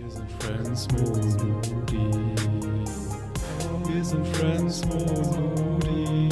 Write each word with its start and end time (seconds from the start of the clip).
Wir 0.00 0.10
sind 0.10 0.30
Friends 0.40 0.88
Moody. 0.92 2.34
Wir 3.88 4.04
sind 4.04 4.26
Friends 4.28 4.84
Moody. 4.86 6.28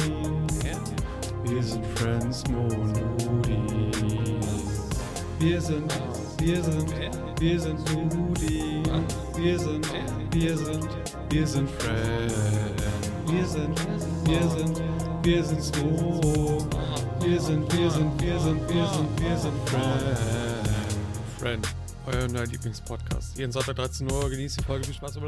Wir 1.43 1.63
sind 1.63 1.85
Friends 1.95 2.43
Moody. 2.47 3.91
Wir 5.39 5.61
sind, 5.61 5.93
wir 6.39 6.63
sind, 6.63 6.93
wir 7.39 7.59
sind 7.59 7.93
Moody. 7.93 8.83
Wir 9.35 9.59
sind, 9.59 9.87
wir 10.31 10.57
sind, 10.57 10.87
wir 11.29 11.47
sind 11.47 11.69
Friends. 11.69 12.33
Wir 13.25 13.45
sind, 13.45 13.79
wir 14.23 14.49
sind, 14.49 14.81
wir 15.23 15.43
sind 15.43 15.61
Smo. 15.61 16.67
Wir 17.19 17.41
sind, 17.41 17.73
wir 17.73 17.91
sind, 17.91 18.21
wir 18.21 18.39
sind, 18.39 18.69
wir 18.69 18.87
sind, 18.87 19.21
wir 19.21 19.37
sind 19.37 19.69
Friends. 19.69 20.47
Friend, 21.37 21.76
euer 22.07 22.27
neuer 22.29 22.45
Lieblingspodcast. 22.45 23.37
Jeden 23.37 23.51
Sonntag 23.51 23.75
13 23.75 24.09
Uhr 24.09 24.29
genießt 24.29 24.59
die 24.59 24.63
Folge. 24.63 24.85
Viel 24.85 24.93
Spaß. 24.93 25.19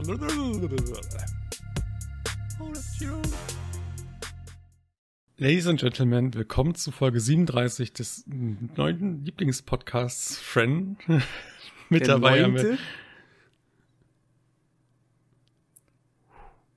Ladies 5.38 5.68
and 5.68 5.80
Gentlemen, 5.80 6.34
willkommen 6.34 6.76
zu 6.76 6.92
Folge 6.92 7.20
37 7.20 7.92
des 7.92 8.24
neunten 8.28 9.26
Lieblingspodcasts 9.26 10.38
Friend. 10.38 10.98
Mit 11.90 12.02
Der 12.02 12.08
dabei 12.08 12.44
haben 12.44 12.56
wir 12.56 12.64
neunte? 12.64 12.80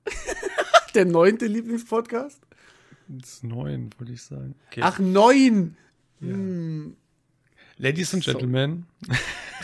Der 0.95 1.05
neunte 1.05 1.45
Lieblingspodcast? 1.45 2.41
Das 3.07 3.41
neun, 3.43 3.89
würde 3.97 4.11
ich 4.11 4.21
sagen. 4.21 4.55
Okay. 4.67 4.81
Ach, 4.83 4.99
neun! 4.99 5.77
Ja. 6.19 6.27
Hm. 6.27 6.97
Ladies 7.77 8.13
and 8.13 8.23
Gentlemen, 8.23 8.85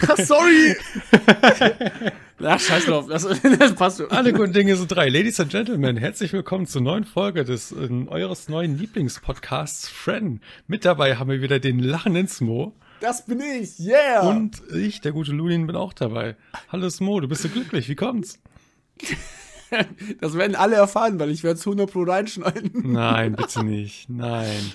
Ach, 0.07 0.17
sorry! 0.25 0.75
Ach, 2.41 2.59
scheiß 2.59 2.85
drauf, 2.85 3.07
das, 3.07 3.23
das 3.59 3.75
passt 3.75 3.97
schon. 3.97 4.09
alle 4.11 4.31
guten 4.31 4.53
Dinge 4.53 4.75
sind 4.77 4.87
drei. 4.89 5.09
Ladies 5.09 5.39
and 5.39 5.51
Gentlemen, 5.51 5.97
herzlich 5.97 6.31
willkommen 6.31 6.67
zur 6.67 6.81
neuen 6.81 7.03
Folge 7.03 7.43
des 7.43 7.71
äh, 7.71 7.89
eures 8.07 8.47
neuen 8.47 8.77
Lieblingspodcasts 8.77 9.89
Friend. 9.89 10.41
Mit 10.67 10.85
dabei 10.85 11.17
haben 11.17 11.29
wir 11.29 11.41
wieder 11.41 11.59
den 11.59 11.79
lachenden 11.79 12.27
Smo 12.27 12.73
Das 13.01 13.25
bin 13.25 13.41
ich, 13.41 13.77
yeah! 13.79 14.21
und 14.21 14.61
ich, 14.73 15.01
der 15.01 15.11
gute 15.11 15.31
Ludin, 15.33 15.67
bin 15.67 15.75
auch 15.75 15.91
dabei. 15.93 16.35
Hallo 16.71 16.89
Smo, 16.89 17.19
du 17.19 17.27
bist 17.27 17.41
so 17.41 17.49
glücklich, 17.49 17.89
wie 17.89 17.95
kommt's? 17.95 18.39
das 20.21 20.33
werden 20.35 20.55
alle 20.55 20.75
erfahren, 20.77 21.19
weil 21.19 21.29
ich 21.29 21.43
werde 21.43 21.59
es 21.59 21.65
100 21.67 21.91
pro 21.91 22.03
reinschneiden. 22.03 22.71
Nein, 22.93 23.35
bitte 23.35 23.63
nicht. 23.65 24.09
Nein. 24.09 24.71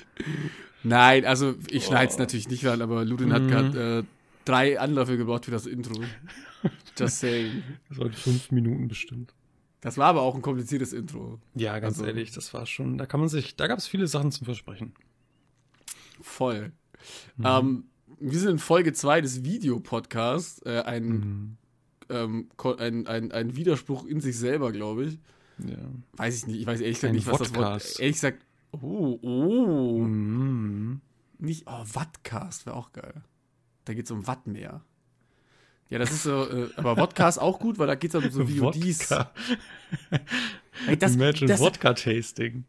Nein, 0.83 1.25
also 1.25 1.55
ich 1.71 1.87
schneide 1.87 2.11
es 2.11 2.17
Oh. 2.17 2.21
natürlich 2.21 2.49
nicht 2.49 2.65
rein, 2.67 2.83
aber 2.83 3.05
Ludin 3.07 3.33
hat 3.33 3.43
Mhm. 3.43 3.49
gerade 3.49 3.99
äh, 4.01 4.03
drei 4.45 4.79
Anläufe 4.79 5.17
gebraucht 5.17 5.45
für 5.47 5.51
das 5.51 5.67
Intro. 5.67 6.03
Just 6.99 7.21
saying. 7.21 7.63
Das 7.89 7.99
waren 7.99 8.13
fünf 8.13 8.51
Minuten 8.51 8.89
bestimmt. 8.89 9.35
Das 9.81 9.99
war 9.99 10.07
aber 10.07 10.23
auch 10.23 10.35
ein 10.35 10.43
kompliziertes 10.43 10.93
Intro. 10.93 11.41
Ja, 11.55 11.79
ganz 11.79 11.97
Also- 11.99 12.07
ehrlich, 12.07 12.33
das 12.33 12.55
war 12.55 12.65
schon, 12.67 12.97
da 12.99 13.07
kann 13.07 13.21
man 13.21 13.29
sich, 13.29 13.57
da 13.57 13.67
gab 13.67 13.79
es 13.79 13.87
viele 13.87 14.07
Sachen 14.07 14.33
zum 14.33 14.45
Versprechen. 14.47 14.95
Voll. 16.21 16.73
Mhm. 17.37 17.45
Ähm, 17.47 17.85
wir 18.19 18.39
sind 18.39 18.51
in 18.53 18.59
Folge 18.59 18.93
2 18.93 19.21
des 19.21 19.45
Videopodcasts. 19.45 20.63
Äh, 20.65 20.83
ein, 20.87 21.07
Mhm. 21.09 21.57
ähm, 22.09 22.49
ein, 22.79 23.07
ein, 23.07 23.33
ein 23.33 23.57
Widerspruch 23.57 24.07
in 24.07 24.21
sich 24.21 24.39
selber, 24.39 24.73
glaube 24.73 25.05
ich. 25.07 25.19
Ja. 25.59 25.77
Weiß 26.17 26.37
ich 26.39 26.47
nicht. 26.47 26.61
Ich 26.61 26.67
weiß 26.67 26.81
ehrlich 26.81 26.97
gesagt 26.97 27.11
Ein 27.13 27.17
nicht, 27.17 27.27
was 27.27 27.39
das 27.39 27.55
Wort. 27.55 27.65
Podcast. 27.65 28.01
Ehrlich 28.01 28.17
gesagt. 28.17 28.45
Oh, 28.73 29.19
oh. 29.23 29.99
Mhm. 29.99 31.01
Nicht. 31.39 31.65
Oh, 31.67 31.85
Wattcast 31.93 32.67
wäre 32.67 32.77
auch 32.77 32.93
geil. 32.93 33.23
Da 33.85 33.95
geht 33.95 34.05
es 34.07 34.11
um 34.11 34.27
Watt 34.27 34.47
mehr. 34.47 34.83
Ja, 35.91 35.99
das 35.99 36.11
ist 36.13 36.23
so. 36.23 36.49
Äh, 36.49 36.69
aber 36.77 36.97
Vodcast 36.97 37.41
auch 37.41 37.59
gut, 37.59 37.79
weil 37.79 37.87
da 37.87 37.95
geht 37.95 38.15
es 38.15 38.25
um 38.25 38.31
so 38.31 38.47
VODs. 38.47 39.11
Wodka. 39.11 39.31
Ey, 40.89 40.97
das, 40.97 41.15
Imagine 41.15 41.49
das, 41.49 41.61
Wodka-Tasting. 41.61 42.65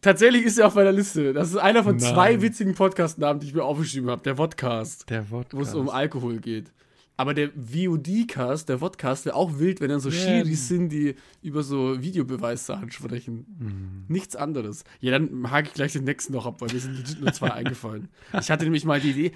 tatsächlich 0.00 0.44
ist 0.44 0.58
er 0.58 0.66
auf 0.66 0.74
meiner 0.74 0.92
Liste. 0.92 1.32
Das 1.32 1.48
ist 1.48 1.56
einer 1.56 1.82
von 1.82 1.98
zwei 1.98 2.32
Nein. 2.32 2.42
witzigen 2.42 2.74
Podcast-Namen, 2.74 3.40
die 3.40 3.46
ich 3.48 3.54
mir 3.54 3.64
aufgeschrieben 3.64 4.10
habe. 4.10 4.22
Der 4.22 4.36
Vodcast. 4.36 5.08
Der 5.10 5.30
Wodka. 5.30 5.56
wo 5.56 5.62
es 5.62 5.74
um 5.74 5.88
Alkohol 5.88 6.38
geht. 6.38 6.70
Aber 7.16 7.34
der 7.34 7.50
VOD-Cast, 7.50 8.68
der 8.68 8.78
Vodcast, 8.78 9.26
wäre 9.26 9.36
auch 9.36 9.58
wild, 9.58 9.80
wenn 9.80 9.90
dann 9.90 10.00
so 10.00 10.08
Ja. 10.08 10.14
Schiris 10.16 10.68
sind, 10.68 10.88
die 10.90 11.14
über 11.42 11.62
so 11.62 12.00
Videobeweissachen 12.02 12.90
sprechen. 12.90 13.46
Mhm. 13.58 14.04
Nichts 14.08 14.34
anderes. 14.34 14.84
Ja, 15.00 15.12
dann 15.12 15.50
hake 15.50 15.68
ich 15.68 15.74
gleich 15.74 15.92
den 15.92 16.04
nächsten 16.04 16.32
noch 16.32 16.46
ab, 16.46 16.60
weil 16.60 16.72
mir 16.72 16.80
sind 16.80 17.20
nur 17.20 17.32
zwei 17.32 17.50
eingefallen. 17.52 18.08
Ich 18.40 18.50
hatte 18.50 18.64
nämlich 18.64 18.84
mal 18.84 19.00
die 19.00 19.10
Idee, 19.10 19.32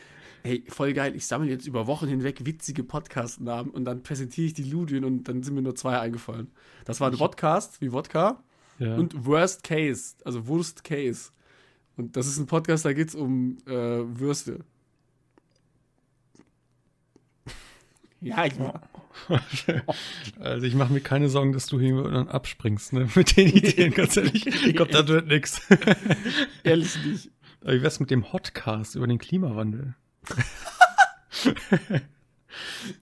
hey, 0.46 0.64
voll 0.68 0.92
geil, 0.92 1.14
ich 1.16 1.26
sammle 1.26 1.50
jetzt 1.50 1.66
über 1.66 1.86
Wochen 1.86 2.06
hinweg 2.06 2.46
witzige 2.46 2.84
Podcast-Namen 2.84 3.70
und 3.70 3.84
dann 3.84 4.02
präsentiere 4.02 4.46
ich 4.46 4.54
die 4.54 4.62
Ludwin 4.62 5.04
und 5.04 5.24
dann 5.24 5.42
sind 5.42 5.54
mir 5.54 5.62
nur 5.62 5.74
zwei 5.74 5.98
eingefallen. 5.98 6.48
Das 6.84 7.00
waren 7.00 7.14
Vodcast, 7.16 7.80
wie 7.80 7.92
Wodka, 7.92 8.42
Ja. 8.78 8.94
und 8.96 9.26
Worst 9.26 9.62
Case, 9.64 10.14
also 10.24 10.46
Worst 10.48 10.84
Case. 10.84 11.30
Und 11.96 12.16
das 12.16 12.26
ist 12.26 12.38
ein 12.38 12.46
Podcast, 12.46 12.84
da 12.84 12.92
geht 12.92 13.08
es 13.08 13.14
um 13.14 13.58
äh, 13.66 13.70
Würste. 13.72 14.60
Ja, 18.22 18.46
ich, 18.46 18.54
also 20.40 20.66
ich 20.66 20.74
mache 20.74 20.92
mir 20.92 21.00
keine 21.00 21.28
Sorgen, 21.28 21.52
dass 21.52 21.66
du 21.66 21.78
hier 21.78 22.02
dann 22.02 22.28
abspringst, 22.28 22.92
ne? 22.94 23.08
Mit 23.14 23.36
den 23.36 23.48
Ideen, 23.48 23.92
ganz 23.92 24.16
ehrlich. 24.16 24.46
Ich 24.66 24.74
glaube, 24.74 24.90
da 24.90 25.06
wird 25.06 25.28
nix. 25.28 25.60
ehrlich 26.64 26.96
nicht. 27.04 27.30
Aber 27.60 27.74
wie 27.74 27.82
wär's 27.82 28.00
mit 28.00 28.10
dem 28.10 28.32
Hotcast 28.32 28.94
über 28.94 29.06
den 29.06 29.18
Klimawandel? 29.18 29.94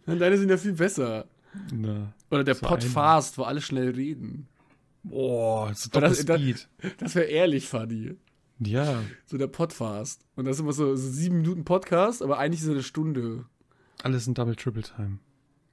Deine 0.06 0.38
sind 0.38 0.50
ja 0.50 0.56
viel 0.56 0.72
besser. 0.72 1.26
Na. 1.72 2.12
Oder 2.30 2.44
der 2.44 2.54
So 2.56 2.66
Podfast, 2.66 3.38
wo 3.38 3.42
alle 3.44 3.60
schnell 3.60 3.90
reden. 3.90 4.48
Boah, 5.02 5.68
das 5.68 5.88
doch 5.90 6.00
das- 6.00 6.20
Speed. 6.20 6.68
Das 6.98 7.14
wäre 7.14 7.26
ehrlich 7.26 7.68
funny. 7.68 8.16
Ja. 8.60 9.02
So 9.26 9.36
der 9.36 9.46
Podfast. 9.48 10.24
Und 10.36 10.46
das 10.46 10.56
ist 10.56 10.60
immer 10.60 10.72
so, 10.72 10.96
so 10.96 11.08
sieben 11.10 11.38
Minuten 11.38 11.64
Podcast, 11.64 12.22
aber 12.22 12.38
eigentlich 12.38 12.60
ist 12.60 12.66
es 12.66 12.72
eine 12.72 12.82
Stunde. 12.82 13.44
Alles 14.02 14.26
in 14.26 14.34
Double 14.34 14.56
Triple 14.56 14.82
Time. 14.82 15.18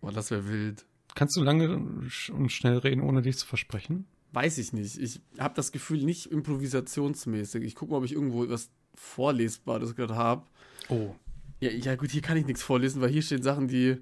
Boah, 0.01 0.11
das 0.11 0.31
wäre 0.31 0.47
wild. 0.47 0.85
Kannst 1.15 1.35
du 1.35 1.43
lange 1.43 1.75
und 1.75 2.49
schnell 2.51 2.77
reden, 2.77 3.01
ohne 3.01 3.21
dich 3.21 3.37
zu 3.37 3.45
versprechen? 3.45 4.05
Weiß 4.33 4.57
ich 4.57 4.71
nicht. 4.73 4.97
Ich 4.97 5.21
habe 5.39 5.53
das 5.55 5.71
Gefühl, 5.71 6.03
nicht 6.03 6.27
improvisationsmäßig. 6.27 7.63
Ich 7.63 7.75
gucke 7.75 7.91
mal, 7.91 7.97
ob 7.97 8.05
ich 8.05 8.13
irgendwo 8.13 8.47
was 8.49 8.69
Vorlesbares 8.95 9.95
gerade 9.95 10.15
habe. 10.15 10.45
Oh. 10.89 11.13
Ja, 11.61 11.69
ja, 11.69 11.95
gut, 11.95 12.11
hier 12.11 12.21
kann 12.21 12.37
ich 12.37 12.45
nichts 12.45 12.63
vorlesen, 12.63 13.01
weil 13.01 13.09
hier 13.09 13.21
stehen 13.21 13.43
Sachen, 13.43 13.67
die. 13.67 13.97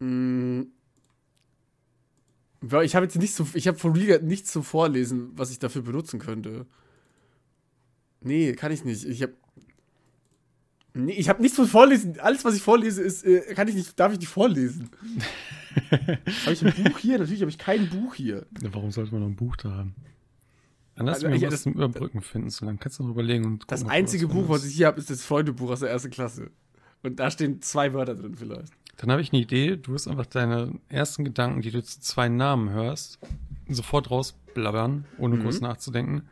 Mh, 0.00 0.64
weil 2.60 2.84
ich 2.84 2.96
habe 2.96 3.04
jetzt 3.04 3.16
nicht 3.16 3.34
so. 3.34 3.46
Ich 3.54 3.68
habe 3.68 3.78
von 3.78 3.92
Riga 3.92 4.18
nichts 4.18 4.50
zum 4.50 4.64
Vorlesen, 4.64 5.30
was 5.34 5.50
ich 5.50 5.58
dafür 5.58 5.82
benutzen 5.82 6.18
könnte. 6.18 6.66
Nee, 8.20 8.52
kann 8.54 8.72
ich 8.72 8.84
nicht. 8.84 9.04
Ich 9.04 9.22
habe. 9.22 9.34
Nee, 10.94 11.12
ich 11.12 11.28
habe 11.28 11.40
nichts 11.42 11.56
zum 11.56 11.68
Vorlesen. 11.68 12.18
Alles, 12.18 12.44
was 12.44 12.56
ich 12.56 12.62
vorlese, 12.62 13.02
ist, 13.02 13.24
äh, 13.24 13.54
kann 13.54 13.68
ich 13.68 13.74
nicht, 13.74 14.00
darf 14.00 14.12
ich 14.12 14.18
nicht 14.18 14.28
vorlesen. 14.28 14.88
habe 15.90 16.52
ich 16.52 16.64
ein 16.64 16.84
Buch 16.84 16.98
hier? 16.98 17.18
Natürlich 17.18 17.42
habe 17.42 17.50
ich 17.50 17.58
kein 17.58 17.88
Buch 17.88 18.14
hier. 18.14 18.46
Warum 18.62 18.90
sollte 18.90 19.12
man 19.12 19.20
noch 19.20 19.28
ein 19.28 19.36
Buch 19.36 19.54
da 19.56 19.70
haben? 19.70 19.94
Dann 20.98 21.06
lass 21.06 21.24
Also, 21.24 21.28
ja, 21.28 21.46
was 21.46 21.54
das- 21.54 21.62
zum 21.62 21.72
Überbrücken 21.74 22.20
finden, 22.20 22.50
so 22.50 22.66
lange 22.66 22.78
kannst 22.78 22.98
du 22.98 23.04
noch 23.04 23.10
überlegen 23.10 23.44
und 23.46 23.64
Das 23.68 23.80
gucken, 23.80 23.90
du 23.92 23.98
einzige 23.98 24.28
was 24.28 24.34
Buch, 24.34 24.48
was 24.48 24.64
ich 24.66 24.74
hier 24.74 24.86
habe, 24.88 24.98
ist 24.98 25.10
das 25.10 25.24
Freundebuch 25.24 25.70
aus 25.70 25.80
der 25.80 25.90
ersten 25.90 26.10
Klasse. 26.10 26.50
Und 27.02 27.20
da 27.20 27.30
stehen 27.30 27.62
zwei 27.62 27.92
Wörter 27.94 28.14
drin 28.16 28.34
vielleicht. 28.36 28.72
Dann 28.96 29.12
habe 29.12 29.22
ich 29.22 29.32
eine 29.32 29.40
Idee. 29.40 29.76
Du 29.76 29.92
wirst 29.92 30.08
einfach 30.08 30.26
deine 30.26 30.72
ersten 30.88 31.24
Gedanken, 31.24 31.62
die 31.62 31.70
du 31.70 31.82
zu 31.84 32.00
zwei 32.00 32.28
Namen 32.28 32.70
hörst, 32.70 33.20
sofort 33.68 34.10
rausblabbern, 34.10 35.04
ohne 35.18 35.36
Mhm. 35.36 35.42
groß 35.42 35.60
nachzudenken. 35.60 36.22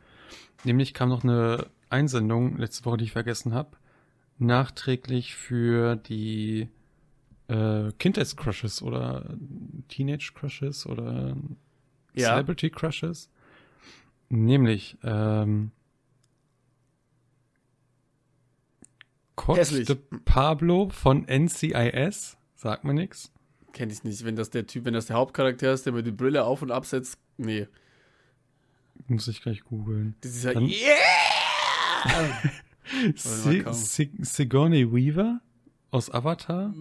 Nämlich 0.65 0.93
kam 0.93 1.09
noch 1.10 1.22
eine 1.22 1.66
Einsendung 1.91 2.56
letzte 2.59 2.84
Woche, 2.84 2.97
die 2.97 3.04
ich 3.04 3.12
vergessen 3.12 3.54
habe, 3.54 3.77
nachträglich 4.38 5.34
für 5.37 5.97
die 5.97 6.69
äh, 7.48 7.93
Kindheitscrushes 8.00 8.83
oder 8.83 9.37
Teenage 9.89 10.33
Crushes 10.34 10.84
oder 10.84 11.36
Ja. 12.15 12.30
Celebrity 12.30 12.71
Crushes. 12.71 13.30
Nämlich 14.28 14.97
ähm, 15.03 15.71
Cox 19.37 19.59
Hässlich. 19.59 19.87
de 19.87 19.97
Pablo 20.25 20.89
von 20.89 21.25
NCIS. 21.28 22.37
Sagt 22.55 22.84
mir 22.84 22.95
nix. 22.95 23.31
Kenne 23.73 23.93
ich 23.93 24.03
nicht. 24.05 24.25
Wenn 24.25 24.37
das 24.37 24.51
der 24.51 24.67
Typ, 24.67 24.84
wenn 24.87 24.95
das 24.95 25.07
der 25.07 25.17
Hauptcharakter 25.17 25.73
ist, 25.73 25.84
der 25.87 25.93
mir 25.93 26.03
die 26.03 26.11
Brille 26.11 26.45
auf 26.45 26.63
und 26.63 26.71
absetzt, 26.71 27.19
nee. 27.37 27.69
Muss 29.09 29.28
ich 29.28 29.43
gleich 29.43 29.63
googeln. 29.63 30.17
Das 30.23 30.33
ist 30.34 30.45
ja 30.45 30.55
Dann- 30.55 30.67
Yeah! 30.67 32.43
Si 33.05 34.13
Sigourney 34.21 34.93
Weaver 34.93 35.41
aus 35.91 36.09
Avatar? 36.09 36.72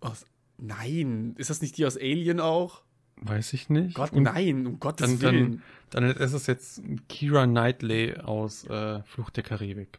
Aus, 0.00 0.24
nein, 0.56 1.34
ist 1.36 1.50
das 1.50 1.60
nicht 1.60 1.76
die 1.76 1.84
aus 1.84 1.98
Alien 1.98 2.40
auch? 2.40 2.82
Weiß 3.22 3.52
ich 3.54 3.70
nicht. 3.70 3.94
Gott, 3.94 4.12
Und 4.12 4.24
nein, 4.24 4.66
um 4.66 4.78
Gottes 4.78 5.06
dann, 5.10 5.18
dann, 5.18 5.34
Willen. 5.34 5.62
dann 5.90 6.04
ist 6.04 6.32
es 6.32 6.46
jetzt 6.46 6.82
Kira 7.08 7.46
Knightley 7.46 8.16
aus 8.18 8.64
äh, 8.66 9.02
Flucht 9.04 9.36
der 9.36 9.44
Karibik. 9.44 9.98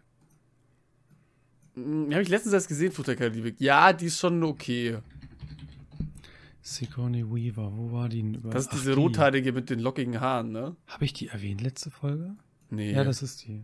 Hm, 1.75 2.12
Habe 2.12 2.22
ich 2.22 2.30
letztens 2.30 2.54
erst 2.54 2.68
gesehen, 2.68 2.92
Flucht 2.92 3.08
der 3.08 3.16
Karibik. 3.16 3.60
Ja, 3.60 3.92
die 3.94 4.06
ist 4.06 4.19
schon 4.19 4.44
okay. 4.44 4.98
Sigourney 6.62 7.24
Weaver, 7.25 7.72
wo 7.78 7.92
war 7.92 8.10
die? 8.10 8.22
denn 8.22 8.34
über- 8.36 8.50
Das 8.50 8.64
ist 8.64 8.69
Ach, 8.72 8.75
diese 8.78 8.92
die. 8.94 9.00
rothaarige 9.00 9.54
mit 9.54 9.69
den 9.69 9.80
lockigen 9.80 10.19
Haaren, 10.19 10.52
ne? 10.52 10.75
Habe 10.88 11.06
ich 11.06 11.14
die 11.14 11.28
erwähnt 11.30 11.62
letzte 11.62 11.90
Folge? 11.92 12.36
Nee. 12.69 12.92
Ja, 12.92 13.04
das 13.06 13.22
ist 13.24 13.46
die. 13.48 13.64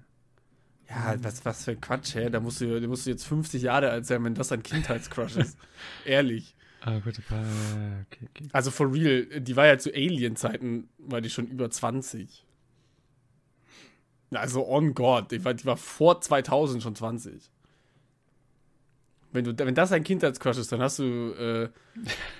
Ja, 0.89 1.15
was, 1.21 1.43
was 1.45 1.65
für 1.65 1.71
ein 1.71 1.81
Quatsch, 1.81 2.15
hä? 2.15 2.29
Da 2.29 2.39
musst 2.39 2.61
du, 2.61 2.79
da 2.79 2.87
musst 2.87 3.05
du 3.05 3.09
jetzt 3.09 3.25
50 3.25 3.61
Jahre 3.63 3.89
alt 3.89 4.05
sein, 4.05 4.23
wenn 4.23 4.35
das 4.35 4.51
ein 4.51 4.63
Kindheitscrush 4.63 5.35
ist. 5.37 5.57
Ehrlich. 6.05 6.55
Ah, 6.85 6.99
gut, 6.99 7.17
okay, 7.17 8.27
okay. 8.29 8.49
Also 8.51 8.69
for 8.69 8.93
real, 8.93 9.25
die 9.39 9.55
war 9.55 9.67
ja 9.67 9.77
zu 9.77 9.93
Alien-Zeiten, 9.93 10.89
war 10.97 11.21
die 11.21 11.29
schon 11.29 11.47
über 11.47 11.69
20. 11.69 12.45
Also 14.31 14.67
on 14.67 14.93
God, 14.93 15.31
die 15.31 15.45
war, 15.45 15.53
die 15.53 15.65
war 15.65 15.77
vor 15.77 16.19
2000 16.19 16.83
schon 16.83 16.95
20. 16.95 17.49
Wenn, 19.31 19.45
du, 19.45 19.57
wenn 19.57 19.75
das 19.75 19.91
ein 19.93 20.03
Kindheitscrush 20.03 20.57
ist, 20.57 20.71
dann 20.71 20.81
hast 20.81 20.99
du 20.99 21.03
äh, 21.03 21.69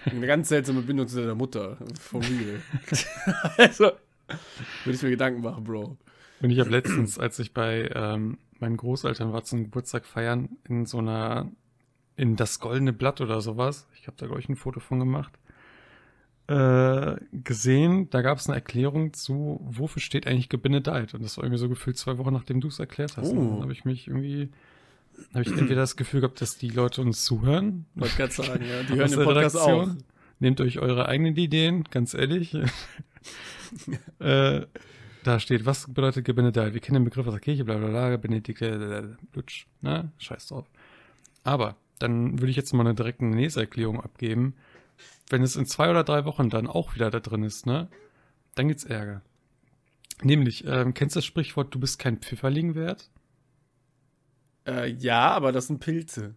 eine 0.09 0.27
ganz 0.27 0.49
seltsame 0.49 0.81
Bindung 0.81 1.07
zu 1.07 1.21
deiner 1.21 1.35
Mutter. 1.35 1.77
For 1.99 2.21
real. 2.21 2.61
also, 3.57 3.91
würde 4.83 4.95
ich 4.95 5.01
mir 5.01 5.09
Gedanken 5.09 5.41
machen, 5.41 5.63
Bro. 5.63 5.97
Und 6.41 6.49
ich 6.49 6.59
habe 6.59 6.69
letztens, 6.69 7.17
als 7.17 7.39
ich 7.39 7.53
bei 7.53 7.89
ähm, 7.95 8.37
meinen 8.59 8.77
Großeltern 8.77 9.31
war 9.31 9.43
zum 9.43 9.63
Geburtstag 9.63 10.05
feiern, 10.05 10.49
in 10.67 10.85
so 10.85 10.99
einer, 10.99 11.49
in 12.15 12.35
das 12.35 12.59
goldene 12.59 12.93
Blatt 12.93 13.21
oder 13.21 13.41
sowas, 13.41 13.87
ich 13.99 14.07
habe 14.07 14.17
da, 14.17 14.25
glaube 14.25 14.39
ich, 14.39 14.49
ein 14.49 14.55
Foto 14.55 14.79
von 14.79 14.99
gemacht, 14.99 15.33
äh, 16.47 17.15
gesehen, 17.31 18.09
da 18.09 18.21
gab 18.21 18.37
es 18.37 18.47
eine 18.47 18.55
Erklärung 18.55 19.13
zu, 19.13 19.59
wofür 19.63 20.01
steht 20.01 20.27
eigentlich 20.27 20.49
gebenedeit. 20.49 21.13
Und 21.13 21.23
das 21.23 21.37
war 21.37 21.45
irgendwie 21.45 21.59
so 21.59 21.69
gefühlt 21.69 21.97
zwei 21.97 22.17
Wochen, 22.17 22.33
nachdem 22.33 22.59
du 22.59 22.67
es 22.67 22.79
erklärt 22.79 23.17
hast. 23.17 23.31
Oh. 23.31 23.37
Und 23.37 23.49
dann 23.49 23.61
habe 23.61 23.71
ich 23.71 23.85
mich 23.85 24.07
irgendwie, 24.07 24.49
habe 25.33 25.43
ich 25.43 25.47
entweder 25.57 25.81
das 25.81 25.95
Gefühl 25.95 26.19
gehabt, 26.19 26.41
dass 26.41 26.57
die 26.57 26.69
Leute 26.69 27.01
uns 27.01 27.23
zuhören. 27.23 27.85
Wollte 27.95 28.17
gerade 28.17 28.33
sagen, 28.33 28.65
ja. 28.65 28.83
Die 28.83 28.95
hören 28.95 29.09
den 29.09 29.23
Podcast 29.23 29.57
auch. 29.57 29.67
Redaktion. 29.67 30.03
Nehmt 30.39 30.59
euch 30.59 30.79
eure 30.79 31.07
eigenen 31.07 31.37
Ideen, 31.37 31.85
ganz 31.85 32.13
ehrlich. 32.13 32.53
äh, 34.19 34.61
da 35.23 35.39
steht, 35.39 35.65
was 35.65 35.87
bedeutet 35.93 36.25
gebenedeit? 36.25 36.73
Wir 36.73 36.81
kennen 36.81 36.95
den 36.95 37.05
Begriff 37.05 37.25
aus 37.25 37.33
der 37.33 37.39
Kirche, 37.39 37.63
bla 37.63 37.77
bla 37.77 37.87
bla, 37.87 38.17
Benedikt, 38.17 38.61
äh, 38.61 39.03
Lutsch, 39.33 39.65
ne? 39.79 40.11
Scheiß 40.17 40.47
drauf. 40.47 40.69
Aber 41.45 41.77
dann 42.03 42.39
würde 42.39 42.51
ich 42.51 42.55
jetzt 42.57 42.73
mal 42.73 42.81
eine 42.85 42.93
direkte 42.95 43.25
Leserklärung 43.25 44.01
abgeben. 44.01 44.55
Wenn 45.29 45.41
es 45.41 45.55
in 45.55 45.65
zwei 45.65 45.89
oder 45.89 46.03
drei 46.03 46.25
Wochen 46.25 46.49
dann 46.49 46.67
auch 46.67 46.95
wieder 46.95 47.09
da 47.09 47.19
drin 47.19 47.43
ist, 47.43 47.65
ne? 47.65 47.87
Dann 48.55 48.67
gibt's 48.67 48.83
Ärger. 48.83 49.21
Nämlich, 50.21 50.65
ähm, 50.67 50.93
kennst 50.93 51.15
du 51.15 51.19
das 51.19 51.25
Sprichwort, 51.25 51.73
du 51.73 51.79
bist 51.79 51.97
kein 51.99 52.17
Pfifferling 52.17 52.75
wert? 52.75 53.09
Äh, 54.67 54.91
ja, 54.91 55.31
aber 55.31 55.51
das 55.51 55.67
sind 55.67 55.79
Pilze. 55.79 56.35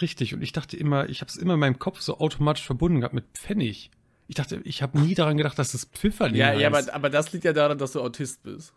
Richtig, 0.00 0.34
und 0.34 0.42
ich 0.42 0.52
dachte 0.52 0.76
immer, 0.76 1.08
ich 1.08 1.20
habe 1.20 1.28
es 1.28 1.36
immer 1.36 1.54
in 1.54 1.60
meinem 1.60 1.78
Kopf 1.78 2.00
so 2.00 2.18
automatisch 2.18 2.64
verbunden 2.64 3.00
gehabt 3.00 3.14
mit 3.14 3.26
Pfennig. 3.34 3.90
Ich 4.26 4.34
dachte, 4.36 4.60
ich 4.64 4.82
habe 4.82 4.98
nie 5.00 5.14
daran 5.14 5.36
gedacht, 5.36 5.58
dass 5.58 5.74
es 5.74 5.84
Pfifferling 5.84 6.36
Ja, 6.36 6.48
heißt. 6.48 6.60
ja, 6.60 6.68
aber, 6.68 6.94
aber 6.94 7.10
das 7.10 7.32
liegt 7.32 7.44
ja 7.44 7.52
daran, 7.52 7.78
dass 7.78 7.92
du 7.92 8.00
Autist 8.00 8.42
bist. 8.42 8.72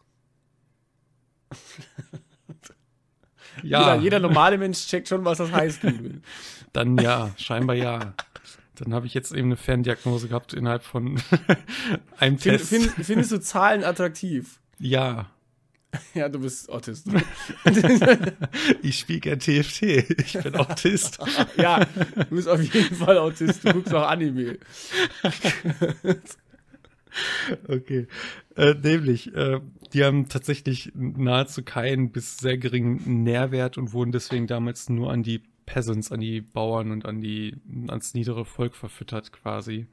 ja, 3.64 3.80
Jeder, 3.94 3.96
jeder 4.04 4.20
normale 4.20 4.58
Mensch 4.58 4.86
checkt 4.88 5.08
schon, 5.08 5.24
was 5.26 5.38
das 5.40 5.52
heißt, 5.52 5.82
dann 6.74 6.98
ja, 6.98 7.32
scheinbar 7.38 7.76
ja. 7.76 8.14
Dann 8.76 8.94
habe 8.94 9.06
ich 9.06 9.14
jetzt 9.14 9.32
eben 9.32 9.50
eine 9.50 9.58
Ferndiagnose 9.58 10.28
gehabt 10.28 10.54
innerhalb 10.54 10.84
von 10.84 11.22
einem 12.18 12.40
Find, 12.40 12.58
Test. 12.58 12.70
find, 12.70 12.92
findest 13.06 13.32
du 13.32 13.40
Zahlen 13.40 13.84
attraktiv? 13.84 14.60
ja, 14.80 15.28
Ja, 16.14 16.30
du 16.30 16.40
bist 16.40 16.70
Autist. 16.70 17.06
ich 18.82 18.98
spiele 19.00 19.20
gern 19.20 19.40
TFT. 19.40 19.82
Ich 20.22 20.40
bin 20.42 20.56
Autist. 20.56 21.20
ja, 21.58 21.84
du 21.84 22.26
bist 22.36 22.48
auf 22.48 22.62
jeden 22.62 22.96
Fall 22.96 23.18
Autist. 23.18 23.66
Du 23.66 23.74
guckst 23.74 23.94
auch 23.94 24.08
Anime. 24.08 24.58
Okay. 27.68 28.08
Äh, 28.56 28.76
nämlich, 28.76 29.34
äh, 29.34 29.60
die 29.94 30.04
haben 30.04 30.30
tatsächlich 30.30 30.92
nahezu 30.96 31.64
keinen 31.64 32.12
bis 32.12 32.38
sehr 32.38 32.58
geringen 32.58 33.24
Nährwert 33.24 33.78
und 33.78 33.94
wurden 33.94 34.12
deswegen 34.12 34.48
damals 34.48 34.90
nur 34.90 35.12
an 35.12 35.24
die 35.24 35.42
Peasants, 35.66 36.12
an 36.12 36.20
die 36.20 36.42
Bauern 36.42 36.92
und 36.92 37.06
an 37.06 37.22
die, 37.22 37.56
ans 37.88 38.14
niedere 38.14 38.46
Volk 38.46 38.76
verfüttert 38.76 39.32
quasi. 39.32 39.88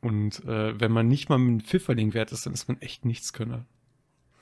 Und 0.00 0.44
äh, 0.44 0.78
wenn 0.78 0.92
man 0.92 1.08
nicht 1.08 1.28
mal 1.28 1.38
mit 1.38 1.48
einem 1.48 1.60
Pfifferling 1.60 2.14
wert 2.14 2.32
ist, 2.32 2.46
dann 2.46 2.52
ist 2.52 2.68
man 2.68 2.80
echt 2.80 3.04
Nichtskönner. 3.04 3.66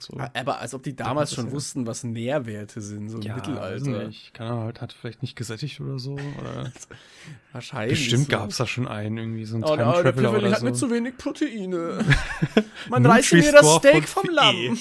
So. 0.04 0.18
Aber 0.34 0.60
als 0.60 0.74
ob 0.74 0.82
die 0.82 0.94
damals 0.94 1.34
schon 1.34 1.46
ja. 1.46 1.52
wussten, 1.52 1.86
was 1.86 2.04
Nährwerte 2.04 2.82
sind, 2.82 3.08
so 3.08 3.16
im 3.18 3.24
weiß 3.24 3.34
Mittelalter. 3.36 4.06
nicht. 4.06 4.34
Keine 4.34 4.50
Ahnung, 4.50 4.74
hat 4.78 4.92
vielleicht 4.92 5.22
nicht 5.22 5.34
gesättigt 5.34 5.80
oder 5.80 5.98
so. 5.98 6.12
Oder 6.12 6.70
Wahrscheinlich. 7.52 7.98
bestimmt 7.98 8.24
so. 8.24 8.30
gab's 8.30 8.58
da 8.58 8.66
schon 8.66 8.86
einen, 8.86 9.16
irgendwie 9.16 9.44
so 9.46 9.54
einen 9.54 9.64
Oh, 9.64 9.68
Time 9.68 9.78
der 9.78 9.92
Traveler 9.92 10.12
Pfifferling 10.12 10.38
oder 10.46 10.56
hat 10.56 10.62
mir 10.62 10.74
so. 10.74 10.86
zu 10.86 10.92
wenig 10.92 11.16
Proteine. 11.16 12.04
Man 12.90 13.06
reißt 13.06 13.32
mir 13.32 13.52
das 13.52 13.76
Steak 13.76 14.06
vom 14.06 14.24
PE. 14.24 14.32
Lamm. 14.32 14.78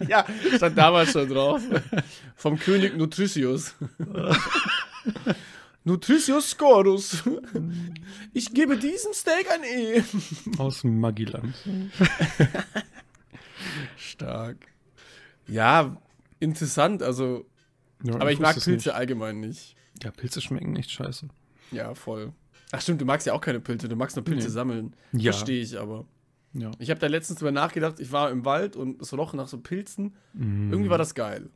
ja, 0.08 0.24
stand 0.56 0.78
damals 0.78 1.10
schon 1.10 1.28
drauf. 1.28 1.60
Vom 2.36 2.56
König 2.56 2.96
Nutritius. 2.96 3.74
Nutritius 5.82 6.50
Scorus. 6.50 7.24
Ich 8.32 8.52
gebe 8.52 8.76
diesem 8.76 9.12
Steak 9.12 9.50
ein 9.50 9.62
E. 9.64 10.02
Aus 10.58 10.84
Magiland. 10.84 11.54
Stark. 13.96 14.66
Ja, 15.46 15.96
interessant, 16.38 17.02
also. 17.02 17.46
Ja, 18.02 18.14
Aber 18.14 18.32
ich 18.32 18.38
mag 18.38 18.54
Pilze 18.54 18.70
nicht. 18.70 18.88
allgemein 18.88 19.40
nicht. 19.40 19.76
Ja, 20.02 20.10
Pilze 20.10 20.40
schmecken 20.40 20.76
echt 20.76 20.90
scheiße. 20.90 21.28
Ja, 21.70 21.94
voll. 21.94 22.32
Ach 22.72 22.80
stimmt, 22.80 23.00
du 23.00 23.04
magst 23.04 23.26
ja 23.26 23.32
auch 23.34 23.40
keine 23.40 23.60
Pilze, 23.60 23.88
du 23.88 23.96
magst 23.96 24.16
nur 24.16 24.24
Pilze 24.24 24.46
Nee. 24.48 24.52
sammeln. 24.52 24.96
Ja. 25.12 25.32
Verstehe 25.32 25.60
ich 25.62 25.78
aber. 25.78 26.06
Ja. 26.52 26.70
Ich 26.78 26.90
habe 26.90 26.98
da 27.00 27.06
letztens 27.08 27.38
drüber 27.38 27.52
nachgedacht, 27.52 28.00
ich 28.00 28.10
war 28.12 28.30
im 28.30 28.44
Wald 28.44 28.74
und 28.76 29.00
es 29.02 29.12
roch 29.12 29.34
nach 29.34 29.48
so 29.48 29.58
Pilzen. 29.58 30.14
Irgendwie 30.34 30.88
war 30.90 30.98
das 30.98 31.14
geil. 31.14 31.50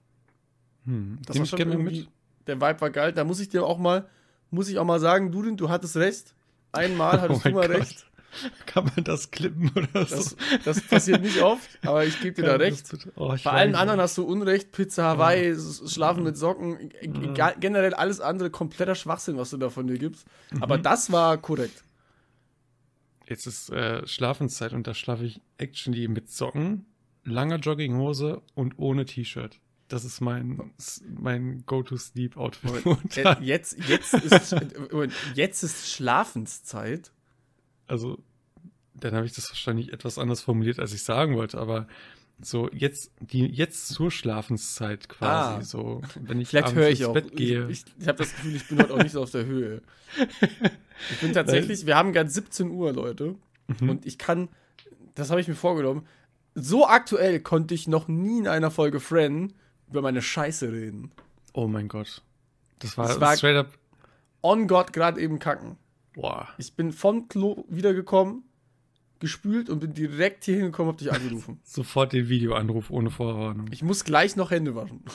Hm. 0.85 1.19
Das 1.25 1.35
Nehm 1.35 1.41
war 1.43 1.47
schon 1.47 1.59
irgendwie, 1.73 2.01
mit. 2.01 2.09
der 2.47 2.61
Vibe 2.61 2.81
war 2.81 2.91
geil. 2.91 3.13
Da 3.13 3.25
muss 3.25 3.41
ich 3.41 3.49
dir 3.49 3.65
auch 3.65 3.79
mal, 3.79 4.07
muss 4.51 4.69
ich 4.69 4.79
auch 4.79 4.85
mal 4.85 5.01
sagen, 5.01 5.33
du, 5.33 5.43
du 5.57 5.69
hattest 5.71 5.97
recht. 5.97 6.35
Einmal 6.73 7.21
hattest 7.21 7.47
Oh 7.47 7.49
du 7.49 7.55
mal 7.55 7.69
Gott. 7.69 7.77
recht. 7.79 8.07
Kann 8.67 8.85
man 8.85 9.05
das 9.05 9.31
klippen 9.31 9.71
oder 9.75 9.87
Das, 9.93 10.11
so? 10.31 10.37
das 10.65 10.81
passiert 10.83 11.23
nicht 11.23 11.41
oft, 11.41 11.69
aber 11.83 12.05
ich 12.05 12.21
gebe 12.21 12.35
dir 12.43 12.49
da 12.49 12.57
recht. 12.57 12.85
Oh, 13.17 13.35
Bei 13.45 13.51
allen 13.53 13.75
anderen 13.75 14.01
hast 14.01 14.17
du 14.19 14.25
Unrecht. 14.25 14.73
Pizza 14.73 15.05
Hawaii, 15.05 15.49
s- 15.49 15.83
Schlafen 15.93 16.23
mit 16.25 16.37
Socken, 16.37 16.91
egal, 17.01 17.57
generell 17.61 17.95
alles 17.95 18.21
andere 18.21 18.51
kompletter 18.51 18.95
Schwachsinn, 18.95 19.37
was 19.37 19.51
du 19.51 19.57
da 19.57 19.71
von 19.71 19.87
dir 19.87 19.99
gibst. 19.99 20.27
Aber 20.61 20.79
das 20.79 21.11
war 21.13 21.37
korrekt. 21.39 21.85
Jetzt 23.27 23.47
ist 23.47 23.71
äh, 23.71 24.07
Schlafenszeit 24.07 24.73
und 24.75 24.87
da 24.87 24.93
schlafe 24.95 25.25
ich 25.25 25.41
actually 25.57 26.09
mit 26.09 26.29
Socken, 26.31 26.85
langer 27.25 27.57
Jogginghose 27.57 28.43
und 28.55 28.79
ohne 28.79 29.07
T-Shirt. 29.07 29.61
Das 29.89 30.05
ist 30.05 30.21
mein, 30.21 30.73
mein 31.19 31.63
Go-to-Sleep-Outfit. 31.67 32.85
Jetzt, 33.41 33.77
jetzt, 33.89 34.15
ist, 34.15 34.53
äh, 34.53 34.67
Moment, 34.93 35.13
jetzt 35.35 35.63
ist 35.63 35.91
Schlafenszeit. 35.91 37.13
Also, 37.87 38.19
dann 38.95 39.15
habe 39.15 39.27
ich 39.27 39.33
das 39.33 39.49
wahrscheinlich 39.51 39.93
etwas 39.93 40.19
anders 40.19 40.41
formuliert, 40.41 40.79
als 40.79 40.93
ich 40.93 41.03
sagen 41.03 41.37
wollte, 41.37 41.59
aber 41.59 41.87
so 42.41 42.69
jetzt, 42.73 43.13
die, 43.21 43.47
jetzt 43.47 43.89
zur 43.89 44.11
Schlafenszeit 44.11 45.09
quasi, 45.09 45.61
Ah. 45.61 45.63
so, 45.63 46.03
wenn 46.21 46.41
ich 46.41 46.49
Vielleicht 46.49 46.75
höre 46.75 46.89
ich 46.89 47.01
ins 47.01 47.09
auch. 47.09 47.15
Bett 47.15 47.37
gehe. 47.37 47.69
Ich, 47.69 47.85
ich, 47.87 47.95
ich 48.01 48.09
habe 48.09 48.19
das 48.19 48.33
Gefühl, 48.35 48.57
ich 48.57 48.67
bin 48.69 48.79
heute 48.79 48.95
auch 48.95 48.99
nicht 49.03 49.13
so 49.13 49.23
auf 49.23 49.31
der 49.31 49.45
Höhe. 49.47 49.83
Ich 51.11 51.19
bin 51.21 51.33
tatsächlich, 51.33 51.87
wir 51.87 51.97
haben 51.97 52.13
gerade 52.13 52.31
17 52.31 52.71
Uhr, 52.71 52.93
Leute. 52.93 53.35
Mhm. 53.81 53.91
Und 53.91 54.07
ich 54.07 54.17
kann, 54.17 54.49
das 55.17 55.29
habe 55.31 55.41
ich 55.41 55.49
mir 55.49 55.57
vorgenommen, 55.57 56.07
so 56.55 56.87
aktuell 56.87 57.41
konnte 57.41 57.75
ich 57.75 57.89
noch 57.89 58.07
nie 58.07 58.39
in 58.39 58.47
einer 58.47 58.71
Folge 58.71 59.01
Friend 59.01 59.53
über 59.91 60.03
meine 60.03 60.23
Scheiße 60.23 60.71
reden. 60.73 61.11
oh 61.53 61.67
mein 61.67 61.89
Gott. 61.89 62.23
Das 62.79 62.97
war, 62.97 63.09
Das 63.09 63.21
war- 63.21 63.37
straight 63.37 63.57
up, 63.57 63.77
On 64.41 64.69
God 64.69 64.93
gerade 64.93 65.21
eben 65.21 65.41
kacken. 65.41 65.77
Boah. 66.15 66.49
Ich 66.59 66.75
bin 66.75 66.93
vom 66.93 67.29
Klo 67.29 67.65
wiedergekommen, 67.69 68.45
gespült 69.21 69.69
und 69.71 69.81
bin 69.81 69.95
direkt 69.95 70.45
hier 70.45 70.57
hingekommen, 70.57 70.93
hab 70.93 70.99
dich 70.99 71.13
angerufen. 71.13 71.61
Sofort 71.65 72.13
den 72.13 72.29
Videoanruf 72.29 72.91
ohne 72.91 73.11
Vorwarnung. 73.11 73.69
Ich 73.71 73.83
muss 73.83 74.05
gleich 74.05 74.37
noch 74.37 74.51
Hände 74.51 74.75
waschen. 74.75 75.03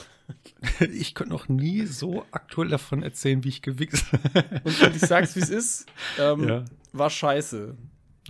Ich 0.92 1.16
könnte 1.16 1.32
noch 1.32 1.48
nie 1.48 1.86
so 1.86 2.24
aktuell 2.30 2.68
davon 2.68 3.02
erzählen, 3.02 3.42
wie 3.42 3.48
ich 3.48 3.62
gewichst 3.62 4.06
Und, 4.64 4.80
und 4.82 4.94
ich 4.94 5.00
sag's, 5.02 5.34
wie 5.34 5.40
es 5.40 5.50
ist. 5.50 5.86
Ähm, 6.20 6.48
Ja. 6.48 6.64
War 6.92 7.10
scheiße. 7.10 7.76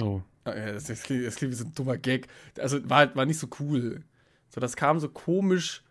Oh. 0.00 0.22
Ah, 0.44 0.56
Ja, 0.56 0.72
das, 0.72 0.84
das, 0.84 1.02
klingt, 1.02 1.26
das 1.26 1.36
klingt 1.36 1.52
wie 1.52 1.56
so 1.58 1.64
ein 1.66 1.74
dummer 1.74 1.98
Gag. 1.98 2.28
Also 2.58 2.88
war 2.88 2.98
halt 2.98 3.16
war 3.16 3.26
nicht 3.26 3.38
so 3.38 3.48
cool. 3.60 4.02
So, 4.48 4.60
das 4.62 4.76
kam 4.76 4.98
so 4.98 5.10
komisch. 5.10 5.82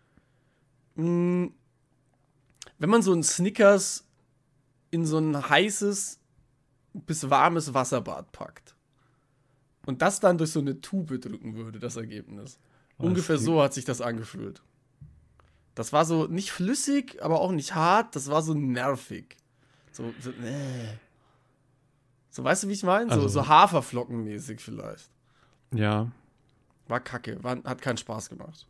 Mh, 0.96 1.50
wenn 2.78 2.90
man 2.90 3.02
so 3.02 3.12
einen 3.12 3.22
Snickers 3.22 4.04
in 4.90 5.06
so 5.06 5.18
ein 5.18 5.48
heißes 5.48 6.19
bis 6.92 7.28
warmes 7.30 7.72
Wasserbad 7.74 8.32
packt 8.32 8.74
und 9.86 10.02
das 10.02 10.20
dann 10.20 10.38
durch 10.38 10.50
so 10.52 10.60
eine 10.60 10.80
Tube 10.80 11.20
drücken 11.20 11.54
würde, 11.54 11.78
das 11.78 11.96
Ergebnis. 11.96 12.58
Oh, 12.98 13.04
Ungefähr 13.06 13.36
das 13.36 13.44
so 13.44 13.62
hat 13.62 13.72
sich 13.74 13.84
das 13.84 14.00
angefühlt. 14.00 14.62
Das 15.74 15.92
war 15.92 16.04
so 16.04 16.26
nicht 16.26 16.50
flüssig, 16.52 17.22
aber 17.22 17.40
auch 17.40 17.52
nicht 17.52 17.74
hart. 17.74 18.14
Das 18.16 18.28
war 18.28 18.42
so 18.42 18.54
nervig. 18.54 19.36
So, 19.92 20.12
so, 20.20 20.30
äh. 20.30 20.96
So, 22.30 22.44
weißt 22.44 22.64
du, 22.64 22.68
wie 22.68 22.72
ich 22.72 22.82
meine? 22.82 23.08
So, 23.08 23.16
Also- 23.16 23.28
so 23.28 23.48
Haferflockenmäßig 23.48 24.60
vielleicht. 24.60 25.08
Ja. 25.72 26.10
War 26.88 27.00
kacke, 27.00 27.42
war, 27.42 27.62
hat 27.64 27.80
keinen 27.80 27.96
Spaß 27.96 28.28
gemacht. 28.28 28.66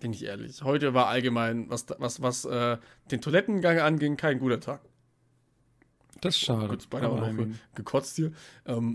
Bin 0.00 0.12
ich 0.12 0.24
ehrlich. 0.24 0.62
Heute 0.62 0.94
war 0.94 1.08
allgemein, 1.08 1.68
was, 1.70 1.86
was, 1.98 2.22
was 2.22 2.44
äh, 2.44 2.78
den 3.10 3.20
Toilettengang 3.20 3.78
anging, 3.80 4.16
kein 4.16 4.38
guter 4.38 4.60
Tag. 4.60 4.80
Das 6.20 6.34
ist 6.34 6.40
schade. 6.42 6.68
Gut, 6.68 6.90
beinahe 6.90 7.10
Aber 7.10 7.32
noch 7.32 7.46
gekotzt 7.74 8.16
hier. 8.16 8.32
Ähm, 8.66 8.94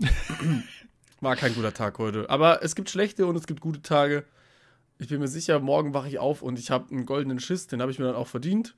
war 1.20 1.36
kein 1.36 1.54
guter 1.54 1.72
Tag 1.72 1.98
heute. 1.98 2.28
Aber 2.28 2.62
es 2.62 2.74
gibt 2.74 2.90
schlechte 2.90 3.26
und 3.26 3.36
es 3.36 3.46
gibt 3.46 3.60
gute 3.60 3.82
Tage. 3.82 4.24
Ich 4.98 5.08
bin 5.08 5.20
mir 5.20 5.28
sicher, 5.28 5.58
morgen 5.58 5.94
wache 5.94 6.08
ich 6.08 6.18
auf 6.18 6.42
und 6.42 6.58
ich 6.58 6.70
habe 6.70 6.90
einen 6.90 7.06
goldenen 7.06 7.40
Schiss, 7.40 7.66
den 7.66 7.80
habe 7.80 7.90
ich 7.90 7.98
mir 7.98 8.04
dann 8.06 8.14
auch 8.14 8.28
verdient. 8.28 8.76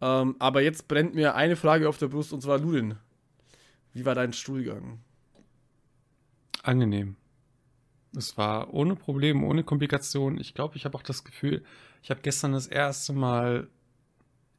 Ähm, 0.00 0.36
aber 0.38 0.62
jetzt 0.62 0.86
brennt 0.86 1.14
mir 1.14 1.34
eine 1.34 1.56
Frage 1.56 1.88
auf 1.88 1.98
der 1.98 2.08
Brust 2.08 2.32
und 2.32 2.42
zwar 2.42 2.58
Ludin. 2.58 2.94
Wie 3.92 4.04
war 4.04 4.14
dein 4.14 4.32
Stuhlgang? 4.32 5.00
angenehm. 6.62 7.16
Es 8.16 8.36
war 8.36 8.72
ohne 8.72 8.94
Probleme, 8.94 9.44
ohne 9.46 9.64
Komplikationen. 9.64 10.40
Ich 10.40 10.54
glaube, 10.54 10.76
ich 10.76 10.84
habe 10.84 10.96
auch 10.96 11.02
das 11.02 11.24
Gefühl, 11.24 11.64
ich 12.02 12.10
habe 12.10 12.20
gestern 12.22 12.52
das 12.52 12.66
erste 12.66 13.12
Mal 13.12 13.68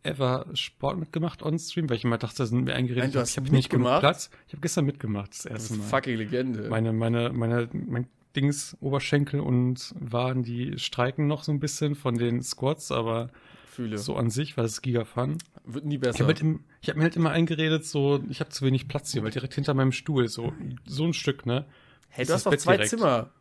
ever 0.03 0.45
Sport 0.53 0.97
mitgemacht 0.97 1.43
on 1.43 1.57
Stream, 1.59 1.89
weil 1.89 1.97
ich 1.97 2.03
immer 2.05 2.17
dachte, 2.17 2.37
da 2.37 2.45
sind 2.45 2.59
wir 2.65 2.73
Nein, 2.73 2.83
eingeredet. 2.83 3.13
du 3.13 3.17
ich 3.17 3.21
hast 3.21 3.37
habe 3.37 3.49
nicht 3.51 3.71
mitgemacht? 3.71 3.99
Platz. 3.99 4.29
Ich 4.47 4.53
habe 4.53 4.61
gestern 4.61 4.85
mitgemacht, 4.85 5.31
das 5.31 5.43
Das 5.43 5.51
erste 5.51 5.73
ist 5.73 5.79
Mal. 5.79 5.85
fucking 5.87 6.17
Legende. 6.17 6.69
Meine, 6.69 6.93
meine, 6.93 7.31
meine, 7.31 7.69
mein 7.73 8.07
Dings, 8.35 8.77
Oberschenkel 8.79 9.39
und 9.39 9.93
Waden, 9.99 10.43
die 10.43 10.77
streiken 10.77 11.27
noch 11.27 11.43
so 11.43 11.51
ein 11.51 11.59
bisschen 11.59 11.95
von 11.95 12.17
den 12.17 12.41
Squats, 12.43 12.91
aber 12.91 13.29
Fühle. 13.71 13.97
so 13.97 14.15
an 14.15 14.29
sich 14.29 14.55
war 14.55 14.63
das 14.63 14.81
Giga 14.81 15.03
Fun. 15.03 15.37
Wird 15.65 15.85
nie 15.85 15.95
Ich 15.95 16.01
besser. 16.01 16.19
habe 16.19 16.33
halt 16.33 16.59
ich 16.81 16.89
hab 16.89 16.95
mir 16.95 17.03
halt 17.03 17.15
immer 17.15 17.31
eingeredet, 17.31 17.85
so, 17.85 18.23
ich 18.29 18.39
habe 18.39 18.49
zu 18.51 18.65
wenig 18.65 18.87
Platz 18.87 19.11
hier, 19.11 19.23
weil 19.23 19.31
direkt 19.31 19.55
hinter 19.55 19.73
meinem 19.73 19.91
Stuhl, 19.91 20.27
so, 20.27 20.53
so 20.85 21.05
ein 21.05 21.13
Stück, 21.13 21.45
ne? 21.45 21.65
hey, 22.09 22.25
du 22.25 22.33
hast 22.33 22.45
doch 22.45 22.51
Bett 22.51 22.61
zwei 22.61 22.73
direkt. 22.73 22.89
Zimmer. 22.91 23.31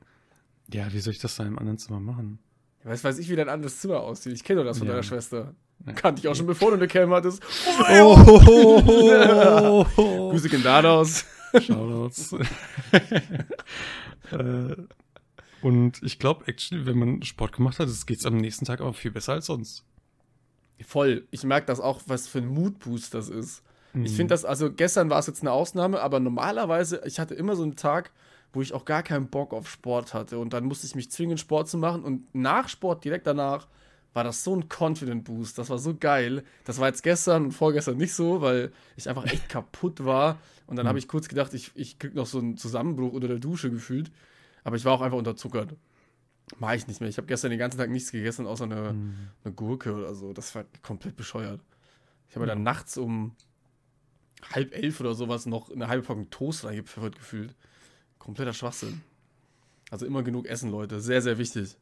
Ja, 0.72 0.92
wie 0.92 0.98
soll 1.00 1.12
ich 1.12 1.18
das 1.20 1.36
dann 1.36 1.46
im 1.46 1.58
anderen 1.58 1.78
Zimmer 1.78 2.00
machen? 2.00 2.38
Weiß, 2.84 3.02
weiß 3.04 3.18
ich, 3.18 3.28
wie 3.30 3.36
dein 3.36 3.48
anderes 3.48 3.80
Zimmer 3.80 4.00
aussieht. 4.00 4.32
Ich 4.32 4.44
kenne 4.44 4.60
doch 4.60 4.66
das 4.66 4.78
von 4.78 4.86
Ja. 4.86 4.94
deiner 4.94 5.02
Schwester. 5.02 5.54
Ja. 5.86 5.92
Kannte 5.92 6.20
ich 6.20 6.28
auch 6.28 6.34
schon, 6.34 6.46
bevor 6.46 6.70
du 6.70 6.76
eine 6.76 6.88
Cam 6.88 7.12
hattest. 7.12 7.42
Oh, 8.00 9.84
Grüße 10.30 10.48
gehen 10.48 10.62
da 10.62 10.80
raus. 10.80 11.24
Shoutouts. 11.52 12.32
äh, 14.32 14.76
und 15.62 16.02
ich 16.02 16.18
glaube, 16.18 16.46
actually, 16.46 16.86
wenn 16.86 16.98
man 16.98 17.22
Sport 17.22 17.56
gemacht 17.56 17.78
hat, 17.78 17.88
geht 18.06 18.18
es 18.18 18.26
am 18.26 18.36
nächsten 18.36 18.64
Tag 18.64 18.80
auch 18.80 18.94
viel 18.94 19.10
besser 19.10 19.34
als 19.34 19.46
sonst. 19.46 19.84
Voll. 20.86 21.26
Ich 21.30 21.44
merke 21.44 21.66
das 21.66 21.80
auch, 21.80 22.02
was 22.06 22.28
für 22.28 22.38
ein 22.38 22.46
Moodboost 22.46 23.14
das 23.14 23.28
ist. 23.28 23.62
Mhm. 23.92 24.04
Ich 24.04 24.12
finde 24.12 24.34
das, 24.34 24.44
also 24.44 24.72
gestern 24.72 25.10
war 25.10 25.18
es 25.18 25.26
jetzt 25.26 25.40
eine 25.40 25.52
Ausnahme, 25.52 26.00
aber 26.00 26.20
normalerweise, 26.20 27.02
ich 27.04 27.18
hatte 27.18 27.34
immer 27.34 27.56
so 27.56 27.64
einen 27.64 27.76
Tag, 27.76 28.12
wo 28.52 28.62
ich 28.62 28.72
auch 28.72 28.84
gar 28.84 29.02
keinen 29.02 29.28
Bock 29.28 29.52
auf 29.52 29.68
Sport 29.68 30.14
hatte. 30.14 30.38
Und 30.38 30.52
dann 30.52 30.64
musste 30.64 30.86
ich 30.86 30.94
mich 30.94 31.10
zwingen, 31.10 31.38
Sport 31.38 31.68
zu 31.68 31.78
machen. 31.78 32.04
Und 32.04 32.32
nach 32.34 32.68
Sport, 32.68 33.04
direkt 33.04 33.26
danach, 33.26 33.66
war 34.18 34.24
das 34.24 34.42
so 34.42 34.52
ein 34.56 34.64
Confident 34.68 35.22
Boost. 35.22 35.58
Das 35.58 35.70
war 35.70 35.78
so 35.78 35.94
geil. 35.96 36.42
Das 36.64 36.80
war 36.80 36.88
jetzt 36.88 37.04
gestern 37.04 37.44
und 37.46 37.52
vorgestern 37.52 37.96
nicht 37.98 38.12
so, 38.14 38.40
weil 38.40 38.72
ich 38.96 39.08
einfach 39.08 39.24
echt 39.26 39.48
kaputt 39.48 40.04
war. 40.04 40.38
Und 40.66 40.74
dann 40.74 40.86
Mhm. 40.86 40.88
habe 40.88 40.98
ich 40.98 41.06
kurz 41.06 41.28
gedacht, 41.28 41.54
ich, 41.54 41.70
ich 41.76 42.00
krieg 42.00 42.16
noch 42.16 42.26
so 42.26 42.40
einen 42.40 42.56
Zusammenbruch 42.56 43.12
unter 43.12 43.28
der 43.28 43.38
Dusche 43.38 43.70
gefühlt. 43.70 44.10
Aber 44.64 44.74
ich 44.74 44.84
war 44.84 44.92
auch 44.94 45.02
einfach 45.02 45.16
unterzuckert. 45.18 45.76
Mach 46.58 46.72
ich 46.72 46.88
nicht 46.88 47.00
mehr. 47.00 47.08
Ich 47.08 47.16
habe 47.16 47.28
gestern 47.28 47.50
den 47.50 47.60
ganzen 47.60 47.78
Tag 47.78 47.90
nichts 47.90 48.10
gegessen, 48.10 48.46
außer 48.48 48.64
eine, 48.64 48.92
Mhm. 48.92 49.14
eine 49.44 49.54
Gurke 49.54 49.94
oder 49.94 50.12
so. 50.16 50.32
Das 50.32 50.52
war 50.56 50.64
komplett 50.82 51.14
bescheuert. 51.16 51.60
Ich 52.28 52.34
habe 52.34 52.44
mir 52.44 52.50
dann 52.52 52.64
nachts 52.64 52.98
um 52.98 53.36
halb 54.52 54.74
elf 54.74 54.98
oder 55.00 55.14
sowas 55.14 55.46
noch 55.46 55.70
eine 55.70 55.86
halbe 55.86 56.04
Packung 56.06 56.28
Toast 56.30 56.64
reingepfeffert 56.64 57.16
gefühlt. 57.16 57.54
Kompletter 58.18 58.52
Schwachsinn. 58.52 59.00
Also 59.90 60.06
immer 60.06 60.22
genug 60.24 60.46
essen, 60.46 60.70
Leute. 60.70 61.00
Sehr, 61.00 61.22
sehr 61.22 61.38
wichtig. 61.38 61.76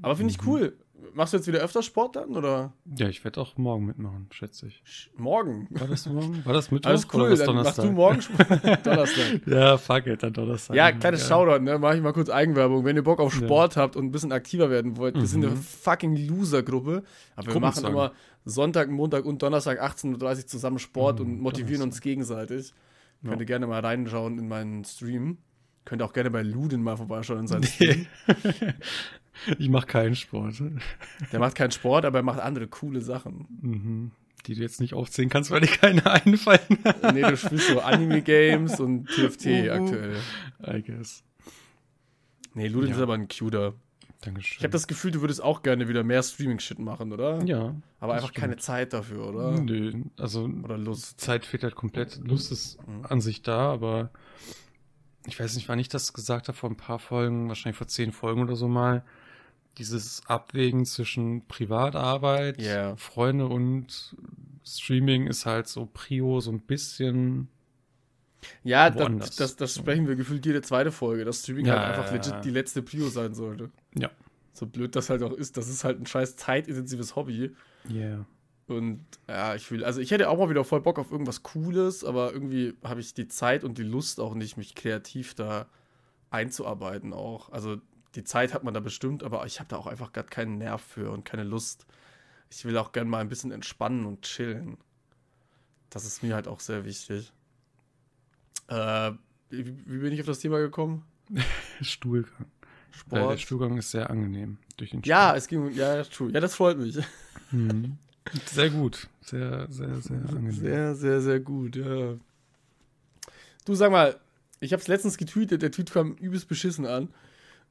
Aber 0.00 0.16
finde 0.16 0.32
ich 0.32 0.40
Mhm. 0.42 0.48
cool. 0.48 0.76
Machst 1.14 1.32
du 1.34 1.36
jetzt 1.36 1.46
wieder 1.48 1.58
öfter 1.58 1.82
Sport 1.82 2.16
dann 2.16 2.36
oder 2.36 2.72
Ja, 2.96 3.08
ich 3.08 3.22
werde 3.24 3.40
auch 3.40 3.58
morgen 3.58 3.84
mitmachen, 3.86 4.28
schätze 4.30 4.68
ich. 4.68 5.10
Morgen? 5.16 5.66
War 5.70 5.88
das 5.88 6.06
morgen? 6.06 6.42
War 6.46 6.54
das 6.54 6.70
Mittwoch 6.70 6.88
Alles 6.90 7.12
oder 7.12 7.24
cool, 7.24 7.30
was 7.32 7.38
dann 7.40 7.54
machst 7.56 7.78
du 7.78 7.90
morgen 7.92 8.22
Sport. 8.22 8.48
Donnerstag. 8.86 9.46
Ja, 9.46 9.76
fuck 9.76 10.06
it, 10.06 10.22
dann 10.22 10.32
Donnerstag. 10.32 10.74
Ja, 10.76 10.92
kleines 10.92 11.20
Geil. 11.20 11.28
Shoutout, 11.28 11.62
ne? 11.64 11.78
Mach 11.78 11.92
ich 11.94 12.00
mal 12.00 12.12
kurz 12.12 12.30
Eigenwerbung. 12.30 12.84
Wenn 12.84 12.96
ihr 12.96 13.02
Bock 13.02 13.18
auf 13.20 13.34
Ja. 13.38 13.44
Sport 13.44 13.76
habt 13.76 13.96
und 13.96 14.06
ein 14.06 14.10
bisschen 14.12 14.32
aktiver 14.32 14.70
werden 14.70 14.96
wollt, 14.96 15.16
wir 15.16 15.26
sind 15.26 15.44
eine 15.44 15.54
Mhm. 15.54 15.58
fucking 15.60 16.16
Loser-Gruppe. 16.28 17.02
Aber 17.36 17.52
wir 17.52 17.60
machen 17.60 17.84
immer 17.84 18.12
Sonntag, 18.46 18.88
Montag 18.88 19.24
und 19.26 19.42
Donnerstag 19.42 19.82
18.30 19.82 20.44
Uhr 20.44 20.46
zusammen 20.46 20.78
Sport 20.78 21.18
Mhm, 21.18 21.26
und 21.26 21.40
motivieren 21.40 21.80
Donnerstag. 21.80 21.86
uns 21.96 22.00
gegenseitig. 22.00 22.72
Ja. 23.22 23.30
Könnt 23.30 23.42
ihr 23.42 23.46
gerne 23.46 23.66
mal 23.66 23.80
reinschauen 23.80 24.38
in 24.38 24.48
meinen 24.48 24.84
Stream. 24.84 25.38
Könnt 25.84 26.00
ihr 26.00 26.06
auch 26.06 26.12
gerne 26.12 26.30
bei 26.30 26.42
Ludin 26.42 26.80
mal 26.82 26.96
vorbeischauen 26.96 27.40
in 27.40 27.46
seinen 27.48 27.62
Nee. 27.62 27.66
Stream. 27.92 28.06
Ich 29.58 29.68
mache 29.68 29.86
keinen 29.86 30.14
Sport. 30.14 30.62
Der 31.32 31.38
macht 31.40 31.54
keinen 31.54 31.70
Sport, 31.72 32.04
aber 32.04 32.18
er 32.18 32.22
macht 32.24 32.40
andere 32.40 32.66
coole 32.68 33.00
Sachen. 33.00 33.46
Mhm. 33.60 34.10
Die 34.46 34.54
du 34.56 34.60
jetzt 34.62 34.80
nicht 34.80 34.94
aufzählen 34.94 35.30
kannst, 35.30 35.50
weil 35.52 35.60
dir 35.60 35.68
keine 35.68 36.04
einfallen. 36.10 36.60
Nee, 37.14 37.22
du 37.22 37.36
spielst 37.36 37.68
so 37.68 37.80
Anime-Games 37.80 38.80
und 38.80 39.06
TFT 39.08 39.46
Uhu. 39.46 39.70
aktuell. 39.70 40.16
I 40.66 40.82
guess. 40.82 41.22
Nee, 42.54 42.66
Ludin 42.68 42.90
Ja. 42.90 42.96
ist 42.96 43.02
aber 43.02 43.14
ein 43.14 43.28
Cuter. 43.28 43.74
Dankeschön. 44.20 44.56
Ich 44.58 44.62
habe 44.64 44.70
das 44.72 44.86
Gefühl, 44.86 45.10
du 45.10 45.20
würdest 45.20 45.42
auch 45.42 45.62
gerne 45.62 45.88
wieder 45.88 46.04
mehr 46.04 46.22
Streaming-Shit 46.22 46.78
machen, 46.78 47.12
oder? 47.12 47.42
Ja. 47.44 47.74
Aber 47.98 48.14
einfach 48.14 48.32
keine 48.32 48.56
Zeit 48.56 48.92
dafür, 48.92 49.26
oder? 49.28 49.60
Nö, 49.60 50.04
also 50.16 50.44
Oder 50.62 50.76
Lust. 50.78 51.20
Zeit 51.20 51.44
fehlt 51.44 51.62
halt 51.64 51.74
komplett. 51.74 52.20
Lust 52.24 52.52
ist 52.52 52.78
Mhm. 52.86 53.06
an 53.08 53.20
sich 53.20 53.42
da, 53.42 53.72
aber 53.72 54.10
ich 55.26 55.38
weiß 55.40 55.54
nicht, 55.56 55.68
wann 55.68 55.78
ich 55.78 55.88
das 55.88 56.12
gesagt 56.12 56.48
habe, 56.48 56.56
vor 56.58 56.70
ein 56.70 56.76
paar 56.76 56.98
Folgen, 56.98 57.48
wahrscheinlich 57.48 57.76
vor 57.78 57.86
zehn 57.88 58.12
Folgen 58.12 58.42
oder 58.42 58.54
so 58.56 58.68
mal. 58.68 59.04
Dieses 59.78 60.22
Abwägen 60.26 60.84
zwischen 60.84 61.46
Privatarbeit, 61.46 62.60
Ja. 62.60 62.94
Freunde 62.96 63.46
und 63.46 64.14
Streaming 64.64 65.26
ist 65.26 65.46
halt 65.46 65.66
so 65.66 65.88
Prio, 65.92 66.40
so 66.40 66.50
ein 66.50 66.60
bisschen. 66.60 67.48
Ja, 68.64 68.90
das, 68.90 69.36
das, 69.36 69.56
das 69.56 69.74
sprechen 69.76 70.08
wir 70.08 70.16
gefühlt 70.16 70.44
jede 70.44 70.62
zweite 70.62 70.92
Folge, 70.92 71.24
dass 71.24 71.42
Streaming 71.42 71.66
Ja, 71.66 71.78
halt 71.78 71.88
einfach 71.90 72.12
ja, 72.12 72.16
ja. 72.16 72.16
legit 72.16 72.44
die 72.44 72.50
letzte 72.50 72.82
Prio 72.82 73.08
sein 73.08 73.34
sollte. 73.34 73.70
Ja. 73.94 74.10
So 74.52 74.66
blöd 74.66 74.94
das 74.94 75.08
halt 75.10 75.22
auch 75.22 75.32
ist, 75.32 75.56
das 75.56 75.68
ist 75.68 75.84
halt 75.84 76.00
ein 76.00 76.06
scheiß 76.06 76.36
zeitintensives 76.36 77.16
Hobby. 77.16 77.54
Yeah. 77.90 78.26
Und 78.66 79.04
ja, 79.28 79.54
ich 79.54 79.70
will, 79.70 79.84
also 79.84 80.00
ich 80.00 80.10
hätte 80.10 80.28
auch 80.28 80.38
mal 80.38 80.50
wieder 80.50 80.64
voll 80.64 80.80
Bock 80.80 80.98
auf 80.98 81.10
irgendwas 81.10 81.42
Cooles, 81.42 82.04
aber 82.04 82.32
irgendwie 82.32 82.74
habe 82.84 83.00
ich 83.00 83.14
die 83.14 83.28
Zeit 83.28 83.64
und 83.64 83.78
die 83.78 83.82
Lust 83.82 84.20
auch 84.20 84.34
nicht, 84.34 84.56
mich 84.56 84.74
kreativ 84.74 85.34
da 85.34 85.66
einzuarbeiten 86.30 87.12
auch. 87.12 87.50
Also 87.50 87.76
die 88.14 88.24
Zeit 88.24 88.54
hat 88.54 88.64
man 88.64 88.74
da 88.74 88.80
bestimmt, 88.80 89.22
aber 89.22 89.44
ich 89.46 89.58
habe 89.58 89.68
da 89.68 89.76
auch 89.76 89.86
einfach 89.86 90.12
gerade 90.12 90.28
keinen 90.28 90.58
Nerv 90.58 90.82
für 90.82 91.10
und 91.10 91.24
keine 91.24 91.44
Lust. 91.44 91.86
Ich 92.50 92.64
will 92.64 92.76
auch 92.76 92.92
gern 92.92 93.08
mal 93.08 93.20
ein 93.20 93.28
bisschen 93.28 93.50
entspannen 93.50 94.04
und 94.04 94.22
chillen. 94.22 94.76
Das 95.90 96.04
ist 96.04 96.22
mir 96.22 96.34
halt 96.34 96.48
auch 96.48 96.60
sehr 96.60 96.84
wichtig. 96.84 97.32
Äh, 98.68 99.12
wie, 99.50 99.66
wie 99.86 99.98
bin 99.98 100.12
ich 100.12 100.20
auf 100.20 100.26
das 100.26 100.40
Thema 100.40 100.58
gekommen? 100.58 101.04
Stuhlgang. 101.80 102.46
Weil 103.06 103.20
der 103.20 103.24
Sport. 103.26 103.40
Stuhlgang 103.40 103.78
ist 103.78 103.90
sehr 103.90 104.10
angenehm 104.10 104.58
durch 104.76 104.90
den 104.90 105.02
Ja, 105.02 105.34
es 105.34 105.48
ging, 105.48 105.72
ja, 105.74 106.02
true. 106.04 106.30
Ja, 106.32 106.40
das 106.40 106.54
freut 106.54 106.78
mich. 106.78 106.98
Mhm. 107.50 107.96
Sehr 108.46 108.70
gut. 108.70 109.08
Sehr, 109.20 109.66
sehr, 109.68 110.00
sehr 110.00 110.16
angenehm. 110.16 110.52
Sehr, 110.52 110.94
sehr, 110.94 111.20
sehr 111.20 111.40
gut, 111.40 111.74
ja. 111.74 112.14
Du 113.64 113.74
sag 113.74 113.90
mal, 113.90 114.18
ich 114.60 114.72
hab's 114.72 114.86
letztens 114.86 115.16
getweetet, 115.16 115.60
der 115.60 115.72
Tweet 115.72 115.90
kam 115.90 116.14
übelst 116.14 116.46
beschissen 116.46 116.86
an. 116.86 117.08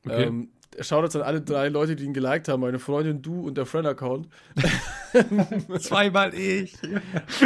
Okay. 0.06 0.24
Ähm, 0.28 0.50
schaut 0.80 1.04
jetzt 1.04 1.16
an 1.16 1.22
alle 1.22 1.42
drei 1.42 1.70
Leute, 1.70 1.96
die 1.96 2.06
ihn 2.06 2.14
geliked 2.14 2.48
haben, 2.48 2.62
meine 2.62 2.80
Freundin, 2.80 3.22
du 3.22 3.42
und 3.46 3.56
der 3.58 3.66
Friend-Account. 3.66 4.28
Zweimal 5.80 6.34
ich. 6.34 6.78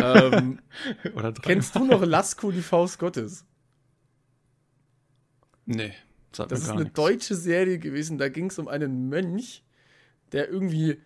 ähm, 0.02 0.60
Oder 1.16 1.32
drei. 1.32 1.42
kennst 1.54 1.76
du 1.76 1.86
noch 1.86 2.04
Lasko, 2.06 2.52
die 2.52 2.62
Faust 2.62 3.00
Gottes? 3.00 3.46
Nee. 5.66 5.94
sagt 6.32 6.52
Das 6.52 6.60
mir 6.60 6.64
ist 6.64 6.68
gar 6.68 6.76
eine 6.76 6.84
nichts. 6.84 6.96
deutsche 6.96 7.36
Serie 7.36 7.80
gewesen, 7.80 8.18
da 8.18 8.30
ging 8.30 8.48
es 8.48 8.60
um 8.60 8.68
einen 8.68 9.10
Mönch, 9.10 9.64
der 10.32 10.50
irgendwie. 10.50 11.02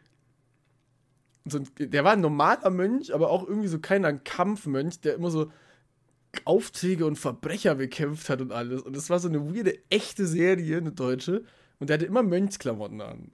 So 1.46 1.60
ein, 1.60 1.70
der 1.80 2.04
war 2.04 2.14
ein 2.14 2.22
normaler 2.22 2.70
Mönch, 2.70 3.14
aber 3.14 3.30
auch 3.32 3.48
irgendwie 3.48 3.70
so 3.70 3.80
keiner 3.80 4.10
ein 4.10 4.24
Kampfmönch, 4.24 5.02
der 5.02 5.16
immer 5.16 5.32
so 5.32 5.52
Aufträge 6.46 7.06
und 7.06 7.18
Verbrecher 7.18 7.76
bekämpft 7.76 8.30
hat 8.30 8.42
und 8.42 8.52
alles. 8.52 8.82
Und 8.82 8.96
das 8.96 9.10
war 9.10 9.20
so 9.20 9.28
eine 9.28 9.54
weirde, 9.54 9.78
echte 9.90 10.28
Serie, 10.28 10.78
eine 10.78 10.92
deutsche. 10.92 11.44
Und 11.80 11.90
der 11.90 11.96
hatte 11.96 12.06
immer 12.06 12.24
Mönchsklamotten 12.24 13.02
an. 13.02 13.32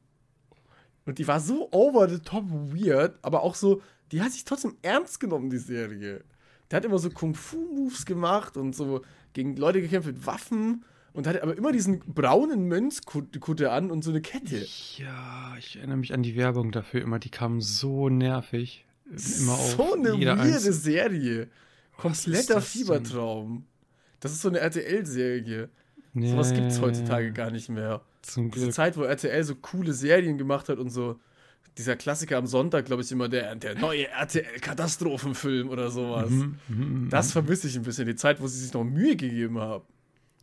Und 1.05 1.19
die 1.19 1.27
war 1.27 1.39
so 1.39 1.69
over 1.71 2.09
the 2.09 2.19
top 2.19 2.45
weird, 2.49 3.19
aber 3.21 3.43
auch 3.43 3.55
so, 3.55 3.81
die 4.11 4.21
hat 4.21 4.31
sich 4.31 4.45
trotzdem 4.45 4.75
ernst 4.81 5.19
genommen, 5.19 5.49
die 5.49 5.57
Serie. 5.57 6.23
Der 6.69 6.77
hat 6.77 6.85
immer 6.85 6.97
so 6.97 7.09
Kung-Fu-Moves 7.09 8.05
gemacht 8.05 8.57
und 8.57 8.75
so 8.75 9.01
gegen 9.33 9.55
Leute 9.55 9.81
gekämpft 9.81 10.07
mit 10.07 10.25
Waffen 10.25 10.83
und 11.13 11.27
hatte 11.27 11.43
aber 11.43 11.55
immer 11.57 11.71
diesen 11.71 11.99
braunen 11.99 12.67
Mönchskutte 12.67 13.71
an 13.71 13.91
und 13.91 14.03
so 14.03 14.09
eine 14.09 14.21
Kette. 14.21 14.65
Ja, 14.97 15.55
ich 15.59 15.75
erinnere 15.75 15.97
mich 15.97 16.13
an 16.13 16.23
die 16.23 16.35
Werbung 16.35 16.71
dafür 16.71 17.01
immer. 17.01 17.19
Die 17.19 17.29
kamen 17.29 17.61
so 17.61 18.09
nervig. 18.09 18.85
Immer 19.05 19.53
auf 19.53 19.75
so 19.75 19.93
eine 19.93 20.15
jeder 20.15 20.37
weirde 20.37 20.73
Serie. 20.73 21.49
Kompletter 21.97 22.55
das? 22.55 22.67
Fiebertraum. 22.69 23.65
Das 24.19 24.31
ist 24.31 24.41
so 24.41 24.49
eine 24.49 24.59
RTL-Serie. 24.59 25.69
Ja, 26.13 26.29
Sowas 26.31 26.53
gibt's 26.53 26.77
ja, 26.77 26.81
heutzutage 26.83 27.31
gar 27.33 27.51
nicht 27.51 27.69
mehr. 27.69 28.01
Zum 28.21 28.49
Diese 28.51 28.65
Glück. 28.65 28.75
Zeit, 28.75 28.97
wo 28.97 29.03
RTL 29.03 29.43
so 29.43 29.55
coole 29.55 29.93
Serien 29.93 30.37
gemacht 30.37 30.69
hat 30.69 30.77
und 30.79 30.89
so. 30.89 31.19
Dieser 31.77 31.97
Klassiker 31.97 32.37
am 32.37 32.47
Sonntag, 32.47 32.85
glaube 32.85 33.01
ich, 33.03 33.11
immer 33.11 33.27
der, 33.27 33.53
der 33.55 33.75
neue 33.75 34.07
RTL-Katastrophenfilm 34.07 35.69
oder 35.69 35.91
sowas. 35.91 36.29
Mhm, 36.29 36.57
mhm, 36.69 37.03
mhm. 37.03 37.09
Das 37.09 37.33
vermisse 37.33 37.67
ich 37.67 37.75
ein 37.75 37.83
bisschen, 37.83 38.05
die 38.07 38.15
Zeit, 38.15 38.41
wo 38.41 38.47
sie 38.47 38.59
sich 38.61 38.73
noch 38.73 38.85
Mühe 38.85 39.15
gegeben 39.17 39.59
haben. 39.59 39.83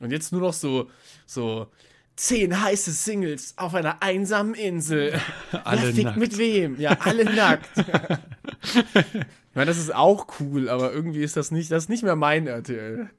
Und 0.00 0.10
jetzt 0.10 0.30
nur 0.32 0.42
noch 0.42 0.52
so, 0.52 0.90
so 1.24 1.68
zehn 2.16 2.60
heiße 2.62 2.92
Singles 2.92 3.54
auf 3.56 3.74
einer 3.74 4.02
einsamen 4.02 4.54
Insel. 4.54 5.18
Alle 5.64 5.82
Wer 5.84 5.92
fickt 5.92 6.04
nackt. 6.04 6.18
mit 6.18 6.36
wem? 6.38 6.78
Ja, 6.78 6.98
alle 7.00 7.24
nackt. 7.24 7.70
ich 9.52 9.56
meine, 9.56 9.66
das 9.66 9.76
ist 9.76 9.94
auch 9.94 10.40
cool, 10.40 10.70
aber 10.70 10.92
irgendwie 10.94 11.22
ist 11.22 11.36
das 11.36 11.50
nicht, 11.50 11.70
das 11.70 11.84
ist 11.84 11.88
nicht 11.90 12.02
mehr 12.02 12.16
mein 12.16 12.46
RTL. 12.46 13.10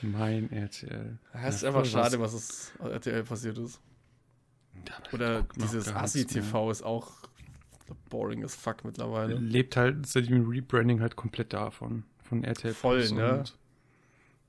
Mein 0.00 0.50
RTL. 0.50 1.18
Das 1.34 1.56
ist 1.56 1.64
einfach 1.64 1.84
schade, 1.84 2.18
was. 2.20 2.32
es 2.32 2.72
RTL 2.80 3.22
passiert 3.22 3.58
ist. 3.58 3.82
Oder 5.12 5.42
dieses 5.56 5.94
Assi-TV 5.94 6.70
ist 6.70 6.82
auch 6.82 7.12
boring 8.08 8.44
as 8.44 8.54
fuck 8.56 8.82
mittlerweile. 8.86 9.34
Lebt 9.34 9.76
halt 9.76 10.06
seit 10.06 10.30
dem 10.30 10.48
Rebranding 10.48 11.02
halt 11.02 11.16
komplett 11.16 11.52
davon. 11.52 12.04
Von 12.22 12.42
RTL 12.42 12.72
Voll, 12.72 12.98
Plus 13.00 13.12
ne? 13.12 13.38
Und, 13.40 13.58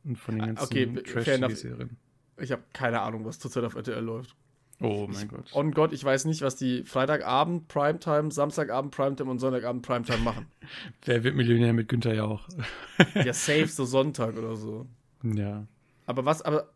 und 0.06 0.16
von 0.18 0.36
den 0.36 0.44
Ah, 0.44 0.48
ganzen 0.48 0.64
okay, 0.64 0.84
enough. 0.84 1.04
Trash-TV-Serien. 1.04 1.98
Ich 2.40 2.52
habe 2.54 2.64
keine 2.72 3.02
Ahnung, 3.02 3.26
was 3.26 3.40
zurzeit 3.40 3.66
auf 3.66 3.76
RTL 3.76 4.00
läuft. 4.02 4.38
Oh 4.80 5.08
mein 5.12 5.28
Gott. 5.28 5.50
On 5.54 5.72
Gott, 5.72 5.92
ich 5.92 6.04
weiß 6.04 6.26
nicht, 6.26 6.42
was 6.44 6.56
die 6.56 6.84
Freitagabend 6.84 7.68
Primetime, 7.68 8.32
Samstagabend 8.32 8.96
Primetime 8.96 9.30
und 9.32 9.40
Sonntagabend 9.40 9.84
Primetime 9.86 10.20
machen. 10.20 10.46
Wer 11.06 11.24
wird 11.24 11.36
Millionär 11.36 11.74
mit 11.74 11.88
Günther 11.90 12.14
Jauch? 12.14 12.48
ja, 13.16 13.34
safe 13.34 13.68
so 13.68 13.86
Sonntag 13.86 14.38
oder 14.38 14.56
so. 14.56 14.86
ja. 15.24 15.66
Aber 16.06 16.24
was, 16.26 16.42
aber. 16.42 16.70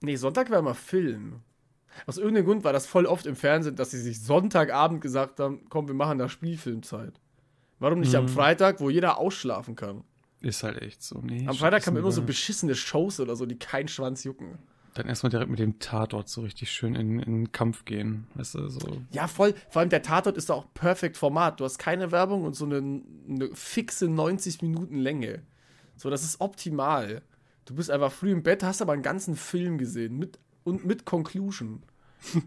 Nee, 0.00 0.16
Sonntag 0.16 0.48
war 0.50 0.58
immer 0.60 0.74
Film. 0.74 1.40
Aus 2.06 2.16
irgendeinem 2.16 2.46
Grund 2.46 2.64
war 2.64 2.72
das 2.72 2.86
voll 2.86 3.04
oft 3.04 3.26
im 3.26 3.36
Fernsehen, 3.36 3.76
dass 3.76 3.90
sie 3.90 4.00
sich 4.00 4.22
Sonntagabend 4.22 5.00
gesagt 5.02 5.40
haben: 5.40 5.66
komm, 5.68 5.88
wir 5.88 5.94
machen 5.94 6.18
da 6.18 6.28
Spielfilmzeit. 6.28 7.12
Warum 7.80 8.00
nicht 8.00 8.14
am 8.14 8.24
Mhm. 8.24 8.28
Freitag, 8.28 8.80
wo 8.80 8.88
jeder 8.90 9.18
ausschlafen 9.18 9.74
kann? 9.74 10.04
Ist 10.40 10.62
halt 10.62 10.80
echt 10.80 11.02
so. 11.02 11.18
Nee, 11.20 11.46
Am 11.46 11.54
Freitag 11.56 11.86
haben 11.86 11.96
immer 11.96 12.12
so 12.12 12.22
beschissene 12.22 12.74
Shows 12.74 13.20
oder 13.20 13.36
so, 13.36 13.44
die 13.44 13.58
keinen 13.58 13.88
Schwanz 13.88 14.24
jucken. 14.24 14.56
Dann 14.94 15.06
erstmal 15.06 15.30
direkt 15.30 15.50
mit 15.50 15.58
dem 15.58 15.78
Tatort 15.78 16.28
so 16.28 16.40
richtig 16.40 16.70
schön 16.72 16.94
in, 16.94 17.20
in 17.20 17.32
den 17.32 17.52
Kampf 17.52 17.84
gehen. 17.84 18.26
Weißt 18.34 18.54
du, 18.54 18.68
so. 18.68 19.02
Ja, 19.12 19.28
voll. 19.28 19.54
Vor 19.68 19.80
allem 19.80 19.90
der 19.90 20.02
Tatort 20.02 20.36
ist 20.36 20.50
da 20.50 20.54
auch 20.54 20.72
perfekt 20.74 21.16
Format. 21.16 21.60
Du 21.60 21.64
hast 21.64 21.78
keine 21.78 22.10
Werbung 22.10 22.44
und 22.44 22.54
so 22.54 22.64
eine, 22.64 23.02
eine 23.28 23.50
fixe 23.54 24.08
90 24.08 24.62
Minuten 24.62 24.96
Länge. 24.96 25.42
So, 25.96 26.10
das 26.10 26.24
ist 26.24 26.40
optimal. 26.40 27.22
Du 27.66 27.74
bist 27.74 27.90
einfach 27.90 28.10
früh 28.10 28.32
im 28.32 28.42
Bett, 28.42 28.64
hast 28.64 28.82
aber 28.82 28.92
einen 28.92 29.02
ganzen 29.02 29.36
Film 29.36 29.78
gesehen 29.78 30.18
mit, 30.18 30.38
und 30.64 30.84
mit 30.84 31.04
Conclusion. 31.04 31.82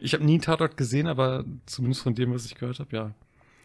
Ich 0.00 0.14
habe 0.14 0.24
nie 0.24 0.34
einen 0.34 0.42
Tatort 0.42 0.76
gesehen, 0.76 1.08
aber 1.08 1.44
zumindest 1.66 2.02
von 2.02 2.14
dem, 2.14 2.32
was 2.32 2.44
ich 2.44 2.54
gehört 2.54 2.78
habe, 2.78 2.94
ja. 2.94 3.14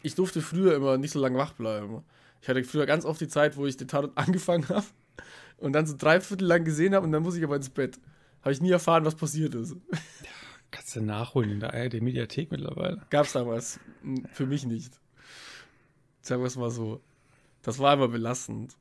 Ich 0.02 0.16
durfte 0.16 0.42
früher 0.42 0.74
immer 0.74 0.98
nicht 0.98 1.12
so 1.12 1.20
lange 1.20 1.38
wach 1.38 1.52
bleiben. 1.52 2.02
Ich 2.42 2.48
hatte 2.48 2.64
früher 2.64 2.86
ganz 2.86 3.04
oft 3.04 3.20
die 3.20 3.28
Zeit, 3.28 3.56
wo 3.56 3.66
ich 3.66 3.76
den 3.76 3.86
Tatort 3.86 4.12
angefangen 4.18 4.68
habe 4.68 4.84
und 5.58 5.72
dann 5.72 5.86
so 5.86 5.94
drei 5.96 6.20
Viertel 6.20 6.46
lang 6.46 6.64
gesehen 6.64 6.94
habe 6.94 7.04
und 7.06 7.12
dann 7.12 7.22
muss 7.22 7.36
ich 7.36 7.44
aber 7.44 7.56
ins 7.56 7.70
Bett. 7.70 7.98
Habe 8.42 8.52
ich 8.52 8.60
nie 8.60 8.70
erfahren, 8.70 9.04
was 9.04 9.14
passiert 9.14 9.54
ist. 9.54 9.76
Kannst 10.70 10.94
du 10.96 11.00
nachholen 11.00 11.50
in 11.50 11.60
der 11.60 11.72
ARD-Mediathek 11.74 12.50
mittlerweile. 12.50 13.02
Gab's 13.10 13.32
damals 13.32 13.80
für 14.32 14.46
mich 14.46 14.66
nicht. 14.66 15.00
Sagen 16.20 16.42
wir 16.42 16.46
es 16.46 16.56
mal 16.56 16.70
so. 16.70 17.00
Das 17.62 17.78
war 17.78 17.94
immer 17.94 18.08
belastend. 18.08 18.76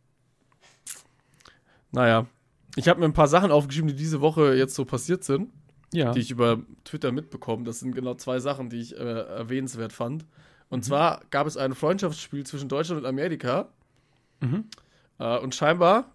Naja, 1.92 2.28
ich 2.76 2.88
habe 2.88 3.00
mir 3.00 3.06
ein 3.06 3.14
paar 3.14 3.28
Sachen 3.28 3.52
aufgeschrieben, 3.52 3.88
die 3.88 3.96
diese 3.96 4.22
Woche 4.22 4.54
jetzt 4.56 4.76
so 4.76 4.86
passiert 4.86 5.24
sind, 5.24 5.50
Ja. 5.94 6.12
die 6.12 6.20
ich 6.20 6.30
über 6.32 6.62
Twitter 6.84 7.12
mitbekommen. 7.12 7.64
Das 7.64 7.80
sind 7.80 7.96
genau 7.96 8.16
zwei 8.16 8.40
Sachen, 8.40 8.70
die 8.70 8.80
ich 8.80 8.96
äh, 8.96 9.00
erwähnenswert 9.00 9.94
fand. 9.94 10.24
Mhm. 10.24 10.28
Und 10.70 10.86
zwar 10.86 11.22
gab 11.32 11.48
es 11.48 11.56
ein 11.58 11.74
Freundschaftsspiel 11.74 12.46
zwischen 12.46 12.70
Deutschland 12.70 13.02
und 13.02 13.08
Amerika. 13.08 13.70
Mhm. 14.42 14.66
Äh, 15.20 15.38
und 15.40 15.56
scheinbar 15.56 16.12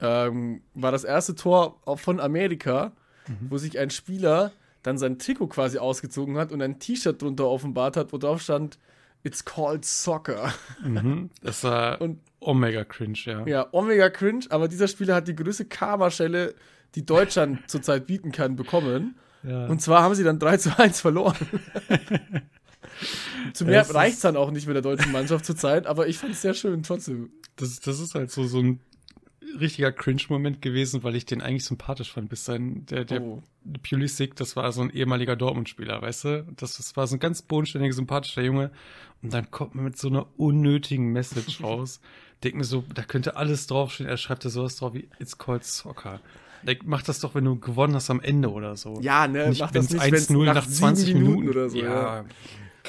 ähm, 0.00 0.60
war 0.74 0.92
das 0.92 1.04
erste 1.04 1.34
Tor 1.34 1.80
von 1.96 2.20
Amerika, 2.20 2.92
Mhm. 3.26 3.46
wo 3.48 3.56
sich 3.58 3.78
ein 3.78 3.88
Spieler 3.90 4.52
dann 4.82 4.98
sein 4.98 5.18
Trikot 5.18 5.46
quasi 5.48 5.78
ausgezogen 5.78 6.36
hat 6.36 6.52
und 6.52 6.60
ein 6.60 6.78
T-Shirt 6.78 7.22
drunter 7.22 7.46
offenbart 7.48 7.96
hat, 7.96 8.12
wo 8.12 8.18
drauf 8.18 8.42
stand, 8.42 8.78
It's 9.22 9.42
called 9.46 9.86
Soccer. 9.86 10.52
Mhm. 10.84 11.30
Das 11.42 11.64
war 11.64 12.00
Und- 12.02 12.20
Omega 12.40 12.84
Cringe, 12.84 13.16
ja. 13.24 13.46
Ja, 13.46 13.66
Omega 13.72 14.10
Cringe, 14.10 14.44
aber 14.50 14.68
dieser 14.68 14.86
Spieler 14.88 15.14
hat 15.14 15.26
die 15.28 15.34
größte 15.34 15.64
Karma-Schelle, 15.64 16.54
die 16.94 17.06
Deutschland 17.06 17.60
zurzeit 17.70 18.06
bieten 18.06 18.30
kann, 18.32 18.56
bekommen. 18.56 19.14
ja. 19.42 19.64
Und 19.68 19.80
zwar 19.80 20.02
haben 20.02 20.14
sie 20.14 20.24
dann 20.24 20.38
3 20.38 20.58
zu 20.58 20.78
1 20.78 21.00
verloren. 21.00 21.36
Zu 23.54 23.64
mehr 23.64 23.88
reicht 23.94 24.16
es 24.16 24.20
dann 24.20 24.36
auch 24.36 24.50
nicht 24.50 24.66
mit 24.66 24.74
der 24.76 24.82
deutschen 24.82 25.10
Mannschaft 25.12 25.44
zurzeit, 25.44 25.86
aber 25.86 26.06
ich 26.06 26.18
fand 26.18 26.32
es 26.34 26.42
sehr 26.42 26.54
schön 26.54 26.82
trotzdem. 26.82 27.30
das, 27.56 27.80
das 27.80 27.98
ist 28.00 28.14
halt 28.14 28.30
so, 28.30 28.44
so 28.46 28.60
ein 28.60 28.80
richtiger 29.60 29.92
Cringe-Moment 29.92 30.62
gewesen, 30.62 31.02
weil 31.02 31.14
ich 31.16 31.26
den 31.26 31.40
eigentlich 31.40 31.64
sympathisch 31.64 32.12
fand. 32.12 32.28
Bis 32.28 32.44
sein, 32.44 32.86
der, 32.86 33.04
der 33.04 33.22
Oh. 33.22 33.42
Pulisic, 33.88 34.36
das 34.36 34.56
war 34.56 34.70
so 34.72 34.82
ein 34.82 34.90
ehemaliger 34.90 35.36
Dortmund-Spieler, 35.36 36.02
weißt 36.02 36.24
du? 36.24 36.46
Das, 36.56 36.76
das 36.76 36.96
war 36.96 37.06
so 37.06 37.16
ein 37.16 37.20
ganz 37.20 37.42
bodenständiger, 37.42 37.94
sympathischer 37.94 38.42
Junge. 38.42 38.70
Und 39.22 39.32
dann 39.32 39.50
kommt 39.50 39.74
man 39.74 39.84
mit 39.84 39.96
so 39.98 40.08
einer 40.08 40.26
unnötigen 40.36 41.12
Message 41.12 41.60
raus. 41.62 42.00
Denk 42.42 42.56
mir 42.56 42.64
so, 42.64 42.84
da 42.92 43.02
könnte 43.02 43.36
alles 43.36 43.66
draufstehen. 43.66 44.08
Er 44.08 44.16
schreibt 44.18 44.44
da 44.44 44.50
sowas 44.50 44.76
drauf 44.76 44.92
wie 44.94 45.08
It's 45.18 45.38
called 45.38 45.64
Soccer. 45.64 46.20
Like, 46.62 46.84
mach 46.86 47.02
das 47.02 47.20
doch, 47.20 47.34
wenn 47.34 47.44
du 47.44 47.58
gewonnen 47.58 47.94
hast 47.94 48.10
am 48.10 48.20
Ende 48.20 48.50
oder 48.50 48.76
so. 48.76 48.98
Ja, 49.00 49.26
ne, 49.28 49.48
Nicht, 49.48 49.60
mach 49.60 49.70
das 49.70 49.90
nicht, 49.90 50.02
wenn's 50.12 50.30
1-0 50.30 50.44
nach 50.44 50.54
nach 50.54 50.64
sieben 50.64 50.74
20 50.76 51.14
Minuten 51.14 51.30
Minuten, 51.32 51.48
oder 51.50 51.68
so, 51.68 51.78
Ja, 51.78 52.24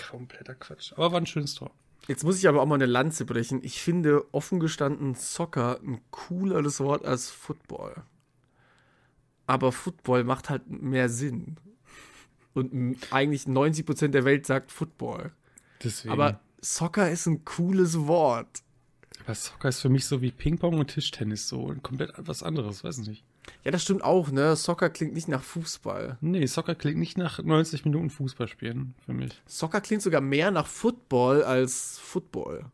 kompletter 0.10 0.56
Quatsch. 0.56 0.94
Aber 0.94 1.12
war 1.12 1.20
ein 1.20 1.26
schönes 1.26 1.56
Tor. 1.56 1.72
Jetzt 2.08 2.24
muss 2.24 2.38
ich 2.38 2.48
aber 2.48 2.62
auch 2.62 2.66
mal 2.66 2.76
eine 2.76 2.86
Lanze 2.86 3.26
brechen. 3.26 3.62
Ich 3.64 3.82
finde 3.82 4.26
offen 4.34 4.60
gestanden 4.60 5.16
Soccer 5.16 5.80
ein 5.82 6.02
cooleres 6.12 6.80
Wort 6.80 7.06
als 7.06 7.30
Football. 7.30 8.04
Aber 9.48 9.72
Football 9.72 10.24
macht 10.24 10.50
halt 10.50 10.70
mehr 10.70 11.10
Sinn. 11.10 11.58
Und 12.54 12.98
eigentlich 13.12 13.44
90% 13.44 14.10
der 14.10 14.26
Welt 14.26 14.46
sagt 14.46 14.72
Football. 14.72 15.34
Deswegen. 15.84 16.14
Aber 16.14 16.40
Soccer 16.62 17.10
ist 17.10 17.26
ein 17.26 17.44
cooles 17.44 18.08
Wort. 18.08 18.64
Aber 19.24 19.36
Soccer 19.36 19.70
ist 19.70 19.82
für 19.82 19.90
mich 19.90 20.06
so 20.06 20.22
wie 20.22 20.32
Ping-Pong 20.32 20.80
und 20.80 20.88
Tischtennis, 20.88 21.48
so 21.48 21.70
ein 21.70 21.84
komplett 21.84 22.14
was 22.18 22.44
anderes, 22.44 22.84
weiß 22.84 23.00
nicht. 23.00 23.24
Ja, 23.64 23.72
das 23.72 23.84
stimmt 23.84 24.04
auch, 24.04 24.32
ne? 24.32 24.56
Soccer 24.56 24.90
klingt 24.90 25.14
nicht 25.14 25.28
nach 25.28 25.42
Fußball. 25.42 26.18
Nee, 26.22 26.46
Soccer 26.46 26.76
klingt 26.76 26.98
nicht 27.00 27.18
nach 27.18 27.42
90 27.44 27.86
Minuten 27.86 28.10
Fußball 28.10 28.48
spielen 28.48 28.94
für 29.06 29.14
mich. 29.14 29.42
Soccer 29.48 29.82
klingt 29.82 30.02
sogar 30.04 30.22
mehr 30.22 30.52
nach 30.52 30.68
Football 30.68 31.44
als 31.44 31.98
Football. 32.00 32.66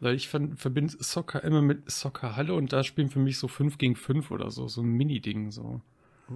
Weil 0.00 0.14
ich 0.14 0.28
ver- 0.28 0.48
verbinde 0.56 0.94
Soccer 0.98 1.44
immer 1.44 1.60
mit 1.60 1.90
Soccerhalle 1.90 2.54
und 2.54 2.72
da 2.72 2.82
spielen 2.84 3.10
für 3.10 3.18
mich 3.18 3.38
so 3.38 3.48
5 3.48 3.76
gegen 3.76 3.96
5 3.96 4.30
oder 4.30 4.50
so, 4.50 4.66
so 4.66 4.80
ein 4.80 4.86
Mini-Ding 4.86 5.50
so. 5.50 5.80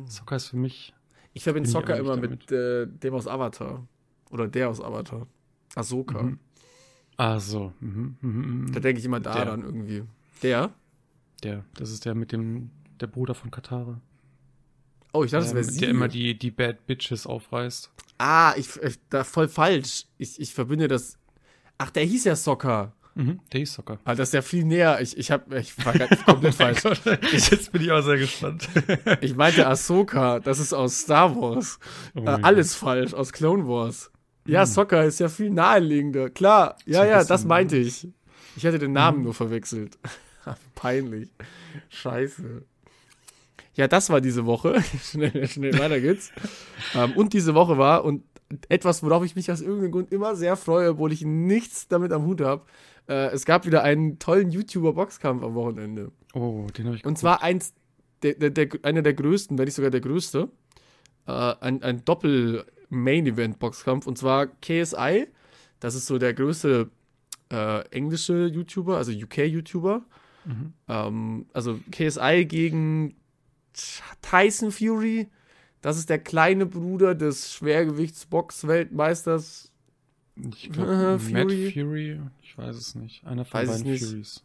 Soccer 0.07 0.37
ist 0.37 0.49
für 0.49 0.57
mich. 0.59 0.93
Ich 1.33 1.43
verbinde 1.45 1.69
Soccer 1.71 1.97
immer 1.97 2.17
nicht 2.17 2.31
mit 2.31 2.53
äh, 2.53 2.87
dem 2.87 3.15
aus 3.15 3.27
Avatar. 3.27 3.87
Oder 4.31 4.49
der 4.49 4.69
aus 4.69 4.81
Avatar. 4.83 5.27
Ahsoka. 5.75 6.23
Mhm. 6.23 6.39
Ah, 7.17 7.39
so. 7.39 7.73
Mhm, 7.81 8.17
mhm, 8.21 8.61
mhm. 8.67 8.73
Da 8.73 8.81
denke 8.81 8.99
ich 8.99 9.05
immer 9.07 9.21
daran 9.21 9.63
irgendwie. 9.63 10.03
Der? 10.43 10.73
Der, 11.43 11.65
das 11.75 11.91
ist 11.91 12.05
der 12.05 12.15
mit 12.15 12.33
dem, 12.33 12.71
der 13.01 13.07
Bruder 13.07 13.35
von 13.35 13.51
Katara. 13.51 14.01
Oh, 15.13 15.23
ich 15.25 15.31
dachte, 15.31 15.45
das 15.45 15.53
der, 15.53 15.63
wäre 15.63 15.73
sie. 15.73 15.81
der 15.81 15.89
immer 15.91 16.09
die, 16.09 16.37
die 16.39 16.51
Bad 16.51 16.87
Bitches 16.87 17.27
aufreißt. 17.27 17.91
ah, 18.19 18.53
ich, 18.57 18.77
ich 18.83 18.99
da 19.11 19.23
voll 19.25 19.49
falsch. 19.49 20.07
Ich, 20.19 20.41
ich 20.41 20.53
verbinde 20.55 20.89
das. 20.89 21.19
Ach, 21.79 21.91
der 21.91 22.05
hieß 22.05 22.25
ja 22.25 22.37
Soccer. 22.37 22.93
Mhm, 23.17 23.39
der 23.53 23.61
ist 23.63 23.75
Soccer. 23.75 24.01
Ah, 24.05 24.17
das 24.17 24.31
ist 24.31 24.33
ja 24.35 24.43
viel 24.43 24.65
näher. 24.65 25.01
Ich, 25.01 25.17
ich, 25.17 25.31
hab, 25.31 25.53
ich 25.53 25.85
war 25.87 25.93
grad 25.93 26.25
komplett 26.27 26.55
falsch. 26.57 26.83
Jetzt 27.31 27.71
bin 27.71 27.83
ich 27.83 27.93
auch 27.93 28.03
sehr 28.03 28.19
gespannt. 28.19 28.69
Ich 29.21 29.37
meinte 29.37 29.67
Ahsoka. 29.69 30.41
Das 30.41 30.59
ist 30.59 30.73
aus 30.73 30.99
Star 31.03 31.37
Wars. 31.37 31.79
Oh 32.17 32.23
äh, 32.25 32.29
alles 32.43 32.75
falsch, 32.75 33.15
aus 33.15 33.33
Clone 33.33 33.69
Wars. 33.69 34.11
Ja, 34.47 34.63
Hm. 34.63 34.67
Soccer 34.67 35.05
ist 35.05 35.21
ja 35.21 35.29
viel 35.29 35.51
naheliegender. 35.51 36.29
Klar. 36.29 36.77
Ja, 36.87 37.03
ein 37.03 37.09
ja, 37.09 37.19
das 37.19 37.29
bisschen- 37.29 37.49
meinte 37.49 37.77
ich. 37.77 38.09
Ich 38.57 38.67
hatte 38.67 38.79
den 38.81 38.93
Namen 38.93 39.19
Mhm. 39.19 39.25
nur 39.25 39.35
verwechselt. 39.35 39.97
Peinlich. 40.75 41.29
Scheiße. 41.91 42.65
Ja, 43.75 43.89
das 43.89 44.11
war 44.11 44.21
diese 44.21 44.47
Woche. 44.47 44.83
schnell, 45.03 45.47
schnell, 45.49 45.79
weiter 45.79 46.01
geht's. 46.01 46.33
ähm, 46.95 47.13
und 47.13 47.33
diese 47.33 47.55
Woche 47.55 47.79
war, 47.79 48.05
und 48.05 48.23
etwas, 48.69 49.03
worauf 49.03 49.25
ich 49.25 49.37
mich 49.37 49.51
aus 49.51 49.61
irgendeinem 49.61 49.93
Grund 49.93 50.13
immer 50.13 50.37
sehr 50.37 50.57
freue, 50.57 50.91
obwohl 50.91 51.13
ich 51.13 51.25
nichts 51.25 51.89
damit 51.89 52.13
am 52.13 52.25
Hut 52.25 52.41
habe. 52.41 52.65
Äh, 53.09 53.33
es 53.33 53.45
gab 53.45 53.67
wieder 53.67 53.83
einen 53.83 54.19
tollen 54.19 54.51
YouTuber-Boxkampf 54.51 55.43
am 55.43 55.55
Wochenende. 55.55 56.13
Oh, 56.35 56.67
den 56.77 56.87
habe 56.87 56.97
ich 56.97 57.05
Und 57.05 57.19
zwar 57.19 57.43
eins, 57.43 57.75
der, 58.23 58.35
der, 58.35 58.51
der, 58.51 58.69
einer 58.83 59.03
der 59.03 59.15
größten, 59.15 59.59
wenn 59.59 59.65
nicht 59.65 59.75
sogar 59.75 59.91
der 59.91 60.01
größte. 60.01 60.49
Äh, 61.27 61.33
ein 61.33 61.83
ein 61.83 62.05
Doppel-Main-Event-Boxkampf. 62.05 64.07
Und 64.07 64.19
zwar 64.19 64.47
KSI. 64.47 65.27
Das 65.81 65.95
ist 65.95 66.07
so 66.07 66.19
der 66.19 66.33
größte 66.33 66.91
äh, 67.53 67.81
englische 67.91 68.47
YouTuber, 68.47 68.97
also 68.97 69.13
UK-YouTuber. 69.13 70.03
Mhm. 70.45 70.73
Ähm, 70.89 71.47
also 71.53 71.79
KSI 71.91 72.47
gegen 72.47 73.17
Tyson 74.23 74.73
Fury. 74.73 75.29
Das 75.83 75.99
ist 75.99 76.09
der 76.09 76.19
kleine 76.19 76.65
Bruder 76.67 77.15
des 77.15 77.53
Schwergewichtsbox-Weltmeisters. 77.53 79.71
Ich 80.37 80.71
glaube, 80.71 80.93
Äh, 80.93 81.19
Matt 81.33 81.51
Fury. 81.51 81.73
Fury, 81.73 82.21
ich 82.43 82.57
weiß 82.59 82.77
es 82.77 82.95
nicht. 82.95 83.25
Einer 83.27 83.45
von 83.45 83.61
Weiß 83.61 83.83
beiden. 83.83 83.99
Furies. 83.99 84.43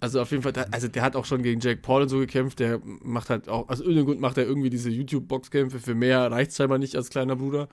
Also 0.00 0.20
auf 0.22 0.30
jeden 0.30 0.42
Fall, 0.42 0.54
also 0.70 0.88
der 0.88 1.02
hat 1.02 1.14
auch 1.14 1.26
schon 1.26 1.42
gegen 1.42 1.60
Jake 1.60 1.82
Paul 1.82 2.00
und 2.02 2.08
so 2.08 2.18
gekämpft. 2.18 2.58
Der 2.58 2.80
macht 3.02 3.28
halt 3.28 3.50
auch, 3.50 3.68
aus 3.68 3.80
irgendeinem 3.80 4.06
Grund 4.06 4.20
macht 4.20 4.38
er 4.38 4.46
irgendwie 4.46 4.70
diese 4.70 4.88
YouTube-Boxkämpfe. 4.88 5.78
Für 5.78 5.94
mehr 5.94 6.30
reicht 6.30 6.54
scheinbar 6.54 6.78
nicht 6.78 6.96
als 6.96 7.10
kleiner 7.10 7.36
Bruder. 7.36 7.68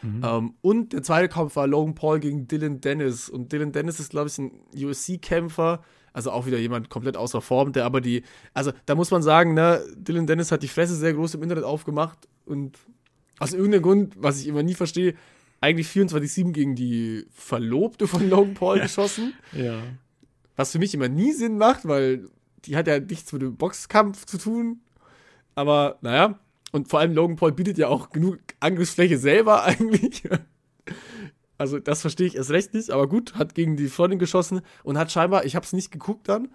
Mhm. 0.00 0.22
Ähm, 0.24 0.54
und 0.62 0.94
der 0.94 1.02
zweite 1.02 1.28
Kampf 1.28 1.54
war 1.56 1.66
Logan 1.66 1.94
Paul 1.94 2.18
gegen 2.18 2.48
Dylan 2.48 2.80
Dennis. 2.80 3.28
Und 3.28 3.52
Dylan 3.52 3.72
Dennis 3.72 4.00
ist, 4.00 4.08
glaube 4.10 4.28
ich, 4.28 4.38
ein 4.38 4.52
UFC-Kämpfer. 4.74 5.82
Also 6.16 6.30
auch 6.30 6.46
wieder 6.46 6.56
jemand 6.56 6.88
komplett 6.88 7.14
außer 7.14 7.42
Form, 7.42 7.74
der 7.74 7.84
aber 7.84 8.00
die, 8.00 8.22
also 8.54 8.72
da 8.86 8.94
muss 8.94 9.10
man 9.10 9.22
sagen, 9.22 9.52
ne, 9.52 9.82
Dylan 9.96 10.26
Dennis 10.26 10.50
hat 10.50 10.62
die 10.62 10.68
Fresse 10.68 10.96
sehr 10.96 11.12
groß 11.12 11.34
im 11.34 11.42
Internet 11.42 11.64
aufgemacht 11.64 12.26
und 12.46 12.78
aus 13.38 13.52
irgendeinem 13.52 13.82
Grund, 13.82 14.14
was 14.16 14.40
ich 14.40 14.46
immer 14.46 14.62
nie 14.62 14.72
verstehe, 14.72 15.14
eigentlich 15.60 15.88
24-7 15.88 16.52
gegen 16.52 16.74
die 16.74 17.26
Verlobte 17.34 18.08
von 18.08 18.30
Logan 18.30 18.54
Paul 18.54 18.80
geschossen. 18.80 19.34
Ja. 19.52 19.82
Was 20.56 20.72
für 20.72 20.78
mich 20.78 20.94
immer 20.94 21.08
nie 21.08 21.32
Sinn 21.32 21.58
macht, 21.58 21.86
weil 21.86 22.30
die 22.64 22.78
hat 22.78 22.86
ja 22.86 22.98
nichts 22.98 23.30
mit 23.34 23.42
dem 23.42 23.58
Boxkampf 23.58 24.24
zu 24.24 24.38
tun. 24.38 24.80
Aber 25.54 25.98
naja, 26.00 26.38
und 26.72 26.88
vor 26.88 27.00
allem 27.00 27.12
Logan 27.12 27.36
Paul 27.36 27.52
bietet 27.52 27.76
ja 27.76 27.88
auch 27.88 28.08
genug 28.08 28.38
Angriffsfläche 28.60 29.18
selber 29.18 29.64
eigentlich. 29.64 30.22
Also 31.58 31.78
das 31.78 32.02
verstehe 32.02 32.26
ich 32.26 32.36
erst 32.36 32.50
recht 32.50 32.74
nicht, 32.74 32.90
aber 32.90 33.08
gut, 33.08 33.34
hat 33.34 33.54
gegen 33.54 33.76
die 33.76 33.88
Freundin 33.88 34.18
geschossen 34.18 34.60
und 34.84 34.98
hat 34.98 35.10
scheinbar, 35.10 35.44
ich 35.44 35.56
habe 35.56 35.64
es 35.64 35.72
nicht 35.72 35.90
geguckt 35.90 36.28
dann, 36.28 36.48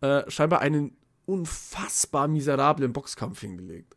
äh, 0.00 0.28
scheinbar 0.30 0.60
einen 0.60 0.96
unfassbar 1.26 2.28
miserablen 2.28 2.92
Boxkampf 2.92 3.40
hingelegt. 3.40 3.96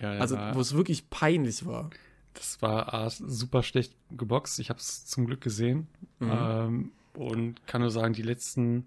ja, 0.00 0.14
ja 0.14 0.20
Also 0.20 0.36
wo 0.54 0.60
es 0.60 0.74
wirklich 0.74 1.10
peinlich 1.10 1.64
war. 1.66 1.90
Das 2.34 2.60
war 2.60 2.92
A, 2.92 3.10
super 3.10 3.62
schlecht 3.62 3.94
geboxt. 4.10 4.58
Ich 4.58 4.70
habe 4.70 4.80
es 4.80 5.06
zum 5.06 5.26
Glück 5.26 5.40
gesehen. 5.40 5.86
Mhm. 6.18 6.30
Ähm, 6.32 6.92
und 7.14 7.66
kann 7.68 7.80
nur 7.80 7.92
sagen, 7.92 8.12
die 8.12 8.22
letzten 8.22 8.86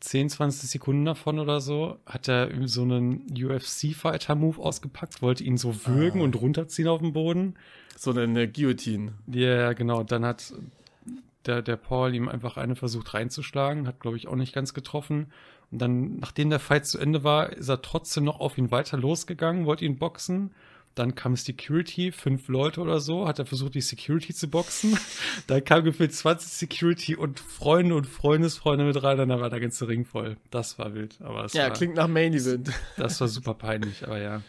10, 0.00 0.30
20 0.30 0.70
Sekunden 0.70 1.04
davon 1.04 1.38
oder 1.38 1.60
so 1.60 1.98
hat 2.06 2.28
er 2.28 2.48
so 2.66 2.82
einen 2.82 3.26
UFC-Fighter-Move 3.30 4.58
ausgepackt, 4.60 5.22
wollte 5.22 5.44
ihn 5.44 5.56
so 5.58 5.86
würgen 5.86 6.20
Ah. 6.20 6.24
und 6.24 6.36
runterziehen 6.40 6.88
auf 6.88 7.00
den 7.00 7.12
Boden. 7.12 7.54
So 7.96 8.12
eine 8.12 8.48
Guillotine. 8.48 9.12
Ja, 9.26 9.54
ja, 9.56 9.72
genau. 9.74 10.02
Dann 10.02 10.24
hat 10.24 10.54
der, 11.46 11.62
der 11.62 11.76
Paul 11.76 12.14
ihm 12.14 12.28
einfach 12.28 12.56
eine 12.56 12.76
versucht 12.76 13.14
reinzuschlagen, 13.14 13.86
hat, 13.86 14.00
glaube 14.00 14.16
ich, 14.16 14.28
auch 14.28 14.36
nicht 14.36 14.54
ganz 14.54 14.74
getroffen. 14.74 15.32
Und 15.70 15.80
dann, 15.80 16.16
nachdem 16.18 16.50
der 16.50 16.60
Fight 16.60 16.86
zu 16.86 16.98
Ende 16.98 17.22
war, 17.24 17.52
ist 17.52 17.68
er 17.68 17.82
trotzdem 17.82 18.24
noch 18.24 18.40
auf 18.40 18.58
ihn 18.58 18.70
weiter 18.70 18.96
losgegangen, 18.96 19.66
wollte 19.66 19.84
ihn 19.84 19.98
boxen. 19.98 20.50
Dann 20.96 21.14
kam 21.14 21.36
Security, 21.36 22.10
fünf 22.12 22.48
Leute 22.48 22.80
oder 22.80 23.00
so, 23.00 23.26
hat 23.28 23.38
er 23.38 23.46
versucht, 23.46 23.74
die 23.74 23.80
Security 23.80 24.34
zu 24.34 24.48
boxen. 24.48 24.98
Dann 25.46 25.64
kam 25.64 25.84
gefühlt 25.84 26.12
20 26.12 26.50
Security 26.50 27.16
und 27.16 27.38
Freunde 27.38 27.94
und 27.94 28.06
Freundesfreunde 28.06 28.84
mit 28.84 29.02
rein, 29.02 29.20
und 29.20 29.28
dann 29.28 29.40
war 29.40 29.50
der 29.50 29.60
ganze 29.60 29.86
Ring 29.86 30.04
voll. 30.04 30.36
Das 30.50 30.78
war 30.78 30.92
wild, 30.94 31.18
aber 31.20 31.44
es 31.44 31.52
Ja, 31.52 31.64
war, 31.64 31.72
klingt 31.72 31.94
nach 31.94 32.08
Main 32.08 32.34
Event. 32.34 32.70
das 32.96 33.20
war 33.20 33.28
super 33.28 33.54
peinlich, 33.54 34.04
aber 34.04 34.18
ja. 34.18 34.42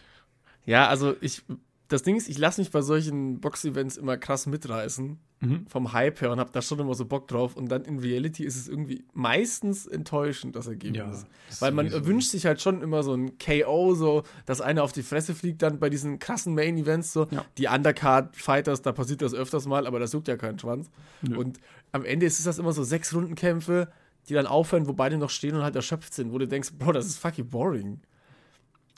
Ja, 0.66 0.88
also 0.88 1.14
ich, 1.20 1.42
das 1.88 2.02
Ding 2.02 2.16
ist, 2.16 2.28
ich 2.28 2.38
lasse 2.38 2.60
mich 2.60 2.70
bei 2.70 2.82
solchen 2.82 3.40
Box-Events 3.40 3.96
immer 3.96 4.16
krass 4.16 4.46
mitreißen. 4.46 5.18
Mhm. 5.42 5.66
Vom 5.66 5.92
Hype 5.92 6.20
her 6.20 6.30
und 6.30 6.38
habe 6.38 6.50
da 6.52 6.62
schon 6.62 6.78
immer 6.78 6.94
so 6.94 7.04
Bock 7.04 7.26
drauf. 7.26 7.56
Und 7.56 7.68
dann 7.68 7.84
in 7.84 7.98
Reality 7.98 8.44
ist 8.44 8.56
es 8.56 8.68
irgendwie 8.68 9.04
meistens 9.12 9.86
enttäuschend, 9.88 10.54
das 10.54 10.68
Ergebnis. 10.68 11.26
das 11.48 11.60
Weil 11.60 11.72
man 11.72 11.88
sowieso. 11.88 12.06
wünscht 12.06 12.30
sich 12.30 12.46
halt 12.46 12.62
schon 12.62 12.80
immer 12.80 13.02
so 13.02 13.12
ein 13.14 13.38
KO, 13.38 13.94
so, 13.94 14.22
dass 14.46 14.60
einer 14.60 14.84
auf 14.84 14.92
die 14.92 15.02
Fresse 15.02 15.34
fliegt, 15.34 15.60
dann 15.62 15.80
bei 15.80 15.90
diesen 15.90 16.20
krassen 16.20 16.54
Main-Events, 16.54 17.12
so. 17.12 17.26
Ja. 17.32 17.44
Die 17.58 17.66
Undercard-Fighters, 17.66 18.82
da 18.82 18.92
passiert 18.92 19.20
das 19.20 19.34
öfters 19.34 19.66
mal, 19.66 19.88
aber 19.88 19.98
das 19.98 20.12
juckt 20.12 20.28
ja 20.28 20.36
keinen 20.36 20.60
Schwanz. 20.60 20.90
Nö. 21.22 21.36
Und 21.36 21.58
am 21.90 22.04
Ende 22.04 22.24
ist 22.24 22.38
es 22.38 22.44
das 22.44 22.60
immer 22.60 22.72
so 22.72 22.84
sechs 22.84 23.12
Rundenkämpfe, 23.12 23.88
die 24.28 24.34
dann 24.34 24.46
aufhören, 24.46 24.86
wo 24.86 24.92
beide 24.92 25.18
noch 25.18 25.30
stehen 25.30 25.56
und 25.56 25.62
halt 25.62 25.74
erschöpft 25.74 26.14
sind, 26.14 26.32
wo 26.32 26.38
du 26.38 26.46
denkst, 26.46 26.74
Bro, 26.78 26.92
das 26.92 27.06
ist 27.06 27.18
fucking 27.18 27.48
boring. 27.48 28.00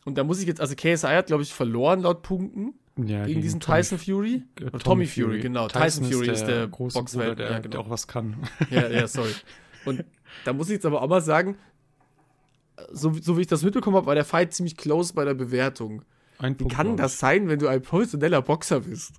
Und 0.04 0.18
da 0.18 0.24
muss 0.24 0.40
ich 0.40 0.46
jetzt, 0.46 0.60
also 0.60 0.74
KSI 0.74 1.06
hat, 1.06 1.26
glaube 1.28 1.42
ich, 1.42 1.54
verloren 1.54 2.02
laut 2.02 2.20
Punkten 2.20 2.74
Ja, 2.96 3.26
gegen, 3.26 3.42
diesen 3.42 3.60
Tommy 3.60 3.78
Tyson 3.78 3.98
Fury. 3.98 4.42
Äh, 4.60 4.64
Oder 4.64 4.78
Tommy 4.78 5.06
Fury, 5.06 5.40
genau. 5.40 5.66
Tyson, 5.66 6.04
Fury 6.04 6.28
ist 6.28 6.44
der, 6.46 6.68
große 6.68 6.96
Boxwelt. 6.96 7.30
Bruder, 7.30 7.44
der, 7.44 7.52
ja, 7.52 7.58
genau. 7.58 7.70
der 7.70 7.80
auch 7.80 7.90
was 7.90 8.06
kann. 8.06 8.36
Ja, 8.70 8.88
ja, 8.88 9.08
sorry. 9.08 9.34
Und 9.84 10.04
da 10.44 10.52
muss 10.52 10.68
ich 10.68 10.74
jetzt 10.74 10.86
aber 10.86 11.02
auch 11.02 11.08
mal 11.08 11.20
sagen, 11.20 11.56
so, 12.92 13.12
so 13.12 13.36
wie 13.36 13.42
ich 13.42 13.46
das 13.46 13.62
mitbekommen 13.62 13.96
habe, 13.96 14.06
war 14.06 14.14
der 14.14 14.24
Fight 14.24 14.54
ziemlich 14.54 14.76
close 14.76 15.12
bei 15.12 15.24
der 15.24 15.34
Bewertung. 15.34 16.02
Ein 16.38 16.54
Wie 16.54 16.58
Punkt, 16.64 16.74
kann 16.74 16.96
das 16.96 17.18
sein, 17.18 17.48
wenn 17.48 17.58
du 17.58 17.68
ein 17.68 17.82
professioneller 17.82 18.42
Boxer 18.42 18.80
bist? 18.80 19.12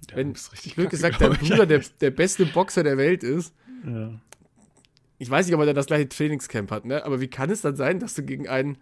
ich. 0.00 0.10
Ja, 0.10 0.16
Wenn, 0.16 0.32
blöd 0.32 0.74
kacke, 0.74 0.88
gesagt, 0.88 1.20
dein 1.20 1.32
ich. 1.32 1.38
Bruder 1.40 1.66
der, 1.66 1.82
der 2.00 2.10
beste 2.10 2.46
Boxer 2.46 2.82
der 2.82 2.96
Welt 2.96 3.22
ist. 3.22 3.54
Ja. 3.86 4.12
Ich 5.18 5.30
weiß 5.30 5.46
nicht, 5.46 5.54
ob 5.54 5.60
er 5.62 5.74
das 5.74 5.86
gleiche 5.86 6.08
Trainingscamp 6.08 6.70
hat, 6.70 6.84
ne? 6.84 7.04
Aber 7.04 7.20
wie 7.20 7.28
kann 7.28 7.50
es 7.50 7.60
dann 7.60 7.76
sein, 7.76 8.00
dass 8.00 8.14
du 8.14 8.22
gegen 8.22 8.48
einen 8.48 8.78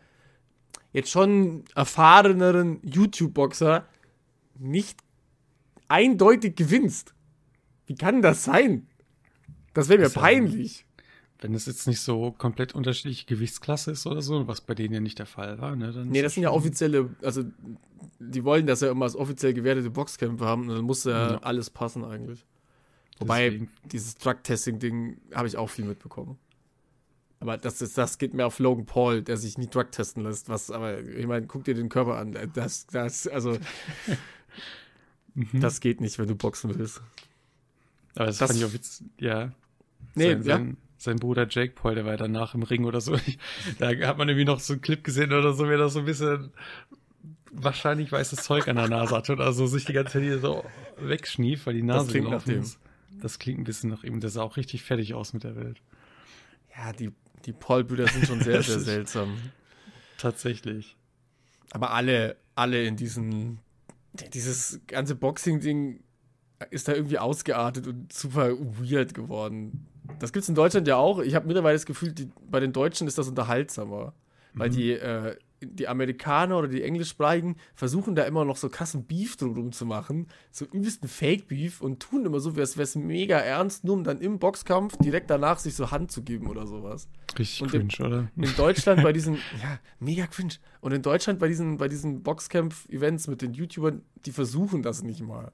jetzt 0.93 1.11
schon 1.11 1.65
erfahreneren 1.75 2.81
YouTube-Boxer 2.83 3.87
nicht 4.59 5.01
eindeutig 5.89 6.57
gewinnst? 6.57 7.15
Wie 7.87 7.95
kann 7.95 8.23
das 8.23 8.45
sein? 8.45 8.87
Das 9.75 9.89
wäre 9.89 10.01
mir 10.01 10.09
ja- 10.09 10.21
peinlich. 10.21 10.87
Wenn 11.41 11.55
es 11.55 11.67
jetzt 11.67 11.89
nicht 11.89 11.99
so 12.01 12.31
komplett 12.31 12.73
unterschiedliche 12.73 13.27
Gewichtsklasse 13.27 13.91
ist 13.91 14.07
oder 14.07 14.23
so, 14.23 14.47
was 14.47 14.61
bei 14.61 14.75
denen 14.77 14.95
ja 14.95 15.01
nicht 15.01 15.19
der 15.19 15.27
Fall 15.27 15.59
war, 15.61 15.75
ne? 15.75 15.91
Dann 15.93 16.09
Nee, 16.09 16.23
das 16.23 16.35
sind 16.35 16.45
ja 16.45 16.51
offizielle, 16.53 17.11
also 17.21 17.43
die 18.21 18.45
wollen 18.45 18.69
das 18.69 18.81
ja 18.81 18.93
immer 18.93 19.07
als 19.07 19.17
offiziell 19.17 19.53
gewertete 19.53 19.91
Boxkämpfe 19.91 20.45
haben 20.45 20.69
und 20.69 20.77
dann 20.77 20.85
muss 20.85 21.03
ja, 21.03 21.33
Ja. 21.33 21.39
alles 21.39 21.69
passen 21.69 22.05
eigentlich. 22.05 22.47
Wobei, 23.19 23.51
Deswegen- 23.51 23.71
dieses 23.87 24.15
Drug-Testing-Ding 24.19 25.21
habe 25.35 25.49
ich 25.49 25.57
auch 25.57 25.69
viel 25.69 25.85
mitbekommen. 25.85 26.39
Aber 27.41 27.59
das, 27.59 27.83
ist, 27.83 27.99
das 27.99 28.19
geht 28.19 28.35
mir 28.35 28.47
auf 28.47 28.61
Logan 28.61 28.87
Paul, 28.87 29.23
der 29.23 29.37
sich 29.37 29.59
nie 29.59 29.67
Drug 29.67 29.91
testen 29.91 30.23
lässt. 30.23 30.49
Was, 30.49 30.71
aber 30.71 31.01
ich 31.01 31.27
meine, 31.27 31.49
guck 31.49 31.65
dir 31.65 31.75
den 31.75 31.89
Körper 31.89 32.19
an. 32.19 32.39
Das, 32.55 32.87
das, 32.87 33.27
also, 33.27 33.59
Mhm. 35.35 35.61
das 35.61 35.81
geht 35.81 36.01
nicht, 36.01 36.19
wenn 36.19 36.29
du 36.29 36.35
boxen 36.35 36.77
willst. 36.79 37.01
Aber 38.15 38.27
das, 38.27 38.39
das- 38.39 38.51
fand 38.51 38.61
ich 38.61 38.67
auch 38.67 38.73
witz, 38.73 39.03
ja. 39.19 39.53
Nee, 40.15 40.33
sein, 40.33 40.43
ja. 40.43 40.57
sein, 40.57 40.77
sein 40.99 41.17
Bruder 41.17 41.47
Jake 41.49 41.73
Paul, 41.75 41.95
der 41.95 42.05
war 42.05 42.17
danach 42.17 42.55
im 42.55 42.63
Ring 42.63 42.85
oder 42.85 43.01
so. 43.01 43.17
da 43.79 43.89
hat 44.07 44.19
man 44.19 44.29
irgendwie 44.29 44.45
noch 44.45 44.61
so 44.61 44.75
einen 44.75 44.83
Clip 44.83 45.03
gesehen 45.03 45.33
oder 45.33 45.53
so, 45.55 45.67
wie 45.69 45.73
er 45.73 45.79
das 45.79 45.95
so 45.95 46.01
ein 46.01 46.05
bisschen 46.05 46.53
wahrscheinlich 47.51 48.11
weißes 48.13 48.43
Zeug 48.43 48.69
an 48.69 48.77
der 48.77 48.89
Nase 48.89 49.15
hatte 49.15 49.33
oder 49.33 49.53
so, 49.53 49.67
sich 49.67 49.85
die 49.85 49.93
ganze 49.93 50.15
Zeit 50.15 50.23
hier 50.23 50.39
so 50.39 50.65
wegschnief, 50.99 51.67
weil 51.67 51.75
die 51.75 51.83
Nase 51.83 52.11
klingt 52.11 52.27
gelaufen 52.27 52.49
nach 52.51 52.55
dem. 52.55 52.63
ist. 52.63 52.79
Das 53.21 53.39
klingt 53.39 53.61
ein 53.61 53.65
bisschen 53.65 53.91
nach 53.91 54.05
ihm. 54.05 54.21
Der 54.21 54.31
sah 54.31 54.43
auch 54.43 54.57
richtig 54.57 54.83
fertig 54.83 55.15
aus 55.15 55.33
mit 55.33 55.45
der 55.45 55.55
Welt. 55.57 55.81
Ja, 56.77 56.93
die, 56.93 57.11
die 57.45 57.53
Paul-Brüder 57.53 58.09
sind 58.09 58.27
schon 58.27 58.41
sehr, 58.41 58.63
sehr 58.63 58.77
Das 58.77 58.85
seltsam. 58.85 59.37
Tatsächlich. 60.19 60.97
Aber 61.73 61.93
alle, 61.93 62.37
alle 62.55 62.85
in 62.85 62.97
diesen, 62.97 63.59
dieses 64.33 64.81
ganze 64.87 65.15
Boxing-Ding 65.15 66.01
ist 66.71 66.89
da 66.89 66.95
irgendwie 66.95 67.19
ausgeartet 67.19 67.87
und 67.87 68.13
super 68.13 68.53
weird 68.59 69.15
geworden. 69.15 69.87
Das 70.19 70.33
gibt's 70.33 70.49
in 70.49 70.55
Deutschland 70.55 70.87
ja 70.87 70.97
auch. 70.97 71.19
Ich 71.21 71.35
habe 71.35 71.47
mittlerweile 71.47 71.75
das 71.75 71.87
Gefühl, 71.87 72.13
die, 72.13 72.29
bei 72.49 72.61
den 72.61 72.73
Deutschen 72.73 73.09
ist 73.09 73.19
das 73.19 73.29
unterhaltsamer. 73.29 74.15
Weil 74.55 74.69
Mhm. 74.69 74.73
die, 74.75 74.91
äh, 74.93 75.37
die 75.63 75.89
Amerikaner 75.89 76.59
oder 76.59 76.69
die 76.69 76.83
Englischsprachigen 76.83 77.57
versuchen 77.75 78.15
da 78.15 78.25
immer 78.25 78.45
noch 78.45 78.57
so 78.57 78.69
krassen 78.69 79.05
Beef 79.05 79.37
drumherum 79.37 79.73
zu 79.73 79.87
machen. 79.87 80.27
So 80.51 80.65
übelsten 80.65 81.09
Fake-Beef 81.09 81.81
und 81.81 82.01
tun 82.01 82.25
immer 82.27 82.41
so, 82.41 82.51
als 82.51 82.77
wäre 82.77 82.85
es 82.85 82.97
mega 82.97 83.39
ernst, 83.39 83.85
nur 83.85 83.95
um 83.95 84.05
dann 84.05 84.21
im 84.21 84.39
Boxkampf 84.39 84.97
direkt 84.99 85.31
danach 85.31 85.59
sich 85.59 85.75
so 85.75 85.91
Hand 85.91 86.11
zu 86.11 86.23
geben 86.23 86.47
oder 86.49 86.67
sowas. 86.67 87.09
Richtig 87.39 87.63
Und 87.63 87.71
cringe, 87.71 88.07
oder? 88.07 88.31
In 88.37 88.55
Deutschland 88.57 89.03
bei 89.03 89.13
diesen, 89.13 89.35
ja, 89.63 89.79
mega 90.01 90.27
cringe. 90.27 90.55
Und 90.81 90.93
in 90.93 91.03
Deutschland 91.03 91.39
bei 91.39 91.49
diesen, 91.49 91.79
bei 91.79 91.89
diesen 91.89 92.23
Boxkampf-Events 92.23 93.29
mit 93.29 93.43
den 93.43 93.55
YouTubern, 93.55 94.03
die 94.27 94.33
versuchen 94.33 94.83
das 94.83 95.03
nicht 95.03 95.23
mal. 95.23 95.53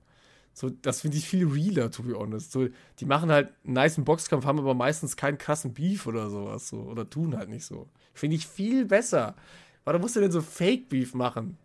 So, 0.58 0.70
das 0.70 1.02
finde 1.02 1.18
ich 1.18 1.28
viel 1.28 1.46
realer, 1.46 1.88
to 1.92 2.02
be 2.02 2.18
honest. 2.18 2.50
So, 2.50 2.66
die 2.98 3.04
machen 3.04 3.30
halt 3.30 3.50
einen 3.64 3.74
niceen 3.74 4.04
Boxkampf, 4.04 4.44
haben 4.44 4.58
aber 4.58 4.74
meistens 4.74 5.16
keinen 5.16 5.38
krassen 5.38 5.72
Beef 5.72 6.06
oder 6.08 6.30
sowas. 6.30 6.68
So, 6.68 6.78
oder 6.78 7.08
tun 7.08 7.36
halt 7.36 7.48
nicht 7.48 7.64
so. 7.64 7.88
Finde 8.12 8.34
ich 8.34 8.46
viel 8.48 8.84
besser. 8.84 9.36
Warum 9.88 10.02
musst 10.02 10.16
du 10.16 10.20
denn 10.20 10.30
so 10.30 10.42
Fake-Beef 10.42 11.14
machen? 11.14 11.56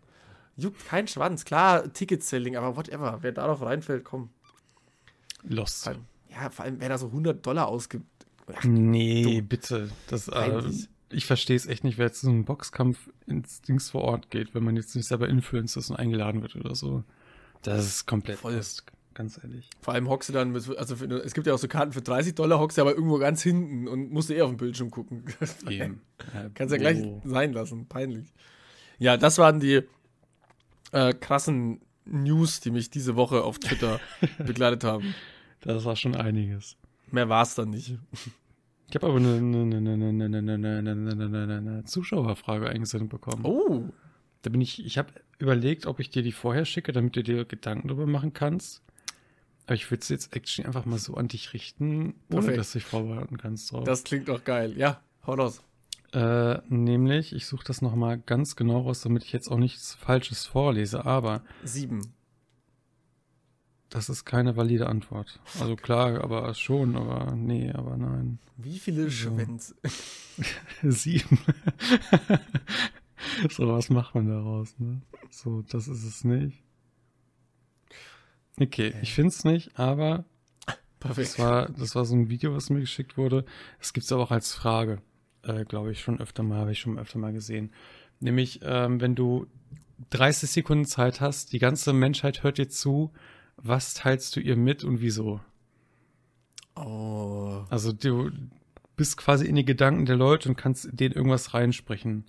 Juckt 0.56 0.82
kein 0.86 1.06
Schwanz. 1.06 1.44
Klar, 1.44 1.92
Ticket-Selling, 1.92 2.56
aber 2.56 2.74
whatever. 2.74 3.18
Wer 3.20 3.32
darauf 3.32 3.60
reinfällt, 3.60 4.02
komm. 4.02 4.30
Lost. 5.42 5.84
Vor 5.84 5.92
allem, 5.92 6.04
ja, 6.30 6.48
vor 6.48 6.64
allem, 6.64 6.80
wer 6.80 6.88
da 6.88 6.96
so 6.96 7.08
100 7.08 7.44
Dollar 7.44 7.68
ausgibt. 7.68 8.06
Ach, 8.50 8.64
Nee, 8.64 9.22
Du- 9.40 9.42
bitte. 9.42 9.90
Das, 10.08 10.28
äh, 10.28 10.62
ich 11.10 11.26
verstehe 11.26 11.56
es 11.56 11.66
echt 11.66 11.84
nicht, 11.84 11.98
wer 11.98 12.06
jetzt 12.06 12.22
zu 12.22 12.28
einem 12.30 12.46
Boxkampf 12.46 13.10
ins 13.26 13.60
Dings 13.60 13.90
vor 13.90 14.00
Ort 14.04 14.30
geht, 14.30 14.54
wenn 14.54 14.64
man 14.64 14.76
jetzt 14.76 14.96
nicht 14.96 15.06
selber 15.06 15.28
Influencer 15.28 15.80
ist 15.80 15.90
und 15.90 15.96
eingeladen 15.96 16.40
wird 16.40 16.56
oder 16.56 16.74
so. 16.74 17.04
Das 17.60 17.84
ist 17.86 18.06
komplett 18.06 18.38
Voll. 18.38 18.54
lost 18.54 18.84
ganz 19.14 19.38
ehrlich. 19.42 19.70
Vor 19.80 19.94
allem 19.94 20.08
hockst 20.08 20.28
du 20.28 20.32
dann, 20.32 20.54
also 20.54 20.96
für, 20.96 21.06
es 21.24 21.34
gibt 21.34 21.46
ja 21.46 21.54
auch 21.54 21.58
so 21.58 21.68
Karten 21.68 21.92
für 21.92 22.02
30 22.02 22.34
Dollar, 22.34 22.58
hockst 22.58 22.78
du 22.78 22.82
aber 22.82 22.94
irgendwo 22.94 23.18
ganz 23.18 23.42
hinten 23.42 23.88
und 23.88 24.10
musst 24.10 24.30
du 24.30 24.34
eh 24.34 24.42
auf 24.42 24.50
den 24.50 24.56
Bildschirm 24.56 24.90
gucken. 24.90 25.24
Eben. 25.68 26.02
Kannst 26.54 26.72
ja 26.72 26.78
gleich 26.78 27.02
oh. 27.02 27.22
sein 27.24 27.52
lassen, 27.52 27.86
peinlich. 27.86 28.32
Ja, 28.98 29.16
das 29.16 29.38
waren 29.38 29.60
die 29.60 29.82
äh, 30.92 31.12
krassen 31.14 31.80
News, 32.04 32.60
die 32.60 32.70
mich 32.70 32.90
diese 32.90 33.16
Woche 33.16 33.42
auf 33.42 33.58
Twitter 33.58 34.00
begleitet 34.38 34.84
haben. 34.84 35.14
Das 35.60 35.84
war 35.84 35.96
schon 35.96 36.14
einiges. 36.14 36.76
Mehr 37.10 37.28
war 37.28 37.42
es 37.42 37.54
dann 37.54 37.70
nicht. 37.70 37.98
Ich 38.90 38.94
habe 38.94 39.06
aber 39.06 39.16
eine, 39.16 39.36
eine 41.46 41.84
Zuschauerfrage 41.84 42.68
eingesendet 42.68 43.08
bekommen. 43.08 43.44
Oh. 43.44 43.88
Da 44.42 44.50
bin 44.50 44.60
ich, 44.60 44.84
ich 44.84 44.98
habe 44.98 45.08
überlegt, 45.38 45.86
ob 45.86 46.00
ich 46.00 46.10
dir 46.10 46.22
die 46.22 46.32
vorher 46.32 46.64
schicke, 46.64 46.92
damit 46.92 47.16
du 47.16 47.22
dir 47.22 47.44
Gedanken 47.44 47.88
darüber 47.88 48.06
machen 48.06 48.34
kannst. 48.34 48.82
Aber 49.66 49.74
ich 49.74 49.90
würde 49.90 50.04
sie 50.04 50.12
jetzt 50.14 50.34
actually 50.36 50.66
einfach 50.66 50.84
mal 50.84 50.98
so 50.98 51.14
an 51.14 51.28
dich 51.28 51.52
richten, 51.54 52.14
ohne 52.30 52.40
Perfekt. 52.40 52.58
dass 52.58 52.72
du 52.72 52.78
dich 52.78 52.86
vorbereiten 52.86 53.38
kannst. 53.38 53.72
Drauf. 53.72 53.84
das 53.84 54.04
klingt 54.04 54.28
doch 54.28 54.44
geil. 54.44 54.76
Ja, 54.76 55.00
hau 55.26 55.34
raus. 55.34 55.62
Äh, 56.12 56.60
nämlich, 56.68 57.34
ich 57.34 57.46
suche 57.46 57.64
das 57.64 57.82
nochmal 57.82 58.18
ganz 58.18 58.56
genau 58.56 58.82
raus, 58.82 59.00
damit 59.00 59.24
ich 59.24 59.32
jetzt 59.32 59.48
auch 59.50 59.58
nichts 59.58 59.94
Falsches 59.94 60.46
vorlese, 60.46 61.04
aber 61.04 61.42
Sieben. 61.64 62.14
das 63.88 64.08
ist 64.08 64.24
keine 64.24 64.56
valide 64.56 64.86
Antwort. 64.86 65.40
Also 65.58 65.74
klar, 65.74 66.22
aber 66.22 66.54
schon, 66.54 66.94
aber 66.96 67.34
nee, 67.34 67.72
aber 67.72 67.96
nein. 67.96 68.38
Wie 68.56 68.78
viele 68.78 69.10
Schwänze? 69.10 69.74
Sieben. 70.82 71.38
so, 73.50 73.66
was 73.66 73.90
macht 73.90 74.14
man 74.14 74.28
daraus, 74.28 74.78
ne? 74.78 75.00
So, 75.30 75.62
das 75.62 75.88
ist 75.88 76.04
es 76.04 76.22
nicht. 76.22 76.63
Okay, 78.60 78.94
ich 79.02 79.14
finde 79.14 79.28
es 79.30 79.44
nicht, 79.44 79.78
aber 79.78 80.24
das 81.00 81.38
war, 81.38 81.68
das 81.68 81.94
war 81.94 82.04
so 82.04 82.14
ein 82.14 82.28
Video, 82.28 82.54
was 82.54 82.70
mir 82.70 82.80
geschickt 82.80 83.16
wurde. 83.16 83.44
Es 83.80 83.92
gibt 83.92 84.04
es 84.04 84.12
aber 84.12 84.22
auch 84.22 84.30
als 84.30 84.54
Frage, 84.54 85.02
äh, 85.42 85.64
glaube 85.64 85.92
ich, 85.92 86.00
schon 86.00 86.20
öfter 86.20 86.42
mal, 86.42 86.58
habe 86.58 86.72
ich 86.72 86.78
schon 86.78 86.98
öfter 86.98 87.18
mal 87.18 87.32
gesehen. 87.32 87.72
Nämlich, 88.20 88.60
ähm, 88.62 89.00
wenn 89.00 89.14
du 89.14 89.46
30 90.10 90.50
Sekunden 90.50 90.84
Zeit 90.84 91.20
hast, 91.20 91.52
die 91.52 91.58
ganze 91.58 91.92
Menschheit 91.92 92.42
hört 92.42 92.58
dir 92.58 92.68
zu, 92.68 93.12
was 93.56 93.94
teilst 93.94 94.34
du 94.36 94.40
ihr 94.40 94.56
mit 94.56 94.84
und 94.84 95.00
wieso? 95.00 95.40
Oh. 96.76 97.64
Also 97.70 97.92
du 97.92 98.30
bist 98.96 99.16
quasi 99.16 99.46
in 99.46 99.56
die 99.56 99.64
Gedanken 99.64 100.06
der 100.06 100.16
Leute 100.16 100.48
und 100.48 100.56
kannst 100.56 100.88
denen 100.92 101.14
irgendwas 101.14 101.54
reinsprechen. 101.54 102.24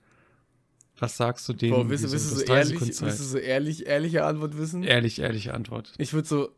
Was 0.98 1.18
sagst 1.18 1.48
du 1.50 1.54
denen? 1.54 1.74
Boah, 1.74 1.90
willst, 1.90 2.10
willst 2.12 2.32
du 2.32 2.36
Du 2.36 2.36
so 2.36 2.42
hast 2.42 2.50
30 2.50 2.74
ehrlich, 2.74 3.02
willst 3.02 3.20
du 3.20 3.24
so 3.24 3.38
ehrlich, 3.38 3.86
ehrliche 3.86 4.24
Antwort 4.24 4.58
wissen? 4.58 4.84
Ehrlich, 4.84 5.20
ehrliche 5.20 5.54
Antwort. 5.54 5.94
Ich 5.98 6.14
würde 6.14 6.28
so. 6.28 6.50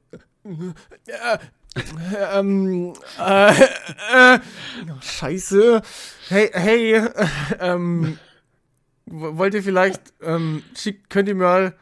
Äh, 0.46 1.38
ähm, 2.34 2.94
äh, 3.20 3.52
äh, 3.52 4.40
oh, 4.90 5.02
scheiße. 5.02 5.82
Hey, 6.30 6.50
hey, 6.54 6.94
äh, 6.94 7.10
ähm, 7.60 8.20
wollt 9.06 9.54
ihr 9.54 9.64
vielleicht, 9.64 10.02
ähm, 10.22 10.64
könnt 11.10 11.30
ihr 11.30 11.36
mal, 11.36 11.76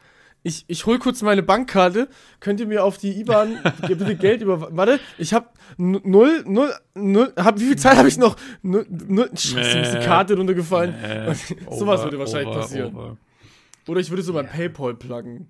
ich, 0.46 0.64
ich 0.68 0.86
hol 0.86 1.00
kurz 1.00 1.24
meine 1.24 1.42
Bankkarte, 1.42 2.08
könnt 2.40 2.60
ihr 2.60 2.68
mir 2.68 2.84
auf 2.84 3.00
die 3.00 3.20
IBAN 3.20 3.58
bitte 3.88 4.16
Geld 4.16 4.44
über, 4.44 4.70
warte, 4.78 5.00
ich 5.18 5.34
hab 5.34 5.58
null, 5.78 6.44
null, 6.46 6.72
null, 6.94 7.34
hab, 7.36 7.60
wie 7.60 7.66
viel 7.66 7.76
Zeit 7.78 7.98
habe 7.98 8.08
ich 8.08 8.20
noch? 8.20 8.36
Null, 8.62 8.86
null, 8.88 9.32
scheiße, 9.36 9.80
ist 9.80 9.94
die. 9.96 10.06
Karte 10.06 10.38
runtergefallen. 10.38 10.94
Äh, 10.94 11.34
Sowas 11.72 12.00
over, 12.00 12.04
würde 12.04 12.20
wahrscheinlich 12.20 12.50
over, 12.50 12.60
passieren. 12.60 12.96
over. 12.96 13.18
Oder 13.88 14.00
ich 14.02 14.10
würde 14.12 14.22
so 14.22 14.34
mein 14.34 14.48
Paypal 14.48 14.94
pluggen. 14.94 15.48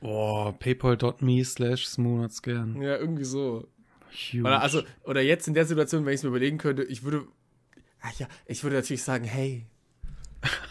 Oh, 0.00 0.52
paypal.me 0.58 1.44
slash 1.44 1.86
smonatsgern. 1.86 2.80
Ja, 2.80 2.96
irgendwie 2.96 3.24
so. 3.24 3.68
Huge. 4.10 4.40
Oder, 4.40 4.62
also, 4.62 4.82
oder 5.04 5.20
jetzt 5.20 5.48
in 5.48 5.54
der 5.54 5.66
Situation, 5.66 6.06
wenn 6.06 6.14
ich 6.14 6.20
es 6.20 6.22
mir 6.22 6.30
überlegen 6.30 6.56
könnte, 6.56 6.82
ich 6.82 7.02
würde. 7.02 7.26
Ach 8.00 8.18
ja, 8.18 8.26
ich 8.46 8.62
würde 8.64 8.76
natürlich 8.76 9.02
sagen, 9.02 9.24
hey, 9.24 9.66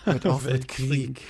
hört 0.05 0.25
auf 0.25 0.45
mit 0.45 0.67
Krieg. 0.67 1.21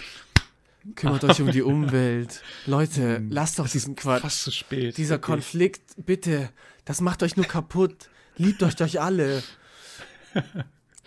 Kümmert 0.96 1.24
euch 1.24 1.42
um 1.42 1.52
die 1.52 1.62
Umwelt. 1.62 2.42
Leute, 2.66 3.22
lasst 3.30 3.60
doch 3.60 3.68
diesen 3.68 3.96
Quatsch. 3.96 4.22
fast 4.22 4.44
zu 4.44 4.52
spät. 4.52 4.98
Dieser 4.98 5.16
wirklich. 5.16 5.36
Konflikt, 5.36 6.06
bitte, 6.06 6.50
das 6.86 7.02
macht 7.02 7.22
euch 7.24 7.36
nur 7.36 7.46
kaputt. 7.46 8.10
Liebt 8.38 8.64
euch 8.64 8.82
euch 8.82 9.02
alle. 9.02 9.44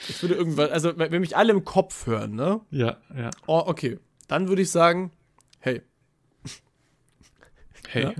Ich 0.09 0.21
würde 0.23 0.35
irgendwann, 0.35 0.71
also 0.71 0.97
wenn 0.99 1.11
wenn 1.13 1.21
mich 1.21 1.37
alle 1.37 1.53
im 1.53 1.65
Kopf 1.65 2.07
hören, 2.07 2.35
ne? 2.35 2.61
Ja, 2.71 2.99
ja. 3.17 3.31
Oh, 3.47 3.63
okay. 3.67 3.99
Dann 4.29 4.49
würde 4.49 4.63
ich 4.63 4.71
sagen, 4.71 5.13
hey, 5.61 5.83
Hey, 7.93 8.05
Ja? 8.05 8.13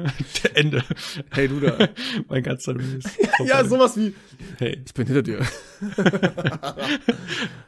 der 0.43 0.57
Ende. 0.57 0.85
hey 1.33 1.49
du 1.49 1.59
da. 1.61 1.89
mein 2.29 2.43
ganzer 2.43 2.75
Mist. 2.75 3.09
ja, 3.45 3.65
sowas 3.65 3.97
wie, 3.97 4.15
Hey, 4.59 4.83
ich 4.85 4.93
bin 4.93 5.07
hinter 5.07 5.23
dir. 5.23 5.41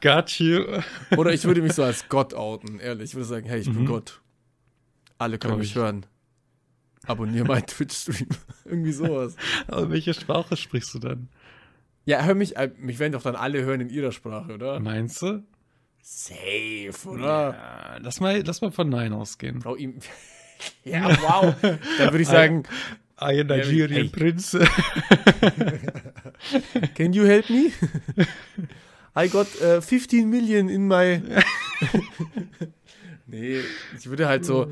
got 0.00 0.38
you. 0.38 0.64
Oder 1.16 1.32
ich 1.32 1.44
würde 1.44 1.62
mich 1.62 1.72
so 1.72 1.82
als 1.82 2.08
Gott 2.08 2.34
outen, 2.34 2.78
ehrlich. 2.80 3.10
Ich 3.10 3.14
würde 3.14 3.26
sagen, 3.26 3.46
hey, 3.46 3.60
ich 3.60 3.66
bin 3.70 3.82
Mhm. 3.82 3.86
Gott. 3.86 4.20
Alle 5.18 5.38
können 5.38 5.52
Glaub 5.52 5.60
mich 5.60 5.70
ich. 5.70 5.76
hören. 5.76 6.06
Abonniere 7.06 7.44
meinen 7.46 7.66
Twitch-Stream. 7.66 8.28
Irgendwie 8.64 8.92
sowas. 8.92 9.36
Aber 9.66 9.90
welche 9.90 10.14
Sprache 10.14 10.56
sprichst 10.56 10.94
du 10.94 10.98
dann? 10.98 11.28
Ja, 12.06 12.22
hör 12.24 12.34
mich, 12.34 12.56
äh, 12.56 12.70
mich 12.78 12.98
werden 12.98 13.12
doch 13.12 13.22
dann 13.22 13.36
alle 13.36 13.62
hören 13.62 13.80
in 13.80 13.88
ihrer 13.90 14.12
Sprache, 14.12 14.52
oder? 14.54 14.80
Meinst 14.80 15.22
du? 15.22 15.42
Safe, 16.02 16.92
oder? 17.08 17.22
Ja, 17.24 17.96
lass 18.02 18.20
mal, 18.20 18.42
lass 18.44 18.60
mal 18.60 18.70
von 18.70 18.88
Nein 18.90 19.12
ausgehen. 19.14 19.60
Bro, 19.60 19.76
ihm. 19.76 19.98
ja, 20.84 21.08
wow. 21.22 21.54
Dann 21.60 22.10
würde 22.10 22.22
ich 22.22 22.28
sagen, 22.28 22.64
I 23.20 23.40
am 23.40 23.46
Nigerian 23.46 23.90
Nigerian 23.90 24.10
Prince. 24.10 24.58
Can 26.94 27.12
you 27.12 27.24
help 27.24 27.48
me? 27.48 27.70
I 29.16 29.28
got 29.28 29.46
äh, 29.60 29.80
15 29.80 30.28
million 30.28 30.68
in 30.68 30.88
my. 30.88 31.22
nee, 33.26 33.60
ich 33.96 34.06
würde 34.08 34.28
halt 34.28 34.44
so. 34.44 34.70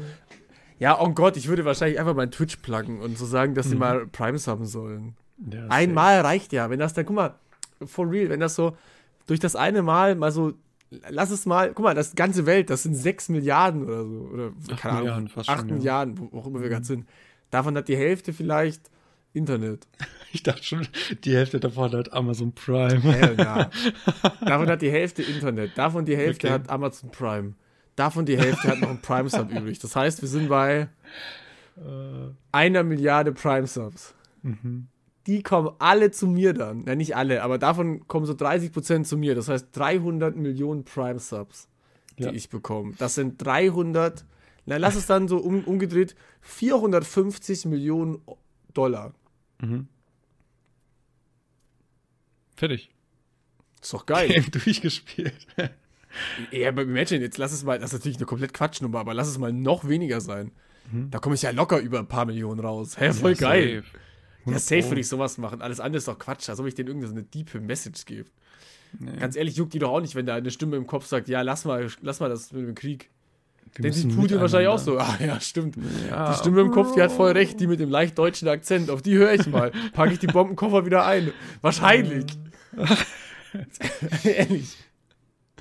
Ja, 0.78 1.00
oh 1.00 1.10
Gott, 1.10 1.36
ich 1.36 1.46
würde 1.46 1.64
wahrscheinlich 1.64 2.00
einfach 2.00 2.14
meinen 2.14 2.32
Twitch 2.32 2.56
pluggen 2.56 3.00
und 3.00 3.16
so 3.16 3.24
sagen, 3.24 3.54
dass 3.54 3.68
sie 3.68 3.76
mal 3.76 4.06
Primes 4.08 4.48
haben 4.48 4.66
sollen. 4.66 5.14
Ja, 5.52 5.68
Einmal 5.68 6.20
reicht 6.20 6.52
ja. 6.52 6.70
Wenn 6.70 6.80
das 6.80 6.92
dann, 6.92 7.06
guck 7.06 7.14
mal, 7.14 7.34
for 7.86 8.10
real, 8.10 8.28
wenn 8.30 8.40
das 8.40 8.56
so 8.56 8.76
durch 9.26 9.38
das 9.38 9.54
eine 9.54 9.82
Mal 9.82 10.16
mal 10.16 10.32
so, 10.32 10.54
lass 11.08 11.30
es 11.30 11.46
mal, 11.46 11.72
guck 11.72 11.84
mal, 11.84 11.94
das 11.94 12.14
ganze 12.14 12.46
Welt, 12.46 12.70
das 12.70 12.82
sind 12.84 12.94
6 12.94 13.28
Milliarden 13.30 13.84
oder 13.84 14.04
so. 14.04 14.28
Oder 14.32 14.52
Acht 14.70 14.80
keine 14.80 14.92
Ahnung, 14.94 15.04
Milliarden 15.04 15.28
fast 15.28 15.48
8 15.48 15.58
schon, 15.60 15.68
ja. 15.68 15.74
Milliarden, 15.74 16.18
wo 16.18 16.38
auch 16.38 16.46
immer 16.46 16.60
wir 16.62 16.68
gerade 16.68 16.84
sind. 16.84 17.08
Davon 17.50 17.76
hat 17.76 17.88
die 17.88 17.96
Hälfte 17.96 18.32
vielleicht 18.32 18.90
Internet. 19.32 19.86
Ich 20.34 20.42
dachte 20.42 20.62
schon, 20.64 20.88
die 21.24 21.34
Hälfte 21.34 21.60
davon 21.60 21.92
hat 21.92 22.10
Amazon 22.14 22.52
Prime. 22.54 23.02
Hell 23.02 23.36
nah. 23.36 23.70
Davon 24.46 24.66
hat 24.66 24.80
die 24.80 24.90
Hälfte 24.90 25.22
Internet. 25.22 25.72
Davon 25.76 26.06
die 26.06 26.16
Hälfte 26.16 26.46
Okay. 26.46 26.54
hat 26.54 26.70
Amazon 26.70 27.10
Prime. 27.10 27.52
Davon 27.96 28.24
die 28.24 28.38
Hälfte 28.38 28.68
hat 28.68 28.80
noch 28.80 28.88
ein 28.88 29.02
Prime-Sub 29.02 29.50
übrig. 29.54 29.78
Das 29.78 29.94
heißt, 29.94 30.22
wir 30.22 30.28
sind 30.30 30.48
bei 30.48 30.88
einer 32.50 32.82
Milliarde 32.82 33.32
Prime-Subs. 33.32 34.14
Mhm. 34.42 34.86
Die 35.26 35.42
kommen 35.42 35.70
alle 35.78 36.10
zu 36.10 36.26
mir 36.26 36.52
dann. 36.52 36.84
Ja, 36.84 36.94
nicht 36.96 37.14
alle, 37.16 37.42
aber 37.42 37.58
davon 37.58 38.06
kommen 38.08 38.26
so 38.26 38.32
30% 38.32 39.04
zu 39.04 39.16
mir. 39.16 39.34
Das 39.34 39.48
heißt 39.48 39.68
300 39.72 40.34
Millionen 40.36 40.84
Prime-Subs, 40.84 41.68
die 42.18 42.24
Ja. 42.24 42.32
ich 42.32 42.48
bekomme. 42.48 42.94
Das 42.98 43.14
sind 43.14 43.36
300, 43.44 44.24
na 44.66 44.78
lass 44.78 44.96
es 44.96 45.06
dann 45.06 45.28
so 45.28 45.38
um, 45.38 45.62
umgedreht, 45.64 46.16
450 46.40 47.66
Millionen 47.66 48.18
Dollar. 48.74 49.14
Mhm. 49.60 49.86
Fertig. 52.56 52.90
Ist 53.80 53.92
doch 53.92 54.06
geil. 54.06 54.28
Game 54.28 54.50
durchgespielt. 54.50 55.46
Ja, 56.50 56.68
aber 56.68 56.82
imagine, 56.82 57.20
jetzt 57.22 57.38
lass 57.38 57.52
es 57.52 57.64
mal, 57.64 57.78
das 57.78 57.92
ist 57.92 57.98
natürlich 58.00 58.18
eine 58.18 58.26
komplett 58.26 58.52
Quatschnummer, 58.54 59.00
aber 59.00 59.14
lass 59.14 59.28
es 59.28 59.38
mal 59.38 59.52
noch 59.52 59.88
weniger 59.88 60.20
sein. 60.20 60.52
Da 61.10 61.20
komme 61.20 61.36
ich 61.36 61.42
ja 61.42 61.50
locker 61.52 61.78
über 61.78 62.00
ein 62.00 62.08
paar 62.08 62.26
Millionen 62.26 62.60
raus. 62.60 62.98
Hä, 63.00 63.12
voll 63.12 63.30
Mhm. 63.32 63.36
Ja, 63.40 63.48
geil. 63.48 63.82
safe. 63.84 63.98
Ja, 64.44 64.52
100 64.56 64.62
safe 64.62 64.84
würde 64.90 65.00
ich 65.00 65.08
sowas 65.08 65.38
machen. 65.38 65.62
Alles 65.62 65.80
andere 65.80 65.98
ist 65.98 66.08
doch 66.08 66.18
Quatsch, 66.18 66.48
als 66.48 66.58
ob 66.58 66.66
ich 66.66 66.74
denen 66.74 66.88
irgendeine 66.88 67.22
diepe 67.22 67.60
Message 67.60 68.04
gebe. 68.06 68.28
Nee. 68.98 69.16
Ganz 69.18 69.36
ehrlich, 69.36 69.56
juckt 69.56 69.72
die 69.72 69.78
doch 69.78 69.90
auch 69.90 70.00
nicht, 70.00 70.14
wenn 70.14 70.26
da 70.26 70.34
eine 70.34 70.50
Stimme 70.50 70.76
im 70.76 70.86
Kopf 70.86 71.06
sagt, 71.06 71.28
ja, 71.28 71.42
lass 71.42 71.64
mal, 71.64 71.88
lass 72.02 72.20
mal 72.20 72.28
das 72.28 72.52
mit 72.52 72.66
dem 72.66 72.74
Krieg. 72.74 73.10
Wir 73.74 73.84
Denkt 73.84 73.96
sich 73.96 74.04
müssen 74.04 74.20
Putin 74.20 74.40
wahrscheinlich 74.40 74.68
auch 74.68 74.78
so. 74.78 74.98
Ah, 74.98 75.16
ja, 75.18 75.40
stimmt. 75.40 75.76
Ja. 76.10 76.32
Die 76.32 76.38
Stimme 76.38 76.60
im 76.60 76.70
Kopf, 76.72 76.94
die 76.94 77.00
hat 77.00 77.10
voll 77.10 77.32
recht, 77.32 77.58
die 77.58 77.66
mit 77.66 77.80
dem 77.80 77.88
leicht 77.88 78.18
deutschen 78.18 78.48
Akzent. 78.48 78.90
Auf 78.90 79.00
die 79.00 79.16
höre 79.16 79.32
ich 79.32 79.46
mal. 79.46 79.72
Packe 79.92 80.12
ich 80.12 80.18
die 80.18 80.26
Bombenkoffer 80.26 80.84
wieder 80.84 81.06
ein. 81.06 81.32
Wahrscheinlich. 81.62 82.26
Ehrlich. 84.24 84.76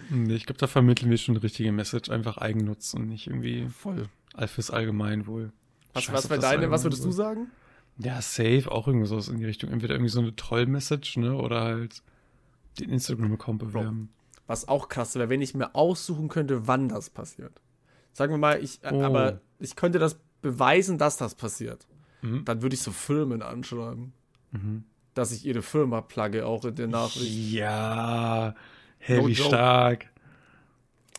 Nee, 0.10 0.34
ich 0.34 0.46
glaube, 0.46 0.60
da 0.60 0.68
vermitteln 0.68 1.10
wir 1.10 1.18
schon 1.18 1.36
eine 1.36 1.44
richtige 1.44 1.72
Message. 1.72 2.10
Einfach 2.10 2.38
Eigennutz 2.38 2.94
und 2.94 3.08
nicht 3.08 3.28
irgendwie 3.28 3.70
Voll. 3.70 4.10
all 4.34 4.50
fürs 4.50 4.72
Allgemeinwohl. 4.72 5.54
Was, 5.94 6.04
Scheiß 6.04 6.30
was, 6.30 6.40
deine, 6.42 6.70
was 6.70 6.84
würdest 6.84 7.06
du 7.06 7.12
sagen? 7.12 7.48
Ja, 7.98 8.22
safe, 8.22 8.64
auch 8.72 8.88
irgendwie 8.88 9.08
sowas 9.08 9.28
in 9.28 9.38
die 9.38 9.46
Richtung. 9.46 9.70
Entweder 9.72 9.94
irgendwie 9.96 10.10
so 10.12 10.20
eine 10.22 10.36
Troll-Message, 10.36 11.18
ne, 11.18 11.36
oder 11.36 11.62
halt 11.62 12.02
den 12.80 12.90
Instagram-Account 12.90 13.60
bewerben. 13.60 14.10
Was 14.48 14.68
auch 14.68 14.90
krass 14.90 15.16
wäre, 15.16 15.30
wenn 15.30 15.42
ich 15.42 15.54
mir 15.54 15.76
aussuchen 15.76 16.28
könnte, 16.30 16.68
wann 16.68 16.90
das 16.90 17.10
passiert. 17.10 17.62
Sagen 18.14 18.34
wir 18.34 18.38
mal, 18.38 18.62
ich, 18.64 18.84
äh, 18.84 18.92
Oh. 18.94 19.04
aber 19.04 19.40
ich 19.60 19.76
könnte 19.76 20.00
das 20.00 20.20
beweisen, 20.42 20.98
dass 20.98 21.18
das 21.18 21.36
passiert. 21.36 21.88
Mhm. 22.24 22.46
dann 22.46 22.62
würde 22.62 22.76
ich 22.76 22.82
so 22.84 22.92
Firmen 22.92 23.42
anschreiben, 23.42 24.14
Mhm. 24.52 24.84
dass 25.16 25.32
ich 25.32 25.44
ihre 25.44 25.64
Firma 25.64 26.02
plugge, 26.02 26.46
auch 26.46 26.64
in 26.66 26.76
der 26.76 26.86
Nachricht. 26.88 27.52
Ja, 27.52 28.54
hä, 29.00 29.22
No 29.22 29.34
stark. 29.34 30.06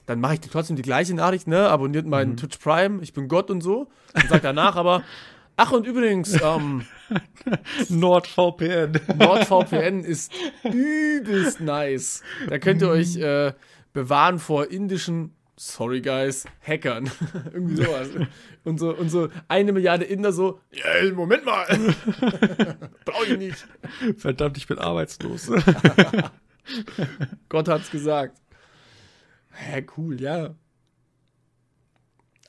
Dann 0.07 0.21
mache 0.21 0.35
ich 0.35 0.41
trotzdem 0.41 0.77
die 0.77 0.83
gleiche 0.83 1.15
Nachricht, 1.15 1.49
ne? 1.49 1.69
Abonniert 1.69 2.07
meinen 2.07 2.33
Mhm. 2.33 2.37
Twitch 2.37 2.59
Prime, 2.59 3.03
ich 3.03 3.13
bin 3.13 3.27
Gott 3.27 3.51
und 3.51 3.63
so. 3.63 3.89
Und 4.15 4.29
sag 4.29 4.43
danach 4.43 4.77
aber, 4.77 5.03
ach 5.57 5.73
und 5.73 5.87
übrigens, 5.87 6.41
ähm, 6.43 6.87
NordVPN. 7.89 9.01
NordVPN 9.19 10.01
ist 10.05 10.33
übelst 10.65 11.61
nice. 11.61 12.23
Da 12.49 12.59
könnt 12.59 12.83
ihr 12.83 12.89
euch 12.89 13.17
äh, 13.17 13.53
bewahren 13.93 14.39
vor 14.39 14.71
indischen, 14.71 15.35
sorry 15.57 16.01
guys, 16.01 16.45
Hackern. 16.67 17.11
Irgendwie 17.53 17.77
sowas. 17.77 18.09
Und 18.65 18.79
so, 18.79 18.95
und 18.95 19.11
so 19.11 19.29
eine 19.49 19.73
Milliarde 19.73 20.05
Inder 20.05 20.33
so, 20.33 20.61
ey, 20.71 21.13
Moment 21.13 21.45
mal. 21.45 21.67
Brauche 23.05 23.27
ich 23.27 23.39
nicht. 23.39 23.67
Verdammt, 24.19 24.57
ich 24.57 24.67
bin 24.67 24.79
arbeitslos. 24.79 25.51
Gott 27.49 27.69
hat's 27.69 27.91
gesagt. 27.91 28.39
Hä, 29.51 29.85
cool, 29.97 30.21
ja. 30.21 30.55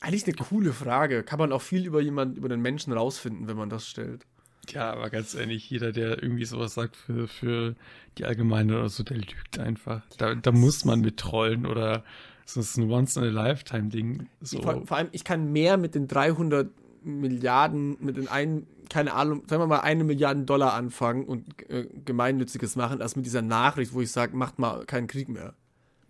Eigentlich 0.03 0.25
eine 0.25 0.35
coole 0.35 0.73
Frage. 0.73 1.23
Kann 1.23 1.39
man 1.39 1.53
auch 1.53 1.61
viel 1.61 1.85
über 1.85 2.01
jemanden, 2.01 2.35
über 2.35 2.49
den 2.49 2.61
Menschen 2.61 2.91
rausfinden, 2.91 3.47
wenn 3.47 3.55
man 3.55 3.69
das 3.69 3.87
stellt. 3.87 4.25
ja, 4.69 4.91
aber 4.91 5.09
ganz 5.09 5.33
ehrlich, 5.33 5.69
jeder, 5.69 5.93
der 5.93 6.21
irgendwie 6.21 6.43
sowas 6.43 6.73
sagt 6.73 6.97
für, 6.97 7.29
für 7.29 7.75
die 8.17 8.25
Allgemeine 8.25 8.79
oder 8.79 8.89
so, 8.89 9.03
der 9.03 9.15
lügt 9.15 9.59
einfach. 9.59 10.01
Da, 10.17 10.35
da 10.35 10.51
muss 10.51 10.83
man 10.83 10.99
mit 10.99 11.15
trollen 11.15 11.65
oder 11.65 12.03
es 12.45 12.57
ist 12.57 12.75
ein 12.75 12.91
Once-in-a-Lifetime-Ding. 12.91 14.27
So. 14.41 14.61
Vor, 14.61 14.85
vor 14.85 14.97
allem, 14.97 15.07
ich 15.13 15.23
kann 15.23 15.53
mehr 15.53 15.77
mit 15.77 15.95
den 15.95 16.09
300 16.09 16.69
Milliarden, 17.05 17.95
mit 18.01 18.17
den 18.17 18.27
einen, 18.27 18.67
keine 18.89 19.13
Ahnung, 19.13 19.43
sagen 19.47 19.61
wir 19.61 19.67
mal, 19.67 19.79
eine 19.79 20.03
Milliarde 20.03 20.43
Dollar 20.43 20.73
anfangen 20.73 21.23
und 21.23 21.69
äh, 21.69 21.87
Gemeinnütziges 22.03 22.75
machen, 22.75 23.01
als 23.01 23.15
mit 23.15 23.25
dieser 23.25 23.41
Nachricht, 23.41 23.93
wo 23.93 24.01
ich 24.01 24.11
sage, 24.11 24.35
macht 24.35 24.59
mal 24.59 24.85
keinen 24.85 25.07
Krieg 25.07 25.29
mehr. 25.29 25.53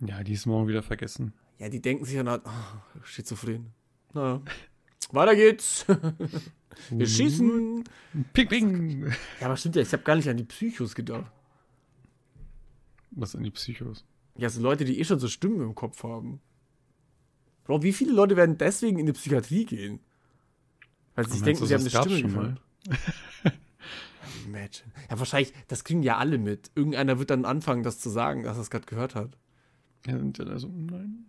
Ja, 0.04 0.24
die 0.24 0.32
ist 0.32 0.46
morgen 0.46 0.66
wieder 0.66 0.82
vergessen. 0.82 1.32
Ja, 1.58 1.68
die 1.68 1.80
denken 1.80 2.04
sich 2.04 2.16
dann 2.16 2.28
halt, 2.28 2.42
oh, 2.44 3.00
schizophren. 3.04 3.72
Naja. 4.14 4.42
Weiter 5.10 5.36
geht's. 5.36 5.86
Wir 6.90 7.06
schießen. 7.06 7.84
Ping, 8.32 8.48
ping. 8.48 9.06
Ja, 9.40 9.46
aber 9.46 9.56
stimmt 9.56 9.76
ja, 9.76 9.82
ich 9.82 9.92
habe 9.92 10.02
gar 10.02 10.16
nicht 10.16 10.28
an 10.28 10.36
die 10.36 10.44
Psychos 10.44 10.94
gedacht. 10.94 11.30
Was 13.10 13.32
sind 13.32 13.44
die 13.44 13.50
Psychos? 13.50 14.04
Ja, 14.36 14.48
so 14.50 14.60
Leute, 14.60 14.84
die 14.84 14.98
eh 14.98 15.04
schon 15.04 15.20
so 15.20 15.28
Stimmen 15.28 15.60
im 15.60 15.74
Kopf 15.74 16.02
haben. 16.02 16.40
Bro, 17.64 17.82
wie 17.82 17.92
viele 17.92 18.12
Leute 18.12 18.36
werden 18.36 18.58
deswegen 18.58 18.98
in 18.98 19.06
die 19.06 19.12
Psychiatrie 19.12 19.64
gehen? 19.64 20.00
Weil 21.14 21.26
sie 21.26 21.34
sich 21.34 21.42
denken, 21.42 21.64
sie 21.64 21.74
haben 21.74 21.80
eine 21.80 21.90
Stimme 21.90 22.18
schon 22.18 22.32
gehört. 22.32 22.60
Imagine. 24.46 24.92
Ja, 25.08 25.18
wahrscheinlich, 25.18 25.54
das 25.68 25.84
kriegen 25.84 26.02
ja 26.02 26.18
alle 26.18 26.38
mit. 26.38 26.70
Irgendeiner 26.74 27.18
wird 27.18 27.30
dann 27.30 27.44
anfangen, 27.44 27.84
das 27.84 28.00
zu 28.00 28.10
sagen, 28.10 28.42
dass 28.42 28.56
er 28.56 28.62
es 28.62 28.70
gerade 28.70 28.86
gehört 28.86 29.14
hat. 29.14 29.38
Ja, 30.06 30.16
und 30.16 30.38
dann 30.38 30.48
also, 30.48 30.68
nein, 30.68 31.26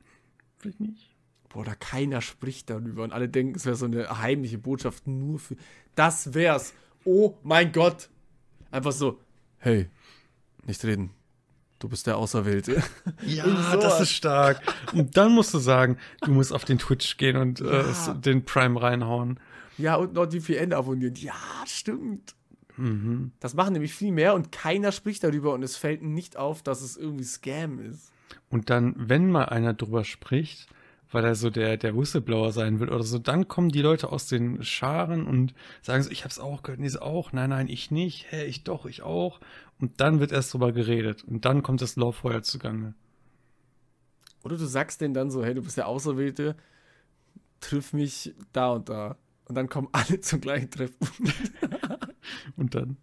vielleicht 0.58 0.80
nicht. 0.80 1.15
Boah, 1.56 1.64
da 1.64 1.74
keiner 1.74 2.20
spricht 2.22 2.70
darüber 2.70 3.04
und 3.06 3.14
alle 3.14 3.30
denken, 3.30 3.56
es 3.56 3.66
wäre 3.66 3.78
so 3.78 3.86
eine 3.86 4.20
heimliche 4.22 4.58
Botschaft 4.58 5.08
nur 5.08 5.40
für. 5.40 5.56
Das 5.96 6.34
wär's. 6.34 6.74
Oh 7.06 7.36
mein 7.44 7.72
Gott. 7.72 8.10
Einfach 8.72 8.92
so, 8.92 9.22
hey, 9.60 9.88
nicht 10.66 10.84
reden. 10.84 11.12
Du 11.80 11.88
bist 11.88 12.08
der 12.08 12.18
Auserwählte. 12.18 12.84
Ja, 13.26 13.46
sowas. 13.46 13.80
das 13.80 14.02
ist 14.02 14.12
stark. 14.12 14.62
Und 14.92 15.16
dann 15.16 15.32
musst 15.34 15.54
du 15.54 15.60
sagen, 15.60 15.98
du 16.24 16.32
musst 16.34 16.52
auf 16.52 16.66
den 16.66 16.78
Twitch 16.78 17.16
gehen 17.16 17.38
und 17.38 17.62
äh, 17.62 17.84
Ja. 17.90 18.14
den 18.16 18.44
Prime 18.44 18.82
reinhauen. 18.82 19.40
ja, 19.78 19.96
und 19.96 20.12
noch 20.14 20.26
die 20.26 20.42
VN 20.42 20.74
abonnieren. 20.74 21.16
Ja, 21.16 21.36
stimmt. 21.66 22.36
Mhm. 22.76 23.32
Das 23.40 23.54
machen 23.54 23.72
nämlich 23.72 23.94
viel 23.94 24.12
mehr 24.12 24.34
und 24.34 24.52
keiner 24.52 24.92
spricht 24.92 25.24
darüber 25.24 25.54
und 25.54 25.64
es 25.64 25.78
fällt 25.78 26.02
nicht 26.04 26.36
auf, 26.36 26.64
dass 26.64 26.82
es 26.82 26.98
irgendwie 26.98 27.24
Scam 27.24 27.80
ist. 27.80 28.12
Und 28.50 28.70
dann, 28.70 28.94
wenn 28.98 29.32
mal 29.32 29.46
einer 29.46 29.74
drüber 29.74 30.04
spricht, 30.04 30.68
weil 31.16 31.24
er 31.24 31.36
so 31.36 31.50
der, 31.50 31.78
der 31.78 31.96
Whistleblower 31.96 32.52
sein 32.52 32.82
will 32.82 32.90
oder 32.90 33.04
so, 33.04 33.20
dann 33.20 33.48
kommen 33.48 33.70
die 33.70 33.82
Leute 33.82 34.12
aus 34.12 34.28
den 34.28 34.62
Scharen 34.64 35.26
und 35.26 35.54
sagen 35.82 36.04
so, 36.04 36.12
ich 36.12 36.26
hab's 36.26 36.40
auch 36.40 36.62
gehört, 36.62 36.92
so 36.92 37.00
auch, 37.00 37.32
nein, 37.32 37.52
nein, 37.52 37.70
ich 37.70 37.90
nicht, 37.90 38.30
hä, 38.34 38.44
ich 38.44 38.66
doch, 38.66 38.86
ich 38.86 39.02
auch. 39.02 39.40
Und 39.80 40.02
dann 40.02 40.20
wird 40.20 40.34
erst 40.34 40.54
drüber 40.54 40.74
geredet. 40.74 41.24
Und 41.24 41.46
dann 41.46 41.64
kommt 41.64 41.82
das 41.82 41.96
Lauffeuer 41.96 42.44
zugange. 42.44 42.96
Oder 44.44 44.58
du 44.58 44.66
sagst 44.66 45.00
denen 45.00 45.14
dann 45.14 45.32
so, 45.32 45.42
hey, 45.42 45.54
du 45.54 45.62
bist 45.62 45.78
der 45.78 45.88
Auserwählte, 45.88 46.58
triff 47.62 47.94
mich 47.94 48.36
da 48.52 48.74
und 48.74 48.90
da. 48.90 49.16
Und 49.46 49.56
dann 49.56 49.70
kommen 49.70 49.88
alle 49.94 50.20
zum 50.20 50.42
gleichen 50.42 50.70
Treffen. 50.70 50.98
Und 52.58 52.76
dann, 52.76 52.98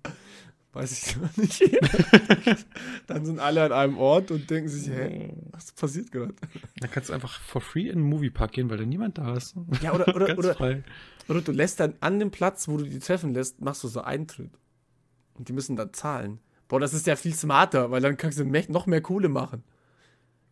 Weiß 0.73 0.93
ich 0.93 1.17
noch 1.17 1.37
nicht. 1.37 1.63
dann 3.07 3.27
sind 3.27 3.39
alle 3.41 3.63
an 3.65 3.73
einem 3.73 3.99
Ort 3.99 4.31
und 4.31 4.49
denken 4.49 4.71
sich, 4.71 4.89
hä, 4.89 5.35
was 5.51 5.73
passiert 5.73 6.11
gerade? 6.11 6.35
dann 6.81 6.91
kannst 6.91 7.11
du 7.11 7.13
einfach 7.13 7.41
for 7.41 7.61
free 7.61 7.89
in 7.89 7.99
den 7.99 8.09
Moviepark 8.09 8.53
gehen, 8.53 8.71
weil 8.71 8.79
da 8.79 8.87
niemand 8.87 9.19
da 9.19 9.37
ist. 9.37 9.55
Ja, 9.83 9.93
oder, 9.93 10.15
oder, 10.15 10.39
oder, 10.39 10.55
frei. 10.55 10.83
oder 11.29 11.43
du 11.43 11.53
lässt 11.53 11.79
dann 11.79 11.95
an 12.01 12.19
dem 12.19 12.31
Platz, 12.31 12.69
wo 12.69 12.79
du 12.79 12.85
die 12.85 13.01
treffen 13.01 13.35
lässt, 13.35 13.61
machst 13.61 13.85
du 13.85 13.89
so 13.89 14.01
Eintritt. 14.01 14.53
Und 15.35 15.49
die 15.49 15.53
müssen 15.53 15.77
dann 15.77 15.93
zahlen. 15.93 16.41
Boah, 16.69 16.81
das 16.81 16.95
ist 16.95 17.07
ja 17.07 17.17
viel 17.17 17.35
smarter, 17.35 17.91
weil 17.91 18.01
dann 18.01 18.17
kannst 18.17 18.39
du 18.39 18.45
noch 18.45 18.87
mehr 18.87 19.03
Kohle 19.03 19.29
machen. 19.29 19.63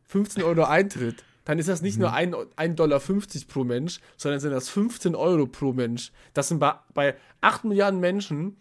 15 0.05 0.43
Euro 0.43 0.65
Eintritt. 0.65 1.25
Dann 1.45 1.59
ist 1.59 1.69
das 1.69 1.81
nicht 1.81 1.99
nur 1.99 2.13
1,50 2.13 2.75
Dollar 2.75 3.01
pro 3.49 3.65
Mensch, 3.65 4.01
sondern 4.19 4.41
sind 4.41 4.51
das 4.51 4.69
15 4.69 5.15
Euro 5.15 5.47
pro 5.47 5.73
Mensch. 5.73 6.13
Das 6.35 6.49
sind 6.49 6.59
bei, 6.59 6.75
bei 6.93 7.17
8 7.41 7.65
Milliarden 7.65 8.01
Menschen, 8.01 8.59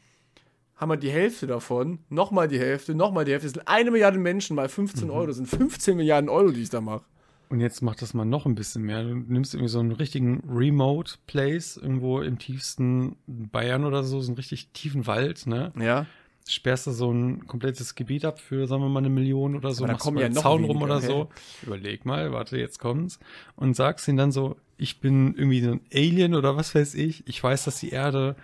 haben 0.79 0.89
wir 0.89 0.97
die 0.97 1.11
Hälfte 1.11 1.45
davon, 1.45 1.99
nochmal 2.09 2.47
die 2.47 2.57
Hälfte, 2.57 2.95
nochmal 2.95 3.25
die 3.25 3.33
Hälfte. 3.33 3.47
Das 3.47 3.53
sind 3.53 3.67
eine 3.67 3.91
Milliarde 3.91 4.17
Menschen 4.17 4.55
mal 4.55 4.69
15 4.69 5.09
Euro. 5.09 5.27
Das 5.27 5.35
sind 5.35 5.47
15 5.47 5.97
Milliarden 5.97 6.29
Euro, 6.29 6.51
die 6.51 6.61
ich 6.61 6.69
da 6.69 6.79
mache. 6.79 7.03
Und 7.49 7.59
jetzt 7.59 7.81
macht 7.81 8.01
das 8.01 8.13
mal 8.13 8.25
noch 8.25 8.45
ein 8.45 8.55
bisschen 8.55 8.83
mehr. 8.83 9.03
Du 9.03 9.15
nimmst 9.15 9.53
irgendwie 9.53 9.71
so 9.71 9.79
einen 9.79 9.91
richtigen 9.91 10.41
Remote 10.47 11.15
Place 11.27 11.75
irgendwo 11.75 12.21
im 12.21 12.39
tiefsten 12.39 13.17
Bayern 13.27 13.83
oder 13.83 14.03
so, 14.03 14.21
so 14.21 14.29
einen 14.29 14.37
richtig 14.37 14.69
tiefen 14.71 15.05
Wald, 15.05 15.47
ne? 15.47 15.73
Ja. 15.77 16.05
Sperrst 16.47 16.87
du 16.87 16.91
so 16.91 17.11
ein 17.11 17.45
komplettes 17.45 17.95
Gebiet 17.95 18.23
ab 18.23 18.39
für, 18.39 18.65
sagen 18.65 18.81
wir 18.81 18.89
mal, 18.89 18.99
eine 18.99 19.09
Million 19.09 19.55
oder 19.55 19.73
so, 19.73 19.83
Aber 19.83 19.93
machst 19.93 20.03
kommen 20.03 20.15
mal 20.15 20.21
ja 20.21 20.25
einen 20.27 20.35
Zaun 20.35 20.63
rum 20.63 20.81
oder 20.81 21.01
hä? 21.01 21.05
so. 21.05 21.29
Überleg 21.63 22.05
mal, 22.05 22.31
warte, 22.31 22.57
jetzt 22.57 22.79
kommt's. 22.79 23.19
Und 23.55 23.75
sagst 23.75 24.07
ihnen 24.07 24.17
dann 24.17 24.31
so, 24.31 24.55
ich 24.77 25.01
bin 25.01 25.35
irgendwie 25.35 25.61
so 25.61 25.71
ein 25.71 25.81
Alien 25.93 26.35
oder 26.35 26.55
was 26.55 26.73
weiß 26.73 26.95
ich. 26.95 27.27
Ich 27.27 27.43
weiß, 27.43 27.65
dass 27.65 27.79
die 27.79 27.89
Erde 27.89 28.35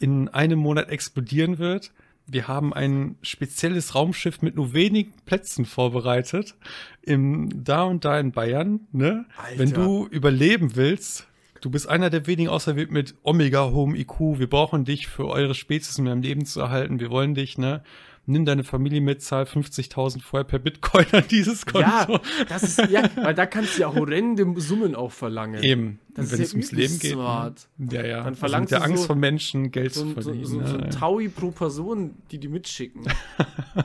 in 0.00 0.28
einem 0.28 0.58
Monat 0.58 0.88
explodieren 0.90 1.58
wird. 1.58 1.92
Wir 2.26 2.46
haben 2.46 2.74
ein 2.74 3.16
spezielles 3.22 3.94
Raumschiff 3.94 4.42
mit 4.42 4.56
nur 4.56 4.74
wenigen 4.74 5.12
Plätzen 5.24 5.64
vorbereitet. 5.64 6.54
Im, 7.02 7.64
da 7.64 7.84
und 7.84 8.04
da 8.04 8.20
in 8.20 8.32
Bayern, 8.32 8.80
ne? 8.92 9.24
Alter. 9.36 9.58
Wenn 9.58 9.72
du 9.72 10.06
überleben 10.10 10.76
willst, 10.76 11.26
du 11.62 11.70
bist 11.70 11.88
einer 11.88 12.10
der 12.10 12.26
wenigen 12.26 12.50
auserwählt 12.50 12.90
mit 12.90 13.14
omega 13.22 13.70
hohem 13.70 13.94
IQ. 13.94 14.38
Wir 14.38 14.48
brauchen 14.48 14.84
dich 14.84 15.06
für 15.06 15.26
eure 15.26 15.54
Spezies, 15.54 15.98
um 15.98 16.06
am 16.06 16.20
Leben 16.20 16.44
zu 16.44 16.60
erhalten. 16.60 17.00
Wir 17.00 17.10
wollen 17.10 17.34
dich, 17.34 17.56
ne? 17.56 17.82
Nimm 18.30 18.44
deine 18.44 18.62
Familie 18.62 19.00
mit, 19.00 19.22
zahl 19.22 19.44
50.000 19.44 20.20
vorher 20.22 20.44
per 20.44 20.58
Bitcoin 20.58 21.06
an 21.12 21.24
dieses 21.30 21.64
Konto. 21.64 21.80
Ja, 21.80 22.20
das 22.48 22.62
ist, 22.62 22.78
ja, 22.90 23.08
weil 23.16 23.34
da 23.34 23.46
kannst 23.46 23.76
du 23.76 23.80
ja 23.80 23.94
horrende 23.94 24.44
Summen 24.60 24.94
auch 24.94 25.12
verlangen. 25.12 25.62
Eben. 25.64 25.98
Das 26.12 26.30
wenn 26.32 26.40
ist 26.40 26.46
es 26.48 26.52
ja 26.52 26.56
ums 26.58 26.72
Leben 26.72 26.98
geht. 26.98 27.12
smart. 27.12 27.68
Ne? 27.78 27.94
Ja, 27.94 28.04
ja. 28.06 28.16
Dann 28.18 28.26
Also 28.26 28.40
verlangst 28.40 28.70
mit 28.72 28.80
der 28.80 28.84
Angst 28.86 29.02
so- 29.02 29.06
von 29.06 29.18
Menschen 29.18 29.70
Geld 29.70 29.94
So, 29.94 30.02
zu 30.02 30.08
so, 30.08 30.14
verdienen. 30.14 30.44
so, 30.44 30.66
so 30.66 30.76
ne? 30.76 30.82
ein 30.84 30.90
Taui 30.90 31.28
pro 31.30 31.50
Person, 31.52 32.16
die 32.30 32.38
die 32.38 32.48
mitschicken. 32.48 33.02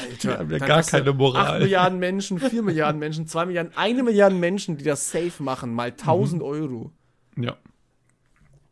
Alter, 0.00 0.42
Ja, 0.42 0.50
wir 0.50 0.58
gar 0.58 0.82
keine 0.82 1.12
Moral. 1.12 1.46
8 1.56 1.60
Milliarden 1.60 1.98
Menschen, 2.00 2.38
4 2.40 2.62
Milliarden 2.62 2.98
Menschen, 2.98 3.26
2 3.28 3.46
Milliarden, 3.46 3.72
1 3.76 4.02
Milliarde 4.02 4.34
Menschen, 4.34 4.76
die 4.78 4.84
das 4.84 5.10
safe 5.10 5.42
machen, 5.42 5.72
mal 5.72 5.90
1000 5.92 6.42
Euro. 6.42 6.90
ja. 7.36 7.56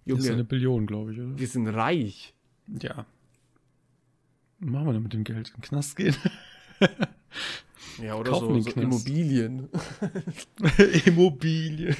Das 0.06 0.18
ist 0.18 0.24
eine 0.26 0.32
Junge, 0.32 0.44
Billion, 0.44 0.86
glaube 0.86 1.12
ich, 1.14 1.18
oder? 1.20 1.38
wir 1.38 1.46
sind 1.46 1.66
reich. 1.68 2.34
Ja. 2.82 3.06
Machen 4.60 4.86
wir 4.86 4.92
denn 4.92 5.02
mit 5.02 5.12
dem 5.12 5.24
Geld? 5.24 5.48
In 5.48 5.54
den 5.56 5.62
Knast 5.62 5.96
gehen? 5.96 6.16
Ja, 8.02 8.16
oder 8.16 8.32
Kaufen 8.32 8.60
so, 8.60 8.70
so. 8.70 8.80
Immobilien. 8.80 9.68
Immobilie. 11.06 11.94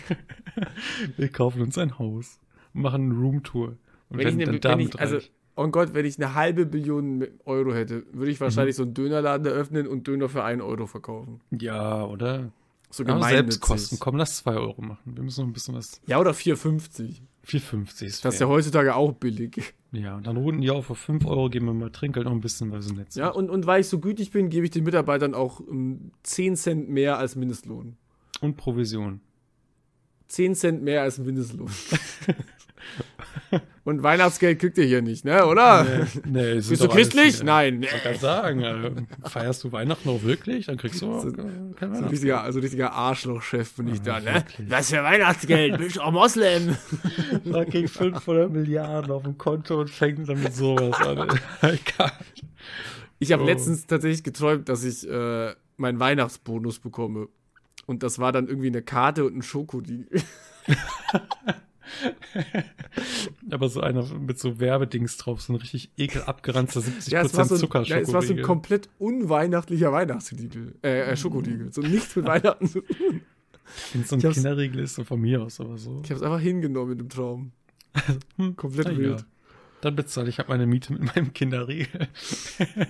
wir 1.16 1.28
kaufen 1.28 1.62
uns 1.62 1.78
ein 1.78 1.98
Haus. 2.00 2.40
Machen 2.72 3.12
eine 3.12 3.14
Roomtour. 3.20 3.76
Und 4.09 4.18
Wenn 4.18 4.28
ich, 4.28 4.38
werden 4.38 4.55
ne, 4.55 4.61
dann 4.61 4.78
wenn 4.78 4.88
ich, 4.88 4.98
also, 4.98 5.18
oh 5.55 5.68
Gott, 5.68 5.94
wenn 5.94 6.05
ich 6.05 6.18
eine 6.20 6.34
halbe 6.34 6.66
Billion 6.66 7.24
Euro 7.44 7.72
hätte, 7.74 8.05
würde 8.12 8.32
ich 8.32 8.40
Mhm. 8.40 8.44
wahrscheinlich 8.44 8.74
so 8.74 8.82
einen 8.82 8.94
Dönerladen 8.94 9.46
eröffnen 9.46 9.86
und 9.86 10.09
Döner 10.09 10.28
für 10.28 10.42
1 10.42 10.61
Euro 10.62 10.86
verkaufen. 10.86 11.40
Ja, 11.57 12.05
oder? 12.05 12.50
So 12.90 13.05
gemeinnützig. 13.05 13.30
Selbstkosten. 13.36 13.98
Komm, 14.00 14.16
lass 14.16 14.38
2 14.38 14.55
Euro 14.57 14.82
machen. 14.82 15.14
Wir 15.14 15.22
müssen 15.22 15.42
noch 15.42 15.48
ein 15.48 15.52
bisschen 15.52 15.74
was. 15.76 16.00
Ja, 16.07 16.18
oder 16.18 16.32
4,50. 16.32 17.20
4,50 17.47 18.05
ist 18.05 18.24
Das 18.24 18.34
ist 18.34 18.40
ja 18.40 18.49
heutzutage 18.49 18.95
auch 18.95 19.12
billig. 19.12 19.74
Ja, 19.92 20.16
und 20.16 20.26
dann 20.26 20.36
runden 20.36 20.61
die 20.61 20.70
auf, 20.70 20.86
für 20.86 20.95
5 20.95 21.24
Euro 21.26 21.49
geben 21.51 21.66
wir 21.66 21.74
mal 21.74 21.90
Trinkgeld 21.90 22.26
noch 22.26 22.32
ein 22.32 22.40
bisschen, 22.40 22.72
weil 22.72 22.82
sie 22.82 22.95
nett 22.95 23.12
sind. 23.12 23.22
Ja, 23.22 23.28
und, 23.28 23.51
und 23.51 23.66
weil 23.66 23.80
ich 23.80 23.88
so 23.88 24.01
gütig 24.01 24.30
bin, 24.30 24.49
gebe 24.49 24.64
ich 24.64 24.70
den 24.70 24.84
Mitarbeitern 24.84 25.34
auch 25.34 25.61
um, 25.61 26.11
10 26.22 26.57
Cent 26.57 26.88
mehr 26.88 27.18
als 27.18 27.36
Mindestlohn. 27.36 27.97
Und 28.40 28.57
Provision. 28.57 29.20
10 30.28 30.55
Cent 30.55 30.82
mehr 30.82 31.03
als 31.03 31.18
Mindestlohn. 31.18 31.70
Und 33.85 34.03
Weihnachtsgeld 34.03 34.61
kriegt 34.61 34.78
ihr 34.78 34.85
hier 34.87 35.03
nicht, 35.03 35.24
ne, 35.26 35.45
oder? 35.47 35.85
Nee, 35.85 36.07
nee, 36.24 36.41
es 36.53 36.68
Bist 36.68 36.72
ist 36.72 36.82
du 36.85 36.91
alles 36.91 37.09
christlich? 37.11 37.35
hier. 37.37 37.45
Nein. 37.45 37.82
Ich 37.82 38.03
kann 38.03 38.14
sagen, 38.16 38.62
äh, 38.62 39.28
feierst 39.28 39.62
du 39.64 39.72
Weihnachten 39.72 40.09
auch 40.09 40.22
wirklich? 40.22 40.66
Dann 40.66 40.78
kriegst 40.78 41.03
du 41.03 41.12
auch, 41.12 41.22
So- 41.22 41.32
kein 41.32 41.95
So 41.95 42.03
ein 42.03 42.09
richtiger, 42.09 42.43
also 42.43 42.61
richtiger 42.61 42.93
Arschlochchef 42.93 43.74
bin 43.74 43.89
ich 43.89 44.01
da, 44.01 44.20
ne? 44.20 44.35
wirklich. 44.37 44.70
Was 44.70 44.89
für 44.91 45.03
Weihnachtsgeld? 45.03 45.76
Bist 45.78 45.97
du 45.97 46.01
auch 46.01 46.12
Moslem? 46.12 46.76
Fucking 47.51 47.89
500 47.89 48.51
Milliarden 48.51 49.11
auf 49.11 49.24
dem 49.24 49.37
Konto 49.37 49.80
und 49.80 49.91
fängt 49.91 50.26
dann 50.28 50.43
mit 50.43 50.55
sowas 50.55 50.99
an. 51.07 51.28
Ich 53.20 53.32
habe 53.32 53.43
Oh. 53.45 53.47
letztens 53.47 53.87
tatsächlich 53.87 54.24
geträumt, 54.24 54.68
dass 54.68 54.82
ich 54.85 55.09
äh, 55.09 55.55
meinen 55.76 56.01
Weihnachtsbonus 56.01 56.78
bekomme. 56.80 57.28
Und 57.87 58.03
das 58.03 58.18
war 58.18 58.32
dann 58.32 58.49
irgendwie 58.49 58.66
eine 58.68 58.82
Karte 58.82 59.24
und 59.24 59.37
ein 59.37 59.43
Schokoriegel. 59.43 60.20
Aber 63.51 63.68
so 63.68 63.80
einer 63.80 64.05
mit 64.14 64.38
so 64.38 64.61
Werbedings 64.61 65.16
drauf, 65.16 65.42
so 65.42 65.53
ein 65.53 65.57
richtig 65.57 65.90
ekel 65.97 66.22
abgeranzter 66.22 66.80
70% 66.80 67.11
Ja, 67.11 67.22
es 67.22 67.36
war 67.36 67.45
so 67.45 67.55
ein, 67.55 67.59
ja, 67.59 67.61
Zuckerschokoriegel. 67.61 68.03
es 68.03 68.12
war 68.12 68.22
so 68.22 68.34
ein 68.34 68.42
komplett 68.42 68.88
unweihnachtlicher 68.99 69.92
Weihnachtsriegel. 69.92 70.74
Äh, 70.82 71.12
äh, 71.12 71.16
Schokoriegel. 71.16 71.72
So 71.72 71.80
nichts 71.82 72.14
mit 72.16 72.26
Weihnachten 72.26 72.66
zu 72.66 72.80
tun. 72.80 73.22
Wenn 73.92 74.05
so 74.05 74.16
ein 74.16 74.22
Kinderriegel 74.32 74.80
ist, 74.80 74.95
so 74.95 75.05
von 75.05 75.20
mir 75.20 75.42
aus, 75.42 75.61
aber 75.61 75.78
so. 75.78 76.01
Ich 76.05 76.11
habe 76.11 76.18
es 76.18 76.22
einfach 76.22 76.40
hingenommen 76.40 76.99
im 76.99 77.09
Traum. 77.09 77.53
Hm, 78.36 78.57
Komplett 78.57 78.88
ja. 78.88 78.97
wild. 78.99 79.24
Dann 79.80 79.95
bezahle 79.95 80.28
ich 80.28 80.38
halt 80.38 80.49
meine 80.49 80.66
Miete 80.66 80.92
mit 80.92 81.14
meinem 81.14 81.32
Kinderriegel. 81.32 82.09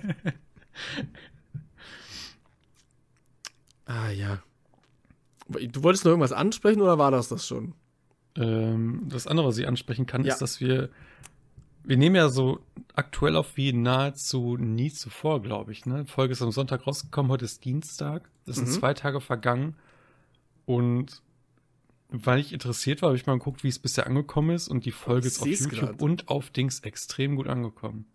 Ah 3.87 4.11
ja. 4.11 4.43
Du 5.49 5.83
wolltest 5.83 6.05
noch 6.05 6.11
irgendwas 6.11 6.33
ansprechen 6.33 6.81
oder 6.81 6.99
war 6.99 7.11
das 7.11 7.29
das 7.29 7.47
schon? 7.47 7.75
Ähm, 8.37 9.03
das 9.09 9.27
andere, 9.27 9.47
was 9.47 9.59
ich 9.59 9.67
ansprechen 9.69 10.07
kann, 10.07 10.25
Ja. 10.25 10.33
ist, 10.33 10.41
dass 10.43 10.61
wir, 10.61 10.89
wir 11.85 11.97
nehmen 11.97 12.17
ja 12.17 12.29
so 12.29 12.61
aktuell 12.95 13.37
auf 13.37 13.57
wie 13.57 13.73
nahezu 13.73 14.57
nie 14.57 14.91
zuvor, 14.93 15.43
glaube 15.43 15.73
ich. 15.73 15.87
Ne? 15.87 16.05
Die 16.05 16.11
Folge 16.11 16.33
ist 16.33 16.43
am 16.43 16.51
Sonntag 16.51 16.87
rausgekommen, 16.87 17.31
heute 17.31 17.45
ist 17.45 17.65
Dienstag. 17.65 18.29
Es 18.47 18.57
sind 18.57 18.69
Mhm. 18.69 18.73
zwei 18.73 18.95
Tage 18.95 19.21
vergangen. 19.21 19.77
Und 20.67 21.23
weil 22.11 22.39
ich 22.39 22.53
interessiert 22.53 23.03
war, 23.03 23.09
habe 23.09 23.17
ich 23.17 23.27
mal 23.27 23.35
geguckt, 23.39 23.65
wie 23.65 23.69
es 23.69 23.79
bisher 23.79 24.07
angekommen 24.07 24.51
ist. 24.55 24.69
Und 24.69 24.85
die 24.85 24.93
Folge 24.93 25.27
ist 25.27 25.41
auf 25.41 25.47
YouTube 25.47 25.71
grad. 25.73 26.03
und 26.03 26.29
auf 26.29 26.51
Dings 26.51 26.81
extrem 26.81 27.37
gut 27.37 27.47
angekommen. 27.49 28.07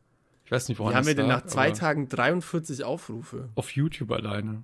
Ich 0.45 0.51
weiß 0.51 0.67
nicht, 0.67 0.79
woran 0.79 0.93
Wir 1.05 1.11
haben 1.11 1.19
ja 1.19 1.27
nach 1.27 1.45
zwei 1.45 1.71
Tagen 1.71 2.09
43 2.09 2.83
Aufrufe. 2.83 3.49
Auf 3.55 3.71
YouTube 3.71 4.11
alleine. 4.11 4.63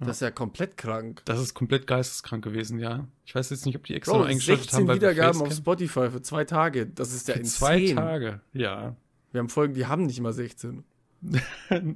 Das 0.00 0.18
ist 0.18 0.20
ja 0.20 0.30
komplett 0.30 0.76
krank. 0.76 1.22
Das 1.24 1.40
ist 1.40 1.54
komplett 1.54 1.86
geisteskrank 1.86 2.44
gewesen, 2.44 2.78
ja. 2.78 3.06
Ich 3.24 3.34
weiß 3.34 3.50
jetzt 3.50 3.66
nicht, 3.66 3.76
ob 3.76 3.84
die 3.84 3.94
extra 3.94 4.12
Bro, 4.12 4.20
noch 4.20 4.28
eingeschaltet 4.28 4.64
16 4.64 4.78
haben, 4.78 4.88
weil 4.88 5.00
wir 5.00 5.10
Wiedergaben 5.10 5.42
auf 5.42 5.52
Spotify 5.52 6.10
für 6.10 6.22
zwei 6.22 6.44
Tage. 6.44 6.86
Das 6.86 7.12
ist 7.12 7.26
ja 7.26 7.34
Für 7.34 7.40
insane. 7.40 7.84
zwei 7.86 7.94
Tage, 7.94 8.40
ja. 8.52 8.94
Wir 9.32 9.40
haben 9.40 9.48
Folgen, 9.48 9.74
die 9.74 9.86
haben 9.86 10.06
nicht 10.06 10.20
mal 10.20 10.32
16. 10.32 10.84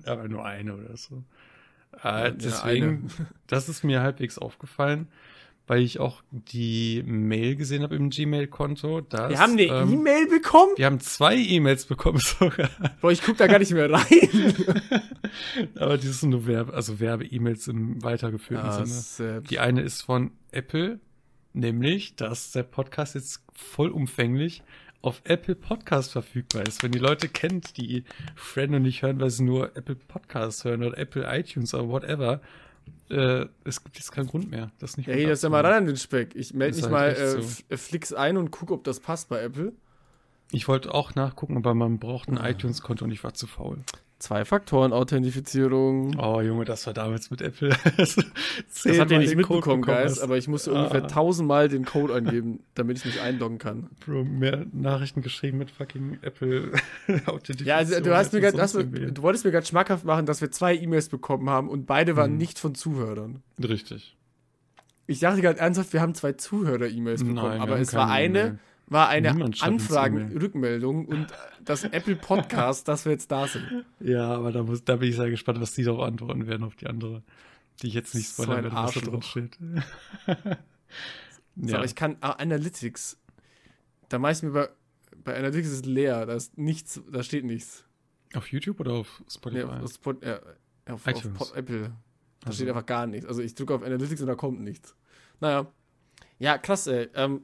Aber 0.04 0.28
nur 0.28 0.44
eine 0.44 0.74
oder 0.74 0.96
so. 0.96 1.22
Ja, 2.02 2.26
Äh, 2.26 2.34
deswegen, 2.36 3.08
das 3.46 3.68
ist 3.68 3.84
mir 3.84 4.00
halbwegs 4.02 4.36
aufgefallen, 4.38 5.08
weil 5.66 5.80
ich 5.82 6.00
auch 6.00 6.22
die 6.30 7.02
Mail 7.06 7.56
gesehen 7.56 7.82
habe 7.82 7.94
im 7.96 8.10
Gmail-Konto. 8.10 9.02
Wir 9.10 9.38
haben 9.38 9.52
eine 9.52 9.62
ähm, 9.62 9.92
E-Mail 9.92 10.26
bekommen? 10.28 10.72
Wir 10.76 10.86
haben 10.86 11.00
zwei 11.00 11.36
E-Mails 11.36 11.84
bekommen 11.86 12.18
sogar. 12.22 12.68
Bro, 13.00 13.10
ich 13.10 13.22
guck 13.22 13.36
da 13.36 13.46
gar 13.46 13.58
nicht 13.58 13.72
mehr 13.72 13.90
rein. 13.90 14.04
Aber 15.76 15.98
die 15.98 16.08
sind 16.08 16.30
nur 16.30 16.46
Werbe, 16.46 16.74
also 16.74 17.00
Werbe-E-Mails 17.00 17.68
im 17.68 18.02
weitergeführten 18.02 18.66
Ah, 18.68 18.84
Sinne. 18.84 19.00
Sepp. 19.34 19.48
Die 19.48 19.58
eine 19.60 19.82
ist 19.82 20.02
von 20.02 20.32
Apple, 20.50 21.00
nämlich, 21.52 22.16
dass 22.16 22.50
der 22.52 22.64
Podcast 22.64 23.14
jetzt 23.14 23.44
vollumfänglich 23.52 24.62
auf 25.00 25.20
Apple 25.24 25.54
Podcast 25.56 26.12
verfügbar 26.12 26.62
ist. 26.66 26.82
Wenn 26.82 26.92
die 26.92 26.98
Leute 26.98 27.28
kennt, 27.28 27.76
die 27.76 28.04
Friend 28.36 28.74
und 28.74 28.82
nicht 28.82 29.02
hören, 29.02 29.20
weil 29.20 29.30
sie 29.30 29.42
nur 29.42 29.76
Apple 29.76 29.96
Podcasts 29.96 30.64
hören 30.64 30.82
oder 30.84 30.96
Apple 30.96 31.26
iTunes 31.28 31.74
oder 31.74 31.88
whatever, 31.88 32.40
äh, 33.10 33.46
es 33.64 33.82
gibt 33.84 33.96
jetzt 33.96 34.12
keinen 34.12 34.26
Grund 34.26 34.50
mehr, 34.50 34.70
das 34.78 34.96
nicht 34.96 35.06
hey, 35.06 35.26
das 35.26 35.40
ist 35.40 35.42
ja 35.42 35.48
mal 35.48 35.64
ran 35.64 35.74
an 35.74 35.86
den 35.86 35.96
Speck. 35.96 36.34
Ich 36.34 36.54
melde 36.54 36.76
mich 36.76 36.84
halt 36.84 36.92
mal 36.92 37.10
äh, 37.10 37.42
so. 37.42 37.62
Äh, 37.68 37.76
Flix 37.76 38.12
ein 38.12 38.36
und 38.36 38.50
gucke, 38.50 38.72
ob 38.72 38.84
das 38.84 39.00
passt 39.00 39.28
bei 39.28 39.42
Apple. 39.42 39.72
Ich 40.50 40.68
wollte 40.68 40.92
auch 40.92 41.14
nachgucken, 41.14 41.56
aber 41.56 41.74
man 41.74 41.98
braucht 41.98 42.28
ein 42.28 42.36
iTunes-Konto 42.36 43.04
und 43.04 43.10
ich 43.10 43.24
war 43.24 43.34
zu 43.34 43.46
faul. 43.46 43.78
Zwei-Faktoren-Authentifizierung. 44.22 46.16
Oh 46.18 46.40
Junge, 46.40 46.64
das 46.64 46.86
war 46.86 46.94
damals 46.94 47.30
mit 47.30 47.42
Apple. 47.42 47.70
das 47.96 48.16
habt 48.98 49.10
ihr 49.10 49.18
nicht 49.18 49.34
mitbekommen, 49.36 49.82
Guys, 49.82 50.20
aber 50.20 50.36
ich 50.38 50.48
musste 50.48 50.70
Ah. 50.72 50.78
ungefähr 50.80 51.06
tausendmal 51.08 51.68
den 51.68 51.84
Code 51.84 52.14
eingeben, 52.16 52.60
damit 52.74 52.98
ich 52.98 53.04
mich 53.04 53.20
einloggen 53.20 53.58
kann. 53.58 53.88
Bro, 54.04 54.24
mehr 54.24 54.64
Nachrichten 54.72 55.22
geschrieben 55.22 55.58
mit 55.58 55.70
fucking 55.70 56.18
Apple 56.22 56.72
Authentifizierung. 57.26 57.66
Ja, 57.66 57.76
also 57.76 58.00
du 58.00 58.16
hast 58.16 58.32
mir 58.32 58.40
grad, 58.40 58.58
hast 58.58 58.74
du 58.74 59.22
wolltest 59.22 59.44
mir 59.44 59.50
gerade 59.50 59.66
schmackhaft 59.66 60.04
machen, 60.04 60.26
dass 60.26 60.40
wir 60.40 60.50
zwei 60.50 60.74
E-Mails 60.76 61.08
bekommen 61.08 61.50
haben 61.50 61.68
und 61.68 61.86
beide 61.86 62.16
waren 62.16 62.32
Mhm. 62.32 62.38
nicht 62.38 62.58
von 62.58 62.74
Zuhörern. 62.74 63.42
Richtig. 63.62 64.16
Ich 65.06 65.18
dachte 65.20 65.42
gerade 65.42 65.58
ernsthaft, 65.58 65.92
wir 65.92 66.00
haben 66.00 66.14
zwei 66.14 66.32
Zuhörer-E-Mails 66.32 67.22
bekommen, 67.24 67.36
Nein, 67.50 67.60
aber 67.60 67.78
es 67.80 67.92
war 67.92 68.08
eine, 68.08 68.38
E-Mail. 68.40 68.58
War 68.86 69.08
eine. 69.08 69.30
Anfragen-Rückmeldung 69.60 71.06
und 71.06 71.26
das 71.64 71.84
Apple 71.84 72.16
Podcast, 72.16 72.88
dass 72.88 73.04
wir 73.04 73.12
jetzt 73.12 73.30
da 73.30 73.46
sind. 73.46 73.84
Ja, 74.00 74.28
aber 74.34 74.52
da, 74.52 74.62
muss, 74.62 74.84
da 74.84 74.96
bin 74.96 75.08
ich 75.10 75.16
sehr 75.16 75.30
gespannt, 75.30 75.60
was 75.60 75.72
die 75.74 75.84
darauf 75.84 76.02
antworten 76.02 76.46
werden 76.46 76.64
auf 76.64 76.76
die 76.76 76.86
andere. 76.86 77.22
Die 77.80 77.88
ich 77.88 77.94
jetzt 77.94 78.14
nicht 78.14 78.28
spoilern 78.28 78.64
werde, 78.64 78.72
was 78.76 78.94
da 78.94 79.00
drin 79.00 79.22
steht. 79.22 79.58
Ja. 81.56 81.76
aber 81.76 81.84
ich 81.84 81.94
kann 81.94 82.16
ah, 82.20 82.30
Analytics. 82.32 83.18
Da 84.08 84.30
ich 84.30 84.42
mir 84.42 84.50
bei, 84.52 84.68
bei 85.22 85.36
Analytics 85.36 85.68
ist 85.68 85.86
leer, 85.86 86.24
da 86.26 86.34
ist 86.34 86.56
nichts, 86.56 87.00
da 87.10 87.22
steht 87.22 87.44
nichts. 87.44 87.84
auf 88.34 88.48
YouTube 88.48 88.80
oder 88.80 88.92
auf 88.92 89.20
Nee, 89.20 89.30
Spotify? 89.30 89.64
auf, 89.64 89.82
auf, 89.82 89.92
Spot- 89.92 90.20
äh, 90.22 90.40
auf, 90.90 91.06
auf 91.40 91.54
Apple. 91.56 91.82
Da 92.40 92.46
Also. 92.46 92.56
steht 92.56 92.68
einfach 92.68 92.86
gar 92.86 93.06
nichts. 93.06 93.26
Also 93.26 93.42
ich 93.42 93.54
drücke 93.54 93.74
auf 93.74 93.82
Analytics 93.82 94.20
und 94.22 94.26
da 94.28 94.34
kommt 94.34 94.60
nichts. 94.62 94.96
Naja. 95.40 95.66
Ja, 96.38 96.58
krass, 96.58 96.86
ey. 96.86 97.08
Ähm, 97.14 97.42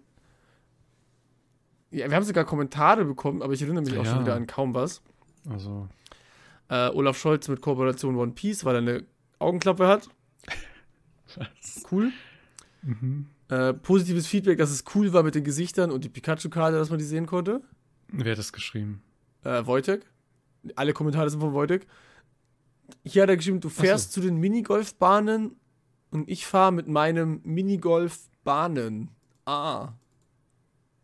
ja, 1.91 2.09
wir 2.09 2.17
haben 2.17 2.25
sogar 2.25 2.45
Kommentare 2.45 3.05
bekommen, 3.05 3.43
aber 3.43 3.53
ich 3.53 3.63
erinnere 3.63 3.85
mich 3.85 3.97
auch 3.99 4.05
Ja. 4.05 4.13
schon 4.13 4.21
wieder 4.25 4.35
an 4.35 4.47
kaum 4.47 4.75
was. 4.75 5.03
also, 5.49 5.89
Äh, 6.71 6.91
Olaf 6.91 7.17
Scholz 7.19 7.49
mit 7.49 7.63
Kooperation 7.63 8.17
One 8.17 8.33
Piece, 8.33 8.65
weil 8.65 8.75
er 8.75 8.79
eine 8.83 9.05
Augenklappe 9.39 9.87
hat. 9.89 10.09
was? 11.37 11.85
Cool. 11.91 12.13
Mhm. 12.83 13.27
Äh, 13.49 13.73
positives 13.73 14.27
Feedback, 14.27 14.59
dass 14.59 14.71
es 14.71 14.85
cool 14.95 15.13
war 15.15 15.23
mit 15.23 15.35
den 15.35 15.45
Gesichtern 15.45 15.91
und 15.91 16.05
die 16.05 16.11
Pikachu-Karte, 16.11 16.77
dass 16.77 16.91
man 16.91 16.99
die 16.99 17.05
sehen 17.07 17.25
konnte. 17.27 17.63
Wer 18.09 18.33
hat 18.33 18.39
das 18.39 18.53
geschrieben? 18.53 19.03
Äh, 19.45 19.65
Wojtek. 19.65 20.05
Alle 20.77 20.93
Kommentare 20.93 21.31
sind 21.31 21.41
von 21.41 21.55
Wojtek. 21.55 21.87
Hier 23.05 23.23
hat 23.23 23.31
er 23.31 23.37
geschrieben, 23.37 23.61
du 23.61 23.69
fährst 23.71 24.13
zu 24.13 24.21
den 24.21 24.37
Minigolfbahnen 24.37 25.57
und 26.11 26.29
ich 26.29 26.47
fahre 26.47 26.73
mit 26.73 26.89
meinem 26.89 27.41
Minigolfbahnen. 27.45 29.11
Ah. 29.47 29.93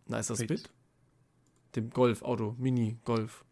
Nice 0.07 0.29
das 0.29 0.41
Wait. 0.41 0.49
Bit. 0.49 0.71
Dem 1.77 1.91
Golfauto, 1.91 2.55
Mini-Golf. 2.59 3.45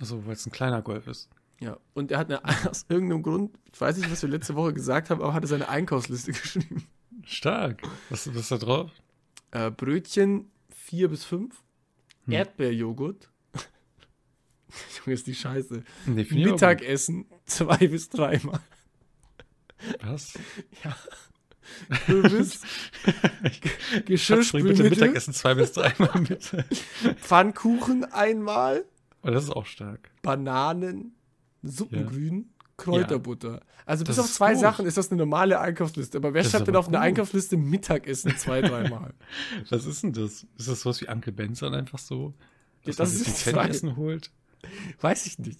Also, 0.00 0.26
weil 0.26 0.34
es 0.34 0.46
ein 0.46 0.52
kleiner 0.52 0.82
Golf 0.82 1.06
ist. 1.06 1.28
Ja. 1.60 1.78
Und 1.94 2.10
er 2.10 2.18
hat 2.18 2.30
eine, 2.32 2.44
aus 2.70 2.86
irgendeinem 2.88 3.22
Grund, 3.22 3.58
ich 3.72 3.80
weiß 3.80 3.96
nicht, 3.98 4.10
was 4.10 4.22
wir 4.22 4.28
letzte 4.28 4.54
Woche 4.54 4.72
gesagt 4.72 5.10
haben, 5.10 5.20
aber 5.20 5.34
hat 5.34 5.44
er 5.44 5.48
seine 5.48 5.68
Einkaufsliste 5.68 6.32
geschrieben. 6.32 6.86
Stark. 7.24 7.82
Was, 8.10 8.28
was 8.28 8.36
ist 8.36 8.50
da 8.52 8.58
drauf? 8.58 8.90
Äh, 9.50 9.70
Brötchen 9.70 10.50
4 10.70 11.08
bis 11.08 11.24
5. 11.24 11.62
Hm. 12.24 12.32
Erdbeerjoghurt. 12.32 13.30
Junge, 14.98 15.14
ist 15.14 15.26
die 15.26 15.34
Scheiße. 15.34 15.82
Nee, 16.06 16.26
Mittagessen 16.30 17.26
zwei 17.44 17.88
bis 17.88 18.08
dreimal. 18.08 18.60
gut. 18.60 19.96
Was? 20.02 20.38
Kürbis, 22.06 22.60
bring 24.04 24.64
bitte 24.66 24.82
Mittagessen 24.84 25.32
zwei 25.34 25.54
bis 25.54 25.72
dreimal 25.72 26.20
bitte. 26.26 26.64
Pfannkuchen 27.20 28.04
einmal, 28.04 28.84
Oh, 29.22 29.30
das 29.30 29.44
ist 29.44 29.50
auch 29.50 29.66
stark. 29.66 30.10
Bananen, 30.22 31.12
Suppengrün, 31.62 32.50
Kräuterbutter. 32.76 33.60
Also 33.84 34.04
bis 34.04 34.16
Das 34.16 34.24
auf 34.24 34.32
zwei 34.32 34.52
gut. 34.52 34.60
Sachen 34.60 34.86
ist 34.86 34.96
das 34.96 35.10
eine 35.10 35.18
normale 35.18 35.58
Einkaufsliste. 35.58 36.18
Aber 36.18 36.34
wer 36.34 36.42
Das 36.42 36.52
schreibt 36.52 36.68
denn 36.68 36.76
auf 36.76 36.86
eine 36.88 36.98
gut. 36.98 37.04
Einkaufsliste 37.04 37.56
Mittagessen 37.56 38.36
zwei, 38.36 38.60
dreimal? 38.62 39.14
Was 39.70 39.86
ist 39.86 40.02
denn 40.04 40.12
das? 40.12 40.46
Ist 40.56 40.68
das 40.68 40.82
sowas 40.82 41.00
wie 41.00 41.08
Uncle 41.08 41.32
Ben's 41.32 41.60
dann 41.60 41.74
einfach 41.74 41.98
so? 41.98 42.34
Ja, 42.82 42.86
Dass 42.86 42.96
das 42.96 43.08
man 43.08 43.18
sich 43.18 43.28
ist 43.28 43.46
die 43.46 43.50
Frage. 43.50 43.70
Essen 43.70 43.96
holt? 43.96 44.30
Weiß 45.00 45.26
ich 45.26 45.38
nicht. 45.40 45.58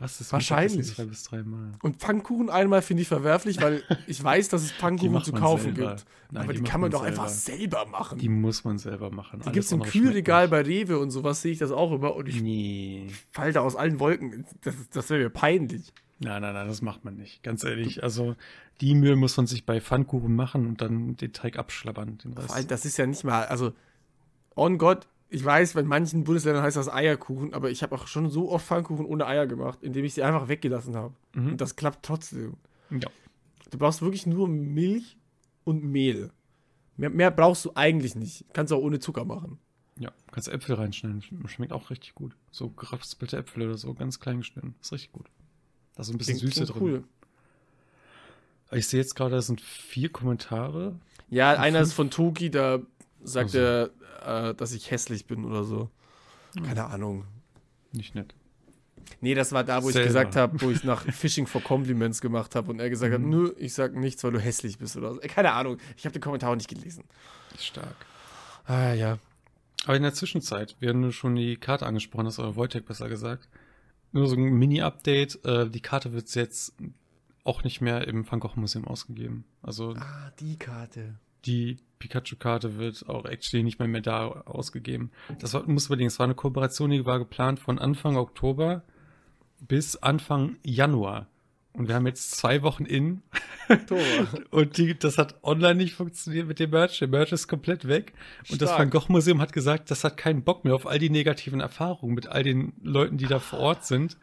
Was 0.00 0.20
ist 0.20 0.32
Wahrscheinlich. 0.32 0.94
Zwei 0.94 1.04
bis 1.06 1.24
dreimal? 1.24 1.72
Und 1.82 1.96
Pfannkuchen 1.96 2.50
einmal 2.50 2.82
finde 2.82 3.02
ich 3.02 3.08
verwerflich, 3.08 3.60
weil 3.60 3.82
ich 4.06 4.22
weiß, 4.22 4.48
dass 4.48 4.62
es 4.62 4.70
Pfannkuchen 4.72 5.24
zu 5.24 5.32
kaufen 5.32 5.74
selber. 5.74 5.96
gibt. 5.96 6.04
Nein, 6.30 6.44
aber 6.44 6.52
die 6.52 6.60
die, 6.60 6.64
kann 6.64 6.80
man 6.80 6.90
man 6.90 7.00
doch 7.00 7.02
einfach 7.06 7.28
selber. 7.28 7.78
selber 7.80 7.86
machen. 7.90 8.18
Die 8.18 8.28
muss 8.28 8.62
man 8.64 8.78
selber 8.78 9.10
machen. 9.10 9.40
Die 9.44 9.50
gibt 9.50 9.64
es 9.64 9.72
im 9.72 9.82
Kühlregal 9.82 10.46
bei 10.48 10.60
Rewe 10.62 10.98
und 10.98 11.10
sowas 11.10 11.42
sehe 11.42 11.52
ich 11.52 11.58
das 11.58 11.70
auch 11.72 11.90
immer 11.92 12.14
und 12.14 12.28
ich 12.28 12.40
Nee. 12.40 13.08
falle 13.32 13.52
da 13.52 13.60
aus 13.60 13.74
allen 13.76 13.98
Wolken. 13.98 14.44
Das, 14.62 14.74
das 14.90 15.10
wäre 15.10 15.24
mir 15.24 15.30
peinlich. 15.30 15.92
Nein, 16.20 16.42
nein, 16.42 16.54
nein, 16.54 16.66
das 16.68 16.82
macht 16.82 17.04
man 17.04 17.16
nicht. 17.16 17.42
Ganz 17.42 17.62
ehrlich. 17.64 18.02
Also, 18.02 18.34
die 18.80 18.94
Mühe 18.94 19.16
muss 19.16 19.36
man 19.36 19.46
sich 19.46 19.64
bei 19.66 19.80
Pfannkuchen 19.80 20.34
machen 20.34 20.66
und 20.66 20.80
dann 20.80 21.16
den 21.16 21.32
Teig 21.32 21.58
abschlabbern. 21.58 22.18
Den 22.18 22.34
Vor 22.34 22.54
allem, 22.54 22.66
das 22.68 22.84
ist 22.84 22.96
ja 22.98 23.06
nicht 23.06 23.24
mal, 23.24 23.46
also, 23.46 23.72
on 24.56 24.78
God, 24.78 25.06
ich 25.30 25.44
weiß, 25.44 25.74
bei 25.74 25.82
manchen 25.82 26.24
Bundesländern 26.24 26.62
heißt 26.62 26.76
das 26.76 26.88
Eierkuchen, 26.92 27.52
aber 27.54 27.70
ich 27.70 27.82
habe 27.82 27.94
auch 27.94 28.06
schon 28.06 28.30
so 28.30 28.50
oft 28.50 28.66
Pfannkuchen 28.66 29.04
ohne 29.06 29.26
Eier 29.26 29.46
gemacht, 29.46 29.80
indem 29.82 30.04
ich 30.04 30.14
sie 30.14 30.22
einfach 30.22 30.48
weggelassen 30.48 30.96
habe. 30.96 31.14
Mhm. 31.34 31.52
Und 31.52 31.60
das 31.60 31.76
klappt 31.76 32.04
trotzdem. 32.04 32.54
Ja. 32.90 33.08
Du 33.70 33.78
brauchst 33.78 34.00
wirklich 34.00 34.26
nur 34.26 34.48
Milch 34.48 35.16
und 35.64 35.84
Mehl. 35.84 36.30
Mehr, 36.96 37.10
mehr 37.10 37.30
brauchst 37.30 37.64
du 37.64 37.72
eigentlich 37.74 38.14
nicht. 38.16 38.44
Kannst 38.54 38.70
du 38.72 38.76
auch 38.76 38.82
ohne 38.82 38.98
Zucker 39.00 39.24
machen. 39.24 39.58
Ja, 39.98 40.12
kannst 40.32 40.48
Äpfel 40.48 40.76
reinschneiden. 40.76 41.20
Sch- 41.20 41.48
Schmeckt 41.48 41.72
auch 41.72 41.90
richtig 41.90 42.14
gut. 42.14 42.34
So 42.50 42.70
geraspelte 42.70 43.36
Äpfel 43.36 43.64
oder 43.64 43.76
so, 43.76 43.92
ganz 43.94 44.20
klein 44.20 44.38
geschnitten. 44.38 44.74
Ist 44.80 44.92
richtig 44.92 45.12
gut. 45.12 45.26
Da 45.94 46.02
ist 46.02 46.10
ein 46.10 46.18
bisschen 46.18 46.38
Klingt- 46.38 46.54
Süße 46.54 46.72
drin. 46.72 47.04
Ich 48.70 48.86
sehe 48.86 49.00
jetzt 49.00 49.14
gerade, 49.14 49.32
da 49.36 49.42
sind 49.42 49.60
vier 49.60 50.10
Kommentare. 50.10 50.96
Ja, 51.30 51.52
einer 51.52 51.78
fünf- 51.80 51.88
ist 51.88 51.94
von 51.94 52.10
Toki, 52.10 52.50
da 52.50 52.80
sagt 53.22 53.54
Also. 53.54 53.58
er, 53.58 54.50
äh, 54.50 54.54
dass 54.54 54.72
ich 54.72 54.90
hässlich 54.90 55.26
bin 55.26 55.44
oder 55.44 55.64
so. 55.64 55.90
Hm. 56.56 56.64
Keine 56.64 56.84
Ahnung. 56.86 57.24
Nicht 57.92 58.14
nett. 58.14 58.34
Nee, 59.20 59.34
das 59.34 59.52
war 59.52 59.64
da, 59.64 59.82
wo 59.82 59.90
Selber. 59.90 60.00
ich 60.00 60.06
gesagt 60.08 60.36
habe, 60.36 60.60
wo 60.60 60.70
ich 60.70 60.84
nach 60.84 61.02
Fishing 61.12 61.46
for 61.46 61.62
Compliments 61.62 62.20
gemacht 62.20 62.54
habe 62.54 62.70
und 62.70 62.78
er 62.80 62.90
gesagt 62.90 63.12
hat, 63.14 63.20
Mhm. 63.20 63.30
nö, 63.30 63.52
ich 63.58 63.72
sag 63.74 63.94
nichts, 63.94 64.22
weil 64.24 64.32
du 64.32 64.38
hässlich 64.40 64.78
bist 64.78 64.96
oder 64.96 65.14
so. 65.14 65.20
Äh, 65.20 65.28
Keine 65.28 65.52
Ahnung. 65.52 65.78
Ich 65.96 66.04
habe 66.04 66.12
den 66.12 66.20
Kommentar 66.22 66.50
auch 66.50 66.56
nicht 66.56 66.68
gelesen. 66.68 67.04
Stark. 67.58 67.94
Ah, 68.66 68.92
ja. 68.92 69.18
Aber 69.84 69.96
in 69.96 70.02
der 70.02 70.12
Zwischenzeit, 70.12 70.76
wir 70.80 70.90
haben 70.90 71.00
nur 71.00 71.12
schon 71.12 71.34
die 71.36 71.56
Karte 71.56 71.86
angesprochen, 71.86 72.26
das 72.26 72.38
war 72.38 72.54
Wojtek 72.56 72.84
besser 72.84 73.08
gesagt. 73.08 73.48
Nur 74.12 74.26
so 74.26 74.34
ein 74.36 74.42
Mini-Update. 74.42 75.44
Äh, 75.44 75.70
die 75.70 75.80
Karte 75.80 76.12
wird 76.12 76.34
jetzt 76.34 76.74
auch 77.44 77.64
nicht 77.64 77.80
mehr 77.80 78.06
im 78.08 78.30
Van 78.30 78.40
Gogh 78.40 78.56
Museum 78.60 78.86
ausgegeben. 78.86 79.44
Also 79.62 79.94
Ah, 79.96 80.32
die 80.40 80.56
Karte. 80.58 81.14
die 81.46 81.78
Pikachu-Karte 81.98 82.78
wird 82.78 83.08
auch 83.08 83.24
actually 83.24 83.62
nicht 83.62 83.78
mehr, 83.78 83.88
mehr 83.88 84.00
da 84.00 84.26
ausgegeben. 84.28 85.10
Das 85.40 85.54
war, 85.54 85.68
muss 85.68 85.86
überlegen, 85.86 86.08
es 86.08 86.18
war 86.18 86.24
eine 86.24 86.34
Kooperation, 86.34 86.90
die 86.90 87.06
war 87.06 87.18
geplant 87.18 87.60
von 87.60 87.78
Anfang 87.78 88.16
Oktober 88.16 88.82
bis 89.60 89.96
Anfang 89.96 90.56
Januar. 90.62 91.26
Und 91.72 91.86
wir 91.86 91.94
haben 91.94 92.06
jetzt 92.06 92.32
zwei 92.32 92.62
Wochen 92.62 92.84
in 92.84 93.22
und 94.50 94.78
die, 94.78 94.98
das 94.98 95.18
hat 95.18 95.42
online 95.44 95.76
nicht 95.76 95.94
funktioniert 95.94 96.48
mit 96.48 96.58
dem 96.58 96.70
Merch. 96.70 96.98
Der 96.98 97.08
Merch 97.08 97.32
ist 97.32 97.46
komplett 97.46 97.86
weg. 97.86 98.14
Und 98.50 98.60
das 98.62 98.70
Stark. 98.70 98.80
Van 98.80 98.90
Gogh 98.90 99.12
Museum 99.12 99.40
hat 99.40 99.52
gesagt, 99.52 99.90
das 99.90 100.02
hat 100.02 100.16
keinen 100.16 100.42
Bock 100.42 100.64
mehr 100.64 100.74
auf 100.74 100.86
all 100.86 100.98
die 100.98 101.10
negativen 101.10 101.60
Erfahrungen 101.60 102.14
mit 102.14 102.26
all 102.26 102.42
den 102.42 102.72
Leuten, 102.82 103.18
die 103.18 103.26
da 103.26 103.38
vor 103.38 103.60
Ort 103.60 103.84
sind. 103.84 104.16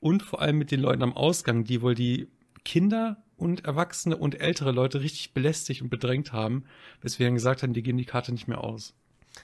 Und 0.00 0.22
vor 0.22 0.42
allem 0.42 0.58
mit 0.58 0.70
den 0.70 0.80
Leuten 0.80 1.02
am 1.02 1.16
Ausgang, 1.16 1.64
die 1.64 1.80
wohl 1.80 1.94
die 1.94 2.28
Kinder 2.64 3.22
und 3.38 3.64
Erwachsene 3.64 4.16
und 4.16 4.40
ältere 4.40 4.72
Leute 4.72 5.00
richtig 5.00 5.32
belästigt 5.32 5.80
und 5.82 5.88
bedrängt 5.90 6.32
haben, 6.32 6.64
weswegen 7.00 7.34
gesagt 7.34 7.62
haben, 7.62 7.72
die 7.72 7.82
geben 7.82 7.98
die 7.98 8.04
Karte 8.04 8.32
nicht 8.32 8.48
mehr 8.48 8.62
aus. 8.62 8.94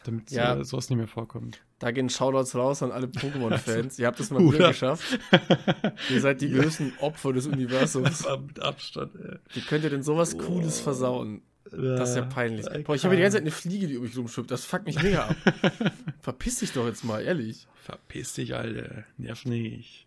Damit 0.05 0.31
Ja. 0.33 0.57
äh, 0.57 0.65
sowas 0.65 0.91
nicht 0.91 0.99
mehr 0.99 1.07
vorkommt. 1.07 1.61
Da 1.79 1.93
gehen 1.93 2.09
Shoutouts 2.11 2.55
raus 2.57 2.83
an 2.83 2.91
alle 2.91 3.07
Pokémon-Fans. 3.07 3.99
Ihr 3.99 4.07
habt 4.07 4.19
es 4.19 4.31
mal 4.31 4.41
wieder 4.41 4.69
geschafft. 4.69 5.19
Ihr 6.11 6.21
seid 6.21 6.41
die 6.41 6.51
größten 6.51 6.95
Opfer 7.01 7.33
des 7.33 7.47
Universums. 7.47 8.27
Mit 8.47 8.61
Abstand, 8.61 9.13
ey. 9.17 9.37
Wie 9.53 9.61
könnt 9.61 9.85
ihr 9.85 9.91
denn 9.91 10.03
sowas 10.03 10.37
Cooles 10.37 10.81
versauen? 10.81 11.43
Das 11.71 12.11
ist 12.11 12.17
ja 12.17 12.23
peinlich. 12.23 12.67
Boah, 12.85 12.95
ich 12.95 13.05
habe 13.05 13.17
die 13.17 13.23
ganze 13.23 13.37
Zeit 13.37 13.43
eine 13.43 13.51
Fliege, 13.51 13.87
die 13.87 13.97
um 13.97 14.05
mich 14.05 14.17
rumschwimmt. 14.17 14.51
Das 14.51 14.65
fuckt 14.65 14.87
mich 14.87 15.01
mega 15.03 15.29
ab. 15.29 15.37
Verpiss 16.21 16.59
dich 16.59 16.73
doch 16.73 16.87
jetzt 16.87 17.05
mal, 17.05 17.23
ehrlich. 17.23 17.67
Verpiss 17.83 18.35
dich, 18.35 18.55
Alter. 18.55 19.05
Nerv 19.17 19.45
nicht. 19.45 20.07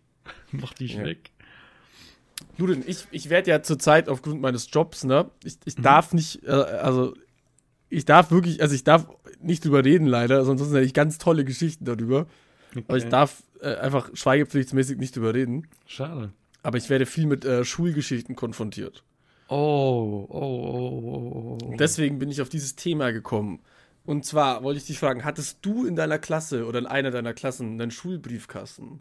Mach 0.52 0.72
dich 0.74 0.94
Ja. 0.94 1.04
weg. 1.04 1.30
Ludin, 2.56 2.82
ich, 2.86 3.06
ich 3.10 3.30
werde 3.30 3.50
ja 3.50 3.62
zurzeit 3.62 4.08
aufgrund 4.08 4.40
meines 4.40 4.68
Jobs, 4.72 5.04
ne, 5.04 5.30
ich, 5.44 5.58
ich 5.64 5.76
darf 5.76 6.12
nicht, 6.12 6.44
äh, 6.44 6.50
also, 6.50 7.14
ich 7.88 8.04
darf 8.04 8.30
wirklich, 8.30 8.60
also 8.60 8.74
ich 8.74 8.84
darf 8.84 9.06
nicht 9.40 9.64
drüber 9.64 9.84
reden 9.84 10.06
leider, 10.06 10.44
sonst 10.44 10.62
hätte 10.62 10.80
ich 10.80 10.94
ganz 10.94 11.18
tolle 11.18 11.44
Geschichten 11.44 11.84
darüber. 11.84 12.26
Aber 12.86 12.96
ich 12.98 13.04
Okay. 13.04 13.10
darf 13.10 13.42
äh, 13.60 13.76
einfach 13.76 14.10
schweigepflichtsmäßig 14.12 14.98
nicht 14.98 15.16
drüber 15.16 15.34
reden. 15.34 15.66
Schade. 15.86 16.32
Aber 16.62 16.76
ich 16.78 16.90
werde 16.90 17.06
viel 17.06 17.26
mit 17.26 17.44
äh, 17.44 17.64
Schulgeschichten 17.64 18.36
konfrontiert. 18.36 19.04
Oh, 19.48 20.26
oh, 20.28 20.28
oh, 20.28 21.02
oh, 21.02 21.58
oh. 21.64 21.76
Deswegen 21.78 22.18
bin 22.18 22.28
ich 22.28 22.42
auf 22.42 22.50
dieses 22.50 22.76
Thema 22.76 23.12
gekommen. 23.12 23.60
Und 24.04 24.24
zwar 24.26 24.62
wollte 24.62 24.78
ich 24.78 24.86
dich 24.86 24.98
fragen, 24.98 25.24
hattest 25.24 25.58
du 25.62 25.86
in 25.86 25.96
deiner 25.96 26.18
Klasse 26.18 26.66
oder 26.66 26.78
in 26.78 26.86
einer 26.86 27.10
deiner 27.10 27.32
Klassen 27.32 27.80
einen 27.80 27.90
Schulbriefkasten? 27.90 29.00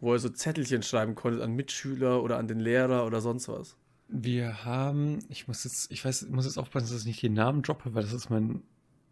Wo 0.00 0.14
ihr 0.14 0.18
so 0.18 0.28
Zettelchen 0.30 0.82
schreiben 0.82 1.14
konntet 1.14 1.42
an 1.42 1.52
Mitschüler 1.52 2.22
oder 2.22 2.38
an 2.38 2.48
den 2.48 2.58
Lehrer 2.60 3.06
oder 3.06 3.20
sonst 3.20 3.48
was? 3.48 3.76
Wir 4.08 4.64
haben, 4.64 5.20
ich 5.28 5.46
muss 5.46 5.64
jetzt, 5.64 5.92
ich 5.92 6.04
weiß, 6.04 6.22
ich 6.22 6.30
muss 6.30 6.46
jetzt 6.46 6.58
aufpassen, 6.58 6.88
dass 6.90 7.00
ich 7.02 7.06
nicht 7.06 7.22
den 7.22 7.34
Namen 7.34 7.62
droppe, 7.62 7.94
weil 7.94 8.02
das 8.02 8.12
ist 8.12 8.30
mein 8.30 8.62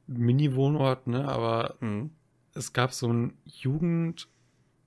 Mini-Wohnort, 0.06 1.06
ne? 1.06 1.28
Aber 1.28 1.76
Mhm. 1.80 2.10
es 2.54 2.72
gab 2.72 2.92
so 2.92 3.12
ein 3.12 3.34
Jugend, 3.44 4.28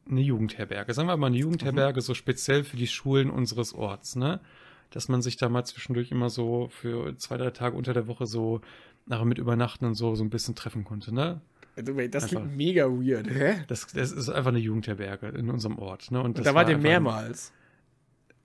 eine 0.09 0.21
Jugendherberge. 0.21 0.93
Sagen 0.93 1.07
wir 1.07 1.15
mal 1.15 1.27
eine 1.27 1.37
Jugendherberge, 1.37 2.01
so 2.01 2.13
speziell 2.13 2.63
für 2.63 2.75
die 2.77 2.87
Schulen 2.87 3.29
unseres 3.29 3.73
Orts, 3.73 4.15
ne? 4.15 4.41
Dass 4.89 5.07
man 5.07 5.21
sich 5.21 5.37
da 5.37 5.47
mal 5.47 5.63
zwischendurch 5.63 6.11
immer 6.11 6.29
so 6.29 6.67
für 6.69 7.15
zwei, 7.17 7.37
drei 7.37 7.51
Tage 7.51 7.77
unter 7.77 7.93
der 7.93 8.07
Woche 8.07 8.25
so 8.25 8.59
nachher 9.05 9.25
mit 9.25 9.37
übernachten 9.37 9.85
und 9.85 9.93
so, 9.95 10.15
so 10.15 10.23
ein 10.23 10.29
bisschen 10.29 10.55
treffen 10.55 10.83
konnte, 10.83 11.13
ne? 11.13 11.41
Also, 11.75 11.95
wait, 11.95 12.13
Das 12.13 12.23
Einfach. 12.25 12.37
klingt 12.41 12.57
mega 12.57 12.85
weird, 12.87 13.29
hä? 13.29 13.63
Das, 13.67 13.87
das 13.87 14.11
ist 14.11 14.29
einfach 14.29 14.49
eine 14.49 14.59
Jugendherberge 14.59 15.27
in 15.29 15.49
unserem 15.49 15.79
Ort, 15.79 16.11
ne? 16.11 16.19
Und, 16.19 16.25
Und 16.25 16.37
das 16.39 16.45
da 16.45 16.53
wart 16.55 16.67
ihr 16.69 16.75
einfach- 16.75 16.83
mehrmals. 16.89 17.53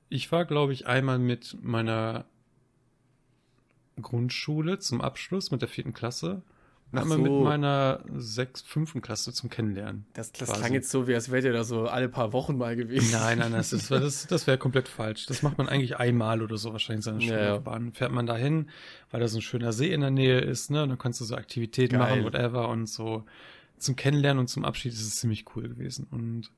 Ich 0.09 0.31
war, 0.31 0.45
glaube 0.45 0.73
ich, 0.73 0.87
einmal 0.87 1.19
mit 1.19 1.57
meiner 1.63 2.25
Grundschule 4.01 4.79
zum 4.79 5.01
Abschluss 5.01 5.51
mit 5.51 5.63
der 5.63 5.69
vierten 5.69 5.95
Klasse. 5.95 6.43
Einmal 6.93 7.19
so. 7.19 7.23
mit 7.25 7.33
meiner 7.45 8.01
sechs, 8.17 8.63
fünften 8.63 9.03
Klasse 9.03 9.33
zum 9.33 9.51
Kennenlernen. 9.51 10.07
Das, 10.15 10.33
das 10.33 10.49
quasi. 10.49 10.61
klang 10.61 10.73
jetzt 10.73 10.91
so, 10.91 11.07
wie 11.09 11.15
als 11.15 11.31
wärt 11.31 11.45
ihr 11.45 11.53
da 11.53 11.65
so 11.65 11.89
alle 11.89 12.09
paar 12.09 12.33
Wochen 12.33 12.57
mal 12.57 12.75
gewesen. 12.77 13.11
Nein, 13.13 13.39
nein, 13.39 13.53
das, 13.53 13.73
ist- 13.73 13.91
das, 13.91 14.27
das 14.29 14.47
wäre 14.47 14.57
komplett 14.57 14.89
falsch. 14.89 15.27
Das 15.27 15.43
macht 15.43 15.59
man 15.59 15.69
eigentlich 15.69 15.97
einmal 15.99 16.43
oder 16.43 16.57
so 16.57 16.73
wahrscheinlich 16.73 17.05
seine 17.05 17.23
Ja, 17.23 17.33
ja. 17.35 17.39
Schullaufbahn. 17.47 17.93
Fährt 17.93 18.13
man 18.13 18.25
dahin, 18.27 18.71
weil 19.11 19.21
da 19.21 19.29
so 19.29 19.39
ein 19.39 19.43
schöner 19.43 19.73
See 19.73 19.93
in 19.93 20.01
der 20.01 20.11
Nähe 20.11 20.39
ist, 20.41 20.71
ne? 20.71 20.85
Und 20.85 20.89
dann 20.91 20.99
kannst 20.99 21.21
du 21.21 21.25
so 21.25 21.35
Aktivitäten 21.37 21.99
Geil. 21.99 22.23
machen, 22.23 22.25
whatever. 22.25 22.69
Und 22.69 22.89
so 22.89 23.25
zum 23.79 23.97
Kennenlernen 23.97 24.41
und 24.41 24.49
zum 24.49 24.65
Abschied 24.65 24.93
ist 24.93 25.03
es 25.03 25.17
ziemlich 25.17 25.45
cool 25.55 25.69
gewesen. 25.69 26.07
Und 26.11 26.51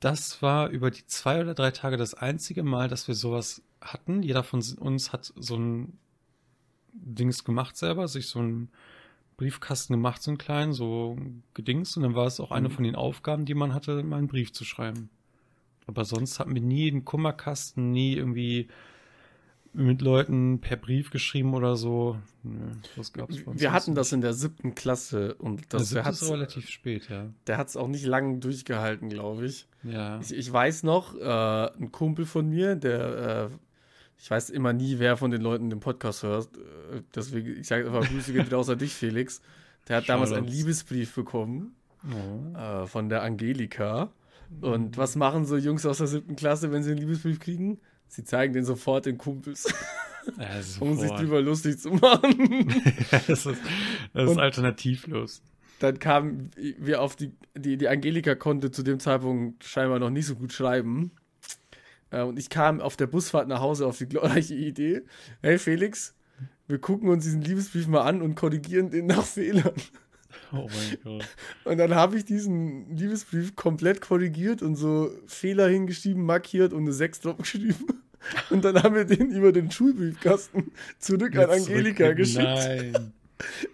das 0.00 0.40
war 0.42 0.68
über 0.70 0.90
die 0.90 1.04
zwei 1.06 1.40
oder 1.40 1.54
drei 1.54 1.72
Tage 1.72 1.96
das 1.96 2.14
einzige 2.14 2.62
Mal, 2.62 2.88
dass 2.88 3.08
wir 3.08 3.14
sowas 3.16 3.62
hatten. 3.80 4.22
Jeder 4.22 4.44
von 4.44 4.62
uns 4.78 5.12
hat 5.12 5.32
so 5.36 5.56
ein 5.56 5.98
Dings 6.92 7.44
gemacht 7.44 7.76
selber, 7.76 8.06
sich 8.08 8.28
so 8.28 8.38
ein 8.40 8.70
Briefkasten 9.38 9.94
gemacht, 9.94 10.22
so 10.22 10.30
einen 10.30 10.36
kleinen, 10.38 10.74
so 10.74 11.16
gedings. 11.54 11.96
Und 11.96 12.02
dann 12.02 12.14
war 12.14 12.26
es 12.26 12.38
auch 12.40 12.50
eine 12.50 12.68
Mhm. 12.68 12.72
von 12.72 12.84
den 12.84 12.94
Aufgaben, 12.96 13.46
die 13.46 13.54
man 13.54 13.72
hatte, 13.72 14.02
mal 14.02 14.16
einen 14.18 14.28
Brief 14.28 14.52
zu 14.52 14.64
schreiben. 14.66 15.08
Aber 15.86 16.04
sonst 16.04 16.38
hatten 16.38 16.54
wir 16.54 16.60
nie 16.60 16.90
einen 16.90 17.06
Kummerkasten, 17.06 17.90
nie 17.92 18.12
irgendwie 18.14 18.68
mit 19.72 20.02
Leuten 20.02 20.60
per 20.60 20.76
Brief 20.76 21.10
geschrieben 21.10 21.54
oder 21.54 21.76
so. 21.76 22.18
Nö, 22.42 22.58
das 22.96 23.12
gab's 23.12 23.36
bei 23.36 23.50
uns 23.52 23.60
Wir 23.60 23.68
nicht 23.68 23.74
hatten 23.74 23.92
so. 23.92 23.94
das 23.94 24.12
in 24.12 24.20
der 24.20 24.32
siebten 24.34 24.74
Klasse 24.74 25.34
und 25.36 25.72
das, 25.72 25.90
der 25.90 26.02
der 26.02 26.10
ist 26.12 26.20
hat's, 26.22 26.30
relativ 26.30 26.68
spät, 26.68 27.08
ja. 27.08 27.26
der 27.46 27.58
hat's 27.58 27.76
auch 27.76 27.86
nicht 27.88 28.04
lang 28.04 28.40
durchgehalten, 28.40 29.08
glaube 29.08 29.46
ich. 29.46 29.66
Ja. 29.84 30.18
Ich, 30.20 30.32
ich 30.34 30.52
weiß 30.52 30.82
noch, 30.82 31.14
äh, 31.16 31.70
ein 31.78 31.92
Kumpel 31.92 32.26
von 32.26 32.48
mir, 32.48 32.74
der, 32.76 33.50
äh, 33.50 33.56
ich 34.20 34.30
weiß 34.30 34.50
immer 34.50 34.72
nie, 34.72 34.98
wer 34.98 35.16
von 35.16 35.30
den 35.30 35.40
Leuten 35.42 35.70
den 35.70 35.80
Podcast 35.80 36.22
hört, 36.22 36.48
äh, 36.56 37.02
deswegen, 37.14 37.60
ich 37.60 37.66
sage 37.66 37.86
einfach 37.86 38.08
Grüße 38.08 38.32
geht 38.32 38.46
wieder 38.46 38.58
außer 38.58 38.76
dich, 38.76 38.92
Felix. 38.94 39.40
Der 39.88 39.96
hat 39.98 40.08
damals 40.08 40.32
einen 40.32 40.44
Shoutouts. 40.44 40.56
Liebesbrief 40.58 41.14
bekommen 41.14 41.74
Oh. 42.04 42.56
äh, 42.56 42.86
von 42.86 43.08
der 43.08 43.22
Angelika. 43.22 44.12
Und 44.60 44.96
was 44.96 45.14
machen 45.16 45.44
so 45.44 45.56
Jungs 45.56 45.84
aus 45.84 45.98
der 45.98 46.06
siebten 46.06 46.36
Klasse, 46.36 46.70
wenn 46.72 46.82
sie 46.82 46.90
einen 46.92 47.00
Liebesbrief 47.00 47.38
kriegen? 47.40 47.78
Sie 48.06 48.24
zeigen 48.24 48.54
den 48.54 48.64
sofort 48.64 49.04
den 49.06 49.18
Kumpels, 49.18 49.72
Ja, 50.38 50.46
um 50.80 50.96
sich 50.96 51.10
drüber 51.10 51.42
lustig 51.42 51.78
zu 51.78 51.90
machen. 51.90 52.68
das 53.10 53.28
ist, 53.28 53.58
das 54.14 54.30
ist 54.30 54.38
alternativlos. 54.38 55.42
Dann 55.80 55.98
kamen 55.98 56.50
wir 56.78 57.02
auf 57.02 57.14
die, 57.16 57.32
die, 57.56 57.76
die 57.76 57.88
Angelika 57.88 58.34
konnte 58.34 58.70
zu 58.70 58.82
dem 58.82 59.00
Zeitpunkt 59.00 59.64
scheinbar 59.64 59.98
noch 59.98 60.10
nicht 60.10 60.26
so 60.26 60.34
gut 60.34 60.52
schreiben. 60.52 61.10
Äh, 62.10 62.22
Und 62.22 62.38
ich 62.38 62.48
kam 62.48 62.80
auf 62.80 62.96
der 62.96 63.06
Busfahrt 63.06 63.48
nach 63.48 63.60
Hause 63.60 63.86
auf 63.86 63.98
die 63.98 64.06
glorreiche 64.08 64.54
Idee, 64.54 65.02
hey 65.42 65.58
Felix, 65.58 66.14
wir 66.66 66.78
gucken 66.78 67.08
uns 67.08 67.24
diesen 67.24 67.40
Liebesbrief 67.42 67.86
mal 67.88 68.02
an 68.02 68.22
und 68.22 68.34
korrigieren 68.34 68.90
den 68.90 69.06
nach 69.06 69.24
Fehlern. 69.24 69.72
Oh 70.52 70.68
mein 70.68 70.98
Gott. 71.02 71.28
Und 71.64 71.78
dann 71.78 71.94
habe 71.94 72.16
ich 72.18 72.24
diesen 72.24 72.94
Liebesbrief 72.96 73.56
komplett 73.56 74.00
korrigiert 74.02 74.60
und 74.62 74.76
so 74.76 75.10
Fehler 75.26 75.68
hingeschrieben, 75.68 76.24
markiert 76.24 76.72
und 76.74 76.82
eine 76.82 76.92
6 76.92 77.20
drauf 77.22 77.36
geschrieben. 77.38 77.86
Und 78.50 78.64
dann 78.64 78.82
haben 78.82 78.94
wir 78.94 79.04
den 79.04 79.30
über 79.30 79.52
den 79.52 79.70
Schulbriefkasten 79.70 80.72
zurück 80.98 81.34
an 81.36 81.50
Jetzt 81.50 81.68
Angelika 81.68 82.04
zurück- 82.04 82.16
geschickt. 82.16 82.42
Nein. 82.44 83.12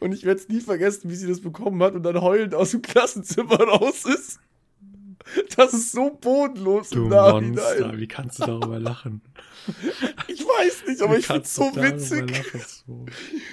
Und 0.01 0.13
ich 0.13 0.25
werde 0.25 0.41
es 0.41 0.49
nie 0.49 0.61
vergessen, 0.61 1.11
wie 1.11 1.17
sie 1.17 1.27
das 1.27 1.41
bekommen 1.41 1.83
hat 1.83 1.95
und 1.95 2.03
dann 2.03 2.21
heulend 2.21 2.55
aus 2.55 2.71
dem 2.73 2.83
Klassenzimmer 2.83 3.57
raus 3.59 4.05
ist. 4.05 4.39
Das 5.57 5.73
ist 5.75 5.93
so 5.93 6.11
bodenlos 6.21 6.91
Du 6.91 7.05
im 7.05 7.09
Monster, 7.11 7.63
Nachhinein. 7.63 7.99
wie 7.99 8.09
kannst 8.09 8.39
du 8.39 8.47
darüber 8.47 8.79
lachen? 8.79 9.21
Ich 10.29 10.45
weiß 10.45 10.85
nicht, 10.89 11.01
aber 11.01 11.15
Wie 11.15 11.21
ich 11.21 11.27
finde 11.27 11.43
es 11.43 11.55
so 11.55 11.75
witzig. 11.75 12.45
So. 12.87 13.07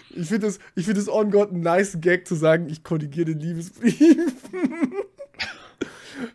Ich 0.10 0.28
finde 0.28 0.48
es 0.48 0.60
find 0.76 0.98
das 0.98 1.08
on 1.08 1.32
God 1.32 1.54
ein 1.54 1.62
nice 1.62 1.98
Gag 2.02 2.28
zu 2.28 2.36
sagen, 2.36 2.68
ich 2.70 2.84
korrigiere 2.84 3.28
den 3.28 3.40
Liebesbrief. 3.40 3.96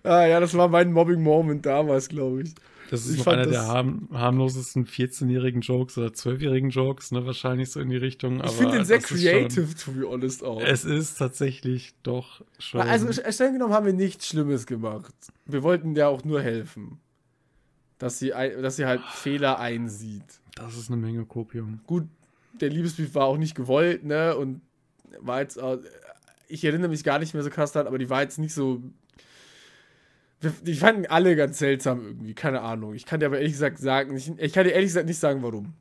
ah, 0.03 0.24
ja, 0.24 0.40
das 0.40 0.55
war 0.55 0.68
mein 0.68 0.92
Mobbing-Moment 0.92 1.66
damals, 1.66 2.09
glaube 2.09 2.44
ich. 2.44 2.55
Das 2.91 3.07
ist 3.07 3.14
Ich 3.14 3.18
noch 3.24 3.32
einer 3.32 3.47
der 3.47 3.66
harm 3.66 4.09
harmlosesten 4.12 4.87
14-jährigen 4.87 5.61
Jokes 5.61 5.99
oder 5.99 6.09
12-jährigen 6.09 6.70
Jokes, 6.70 7.11
ne? 7.11 7.26
Wahrscheinlich 7.26 7.70
so 7.70 7.80
in 7.80 7.91
die 7.91 7.97
Richtung. 7.97 8.43
Ich 8.45 8.51
finde 8.53 8.76
den 8.76 8.84
sehr 8.84 9.01
creative, 9.01 9.74
to 9.74 9.93
be 9.93 10.09
honest, 10.09 10.45
auch. 10.45 10.61
Schon, 10.61 10.68
es 10.68 10.84
ist 10.84 11.18
tatsächlich 11.18 11.95
doch 12.03 12.45
schon. 12.59 12.80
Also, 12.80 13.12
streng 13.12 13.55
genommen 13.55 13.74
haben 13.74 13.87
wir 13.87 13.93
nichts 13.93 14.28
Schlimmes 14.28 14.66
gemacht. 14.66 15.14
Wir 15.47 15.62
wollten 15.62 15.95
der 15.95 16.09
auch 16.09 16.24
nur 16.24 16.41
helfen. 16.41 17.01
Dass 17.99 18.18
sie, 18.18 18.28
dass 18.28 18.76
sie 18.76 18.84
halt 18.84 19.01
Fehler 19.11 19.59
einsieht. 19.59 20.41
das 20.55 20.76
ist 20.76 20.91
eine 20.91 20.99
Menge 21.01 21.24
Kopium. 21.24 21.80
Gut, 21.87 22.05
der 22.61 22.68
Liebesbrief 22.68 23.14
war 23.14 23.24
auch 23.24 23.39
nicht 23.39 23.55
gewollt, 23.55 24.05
ne? 24.05 24.37
Und 24.37 24.61
war 25.20 25.41
jetzt 25.41 25.61
auch, 25.61 25.78
ich 26.49 26.64
erinnere 26.64 26.89
mich 26.89 27.05
gar 27.05 27.18
nicht 27.18 27.34
mehr 27.34 27.43
so 27.43 27.51
krass 27.51 27.72
daran, 27.72 27.89
aber 27.89 27.99
die 27.99 28.11
war 28.11 28.22
jetzt 28.22 28.39
nicht 28.39 28.55
so. 28.55 28.82
Die 30.43 30.74
fanden 30.74 31.07
alle 31.07 31.34
ganz 31.34 31.59
seltsam 31.59 32.05
irgendwie, 32.07 32.34
keine 32.34 32.61
Ahnung. 32.61 32.95
Ich 32.95 33.07
kann 33.07 33.20
dir 33.20 33.26
aber 33.26 33.39
ehrlich 33.39 33.53
gesagt 33.53 33.78
sagen, 33.78 34.14
ich, 34.16 34.30
ich 34.39 34.53
kann 34.53 34.64
dir 34.64 34.72
ehrlich 34.72 34.89
gesagt 34.91 35.07
nicht 35.07 35.18
sagen, 35.18 35.43
warum. 35.43 35.72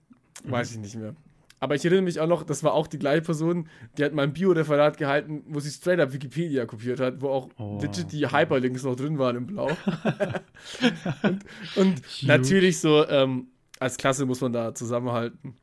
Weiß 0.45 0.71
ich 0.71 0.77
nicht 0.77 0.95
mehr. 0.95 1.13
Aber 1.59 1.75
ich 1.75 1.83
erinnere 1.83 2.03
mich 2.03 2.19
auch 2.19 2.27
noch, 2.27 2.43
das 2.43 2.63
war 2.63 2.73
auch 2.73 2.85
die 2.87 2.99
gleiche 2.99 3.21
Person, 3.21 3.67
die 3.97 4.03
hat 4.03 4.13
mal 4.13 4.23
ein 4.23 4.33
Bio-Referat 4.33 4.97
gehalten, 4.97 5.43
wo 5.47 5.59
sie 5.59 5.71
straight 5.71 5.99
up 5.99 6.13
Wikipedia 6.13 6.65
kopiert 6.65 6.99
hat, 6.99 7.21
wo 7.21 7.29
auch 7.29 7.49
Oh. 7.57 7.79
legit 7.81 8.11
die 8.11 8.27
Hyperlinks 8.27 8.83
noch 8.83 8.95
drin 8.95 9.17
waren 9.17 9.35
im 9.37 9.47
Blau. 9.47 9.67
und 11.23 11.39
und 11.75 12.01
natürlich 12.23 12.79
so, 12.79 13.07
ähm, 13.07 13.47
als 13.79 13.97
Klasse 13.97 14.25
muss 14.25 14.41
man 14.41 14.53
da 14.53 14.73
zusammenhalten. 14.73 15.55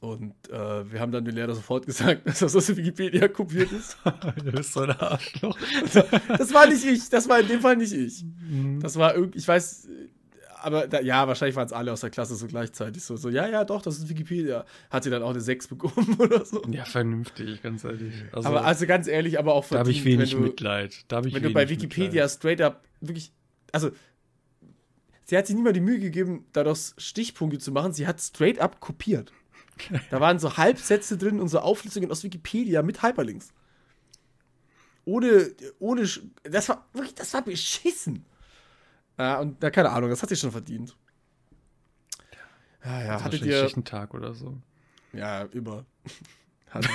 Und 0.00 0.32
äh, 0.48 0.90
wir 0.90 0.98
haben 0.98 1.12
dann 1.12 1.26
den 1.26 1.34
Lehrer 1.34 1.54
sofort 1.54 1.84
gesagt, 1.84 2.22
dass 2.26 2.38
das 2.38 2.56
aus 2.56 2.74
Wikipedia 2.74 3.28
kopiert 3.28 3.70
ist. 3.70 3.98
du 4.44 4.52
bist 4.52 4.72
so 4.72 4.80
ein 4.80 4.90
Arschloch. 4.90 5.58
Das 6.28 6.54
war 6.54 6.66
nicht 6.66 6.84
ich, 6.84 7.08
das 7.10 7.28
war 7.28 7.40
in 7.40 7.48
dem 7.48 7.60
Fall 7.60 7.76
nicht 7.76 7.92
ich. 7.92 8.24
Mhm. 8.24 8.80
Das 8.80 8.96
war 8.96 9.14
irgendwie, 9.14 9.38
ich 9.38 9.46
weiß, 9.46 9.88
aber 10.62 10.86
da, 10.86 11.00
ja, 11.00 11.28
wahrscheinlich 11.28 11.56
waren 11.56 11.66
es 11.66 11.72
alle 11.72 11.92
aus 11.92 12.00
der 12.00 12.10
Klasse 12.10 12.34
so 12.34 12.46
gleichzeitig 12.46 13.02
so, 13.02 13.16
so, 13.16 13.28
ja, 13.28 13.46
ja, 13.46 13.64
doch, 13.64 13.82
das 13.82 13.98
ist 13.98 14.08
Wikipedia. 14.08 14.64
Hat 14.90 15.04
sie 15.04 15.10
dann 15.10 15.22
auch 15.22 15.30
eine 15.30 15.40
6 15.40 15.68
bekommen 15.68 16.16
oder 16.18 16.44
so. 16.46 16.62
Ja, 16.70 16.84
vernünftig, 16.86 17.62
ganz 17.62 17.84
ehrlich. 17.84 18.14
Also, 18.32 18.48
aber 18.48 18.64
also 18.64 18.86
ganz 18.86 19.06
ehrlich, 19.06 19.38
aber 19.38 19.54
auch 19.54 19.66
da 19.68 19.80
habe 19.80 19.90
ich 19.90 20.04
wenig 20.04 20.30
du, 20.30 20.38
Mitleid. 20.38 21.04
Da 21.08 21.16
habe 21.16 21.28
ich 21.28 21.34
Wenn 21.34 21.42
du 21.42 21.52
bei 21.52 21.68
Wikipedia 21.68 22.26
straight 22.28 22.62
up 22.62 22.84
wirklich, 23.00 23.32
also 23.72 23.90
sie 25.24 25.36
hat 25.36 25.46
sich 25.46 25.56
nie 25.56 25.62
mal 25.62 25.74
die 25.74 25.80
Mühe 25.80 25.98
gegeben, 25.98 26.46
daraus 26.52 26.94
Stichpunkte 26.96 27.58
zu 27.58 27.70
machen. 27.70 27.92
Sie 27.92 28.06
hat 28.06 28.20
straight 28.20 28.58
up 28.60 28.80
kopiert. 28.80 29.32
Da 30.10 30.20
waren 30.20 30.38
so 30.38 30.56
Halbsätze 30.56 31.16
drin 31.16 31.40
und 31.40 31.48
so 31.48 31.60
Auflistungen 31.60 32.10
aus 32.10 32.24
Wikipedia 32.24 32.82
mit 32.82 33.02
Hyperlinks. 33.02 33.52
Ohne, 35.04 35.50
ohne, 35.78 36.08
das 36.42 36.68
war 36.68 36.86
wirklich, 36.92 37.14
das 37.14 37.32
war 37.34 37.42
beschissen. 37.42 38.24
Ja, 39.18 39.40
und 39.40 39.58
na, 39.60 39.70
keine 39.70 39.90
Ahnung, 39.90 40.10
das 40.10 40.22
hat 40.22 40.28
sie 40.28 40.36
schon 40.36 40.52
verdient. 40.52 40.96
Ja, 42.84 43.02
ja, 43.02 43.24
hattet 43.24 43.42
ihr, 43.42 43.62
Schichtentag 43.62 44.14
oder 44.14 44.34
so. 44.34 44.56
ja, 45.12 45.42
immer. 45.42 45.84
Hattet, 46.70 46.90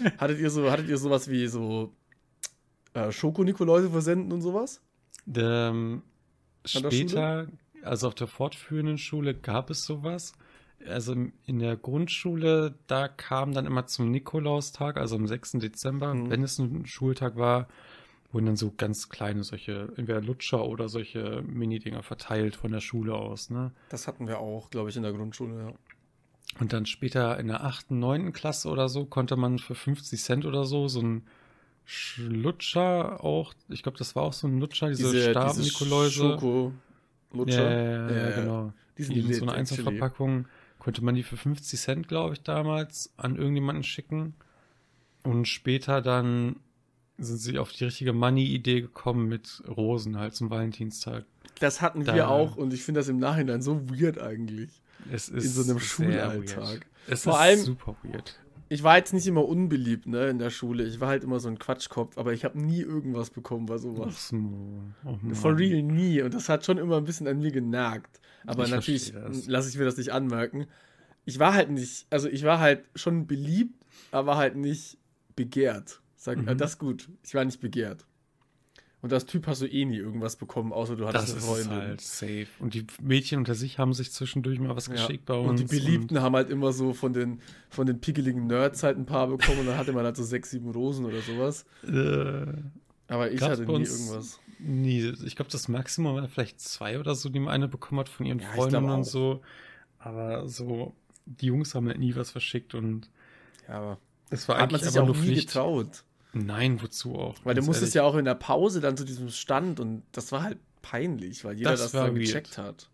immer. 0.00 0.12
hattet 0.18 0.40
ihr 0.40 0.50
so, 0.50 0.68
hattet 0.68 0.88
ihr 0.88 0.98
sowas 0.98 1.30
wie 1.30 1.46
so 1.46 1.94
äh, 2.92 3.12
Schoko-Nikoläuse 3.12 3.88
versenden 3.88 4.32
und 4.32 4.42
sowas? 4.42 4.82
Ähm, 5.32 6.02
später, 6.64 7.46
also 7.82 8.08
auf 8.08 8.16
der 8.16 8.26
fortführenden 8.26 8.98
Schule 8.98 9.32
gab 9.34 9.70
es 9.70 9.84
sowas. 9.84 10.32
Also 10.88 11.14
in 11.46 11.58
der 11.58 11.76
Grundschule, 11.76 12.74
da 12.86 13.08
kam 13.08 13.52
dann 13.52 13.66
immer 13.66 13.86
zum 13.86 14.10
Nikolaustag, 14.10 14.96
also 14.96 15.16
am 15.16 15.26
6. 15.26 15.52
Dezember, 15.60 16.14
Mhm. 16.14 16.30
wenn 16.30 16.42
es 16.42 16.58
ein 16.58 16.86
Schultag 16.86 17.36
war, 17.36 17.68
wurden 18.32 18.46
dann 18.46 18.56
so 18.56 18.72
ganz 18.76 19.08
kleine 19.10 19.44
solche, 19.44 19.92
entweder 19.96 20.20
Lutscher 20.22 20.64
oder 20.66 20.88
solche 20.88 21.42
Mini-Dinger 21.46 22.02
verteilt 22.02 22.56
von 22.56 22.72
der 22.72 22.80
Schule 22.80 23.14
aus, 23.14 23.50
ne? 23.50 23.72
Das 23.90 24.08
hatten 24.08 24.26
wir 24.26 24.38
auch, 24.38 24.70
glaube 24.70 24.88
ich, 24.88 24.96
in 24.96 25.02
der 25.02 25.12
Grundschule, 25.12 25.58
ja. 25.58 25.72
Und 26.60 26.72
dann 26.72 26.86
später 26.86 27.38
in 27.38 27.48
der 27.48 27.64
8., 27.64 27.90
9. 27.90 28.32
Klasse 28.32 28.68
oder 28.68 28.88
so 28.88 29.04
konnte 29.04 29.36
man 29.36 29.58
für 29.58 29.74
50 29.74 30.22
Cent 30.22 30.44
oder 30.46 30.64
so 30.64 30.88
so 30.88 31.00
ein 31.00 31.22
Lutscher 32.16 33.22
auch, 33.24 33.54
ich 33.68 33.82
glaube, 33.82 33.98
das 33.98 34.14
war 34.14 34.22
auch 34.22 34.32
so 34.32 34.46
ein 34.46 34.58
Lutscher, 34.60 34.88
diese, 34.88 35.30
Stab-Nikoläuse. 35.30 36.10
Schoko 36.12 36.72
Ja, 37.34 37.44
ja, 37.46 38.10
ja, 38.10 38.28
Ja, 38.28 38.30
genau. 38.40 38.72
Die 38.98 39.02
sind 39.04 39.16
in 39.16 39.32
so 39.32 39.42
einer. 39.44 39.54
Einzelverpackung 39.54 40.46
konnte 40.82 41.04
man 41.04 41.14
die 41.14 41.22
für 41.22 41.36
50 41.36 41.78
Cent, 41.80 42.08
glaube 42.08 42.34
ich, 42.34 42.42
damals 42.42 43.12
an 43.16 43.36
irgendjemanden 43.36 43.84
schicken. 43.84 44.34
Und 45.22 45.46
später 45.46 46.02
dann 46.02 46.56
sind 47.18 47.36
sie 47.38 47.58
auf 47.60 47.70
die 47.72 47.84
richtige 47.84 48.12
Money-Idee 48.12 48.80
gekommen 48.80 49.28
mit 49.28 49.62
Rosen 49.68 50.18
halt 50.18 50.34
zum 50.34 50.50
Valentinstag. 50.50 51.24
Das 51.60 51.80
hatten 51.82 52.04
Da- 52.04 52.14
wir 52.16 52.28
auch 52.28 52.56
und 52.56 52.74
ich 52.74 52.82
finde 52.82 52.98
das 52.98 53.08
im 53.08 53.18
Nachhinein 53.20 53.62
so 53.62 53.88
weird 53.90 54.18
eigentlich. 54.18 54.70
Es 55.12 55.28
ist 55.28 55.54
so 55.54 55.62
einem 55.70 55.78
Schulalltag. 55.78 56.84
Es 57.06 57.22
Vor 57.22 57.34
ist 57.34 57.38
allem- 57.38 57.60
super 57.60 57.94
weird. 58.02 58.40
Ich 58.72 58.82
war 58.82 58.96
jetzt 58.96 59.12
nicht 59.12 59.26
immer 59.26 59.46
unbeliebt, 59.46 60.06
ne, 60.06 60.28
in 60.28 60.38
der 60.38 60.48
Schule. 60.50 60.84
Ich 60.84 60.98
war 60.98 61.08
halt 61.08 61.24
immer 61.24 61.38
so 61.40 61.48
ein 61.48 61.58
Quatschkopf, 61.58 62.16
aber 62.16 62.32
ich 62.32 62.42
habe 62.44 62.58
nie 62.58 62.80
irgendwas 62.80 63.28
bekommen 63.28 63.66
bei 63.66 63.74
Ach, 63.74 63.78
sowas. 63.80 64.28
Smo. 64.28 64.80
Oh. 65.04 65.18
For 65.34 65.58
real 65.58 65.82
nie. 65.82 66.22
Und 66.22 66.32
das 66.32 66.48
hat 66.48 66.64
schon 66.64 66.78
immer 66.78 66.96
ein 66.96 67.04
bisschen 67.04 67.28
an 67.28 67.38
mir 67.38 67.50
genagt. 67.52 68.20
Aber 68.46 68.64
Ich 68.64 68.70
natürlich 68.70 69.12
lasse 69.46 69.68
ich 69.68 69.76
mir 69.78 69.84
das 69.84 69.98
nicht 69.98 70.12
anmerken. 70.12 70.66
Ich 71.26 71.38
war 71.38 71.52
halt 71.54 71.70
nicht, 71.70 72.06
also 72.10 72.28
ich 72.28 72.44
war 72.44 72.60
halt 72.60 72.84
schon 72.94 73.26
beliebt, 73.26 73.74
aber 74.10 74.36
halt 74.36 74.56
nicht 74.56 74.96
begehrt. 75.36 76.00
Sag, 76.16 76.38
Mhm. 76.38 76.48
äh, 76.48 76.56
das 76.56 76.72
ist 76.72 76.78
gut. 76.78 77.08
Ich 77.24 77.34
war 77.34 77.44
nicht 77.44 77.60
begehrt. 77.60 78.06
Und 79.02 79.12
als 79.12 79.26
Typ 79.26 79.48
hast 79.48 79.60
du 79.62 79.66
eh 79.66 79.84
nie 79.84 79.96
irgendwas 79.96 80.36
bekommen, 80.36 80.72
außer 80.72 80.94
du 80.94 81.06
hattest 81.08 81.24
Das 81.24 81.30
eine 81.32 81.38
ist 81.40 81.44
Freundin. 81.66 81.70
halt 81.88 82.00
safe. 82.00 82.46
Und 82.60 82.74
die 82.74 82.86
Mädchen 83.02 83.38
unter 83.38 83.54
sich 83.56 83.78
haben 83.80 83.92
sich 83.94 84.12
zwischendurch 84.12 84.60
mal 84.60 84.76
was 84.76 84.86
Ja. 84.86 84.92
geschickt 84.94 85.26
bei 85.26 85.34
uns. 85.34 85.48
Und 85.50 85.58
die 85.58 85.64
Beliebten 85.76 86.20
haben 86.22 86.36
halt 86.36 86.50
immer 86.50 86.72
so 86.72 86.92
von 86.94 87.12
den, 87.12 87.40
von 87.68 87.86
den 87.86 88.00
pickeligen 88.00 88.46
Nerds 88.46 88.84
halt 88.84 88.96
ein 88.98 89.04
paar 89.06 89.26
bekommen 89.26 89.58
und 89.60 89.66
dann 89.66 89.76
hatte 89.76 89.92
man 89.92 90.04
halt 90.04 90.16
so 90.16 90.22
sechs, 90.22 90.50
sieben 90.52 90.70
Rosen 90.70 91.04
oder 91.04 91.20
sowas. 91.20 91.64
Und, 91.82 91.96
äh, 91.96 92.46
Aber 93.08 93.32
ich 93.32 93.42
hatte 93.42 93.62
nie 93.66 93.82
irgendwas. 93.82 94.38
Nee, 94.60 95.12
ich 95.24 95.34
glaube, 95.34 95.50
das 95.50 95.66
Maximum 95.66 96.14
war 96.14 96.28
vielleicht 96.28 96.60
zwei 96.60 97.00
oder 97.00 97.16
so, 97.16 97.28
die 97.28 97.40
mal 97.40 97.50
eine 97.50 97.66
bekommen 97.66 97.98
hat 97.98 98.08
von 98.08 98.24
ihren 98.24 98.38
Ja, 98.38 98.52
Freundinnen 98.52 98.88
und 98.88 99.04
so. 99.04 99.42
Aber 99.98 100.46
so, 100.48 100.94
die 101.26 101.46
Jungs 101.46 101.74
haben 101.74 101.88
halt 101.88 101.98
nie 101.98 102.14
was 102.14 102.30
verschickt 102.30 102.74
und 102.76 103.10
Ja, 103.66 103.74
aber 103.74 103.98
es 104.30 104.48
war 104.48 104.58
hat 104.60 104.70
man 104.70 104.80
sich 104.80 104.88
aber 104.90 105.02
auch 105.02 105.06
nur 105.06 105.16
nie 105.16 105.22
Pflicht. 105.32 105.48
getraut. 105.48 106.04
Nein, 106.34 106.80
wozu 106.82 107.14
auch? 107.16 107.44
Weil 107.44 107.54
du 107.54 107.62
musstest 107.62 107.94
ehrlich. 107.94 107.94
ja 107.94 108.02
auch 108.04 108.16
in 108.16 108.24
der 108.24 108.34
Pause 108.34 108.80
dann 108.80 108.96
zu 108.96 109.04
diesem 109.04 109.28
Stand 109.28 109.80
und 109.80 110.02
das 110.12 110.32
war 110.32 110.42
halt 110.42 110.58
peinlich, 110.80 111.44
weil 111.44 111.56
jeder 111.58 111.72
Das 111.72 111.80
das, 111.80 111.92
dann 111.92 112.14
weird. 112.14 112.20
gecheckt 112.26 112.58
hat. 112.58 112.88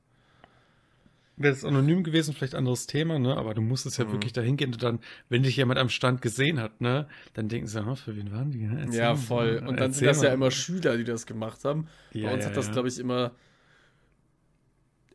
Wäre 1.36 1.52
es 1.54 1.64
anonym 1.64 2.02
gewesen, 2.02 2.34
vielleicht 2.34 2.56
anderes 2.56 2.88
Thema, 2.88 3.20
ne? 3.20 3.36
Aber 3.36 3.54
du 3.54 3.60
musstest 3.60 3.96
ja 3.98 4.04
Mhm. 4.06 4.12
wirklich 4.12 4.32
dahin 4.32 4.56
gehen 4.56 4.72
und 4.72 4.82
dann, 4.82 4.98
wenn 5.28 5.44
dich 5.44 5.56
jemand 5.56 5.78
am 5.78 5.88
Stand 5.88 6.20
gesehen 6.20 6.58
hat, 6.58 6.80
ne? 6.80 7.06
Dann 7.34 7.48
denken 7.48 7.68
sie, 7.68 7.84
"Hm, 7.86 7.94
für 7.94 8.16
wen 8.16 8.32
waren 8.32 8.50
die? 8.50 8.64
Erzähl 8.64 8.98
ja, 8.98 9.10
mal, 9.10 9.16
voll. 9.16 9.60
ne? 9.60 9.68
Und 9.68 9.80
dann 9.80 9.92
sind 9.92 10.04
Erzähl 10.04 10.08
das 10.08 10.22
ja 10.22 10.28
mal." 10.30 10.34
immer 10.34 10.50
Schüler, 10.50 10.96
die 10.96 11.04
das 11.04 11.26
gemacht 11.26 11.64
haben. 11.64 11.86
Ja, 12.12 12.26
Bei 12.26 12.34
uns 12.34 12.42
ja, 12.42 12.50
hat 12.50 12.56
das, 12.56 12.66
ja. 12.66 12.72
glaube 12.72 12.88
ich, 12.88 12.98
immer 12.98 13.30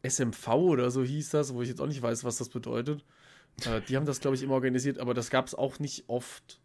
SMV 0.01 0.47
oder 0.49 0.91
so 0.91 1.03
hieß 1.03 1.29
das, 1.31 1.53
wo 1.53 1.61
ich 1.61 1.69
jetzt 1.69 1.81
auch 1.81 1.87
nicht 1.87 2.01
weiß, 2.01 2.23
was 2.23 2.37
das 2.37 2.49
bedeutet. 2.49 3.03
Äh, 3.65 3.81
die 3.81 3.95
haben 3.97 4.05
das, 4.05 4.19
glaube 4.19 4.35
ich, 4.35 4.43
immer 4.43 4.53
organisiert, 4.55 4.99
aber 4.99 5.13
das 5.13 5.29
gab 5.29 5.45
es 5.47 5.55
auch 5.55 5.79
nicht 5.79 6.05
oft. 6.07 6.59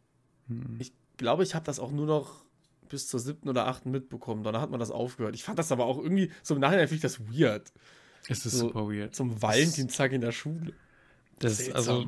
Hm. 0.48 0.76
Ich 0.78 0.92
glaube, 1.18 1.42
ich 1.42 1.54
habe 1.54 1.66
das 1.66 1.78
auch 1.78 1.92
nur 1.92 2.06
noch 2.06 2.44
bis 2.88 3.06
zur 3.06 3.20
siebten 3.20 3.50
oder 3.50 3.66
achten 3.66 3.90
mitbekommen. 3.90 4.42
Danach 4.42 4.62
hat 4.62 4.70
man 4.70 4.80
das 4.80 4.90
aufgehört. 4.90 5.34
Ich 5.34 5.44
fand 5.44 5.58
das 5.58 5.70
aber 5.70 5.84
auch 5.84 5.98
irgendwie, 5.98 6.30
so 6.42 6.54
im 6.54 6.60
Nachhinein 6.60 6.88
finde 6.88 6.96
ich 6.96 7.02
das 7.02 7.20
weird. 7.20 7.70
Es 8.28 8.46
ist 8.46 8.54
so 8.54 8.68
super 8.68 8.88
weird. 8.88 9.14
Zum 9.14 9.40
Valentinstag 9.42 10.12
in 10.12 10.22
der 10.22 10.32
Schule. 10.32 10.72
Das 11.38 11.60
ist 11.60 11.74
also, 11.74 12.06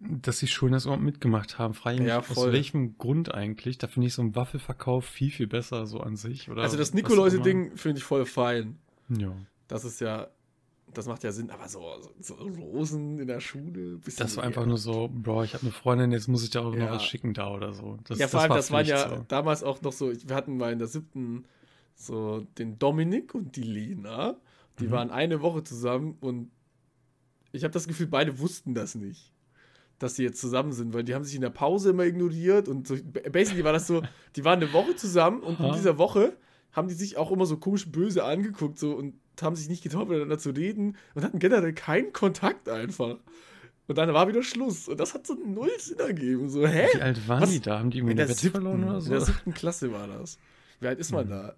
dass 0.00 0.38
die 0.38 0.48
Schulen 0.48 0.72
das 0.72 0.84
überhaupt 0.84 1.02
mitgemacht 1.02 1.58
haben, 1.58 1.74
frage 1.74 1.96
ich 1.96 2.00
mich, 2.00 2.08
Ja, 2.08 2.18
aus 2.18 2.36
welchem 2.36 2.98
Grund 2.98 3.32
eigentlich? 3.34 3.78
Da 3.78 3.86
finde 3.86 4.08
ich 4.08 4.14
so 4.14 4.22
einen 4.22 4.34
Waffelverkauf 4.34 5.04
viel, 5.04 5.30
viel 5.30 5.46
besser 5.46 5.86
so 5.86 6.00
an 6.00 6.16
sich. 6.16 6.50
Oder 6.50 6.62
Also 6.62 6.76
das 6.76 6.94
Nikoläuse-Ding 6.94 7.76
finde 7.76 7.98
ich 7.98 8.04
voll 8.04 8.26
fein. 8.26 8.78
Ja. 9.08 9.34
Das 9.68 9.84
ist 9.84 10.00
ja, 10.00 10.28
das 10.94 11.06
macht 11.06 11.22
ja 11.24 11.32
Sinn, 11.32 11.50
aber 11.50 11.68
so, 11.68 11.82
so, 12.00 12.10
so 12.20 12.34
Rosen 12.34 13.18
in 13.18 13.26
der 13.26 13.40
Schule. 13.40 13.98
Das 14.18 14.36
war 14.36 14.44
einfach 14.44 14.66
nur 14.66 14.78
so, 14.78 15.08
Bro, 15.12 15.44
ich 15.44 15.54
habe 15.54 15.62
eine 15.62 15.72
Freundin, 15.72 16.12
jetzt 16.12 16.28
muss 16.28 16.42
ich 16.44 16.50
dir 16.50 16.60
auch 16.62 16.70
noch 16.70 16.76
Ja. 16.76 16.92
was 16.92 17.04
schicken 17.04 17.34
da 17.34 17.50
oder 17.52 17.72
so. 17.72 17.98
Das, 18.04 18.18
ja, 18.18 18.28
vor 18.28 18.40
allem, 18.40 18.50
war 18.50 18.56
das, 18.56 18.70
waren 18.70 18.86
ja 18.86 19.08
so. 19.08 19.24
damals 19.28 19.62
auch 19.62 19.80
noch 19.82 19.92
so, 19.92 20.10
wir 20.12 20.34
hatten 20.36 20.56
mal 20.56 20.72
in 20.72 20.78
der 20.78 20.88
siebten 20.88 21.44
so 21.94 22.46
den 22.58 22.78
Dominik 22.78 23.34
und 23.34 23.56
die 23.56 23.62
Lena. 23.62 24.36
Die 24.78 24.86
Mhm. 24.86 24.90
waren 24.92 25.10
eine 25.10 25.42
Woche 25.42 25.62
zusammen 25.62 26.16
und 26.20 26.50
ich 27.52 27.64
habe 27.64 27.72
das 27.72 27.86
Gefühl, 27.86 28.06
beide 28.06 28.38
wussten 28.38 28.74
das 28.74 28.94
nicht, 28.94 29.32
dass 29.98 30.14
sie 30.16 30.22
jetzt 30.22 30.40
zusammen 30.40 30.72
sind, 30.72 30.94
weil 30.94 31.04
die 31.04 31.14
haben 31.14 31.24
sich 31.24 31.34
in 31.34 31.42
der 31.42 31.50
Pause 31.50 31.90
immer 31.90 32.04
ignoriert 32.04 32.68
und 32.68 32.86
so, 32.86 32.96
basically 33.30 33.64
war 33.64 33.72
das 33.74 33.86
so, 33.86 34.02
die 34.36 34.44
waren 34.44 34.62
eine 34.62 34.72
Woche 34.72 34.94
zusammen 34.96 35.40
und 35.42 35.58
in 35.58 35.66
Aha. 35.66 35.74
dieser 35.76 35.98
Woche 35.98 36.36
haben 36.72 36.88
die 36.88 36.94
sich 36.94 37.16
auch 37.16 37.30
immer 37.32 37.44
so 37.46 37.56
komisch 37.58 37.90
böse 37.90 38.24
angeguckt 38.24 38.78
so 38.78 38.94
und 38.94 39.14
haben 39.42 39.56
sich 39.56 39.68
nicht 39.68 39.82
getraut, 39.82 40.08
miteinander 40.08 40.38
zu 40.38 40.50
reden 40.50 40.96
und 41.14 41.24
hatten 41.24 41.38
generell 41.38 41.72
keinen 41.72 42.12
Kontakt 42.12 42.68
einfach. 42.68 43.16
Und 43.88 43.98
dann 43.98 44.12
war 44.14 44.28
wieder 44.28 44.42
Schluss. 44.42 44.86
Und 44.88 45.00
das 45.00 45.14
hat 45.14 45.26
so 45.26 45.34
null 45.34 45.70
Sinn 45.78 45.98
ergeben. 45.98 46.48
So, 46.48 46.66
hä? 46.66 46.86
Wie 46.94 47.00
alt 47.02 47.26
waren 47.28 47.42
Was? 47.42 47.50
die 47.50 47.60
da? 47.60 47.78
Haben 47.80 47.90
die 47.90 47.98
irgendwie 47.98 48.12
In 48.12 48.18
eine 48.18 48.26
der, 48.26 48.28
Wette 48.30 48.40
siebten, 48.40 48.62
verloren 48.62 48.84
oder 48.84 48.98
in 48.98 49.10
der 49.10 49.20
so? 49.20 49.26
siebten 49.26 49.52
Klasse 49.54 49.92
war 49.92 50.06
das. 50.06 50.38
Wie 50.78 50.86
alt 50.86 50.98
ist 51.00 51.10
man 51.12 51.26
Mhm. 51.26 51.30
da? 51.30 51.54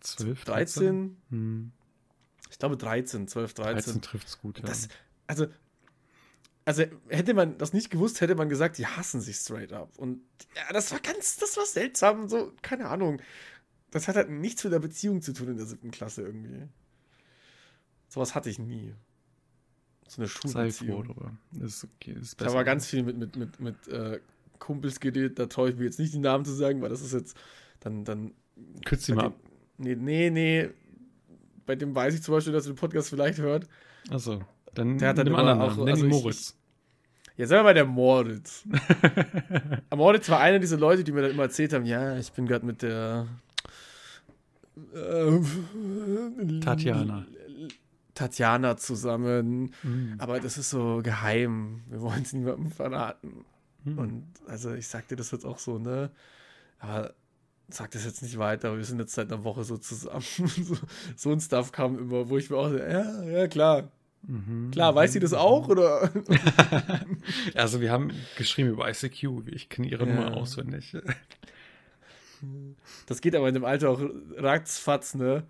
12, 0.00 0.44
13? 0.44 1.16
Hm. 1.30 1.72
Ich 2.50 2.58
glaube 2.58 2.76
13, 2.76 3.26
12, 3.26 3.54
13. 3.54 3.74
13 3.74 4.02
trifft's 4.02 4.38
gut, 4.40 4.58
ja. 4.58 4.64
Das, 4.66 4.88
also, 5.26 5.46
also 6.66 6.84
hätte 7.08 7.32
man 7.34 7.56
das 7.58 7.72
nicht 7.72 7.90
gewusst, 7.90 8.20
hätte 8.20 8.34
man 8.34 8.48
gesagt, 8.50 8.76
die 8.78 8.86
hassen 8.86 9.20
sich 9.22 9.36
straight 9.36 9.72
up. 9.72 9.96
Und 9.98 10.20
ja, 10.54 10.72
das 10.72 10.92
war 10.92 11.00
ganz, 11.00 11.36
das 11.38 11.56
war 11.56 11.64
seltsam. 11.66 12.28
So, 12.28 12.52
keine 12.62 12.88
Ahnung. 12.88 13.20
Das 13.90 14.06
hat 14.08 14.16
halt 14.16 14.28
nichts 14.28 14.62
mit 14.64 14.72
der 14.72 14.80
Beziehung 14.80 15.22
zu 15.22 15.32
tun 15.32 15.48
in 15.48 15.56
der 15.56 15.66
siebten 15.66 15.90
Klasse 15.90 16.22
irgendwie. 16.22 16.68
Sowas 18.14 18.34
hatte 18.36 18.48
ich 18.48 18.60
nie. 18.60 18.94
So 20.06 20.22
eine 20.22 20.28
Sei 20.28 20.70
froh 20.70 21.02
Schulbeziehung. 21.02 21.38
Ist 21.60 21.82
okay, 21.84 22.12
ist 22.20 22.40
Ich 22.40 22.46
habe 22.46 22.64
ganz 22.64 22.86
viel 22.86 23.02
mit, 23.02 23.16
mit, 23.18 23.34
mit, 23.34 23.58
mit 23.58 23.88
äh, 23.88 24.20
Kumpels 24.60 25.00
geredet, 25.00 25.36
da 25.40 25.46
traue 25.46 25.70
ich 25.70 25.76
mir 25.76 25.84
jetzt 25.84 25.98
nicht 25.98 26.14
die 26.14 26.18
Namen 26.20 26.44
zu 26.44 26.52
sagen, 26.52 26.80
weil 26.80 26.90
das 26.90 27.00
ist 27.02 27.12
jetzt 27.12 27.36
dann, 27.80 28.04
dann 28.04 28.30
Kürz 28.84 29.06
die 29.06 29.12
bei 29.12 29.16
mal 29.22 29.26
ab. 29.28 29.34
nee, 29.78 29.96
nee, 29.96 30.30
nee. 30.30 30.68
Bei 31.66 31.74
dem 31.74 31.92
weiß 31.92 32.14
ich 32.14 32.22
zum 32.22 32.34
Beispiel, 32.34 32.52
dass 32.52 32.66
er 32.66 32.74
den 32.74 32.76
Podcast 32.78 33.08
vielleicht 33.08 33.38
hört. 33.40 33.66
Achso, 34.10 34.42
dann 34.74 34.96
Der 34.98 35.08
hat 35.08 35.18
dann 35.18 35.34
anderen 35.34 35.60
auch- 35.60 35.76
Namen. 35.76 35.88
Also 35.88 36.06
ich- 36.06 36.12
Moritz. 36.12 36.56
Ja, 37.36 37.48
sagen 37.48 37.60
wir 37.60 37.64
mal 37.64 37.74
der 37.74 37.84
Moritz. 37.84 38.62
Der 39.90 39.96
Moritz 39.98 40.28
war 40.28 40.38
einer 40.38 40.60
dieser 40.60 40.76
Leute, 40.76 41.02
die 41.02 41.10
mir 41.10 41.22
dann 41.22 41.32
immer 41.32 41.42
erzählt 41.42 41.72
haben, 41.72 41.84
ja, 41.84 42.16
ich 42.16 42.30
bin 42.32 42.46
gerade 42.46 42.64
mit 42.64 42.80
der 42.82 43.26
äh, 44.94 46.60
Tatjana. 46.60 47.26
Tatjana 48.14 48.76
zusammen. 48.76 49.74
Mhm. 49.82 50.14
Aber 50.18 50.40
das 50.40 50.58
ist 50.58 50.70
so 50.70 51.00
geheim. 51.02 51.82
Wir 51.88 52.00
wollen 52.00 52.22
es 52.22 52.32
niemandem 52.32 52.70
verraten. 52.70 53.44
Mhm. 53.84 53.98
Und 53.98 54.26
also 54.46 54.72
ich 54.74 54.88
sag 54.88 55.08
dir 55.08 55.16
das 55.16 55.30
jetzt 55.30 55.44
auch 55.44 55.58
so, 55.58 55.78
ne? 55.78 56.10
Aber 56.78 57.14
sag 57.68 57.90
das 57.92 58.04
jetzt 58.04 58.22
nicht 58.22 58.38
weiter, 58.38 58.76
wir 58.76 58.84
sind 58.84 58.98
jetzt 58.98 59.14
seit 59.14 59.32
einer 59.32 59.42
Woche 59.44 59.64
so 59.64 59.76
zusammen. 59.76 60.22
so, 60.46 60.76
so 61.16 61.32
ein 61.32 61.40
Stuff 61.40 61.72
kam 61.72 61.98
immer, 61.98 62.28
wo 62.28 62.38
ich 62.38 62.50
mir 62.50 62.56
auch 62.56 62.68
so, 62.68 62.76
ja, 62.78 63.22
ja, 63.24 63.48
klar. 63.48 63.88
Mhm. 64.26 64.70
Klar, 64.70 64.94
weiß 64.94 65.12
sie 65.12 65.20
das 65.20 65.34
auch? 65.34 65.68
Oder? 65.68 66.10
Also 67.54 67.80
wir 67.80 67.90
haben 67.90 68.10
geschrieben 68.36 68.70
über 68.70 68.88
ICQ. 68.88 69.48
Ich 69.52 69.68
kenne 69.68 69.88
ihre 69.88 70.06
Ja. 70.06 70.14
Nummer 70.14 70.36
auswendig. 70.36 70.96
Das 73.06 73.20
geht 73.20 73.34
aber 73.34 73.48
in 73.48 73.54
dem 73.54 73.64
Alter 73.64 73.90
auch 73.90 74.00
ratzfatz, 74.36 75.14
ne? 75.14 75.44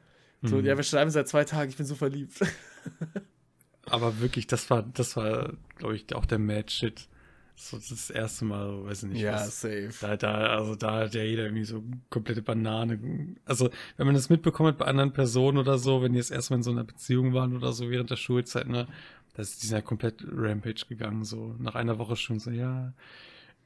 So, 0.45 0.57
Mhm. 0.57 0.65
ja, 0.67 0.77
wir 0.77 0.85
schreiben 0.85 1.11
seit 1.11 1.27
zwei 1.29 1.45
Tagen, 1.45 1.71
ich 1.71 1.77
bin 1.77 1.87
so 1.87 1.95
verliebt. 1.95 2.39
Aber 3.87 4.21
wirklich, 4.21 4.47
das 4.47 4.71
war, 4.71 4.83
das 4.83 5.17
war, 5.17 5.53
glaube 5.77 5.97
ich, 5.97 6.15
auch 6.15 6.27
der 6.27 6.39
Mad-Shit. 6.39 7.09
So 7.57 7.77
das 7.77 8.11
erste 8.11 8.45
Mal, 8.45 8.85
weiß 8.85 9.05
ich 9.05 9.11
nicht, 9.11 9.25
was. 9.27 9.61
safe. 9.61 9.91
Da, 10.01 10.17
da, 10.17 10.35
also 10.57 10.75
da 10.75 11.01
hat 11.01 11.15
ja 11.15 11.23
jeder 11.23 11.45
irgendwie 11.45 11.65
so 11.65 11.85
komplette 12.11 12.43
Banane. 12.43 13.37
Also, 13.45 13.71
wenn 13.97 14.07
man 14.07 14.17
das 14.17 14.29
mitbekommen 14.29 14.71
hat 14.71 14.79
bei 14.79 14.87
anderen 14.87 15.13
Personen 15.13 15.59
oder 15.59 15.79
so, 15.79 16.03
wenn 16.03 16.13
die 16.13 16.19
jetzt 16.19 16.33
erstmal 16.33 16.59
in 16.59 16.63
so 16.65 16.73
einer 16.73 16.83
Beziehung 16.85 17.33
waren 17.33 17.55
oder 17.57 17.73
so 17.73 17.91
während 17.91 18.11
der 18.11 18.17
Schulzeit, 18.17 18.67
ne, 18.67 18.89
das, 19.35 19.59
die 19.59 19.67
sind 19.69 19.77
ja 19.77 19.83
komplett 19.83 20.25
Rampage 20.33 20.87
gegangen, 20.89 21.25
so 21.25 21.55
nach 21.61 21.75
einer 21.77 21.99
Woche 21.99 22.17
schon 22.17 22.41
so, 22.41 22.51
ja. 22.51 22.93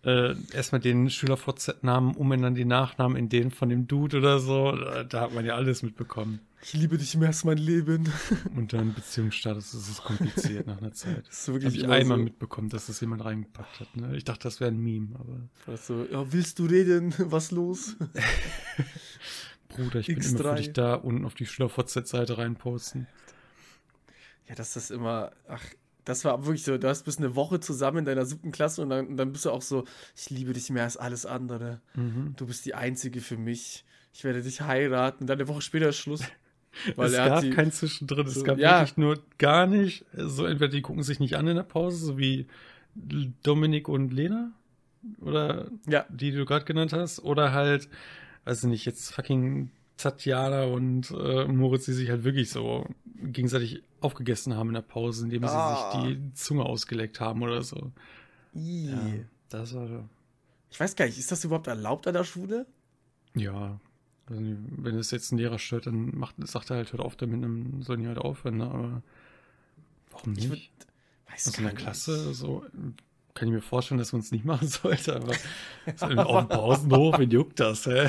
Äh, 0.04 0.34
erstmal 0.52 0.80
den 0.80 1.08
Schüler-VZ-Namen 1.10 2.14
umändern, 2.14 2.54
die 2.54 2.64
Nachnamen 2.66 3.16
in 3.16 3.28
den 3.30 3.50
von 3.50 3.68
dem 3.70 3.86
Dude 3.88 4.18
oder 4.18 4.38
so. 4.38 4.72
Da, 4.72 5.02
da 5.04 5.20
hat 5.22 5.34
man 5.34 5.44
ja 5.46 5.54
alles 5.54 5.82
mitbekommen. 5.82 6.40
Ich 6.60 6.72
liebe 6.72 6.98
dich 6.98 7.16
mehr 7.16 7.28
als 7.28 7.44
mein 7.44 7.58
Leben. 7.58 8.12
Und 8.56 8.72
dann 8.72 8.92
Beziehungsstatus, 8.92 9.72
das 9.72 9.88
ist 9.88 10.02
kompliziert 10.02 10.66
nach 10.66 10.78
einer 10.78 10.92
Zeit. 10.92 11.26
Das 11.28 11.40
ist 11.40 11.48
Habe 11.48 11.58
ich 11.58 11.88
einmal 11.88 12.18
so, 12.18 12.24
mitbekommen, 12.24 12.68
dass 12.68 12.86
das 12.86 13.00
jemand 13.00 13.24
reingepackt 13.24 13.80
hat. 13.80 13.96
Ne? 13.96 14.16
Ich 14.16 14.24
dachte, 14.24 14.42
das 14.42 14.60
wäre 14.60 14.70
ein 14.70 14.78
Meme, 14.78 15.16
aber 15.18 15.48
du, 15.66 16.06
ja, 16.10 16.32
willst 16.32 16.58
du 16.58 16.66
reden? 16.66 17.14
Was 17.18 17.52
los? 17.52 17.96
Bruder, 19.68 20.00
ich 20.00 20.06
bin 20.08 20.16
immer 20.16 20.38
für 20.38 20.50
X3. 20.50 20.54
dich 20.56 20.72
da, 20.72 20.94
unten 20.94 21.24
auf 21.24 21.34
die 21.34 21.46
Schüler-VZ-Seite 21.46 22.38
reinposten. 22.38 23.06
Ja, 24.48 24.54
das 24.54 24.76
ist 24.76 24.90
immer, 24.90 25.30
ach, 25.46 25.62
das 26.04 26.24
war 26.24 26.44
wirklich 26.46 26.64
so, 26.64 26.78
du 26.78 26.88
hast 26.88 27.04
bis 27.04 27.18
eine 27.18 27.36
Woche 27.36 27.60
zusammen 27.60 27.98
in 27.98 28.04
deiner 28.06 28.24
siebten 28.24 28.50
Klasse 28.50 28.82
und 28.82 28.88
dann, 28.88 29.16
dann 29.16 29.30
bist 29.30 29.44
du 29.44 29.50
auch 29.50 29.62
so, 29.62 29.84
ich 30.16 30.30
liebe 30.30 30.54
dich 30.54 30.70
mehr 30.70 30.84
als 30.84 30.96
alles 30.96 31.26
andere. 31.26 31.80
Mhm. 31.94 32.34
Du 32.36 32.46
bist 32.46 32.64
die 32.64 32.74
Einzige 32.74 33.20
für 33.20 33.36
mich. 33.36 33.84
Ich 34.14 34.24
werde 34.24 34.42
dich 34.42 34.62
heiraten. 34.62 35.24
Und 35.24 35.26
dann 35.28 35.38
eine 35.38 35.48
Woche 35.48 35.60
später 35.60 35.90
ist 35.90 35.98
Schluss. 35.98 36.22
Weil 36.96 37.06
es 37.10 37.16
gab 37.16 37.40
die, 37.40 37.50
kein 37.50 37.72
Zwischendrin, 37.72 38.26
so, 38.28 38.40
es 38.40 38.44
gab 38.44 38.58
ja. 38.58 38.80
wirklich 38.80 38.96
nur 38.96 39.22
gar 39.38 39.66
nicht. 39.66 40.04
So 40.14 40.44
entweder 40.44 40.70
die 40.70 40.82
gucken 40.82 41.02
sich 41.02 41.18
nicht 41.20 41.36
an 41.36 41.46
in 41.48 41.56
der 41.56 41.62
Pause, 41.64 42.04
so 42.04 42.18
wie 42.18 42.46
Dominik 43.42 43.88
und 43.88 44.12
Lena 44.12 44.52
oder 45.20 45.70
ja, 45.86 46.04
die, 46.08 46.30
die 46.30 46.36
du 46.36 46.44
gerade 46.44 46.64
genannt 46.64 46.92
hast, 46.92 47.20
oder 47.20 47.52
halt, 47.52 47.88
weiß 48.44 48.64
ich 48.64 48.68
nicht, 48.70 48.84
jetzt 48.84 49.14
fucking 49.14 49.70
Tatjana 49.96 50.64
und 50.64 51.10
äh, 51.10 51.46
Moritz, 51.46 51.86
die 51.86 51.92
sich 51.92 52.10
halt 52.10 52.24
wirklich 52.24 52.50
so 52.50 52.86
gegenseitig 53.16 53.82
aufgegessen 54.00 54.54
haben 54.56 54.68
in 54.68 54.74
der 54.74 54.82
Pause, 54.82 55.24
indem 55.24 55.42
sie 55.42 55.48
Ah. 55.50 55.92
sich 56.02 56.02
die 56.02 56.34
Zunge 56.34 56.64
ausgeleckt 56.64 57.20
haben 57.20 57.42
oder 57.42 57.62
so. 57.62 57.92
Ja, 58.54 58.98
das 59.48 59.74
war 59.74 60.08
Ich 60.70 60.78
weiß 60.78 60.94
gar 60.96 61.06
nicht, 61.06 61.18
ist 61.18 61.32
das 61.32 61.44
überhaupt 61.44 61.66
erlaubt 61.66 62.06
an 62.06 62.14
der 62.14 62.24
Schule? 62.24 62.66
Ja, 63.34 63.80
wenn 64.28 64.94
es 64.96 65.10
jetzt 65.10 65.32
ein 65.32 65.38
Lehrer 65.38 65.58
stört, 65.58 65.86
dann 65.86 66.16
macht, 66.16 66.34
sagt 66.46 66.70
er 66.70 66.76
halt, 66.76 66.92
hört 66.92 67.00
auf 67.02 67.16
damit, 67.16 67.42
dann 67.42 67.82
sollen 67.82 68.00
die 68.00 68.08
halt 68.08 68.18
aufhören, 68.18 68.58
ne? 68.58 68.64
Aber 68.64 69.02
warum 70.10 70.32
Ich 70.36 70.48
nicht? 70.48 70.50
würd, 70.50 70.60
weiß 71.30 71.48
Aus 71.48 71.58
einer 71.58 71.68
gar 71.68 71.74
nicht. 71.74 71.82
Klasse, 71.82 72.34
so, 72.34 72.64
kann 73.34 73.48
ich 73.48 73.54
mir 73.54 73.60
vorstellen, 73.62 73.98
dass 73.98 74.12
man 74.12 74.20
es 74.20 74.32
nicht 74.32 74.44
machen 74.44 74.68
sollte, 74.68 75.16
aber 75.16 75.32
so 75.96 76.06
auf 76.06 76.40
dem 76.40 76.48
Pausenhof, 76.48 77.18
wen 77.18 77.30
juckt 77.30 77.60
das, 77.60 77.86
hä? 77.86 78.08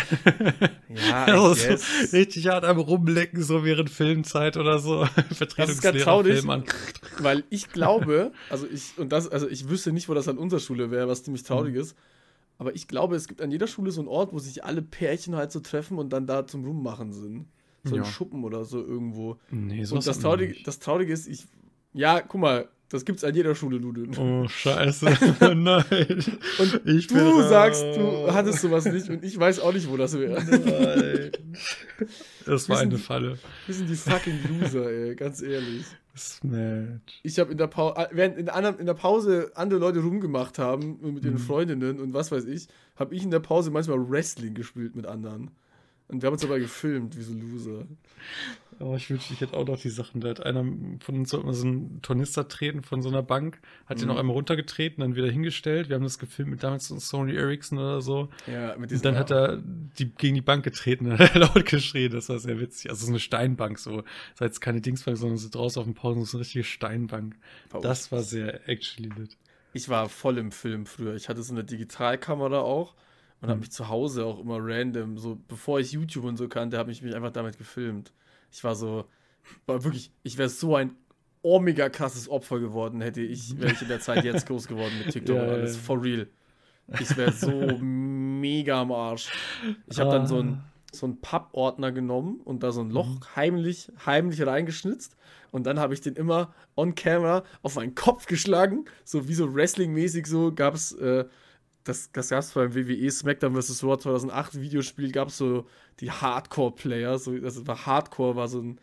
Ja, 0.89 1.25
Also 1.25 1.53
so 1.53 2.17
richtig 2.17 2.47
hart 2.47 2.65
am 2.65 2.79
Rumlecken, 2.79 3.43
so 3.43 3.63
während 3.63 3.89
Filmzeit 3.89 4.57
oder 4.57 4.79
so. 4.79 5.05
Vertretungslehrer 5.31 6.03
traurig. 6.03 6.33
Film 6.39 6.49
an. 6.49 6.63
Weil 7.19 7.43
ich 7.49 7.69
glaube, 7.69 8.31
also 8.49 8.67
ich, 8.67 8.97
und 8.97 9.09
das, 9.11 9.27
also 9.27 9.47
ich 9.47 9.69
wüsste 9.69 9.91
nicht, 9.91 10.09
wo 10.09 10.13
das 10.13 10.27
an 10.27 10.37
unserer 10.37 10.59
Schule 10.59 10.89
wäre, 10.91 11.07
was 11.07 11.23
ziemlich 11.23 11.43
traurig 11.43 11.75
Mhm. 11.75 11.79
Aber 12.59 12.75
ich 12.75 12.87
glaube, 12.87 13.15
es 13.15 13.27
gibt 13.27 13.41
an 13.41 13.49
jeder 13.51 13.65
Schule 13.67 13.89
so 13.89 14.01
einen 14.01 14.07
Ort, 14.09 14.31
wo 14.33 14.37
sich 14.37 14.63
alle 14.63 14.81
Pärchen 14.83 15.35
halt 15.35 15.51
so 15.51 15.61
treffen 15.61 15.97
und 15.97 16.11
dann 16.13 16.27
da 16.27 16.45
zum 16.45 16.63
Rummachen 16.65 17.13
sind. 17.13 17.47
So 17.85 17.95
ein 17.95 18.01
Ja. 18.03 18.05
Schuppen 18.05 18.43
oder 18.43 18.65
so 18.65 18.79
irgendwo. 18.85 19.37
Nee, 19.49 19.79
Und 19.79 19.85
sowas 19.85 20.05
das 20.05 20.19
Traurige, 20.19 20.55
das 20.63 20.79
Traurige 20.79 21.11
ist, 21.13 21.27
ich. 21.27 21.47
Ja, 21.93 22.19
guck 22.21 22.41
mal, 22.41 22.67
das 22.89 23.05
gibt's 23.05 23.23
an 23.23 23.35
jeder 23.35 23.55
Schule, 23.55 23.79
Nudeln. 23.79 24.17
Oh, 24.17 24.47
scheiße. 24.47 25.05
Nein. 25.55 25.85
Und 26.57 26.81
Ich 26.85 27.07
du 27.07 27.41
sagst, 27.43 27.83
du 27.83 28.31
hattest 28.33 28.61
sowas 28.61 28.85
nicht 28.85 29.09
und 29.09 29.23
ich 29.23 29.39
weiß 29.39 29.59
auch 29.59 29.73
nicht, 29.73 29.89
wo 29.89 29.97
das 29.97 30.17
wäre. 30.17 30.43
Nein. 30.43 31.31
Das 32.45 32.67
war 32.67 32.77
Wissen 32.77 32.89
eine 32.89 32.97
Falle. 32.97 33.37
Wir 33.67 33.75
sind 33.75 33.89
die 33.89 33.95
fucking 33.95 34.39
Loser, 34.59 34.89
ey, 34.89 35.15
ganz 35.15 35.41
ehrlich. 35.43 35.85
Snatch. 36.17 37.19
Ich 37.21 37.37
habe 37.37 37.51
in 37.51 37.57
der 37.59 37.67
Pause, 37.67 38.07
während 38.11 38.37
in 38.37 38.47
in 38.47 38.85
der 38.87 38.93
Pause 38.95 39.51
andere 39.53 39.79
Leute 39.79 39.99
rumgemacht 39.99 40.57
haben 40.57 40.97
mit 41.13 41.23
ihren 41.23 41.35
Mhm. 41.35 41.39
Freundinnen 41.39 41.99
und 41.99 42.13
was 42.13 42.31
weiß 42.31 42.45
ich, 42.45 42.67
habe 42.95 43.13
ich 43.13 43.23
in 43.23 43.29
der 43.31 43.39
Pause 43.39 43.69
manchmal 43.69 44.09
Wrestling 44.09 44.55
gespielt 44.55 44.95
mit 44.95 45.05
anderen. 45.05 45.51
Und 46.07 46.23
wir 46.23 46.27
haben 46.27 46.33
uns 46.33 46.41
dabei 46.41 46.57
gefilmt, 46.59 47.15
wie 47.17 47.21
so 47.21 47.33
Loser. 47.33 47.85
Oh, 48.81 48.95
ich 48.95 49.09
wünschte, 49.09 49.33
ich 49.33 49.41
hätte 49.41 49.55
auch 49.57 49.65
noch 49.67 49.77
die 49.79 49.89
Sachen. 49.89 50.21
Da 50.21 50.29
hat 50.29 50.45
einer 50.45 50.63
von 51.01 51.15
uns 51.15 51.31
so 51.31 51.41
einen 51.41 52.01
Tornister 52.01 52.47
treten 52.47 52.81
von 52.81 53.01
so 53.01 53.09
einer 53.09 53.21
Bank, 53.21 53.59
hat 53.87 53.97
den 53.99 54.03
Mhm. 54.05 54.13
noch 54.13 54.19
einmal 54.19 54.33
runtergetreten, 54.35 55.01
dann 55.01 55.15
wieder 55.15 55.29
hingestellt. 55.29 55.89
Wir 55.89 55.95
haben 55.95 56.03
das 56.03 56.17
gefilmt 56.17 56.51
mit 56.51 56.63
damals 56.63 56.87
so 56.87 56.97
Sony 56.97 57.35
Ericsson 57.35 57.77
oder 57.77 58.01
so. 58.01 58.29
Ja, 58.47 58.77
mit 58.77 58.91
Und 58.91 59.03
dann 59.03 59.17
hat 59.17 59.31
er 59.31 59.61
die, 59.97 60.05
gegen 60.09 60.35
die 60.35 60.41
Bank 60.41 60.63
getreten 60.63 61.05
und 61.11 61.19
hat 61.19 61.35
er 61.35 61.39
laut 61.41 61.65
geschrien. 61.65 62.11
Das 62.11 62.29
war 62.29 62.39
sehr 62.39 62.59
witzig. 62.59 62.89
Also 62.89 63.05
so 63.05 63.11
eine 63.11 63.19
Steinbank, 63.19 63.79
so. 63.79 63.97
Das 64.31 64.39
war 64.41 64.47
jetzt 64.47 64.61
keine 64.61 64.79
Dingsbank, 64.79 65.17
sondern 65.17 65.37
so 65.37 65.49
draußen 65.49 65.79
auf 65.81 65.85
dem 65.85 65.93
Pausen, 65.93 66.23
so 66.23 66.37
eine 66.37 66.41
richtige 66.45 66.63
Steinbank. 66.63 67.35
Das 67.81 68.11
war 68.13 68.21
sehr 68.23 68.67
actually 68.69 69.09
lit. 69.17 69.35
Ich 69.73 69.89
war 69.89 70.07
voll 70.09 70.37
im 70.37 70.51
Film 70.51 70.85
früher. 70.85 71.15
Ich 71.15 71.27
hatte 71.27 71.43
so 71.43 71.53
eine 71.53 71.63
Digitalkamera 71.63 72.59
auch 72.61 72.95
und 73.41 73.49
habe 73.49 73.55
Mhm. 73.55 73.59
mich 73.59 73.71
zu 73.71 73.89
Hause 73.89 74.25
auch 74.25 74.39
immer 74.39 74.57
random, 74.61 75.17
so 75.17 75.37
bevor 75.47 75.79
ich 75.79 75.91
YouTube 75.91 76.23
und 76.25 76.37
so 76.37 76.47
kannte, 76.47 76.77
habe 76.77 76.91
ich 76.91 77.01
mich 77.01 77.13
einfach 77.15 77.31
damit 77.31 77.57
gefilmt. 77.57 78.11
Ich 78.51 78.63
war 78.63 78.75
so, 78.75 79.05
war 79.65 79.83
wirklich, 79.83 80.11
ich 80.23 80.37
wäre 80.37 80.49
so 80.49 80.75
ein 80.75 80.95
oh, 81.41 81.59
mega 81.59 81.89
krasses 81.89 82.27
Opfer 82.29 82.59
geworden, 82.59 83.01
hätte 83.01 83.21
ich, 83.21 83.59
wäre 83.59 83.71
ich 83.71 83.81
in 83.81 83.87
der 83.87 83.99
Zeit 84.01 84.23
jetzt 84.25 84.45
groß 84.47 84.67
geworden 84.67 84.93
mit 84.99 85.13
TikTok 85.13 85.35
Ja, 85.37 85.43
und 85.43 85.49
alles. 85.49 85.77
For 85.77 86.01
real. 86.01 86.27
Ich 86.99 87.15
wäre 87.15 87.31
so 87.31 87.77
mega 87.79 88.81
am 88.81 88.91
Arsch. 88.91 89.31
Ich 89.87 89.99
habe 89.99 90.11
dann 90.11 90.27
so 90.27 90.39
einen 90.39 90.63
so 90.91 91.05
einen 91.05 91.21
Pappordner 91.21 91.91
genommen 91.91 92.41
und 92.43 92.63
da 92.63 92.71
so 92.71 92.81
ein 92.81 92.89
Loch 92.89 93.07
Mhm. 93.07 93.35
heimlich, 93.35 93.91
heimlich 94.07 94.45
reingeschnitzt. 94.45 95.15
Und 95.51 95.65
dann 95.67 95.79
habe 95.79 95.93
ich 95.93 96.01
den 96.01 96.15
immer 96.15 96.53
on 96.75 96.95
camera 96.95 97.43
auf 97.61 97.75
meinen 97.75 97.93
Kopf 97.93 98.25
geschlagen. 98.25 98.85
So 99.03 99.27
wie 99.27 99.35
so 99.35 99.53
Wrestling-mäßig 99.53 100.25
so 100.25 100.51
gab 100.51 100.73
es, 100.73 100.91
äh, 100.93 101.25
das, 101.83 102.11
das 102.11 102.29
gab 102.29 102.39
es 102.39 102.51
beim 102.51 102.75
WWE 102.75 103.09
SmackDown 103.09 103.59
vs. 103.59 103.83
Raw 103.83 103.97
2008 103.97 104.61
Videospiel, 104.61 105.11
gab 105.11 105.29
es 105.29 105.37
so 105.37 105.65
die 105.99 106.11
Hardcore-Player. 106.11 107.17
So, 107.17 107.37
das 107.37 107.65
war 107.65 107.85
Hardcore, 107.85 108.35
war 108.35 108.47
so 108.47 108.61
ein 108.61 108.79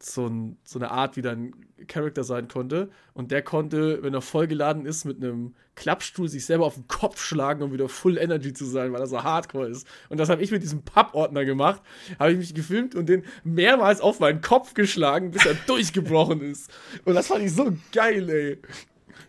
so, 0.00 0.26
ein, 0.26 0.58
so 0.64 0.78
eine 0.78 0.90
Art, 0.90 1.16
wie 1.16 1.22
dein 1.22 1.54
Charakter 1.86 2.24
sein 2.24 2.48
konnte. 2.48 2.90
Und 3.14 3.30
der 3.30 3.42
konnte, 3.42 4.02
wenn 4.02 4.14
er 4.14 4.22
vollgeladen 4.22 4.86
ist, 4.86 5.04
mit 5.04 5.22
einem 5.22 5.54
Klappstuhl 5.74 6.28
sich 6.28 6.46
selber 6.46 6.66
auf 6.66 6.74
den 6.74 6.88
Kopf 6.88 7.20
schlagen, 7.20 7.62
um 7.62 7.72
wieder 7.72 7.88
Full 7.88 8.16
Energy 8.16 8.52
zu 8.52 8.64
sein, 8.64 8.92
weil 8.92 9.00
er 9.00 9.06
so 9.06 9.22
hardcore 9.22 9.68
ist. 9.68 9.86
Und 10.08 10.18
das 10.18 10.28
habe 10.28 10.42
ich 10.42 10.50
mit 10.50 10.62
diesem 10.62 10.82
Pappordner 10.82 11.44
gemacht. 11.44 11.82
Habe 12.18 12.32
ich 12.32 12.38
mich 12.38 12.54
gefilmt 12.54 12.94
und 12.94 13.08
den 13.08 13.24
mehrmals 13.44 14.00
auf 14.00 14.20
meinen 14.20 14.40
Kopf 14.40 14.74
geschlagen, 14.74 15.32
bis 15.32 15.46
er 15.46 15.54
durchgebrochen 15.66 16.40
ist. 16.42 16.70
Und 17.04 17.14
das 17.14 17.26
fand 17.26 17.44
ich 17.44 17.52
so 17.52 17.76
geil, 17.92 18.28
ey. 18.28 18.58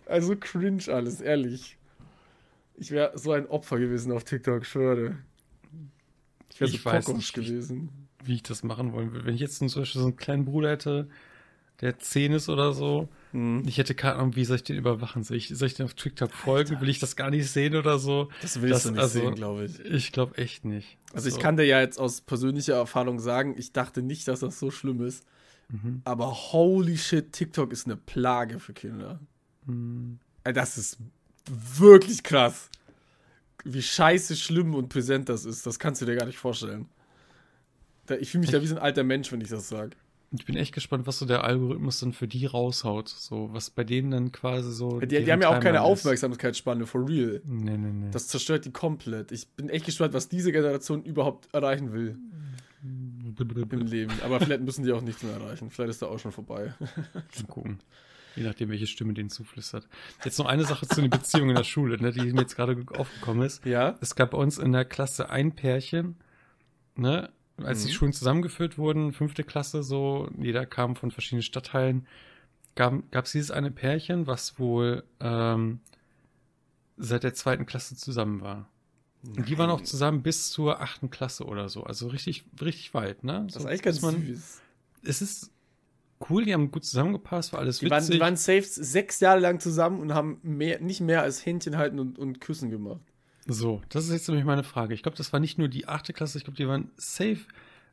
Also 0.05 0.35
cringe 0.39 0.83
alles, 0.87 1.21
ehrlich. 1.21 1.78
Ich 2.79 2.91
wäre 2.91 3.17
so 3.17 3.31
ein 3.33 3.47
Opfer 3.47 3.77
gewesen 3.79 4.11
auf 4.11 4.23
TikTok, 4.23 4.65
schwöre. 4.65 5.17
Ich 6.49 6.59
wäre 6.61 6.69
so 6.69 6.75
Ich 6.77 6.85
weiß 6.85 7.07
nicht, 7.09 7.37
wie- 7.37 7.41
gewesen. 7.45 7.89
wie 8.23 8.35
ich 8.35 8.43
das 8.43 8.63
machen 8.63 8.93
wollen 8.93 9.11
würde. 9.11 9.25
Wenn 9.25 9.35
ich 9.35 9.41
jetzt 9.41 9.57
zum 9.57 9.67
Beispiel 9.67 9.85
so 10.01 10.07
einen 10.07 10.15
kleinen 10.17 10.45
Bruder 10.45 10.71
hätte, 10.71 11.09
der 11.81 11.97
10 11.99 12.33
ist 12.33 12.49
oder 12.49 12.73
so, 12.73 13.07
Hm. 13.31 13.63
ich 13.67 13.77
hätte 13.77 13.95
keine 13.95 14.15
Ahnung, 14.15 14.35
wie 14.35 14.43
soll 14.43 14.57
ich 14.57 14.63
den 14.63 14.75
überwachen? 14.77 15.23
Soll 15.23 15.37
ich, 15.37 15.47
soll 15.49 15.67
ich 15.67 15.75
den 15.75 15.85
auf 15.85 15.93
TikTok 15.93 16.31
folgen? 16.33 16.81
Will 16.81 16.89
ich 16.89 16.99
das 16.99 17.15
gar 17.15 17.29
nicht 17.29 17.49
sehen 17.49 17.75
oder 17.75 17.99
so? 17.99 18.29
Das 18.41 18.61
willst 18.61 18.75
Das- 18.75 18.83
du 18.83 18.91
nicht 18.91 18.99
also- 18.99 19.19
sehen, 19.19 19.35
glaube 19.35 19.65
ich. 19.65 19.79
Ich 19.79 20.11
glaube 20.11 20.37
echt 20.37 20.65
nicht. 20.65 20.97
Also 21.13 21.27
ich 21.29 21.35
So. 21.35 21.39
kann 21.39 21.55
dir 21.57 21.63
ja 21.65 21.79
jetzt 21.79 21.99
aus 21.99 22.21
persönlicher 22.21 22.75
Erfahrung 22.75 23.19
sagen, 23.19 23.55
ich 23.57 23.71
dachte 23.71 24.01
nicht, 24.01 24.27
dass 24.27 24.41
das 24.41 24.59
so 24.59 24.71
schlimm 24.71 25.01
ist. 25.05 25.25
Mhm. 25.69 26.01
Aber 26.03 26.31
holy 26.51 26.97
shit, 26.97 27.31
TikTok 27.31 27.71
ist 27.71 27.85
eine 27.85 27.95
Plage 27.95 28.59
für 28.59 28.73
Kinder. 28.73 29.19
Hm. 29.65 30.19
Ey, 30.43 30.51
Das 30.53 30.77
ist 30.77 30.97
wirklich 31.49 32.23
krass. 32.23 32.69
Wie 33.63 33.81
scheiße 33.81 34.35
schlimm 34.35 34.73
und 34.73 34.89
präsent 34.89 35.29
das 35.29 35.45
ist, 35.45 35.65
das 35.65 35.79
kannst 35.79 36.01
du 36.01 36.05
dir 36.05 36.15
gar 36.15 36.25
nicht 36.25 36.37
vorstellen. 36.37 36.87
Ich 38.19 38.31
fühle 38.31 38.41
mich 38.41 38.51
da 38.51 38.61
wie 38.61 38.67
so 38.67 38.75
ein 38.75 38.81
alter 38.81 39.03
Mensch, 39.03 39.31
wenn 39.31 39.41
ich 39.41 39.49
das 39.49 39.69
sage. 39.69 39.91
Ich 40.31 40.45
bin 40.45 40.55
echt 40.55 40.73
gespannt, 40.73 41.07
was 41.07 41.17
so 41.17 41.25
der 41.25 41.43
Algorithmus 41.43 41.99
dann 41.99 42.13
für 42.13 42.27
die 42.27 42.45
raushaut. 42.45 43.09
So, 43.09 43.49
was 43.51 43.71
bei 43.71 43.83
denen 43.83 44.11
dann 44.11 44.31
quasi 44.31 44.71
so. 44.71 44.99
Die, 44.99 45.07
die 45.07 45.31
haben 45.31 45.41
ja 45.41 45.49
auch 45.49 45.59
keine 45.59 45.79
ist. 45.79 45.83
Aufmerksamkeitsspanne, 45.83 46.85
for 46.85 47.07
real. 47.07 47.41
Nee, 47.45 47.77
nee, 47.77 47.91
nee. 47.91 48.11
Das 48.11 48.27
zerstört 48.27 48.65
die 48.65 48.71
komplett. 48.71 49.31
Ich 49.31 49.47
bin 49.49 49.69
echt 49.69 49.85
gespannt, 49.85 50.13
was 50.13 50.29
diese 50.29 50.51
Generation 50.51 51.03
überhaupt 51.03 51.53
erreichen 51.53 51.93
will 51.93 52.17
im 52.83 53.85
Leben. 53.87 54.13
Aber 54.23 54.39
vielleicht 54.39 54.61
müssen 54.61 54.83
die 54.83 54.91
auch 54.91 55.01
nichts 55.01 55.23
mehr 55.23 55.33
erreichen. 55.33 55.69
Vielleicht 55.69 55.91
ist 55.91 56.01
da 56.01 56.07
auch 56.07 56.19
schon 56.19 56.31
vorbei. 56.31 56.73
Mal 56.79 57.23
gucken. 57.47 57.79
Je 58.35 58.43
nachdem, 58.43 58.69
welche 58.69 58.87
Stimme 58.87 59.13
denen 59.13 59.29
zuflüstert. 59.29 59.87
Jetzt 60.23 60.37
noch 60.37 60.45
eine 60.45 60.63
Sache 60.63 60.87
zu 60.87 61.01
den 61.01 61.09
Beziehungen 61.09 61.51
in 61.51 61.55
der 61.55 61.63
Schule, 61.63 61.99
ne, 62.01 62.11
die 62.11 62.31
mir 62.31 62.41
jetzt 62.41 62.55
gerade 62.55 62.85
aufgekommen 62.93 63.43
ist. 63.45 63.65
Ja? 63.65 63.97
Es 64.01 64.15
gab 64.15 64.31
bei 64.31 64.37
uns 64.37 64.57
in 64.57 64.71
der 64.71 64.85
Klasse 64.85 65.29
ein 65.29 65.55
Pärchen, 65.55 66.15
ne, 66.95 67.31
als 67.57 67.81
die 67.83 67.89
Mhm. 67.89 67.93
Schulen 67.93 68.13
zusammengeführt 68.13 68.77
wurden, 68.77 69.11
fünfte 69.11 69.43
Klasse 69.43 69.83
so, 69.83 70.29
jeder 70.37 70.65
kam 70.65 70.95
von 70.95 71.11
verschiedenen 71.11 71.43
Stadtteilen, 71.43 72.07
gab 72.75 73.25
es 73.25 73.33
dieses 73.33 73.51
eine 73.51 73.71
Pärchen, 73.71 74.27
was 74.27 74.57
wohl 74.59 75.03
ähm, 75.19 75.81
seit 76.95 77.23
der 77.23 77.33
zweiten 77.33 77.65
Klasse 77.65 77.97
zusammen 77.97 78.41
war. 78.41 78.69
Und 79.25 79.49
die 79.49 79.57
waren 79.57 79.69
auch 79.69 79.81
zusammen 79.81 80.21
bis 80.23 80.49
zur 80.49 80.79
achten 80.79 81.09
Klasse 81.09 81.43
oder 81.45 81.67
so. 81.67 81.83
Also 81.83 82.07
richtig, 82.07 82.45
richtig 82.61 82.93
weit, 82.93 83.25
ne? 83.25 83.43
Das 83.47 83.57
ist 83.57 83.61
so, 83.63 83.67
eigentlich 83.67 83.81
ganz 83.81 84.01
man, 84.01 84.25
süß. 84.25 84.61
Es 85.03 85.21
ist 85.21 85.51
cool, 86.29 86.45
die 86.45 86.53
haben 86.53 86.71
gut 86.71 86.83
zusammengepasst, 86.85 87.53
war 87.53 87.59
alles 87.59 87.79
Die 87.79 87.89
waren, 87.89 88.01
witzig. 88.01 88.15
die 88.15 88.19
waren 88.21 88.35
safe 88.35 88.63
sechs 88.63 89.19
Jahre 89.19 89.39
lang 89.39 89.59
zusammen 89.59 89.99
und 90.01 90.13
haben 90.13 90.39
mehr, 90.43 90.79
nicht 90.81 91.01
mehr 91.01 91.21
als 91.21 91.45
Händchen 91.45 91.77
halten 91.77 91.99
und, 91.99 92.17
und 92.19 92.41
Küssen 92.41 92.69
gemacht. 92.69 93.01
So, 93.47 93.81
das 93.89 94.05
ist 94.05 94.11
jetzt 94.11 94.27
nämlich 94.27 94.45
meine 94.45 94.63
Frage. 94.63 94.93
Ich 94.93 95.01
glaube, 95.01 95.17
das 95.17 95.33
war 95.33 95.39
nicht 95.39 95.57
nur 95.57 95.67
die 95.69 95.87
achte 95.87 96.13
Klasse, 96.13 96.37
ich 96.37 96.43
glaube, 96.43 96.57
die 96.57 96.67
waren 96.67 96.91
safe 96.97 97.39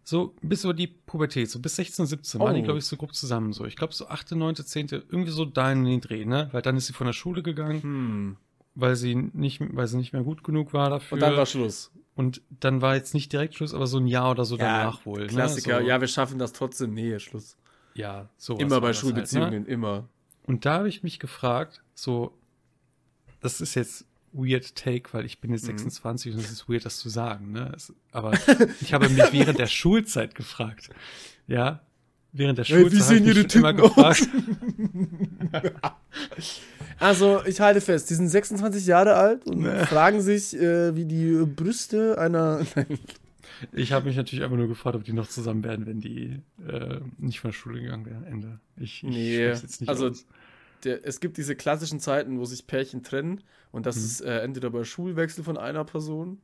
so 0.05 0.35
bis 0.43 0.63
über 0.65 0.75
die 0.75 0.87
Pubertät, 0.87 1.51
so 1.51 1.59
bis 1.59 1.77
16, 1.77 2.07
17 2.07 2.41
waren 2.41 2.55
die, 2.55 2.61
Oh. 2.61 2.65
glaube 2.65 2.79
ich, 2.79 2.85
so 2.85 2.97
grob 2.97 3.13
zusammen. 3.15 3.53
So, 3.53 3.65
ich 3.65 3.75
glaube, 3.75 3.93
so 3.93 4.07
achte, 4.09 4.37
neunte, 4.37 4.65
zehnte, 4.65 5.03
irgendwie 5.09 5.33
so 5.33 5.45
da 5.45 5.73
in 5.73 5.85
den 5.85 6.01
Dreh, 6.01 6.25
ne? 6.25 6.49
Weil 6.53 6.63
dann 6.63 6.77
ist 6.77 6.87
sie 6.87 6.93
von 6.93 7.07
der 7.09 7.13
Schule 7.13 7.43
gegangen, 7.43 7.83
Hm. 7.83 8.37
weil 8.77 8.95
sie 8.95 9.15
nicht, 9.17 9.61
weil 9.75 9.87
sie 9.89 9.97
nicht 9.97 10.13
mehr 10.13 10.23
gut 10.23 10.45
genug 10.45 10.73
war 10.73 10.91
dafür. 10.91 11.15
Und 11.17 11.21
dann 11.23 11.37
war 11.37 11.47
Schluss. 11.47 11.91
Und 12.15 12.41
dann 12.61 12.83
war 12.83 12.95
jetzt 12.95 13.15
nicht 13.15 13.33
direkt 13.33 13.55
Schluss, 13.57 13.75
aber 13.75 13.87
so 13.89 13.99
ein 13.99 14.07
Jahr 14.07 14.31
oder 14.31 14.45
so 14.45 14.57
danach 14.57 15.05
wohl. 15.07 15.27
Klassiker. 15.27 15.79
Ne? 15.79 15.83
So, 15.83 15.89
Ja, 15.89 16.01
wir 16.01 16.09
schaffen 16.09 16.39
das 16.39 16.53
trotzdem. 16.53 16.95
Nee, 16.95 17.19
Schluss. 17.19 17.57
Ja, 17.97 18.29
sowas 18.37 18.61
immer 18.63 18.81
bei 18.81 18.89
das 18.89 19.03
halt, 19.03 19.15
ne? 19.15 19.15
Schulbeziehungen, 19.15 19.67
immer. 19.67 20.09
Und 20.45 20.65
da 20.65 20.75
habe 20.75 20.89
ich 20.89 21.03
mich 21.03 21.19
gefragt, 21.19 21.83
so, 21.95 22.33
das 23.41 23.61
ist 23.61 23.75
jetzt 23.75 24.05
weird 24.33 24.75
Take, 24.77 25.13
weil 25.13 25.25
ich 25.25 25.41
bin 25.41 25.51
jetzt 25.53 25.63
Mhm. 25.65 25.79
26 25.79 26.35
und 26.35 26.41
es 26.41 26.51
ist 26.51 26.69
weird, 26.69 26.85
das 26.85 26.99
zu 26.99 27.09
sagen, 27.09 27.53
ne? 27.53 27.73
Es, 27.75 27.93
aber 28.13 28.33
ich 28.81 28.93
habe 28.93 29.09
mich 29.09 29.33
während 29.33 29.59
der 29.59 29.67
Schulzeit 29.67 30.35
gefragt, 30.35 30.91
ja? 31.47 31.81
Während 32.33 32.59
der 32.59 32.67
Hey, 32.67 32.77
wie 32.77 32.81
Schulzeit 32.91 33.03
sehen 33.09 33.25
Ihre 33.25 33.41
immer 33.41 33.75
Typen 33.75 33.81
aus? 33.81 34.19
gefragt. 34.19 34.29
Also, 36.99 37.43
ich 37.45 37.61
halte 37.61 37.81
fest, 37.83 38.09
die 38.09 38.15
sind 38.15 38.29
26 38.29 38.87
Jahre 38.87 39.15
alt 39.17 39.45
und 39.47 39.59
Nee. 39.63 39.85
fragen 39.85 40.23
sich, 40.23 40.57
äh, 40.57 40.95
wie 40.97 41.05
die 41.05 41.45
Brüste 41.45 42.19
einer. 42.19 42.65
Ich 43.73 43.93
habe 43.93 44.07
mich 44.07 44.17
natürlich 44.17 44.45
einfach 44.45 44.57
nur 44.57 44.69
gefragt, 44.69 44.97
ob 44.97 45.05
die 45.05 45.13
noch 45.13 45.29
zusammen 45.29 45.65
werden, 45.65 45.87
wenn 45.87 46.01
die 46.01 46.41
äh, 46.67 47.01
nicht 47.19 47.41
von 47.41 47.51
der 47.51 47.57
Schule 47.57 47.81
gegangen 47.81 48.07
wären. 48.07 48.25
Ende. 48.25 48.61
Ich, 48.77 49.03
ich 49.03 49.11
Nee, 49.11 49.47
jetzt 49.47 49.81
nicht 49.81 49.89
also-. 49.89 50.13
Der, 50.85 51.07
es 51.07 51.21
gibt 51.21 51.39
diese 51.39 51.57
klassischen 51.57 52.01
Zeiten, 52.01 52.39
wo 52.39 52.45
sich 52.45 52.67
Pärchen 52.67 53.03
trennen 53.03 53.43
und 53.73 53.87
das 53.87 53.97
Mhm. 53.97 54.03
ist 54.05 54.21
äh, 54.21 54.41
entweder 54.41 54.71
bei 54.71 54.85
Schulwechsel 54.85 55.43
von 55.43 55.57
einer 55.57 55.85
Person 55.85 56.39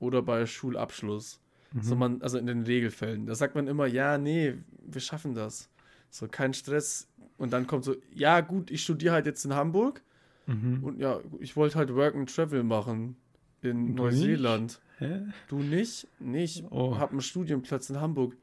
oder 0.00 0.22
bei 0.22 0.44
Schulabschluss. 0.44 1.40
Mhm. 1.72 1.82
So 1.82 1.94
man, 1.96 2.20
also 2.22 2.36
in 2.36 2.46
den 2.46 2.62
Regelfällen. 2.64 3.26
Da 3.26 3.34
sagt 3.36 3.54
man 3.54 3.68
immer, 3.68 3.86
ja, 3.86 4.18
nee, 4.18 4.54
wir 4.86 5.00
schaffen 5.00 5.34
das. 5.34 5.70
So, 6.10 6.26
kein 6.28 6.52
Stress. 6.52 7.08
Und 7.38 7.52
dann 7.52 7.66
kommt 7.66 7.84
so, 7.84 7.94
ja, 8.12 8.40
gut, 8.40 8.70
ich 8.70 8.82
studiere 8.82 9.14
halt 9.14 9.26
jetzt 9.26 9.44
in 9.44 9.54
Hamburg 9.54 10.02
Mhm. 10.48 10.82
und 10.84 10.98
ja, 11.00 11.20
ich 11.40 11.56
wollte 11.56 11.76
halt 11.76 11.94
Work 11.94 12.14
and 12.16 12.34
Travel 12.34 12.62
machen 12.64 13.16
in 13.62 13.94
Neuseeland. 13.94 14.80
Hä? 14.98 15.22
Du 15.48 15.58
nicht? 15.58 16.08
Nee, 16.18 16.44
ich 16.44 16.64
Oh. 16.70 16.98
hab 16.98 17.10
einen 17.10 17.20
Studienplatz 17.20 17.90
in 17.90 18.00
Hamburg. 18.00 18.36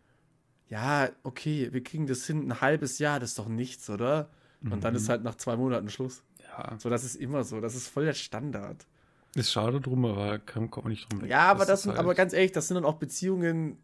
Ja, 0.69 1.09
okay, 1.23 1.69
wir 1.71 1.83
kriegen 1.83 2.07
das 2.07 2.25
hin, 2.25 2.47
ein 2.51 2.61
halbes 2.61 2.99
Jahr, 2.99 3.19
das 3.19 3.31
ist 3.31 3.39
doch 3.39 3.47
nichts, 3.47 3.89
oder? 3.89 4.29
Und 4.61 4.83
dann 4.83 4.93
Mhm. 4.93 4.97
ist 4.97 5.09
halt 5.09 5.23
nach 5.23 5.35
zwei 5.35 5.55
Monaten 5.57 5.89
Schluss. 5.89 6.23
Ja, 6.47 6.77
So, 6.79 6.89
das 6.89 7.03
ist 7.03 7.15
immer 7.15 7.43
so, 7.43 7.59
das 7.59 7.75
ist 7.75 7.87
voll 7.87 8.05
der 8.05 8.13
Standard. 8.13 8.85
ist 9.35 9.51
schade 9.51 9.81
drum, 9.81 10.05
aber 10.05 10.37
kann, 10.37 10.69
kommt 10.69 10.85
man 10.85 10.91
nicht 10.91 11.11
drum 11.11 11.21
weg. 11.23 11.29
Ja, 11.31 11.49
aber 11.49 11.65
das 11.65 11.79
ist 11.79 11.83
sind, 11.83 11.91
halt- 11.93 11.99
aber 12.01 12.13
ganz 12.13 12.33
ehrlich, 12.33 12.51
das 12.51 12.67
sind 12.67 12.75
dann 12.75 12.85
auch 12.85 12.97
Beziehungen, 12.97 13.77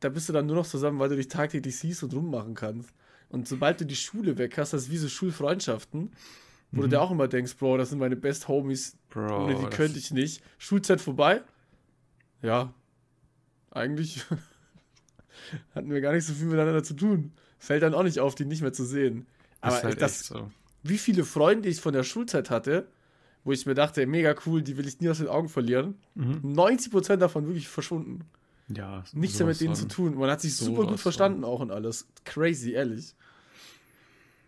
da 0.00 0.08
bist 0.08 0.28
du 0.28 0.32
dann 0.32 0.46
nur 0.46 0.56
noch 0.56 0.66
zusammen, 0.66 0.98
weil 0.98 1.08
du 1.08 1.14
dich 1.16 1.28
tagtäglich 1.28 1.78
siehst 1.78 2.02
und 2.02 2.12
rummachen 2.12 2.54
kannst. 2.54 2.92
Und 3.28 3.46
sobald 3.46 3.80
du 3.80 3.86
die 3.86 3.94
Schule 3.96 4.36
weg 4.36 4.58
hast, 4.58 4.72
das 4.72 4.82
ist 4.84 4.90
wie 4.90 4.96
so 4.98 5.08
Schulfreundschaften, 5.08 6.10
wo 6.72 6.80
du 6.82 6.86
Mhm. 6.86 6.90
dir 6.90 7.00
auch 7.00 7.10
immer 7.10 7.28
denkst, 7.28 7.56
Bro, 7.56 7.76
das 7.78 7.90
sind 7.90 7.98
meine 7.98 8.16
Best 8.16 8.48
Homies, 8.48 8.96
Bro, 9.10 9.44
ohne 9.44 9.54
die 9.56 9.66
könnte 9.66 9.98
ich 9.98 10.10
nicht. 10.10 10.42
Schulzeit 10.58 11.00
vorbei? 11.00 11.42
Ja, 12.42 12.72
eigentlich 13.70 14.24
hatten 15.74 15.90
wir 15.90 16.00
gar 16.00 16.12
nicht 16.12 16.24
so 16.26 16.32
viel 16.34 16.46
miteinander 16.46 16.82
zu 16.82 16.94
tun. 16.94 17.32
Fällt 17.58 17.82
dann 17.82 17.94
auch 17.94 18.02
nicht 18.02 18.20
auf, 18.20 18.34
die 18.34 18.44
nicht 18.44 18.62
mehr 18.62 18.72
zu 18.72 18.84
sehen. 18.84 19.26
Aber 19.60 19.82
halt 19.82 20.00
das, 20.02 20.26
so. 20.26 20.50
wie 20.82 20.98
viele 20.98 21.24
Freunde 21.24 21.68
ich 21.68 21.80
von 21.80 21.92
der 21.94 22.02
Schulzeit 22.04 22.50
hatte, 22.50 22.88
wo 23.44 23.52
ich 23.52 23.64
mir 23.66 23.74
dachte, 23.74 24.04
mega 24.06 24.34
cool, 24.46 24.62
die 24.62 24.76
will 24.76 24.86
ich 24.86 25.00
nie 25.00 25.08
aus 25.08 25.18
den 25.18 25.28
Augen 25.28 25.48
verlieren. 25.48 25.94
Mhm. 26.14 26.40
90% 26.44 27.16
davon 27.16 27.46
wirklich 27.46 27.68
verschwunden. 27.68 28.20
Ja, 28.68 29.04
Nichts 29.12 29.38
mehr 29.38 29.46
mit 29.46 29.60
denen 29.60 29.74
zu 29.76 29.82
von. 29.82 29.88
tun. 29.90 30.14
Man 30.18 30.28
hat 30.30 30.40
sich 30.40 30.56
super 30.56 30.86
gut 30.86 30.98
verstanden 30.98 31.44
auch 31.44 31.60
und 31.60 31.70
alles. 31.70 32.08
Crazy, 32.24 32.72
ehrlich. 32.72 33.14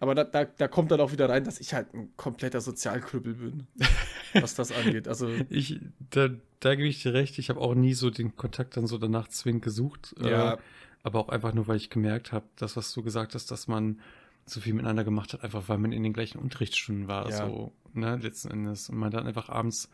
Aber 0.01 0.15
da, 0.15 0.25
da, 0.25 0.45
da 0.45 0.69
kommt 0.69 0.91
dann 0.91 1.01
auch 1.01 1.13
wieder 1.13 1.29
rein, 1.29 1.45
dass 1.45 1.59
ich 1.61 1.75
halt 1.75 1.93
ein 1.93 2.13
kompletter 2.17 2.61
Sozialkrüppel 2.61 3.35
bin, 3.35 3.67
was 4.35 4.55
das 4.55 4.71
angeht. 4.71 5.09
Also, 5.09 5.29
Ich, 5.49 5.81
da, 6.11 6.29
da 6.61 6.75
gebe 6.75 6.89
ich 6.89 7.03
dir 7.03 7.15
recht. 7.15 7.39
Ich 7.39 7.51
habe 7.51 7.61
auch 7.61 7.75
nie 7.75 7.95
so 7.95 8.11
den 8.11 8.37
Kontakt 8.37 8.77
dann 8.77 8.87
so 8.87 8.99
danach 8.99 9.29
zwingend 9.29 9.65
gesucht. 9.65 10.15
Ja. 10.21 10.55
Äh, 10.55 10.57
aber 11.03 11.21
auch 11.21 11.29
einfach 11.29 11.55
nur, 11.55 11.67
weil 11.69 11.77
ich 11.77 11.91
gemerkt 11.91 12.33
habe, 12.33 12.47
das, 12.57 12.77
was 12.77 12.93
du 12.93 13.03
gesagt 13.03 13.35
hast, 13.35 13.51
dass 13.51 13.69
man 13.69 14.01
so 14.47 14.61
viel 14.61 14.75
miteinander 14.75 15.05
gemacht 15.05 15.33
hat, 15.33 15.45
einfach 15.45 15.69
weil 15.69 15.79
man 15.79 15.93
in 15.93 16.03
den 16.03 16.13
gleichen 16.13 16.39
Unterrichtsstunden 16.39 17.09
war. 17.09 17.29
Ja. 17.31 17.47
So, 17.47 17.73
ne, 17.93 18.17
letzten 18.17 18.51
Endes. 18.51 18.89
Und 18.89 18.99
man 18.99 19.11
dann 19.11 19.27
einfach 19.27 19.49
abends, 19.49 19.91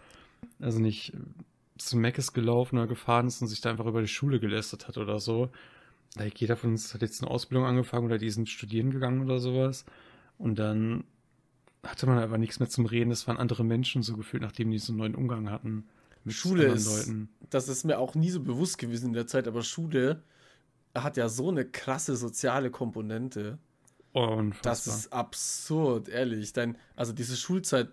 also 0.61 0.80
nicht 0.80 1.12
zu 1.78 1.96
Meckes 1.96 2.32
gelaufen 2.32 2.78
oder 2.78 2.86
gefahren 2.86 3.26
ist 3.26 3.42
und 3.42 3.48
sich 3.48 3.61
da 3.61 3.70
einfach 3.70 3.86
über 3.86 4.00
die 4.00 4.09
Schule 4.09 4.38
gelästert 4.38 4.86
hat 4.86 4.96
oder 4.96 5.18
so. 5.18 5.50
Jeder 6.37 6.57
von 6.57 6.71
uns 6.71 6.95
hat 6.95 7.03
jetzt 7.03 7.23
eine 7.23 7.31
Ausbildung 7.31 7.67
angefangen 7.67 8.07
oder 8.07 8.19
die 8.19 8.31
sind 8.31 8.49
studieren 8.49 8.91
gegangen 8.91 9.23
oder 9.23 9.41
sowas. 9.41 9.85
Und 10.39 10.59
dann 10.59 11.05
hatte 11.83 12.07
man 12.07 12.19
einfach 12.19 12.37
nichts 12.39 12.61
mehr 12.61 12.69
zum 12.69 12.87
Reden. 12.87 13.11
Das 13.11 13.27
waren 13.27 13.37
andere 13.37 13.65
Menschen 13.65 14.03
so 14.03 14.17
gefühlt, 14.17 14.43
nachdem 14.43 14.71
die 14.71 14.79
so 14.79 14.93
einen 14.93 14.99
neuen 14.99 15.15
Umgang 15.15 15.51
hatten 15.51 15.87
mit 16.25 16.35
Schule 16.35 16.65
ist- 16.67 16.87
Leuten. 16.87 17.29
das 17.51 17.69
ist 17.69 17.85
mir 17.85 17.99
auch 17.99 18.15
nie 18.15 18.31
so 18.31 18.41
bewusst 18.41 18.79
gewesen 18.79 19.09
in 19.09 19.12
der 19.12 19.27
Zeit, 19.27 19.47
aber 19.49 19.62
Schule 19.62 20.23
hat 20.95 21.17
ja 21.17 21.29
so 21.29 21.51
eine 21.51 21.65
krasse 21.65 22.17
soziale 22.17 22.71
Komponente. 22.71 23.59
Unfassbar. 24.12 24.71
Das 24.73 24.87
ist 24.87 25.12
absurd, 25.12 26.09
ehrlich. 26.09 26.53
Dein, 26.53 26.79
also 26.95 27.12
diese 27.12 27.37
Schulzeit 27.37 27.89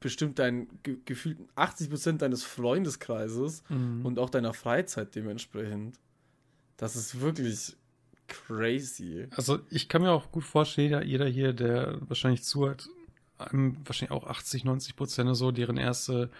bestimmt 0.00 0.38
dein 0.38 0.68
ge 0.82 0.98
gefühlt 1.06 1.38
80% 1.56 2.18
deines 2.18 2.44
Freundeskreises 2.44 3.62
Mhm. 3.70 4.04
und 4.04 4.18
auch 4.18 4.28
deiner 4.28 4.52
Freizeit 4.52 5.14
dementsprechend. 5.14 5.98
Das 6.76 6.96
ist 6.96 7.20
wirklich 7.20 7.76
crazy. 8.28 9.26
Also 9.36 9.60
ich 9.70 9.88
kann 9.88 10.02
mir 10.02 10.10
auch 10.10 10.30
gut 10.32 10.44
vorstellen, 10.44 10.88
jeder- 10.88 11.04
jeder 11.04 11.26
hier, 11.26 11.52
der 11.52 11.98
wahrscheinlich 12.08 12.42
zuhört, 12.42 12.88
einem 13.38 13.76
wahrscheinlich 13.84 14.10
auch 14.12 14.26
80, 14.26 14.64
90 14.64 14.96
Prozent 14.96 15.26
oder 15.26 15.34
so, 15.34 15.52
deren 15.52 15.76
erste 15.76 16.30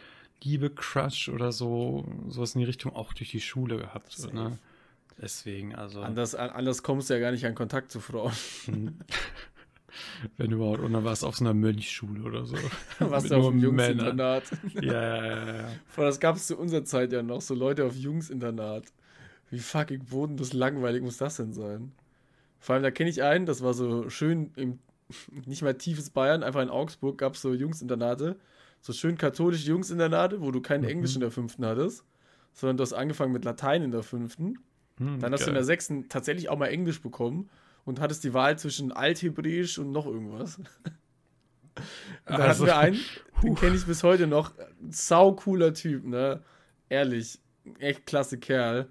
Liebe, 0.42 0.68
Crush 0.70 1.28
oder 1.28 1.52
so, 1.52 2.06
sowas 2.28 2.54
in 2.54 2.60
die 2.60 2.64
Richtung 2.66 2.94
auch 2.94 3.12
durch 3.14 3.30
die 3.30 3.40
Schule 3.40 3.76
gehabt. 3.78 4.32
Ne? 4.32 4.58
Deswegen, 5.20 5.74
also, 5.74 6.02
Anders, 6.02 6.34
an- 6.34 6.50
anders 6.50 6.82
kommst 6.82 7.08
du 7.08 7.14
ja 7.14 7.20
gar 7.20 7.32
nicht 7.32 7.46
an 7.46 7.54
Kontakt 7.54 7.90
zu 7.90 8.00
Frauen. 8.00 8.32
wenn 10.36 10.50
überhaupt, 10.52 10.80
und 10.80 10.92
dann 10.92 11.04
war 11.04 11.12
es 11.12 11.24
auf 11.24 11.36
so 11.36 11.44
einer 11.44 11.54
Mönchschule 11.54 12.22
oder 12.22 12.44
so. 12.44 12.56
Was 12.98 13.22
Mit 13.22 13.32
da 13.32 13.36
auf 13.38 13.54
Männern. 13.54 13.62
Jungsinternat. 13.62 14.44
Ja, 14.74 14.92
ja, 14.92 15.26
ja, 15.46 15.56
ja. 15.56 15.68
Das 15.96 16.20
gab 16.20 16.36
es 16.36 16.46
zu 16.48 16.56
unserer 16.58 16.84
Zeit 16.84 17.12
ja 17.12 17.22
noch, 17.22 17.40
so 17.40 17.54
Leute 17.54 17.84
auf 17.86 17.94
Jungsinternat. 17.96 18.84
Wie 19.50 19.58
fucking 19.58 20.04
bodenlos 20.06 20.52
langweilig 20.52 21.02
muss 21.02 21.18
das 21.18 21.36
denn 21.36 21.52
sein? 21.52 21.92
Vor 22.58 22.74
allem, 22.74 22.82
da 22.82 22.90
kenne 22.90 23.10
ich 23.10 23.22
einen, 23.22 23.46
das 23.46 23.62
war 23.62 23.74
so 23.74 24.08
schön 24.10 24.50
im, 24.56 24.78
nicht 25.46 25.62
mal 25.62 25.74
tiefes 25.74 26.10
Bayern, 26.10 26.42
einfach 26.42 26.62
in 26.62 26.70
Augsburg 26.70 27.18
gab 27.18 27.34
es 27.34 27.42
so 27.42 27.52
Jungsinternate, 27.54 28.36
so 28.80 28.92
schön 28.92 29.16
katholische 29.18 29.68
Jungsinternate, 29.68 30.40
wo 30.40 30.50
du 30.50 30.60
kein 30.60 30.80
Mhm. 30.82 30.88
Englisch 30.88 31.14
in 31.14 31.20
der 31.20 31.30
fünften 31.30 31.64
hattest, 31.64 32.04
sondern 32.54 32.76
du 32.76 32.82
hast 32.82 32.92
angefangen 32.92 33.32
mit 33.32 33.44
Latein 33.44 33.82
in 33.82 33.90
der 33.90 34.02
fünften. 34.02 34.58
Hm, 34.98 35.20
Dann 35.20 35.32
hast 35.32 35.42
du 35.42 35.50
in 35.50 35.54
geil. 35.54 35.60
der 35.60 35.64
sechsten 35.64 36.08
tatsächlich 36.08 36.48
auch 36.48 36.58
mal 36.58 36.66
Englisch 36.68 37.02
bekommen 37.02 37.50
und 37.84 38.00
hattest 38.00 38.24
die 38.24 38.32
Wahl 38.34 38.58
zwischen 38.58 38.92
Althebräisch 38.92 39.78
und 39.78 39.92
noch 39.92 40.06
irgendwas. 40.06 40.58
Da 42.24 42.36
Also, 42.36 42.66
hatten 42.66 42.66
wir 42.66 42.78
einen, 42.78 43.00
den 43.42 43.54
kenne 43.54 43.76
ich 43.76 43.84
bis 43.84 44.02
heute 44.02 44.26
noch. 44.26 44.54
Sau 44.90 45.32
cooler 45.32 45.74
Typ, 45.74 46.04
ne? 46.06 46.42
Ehrlich, 46.88 47.38
echt 47.78 48.06
klasse 48.06 48.38
Kerl. 48.38 48.88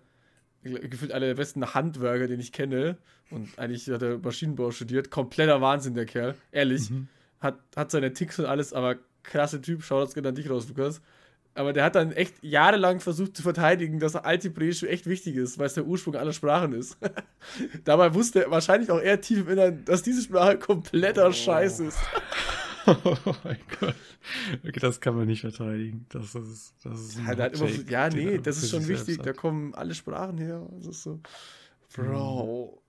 Gefühlt 0.65 1.11
einer 1.11 1.27
der 1.27 1.35
besten 1.35 1.73
Handwerker, 1.73 2.27
den 2.27 2.39
ich 2.39 2.51
kenne. 2.51 2.97
Und 3.29 3.57
eigentlich 3.57 3.87
hat 3.89 4.01
er 4.01 4.17
Maschinenbau 4.17 4.71
studiert. 4.71 5.11
Kompletter 5.11 5.61
Wahnsinn, 5.61 5.93
der 5.93 6.05
Kerl. 6.05 6.35
Ehrlich. 6.51 6.89
Mhm. 6.89 7.07
Hat, 7.39 7.59
hat 7.75 7.91
seine 7.91 8.13
Ticks 8.13 8.39
und 8.39 8.45
alles, 8.45 8.73
aber 8.73 8.95
klasse 9.23 9.61
Typ. 9.61 9.83
Schau 9.83 10.01
das 10.01 10.13
gerne 10.13 10.29
an 10.29 10.35
dich 10.35 10.49
raus, 10.49 10.67
Lukas. 10.67 11.01
Aber 11.53 11.71
der 11.71 11.85
hat 11.85 11.95
dann 11.95 12.11
echt 12.11 12.35
jahrelang 12.43 12.99
versucht 12.99 13.37
zu 13.37 13.41
verteidigen, 13.41 13.99
dass 13.99 14.15
Altebräisch 14.15 14.83
echt 14.83 15.05
wichtig 15.05 15.37
ist, 15.37 15.57
weil 15.57 15.67
es 15.67 15.73
der 15.73 15.85
Ursprung 15.85 16.15
aller 16.15 16.33
Sprachen 16.33 16.73
ist. 16.73 16.97
Dabei 17.85 18.13
wusste 18.13 18.45
wahrscheinlich 18.49 18.91
auch 18.91 18.99
er 18.99 19.21
tief 19.21 19.39
im 19.39 19.49
Innern, 19.49 19.85
dass 19.85 20.03
diese 20.03 20.21
Sprache 20.21 20.57
kompletter 20.57 21.31
Scheiß 21.31 21.79
ist. 21.79 21.97
oh 23.03 23.35
mein 23.43 23.59
Gott. 23.79 23.95
Okay, 24.63 24.79
das 24.79 24.99
kann 25.01 25.15
man 25.15 25.27
nicht 25.27 25.41
verteidigen. 25.41 26.05
Das 26.09 26.35
ist, 26.35 26.75
das 26.83 26.99
ist 26.99 27.17
ein 27.17 27.25
Ja, 27.27 27.35
der 27.35 27.45
hat 27.45 27.53
immer, 27.55 27.67
Take, 27.67 27.91
ja 27.91 28.09
nee, 28.09 28.37
das 28.37 28.57
ist 28.57 28.71
schon 28.71 28.87
wichtig. 28.87 29.21
Da 29.21 29.33
kommen 29.33 29.73
alle 29.75 29.95
Sprachen 29.95 30.37
her. 30.37 30.67
Das 30.77 30.87
ist 30.87 31.03
so. 31.03 31.19
Bro. 31.93 32.81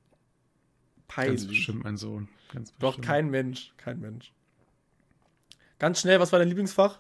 Ganz 0.97 1.07
Peinlich. 1.09 1.49
bestimmt 1.49 1.85
mein 1.85 1.97
Sohn. 1.97 2.29
Ganz 2.53 2.73
Doch, 2.79 2.97
bestimmt. 2.97 3.07
kein 3.07 3.31
Mensch. 3.31 3.73
Kein 3.77 4.01
Mensch. 4.01 4.33
Ganz 5.79 6.01
schnell, 6.01 6.21
was 6.21 6.33
war 6.33 6.39
dein 6.39 6.49
Lieblingsfach? 6.49 6.99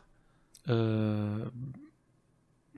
Äh, 0.66 1.50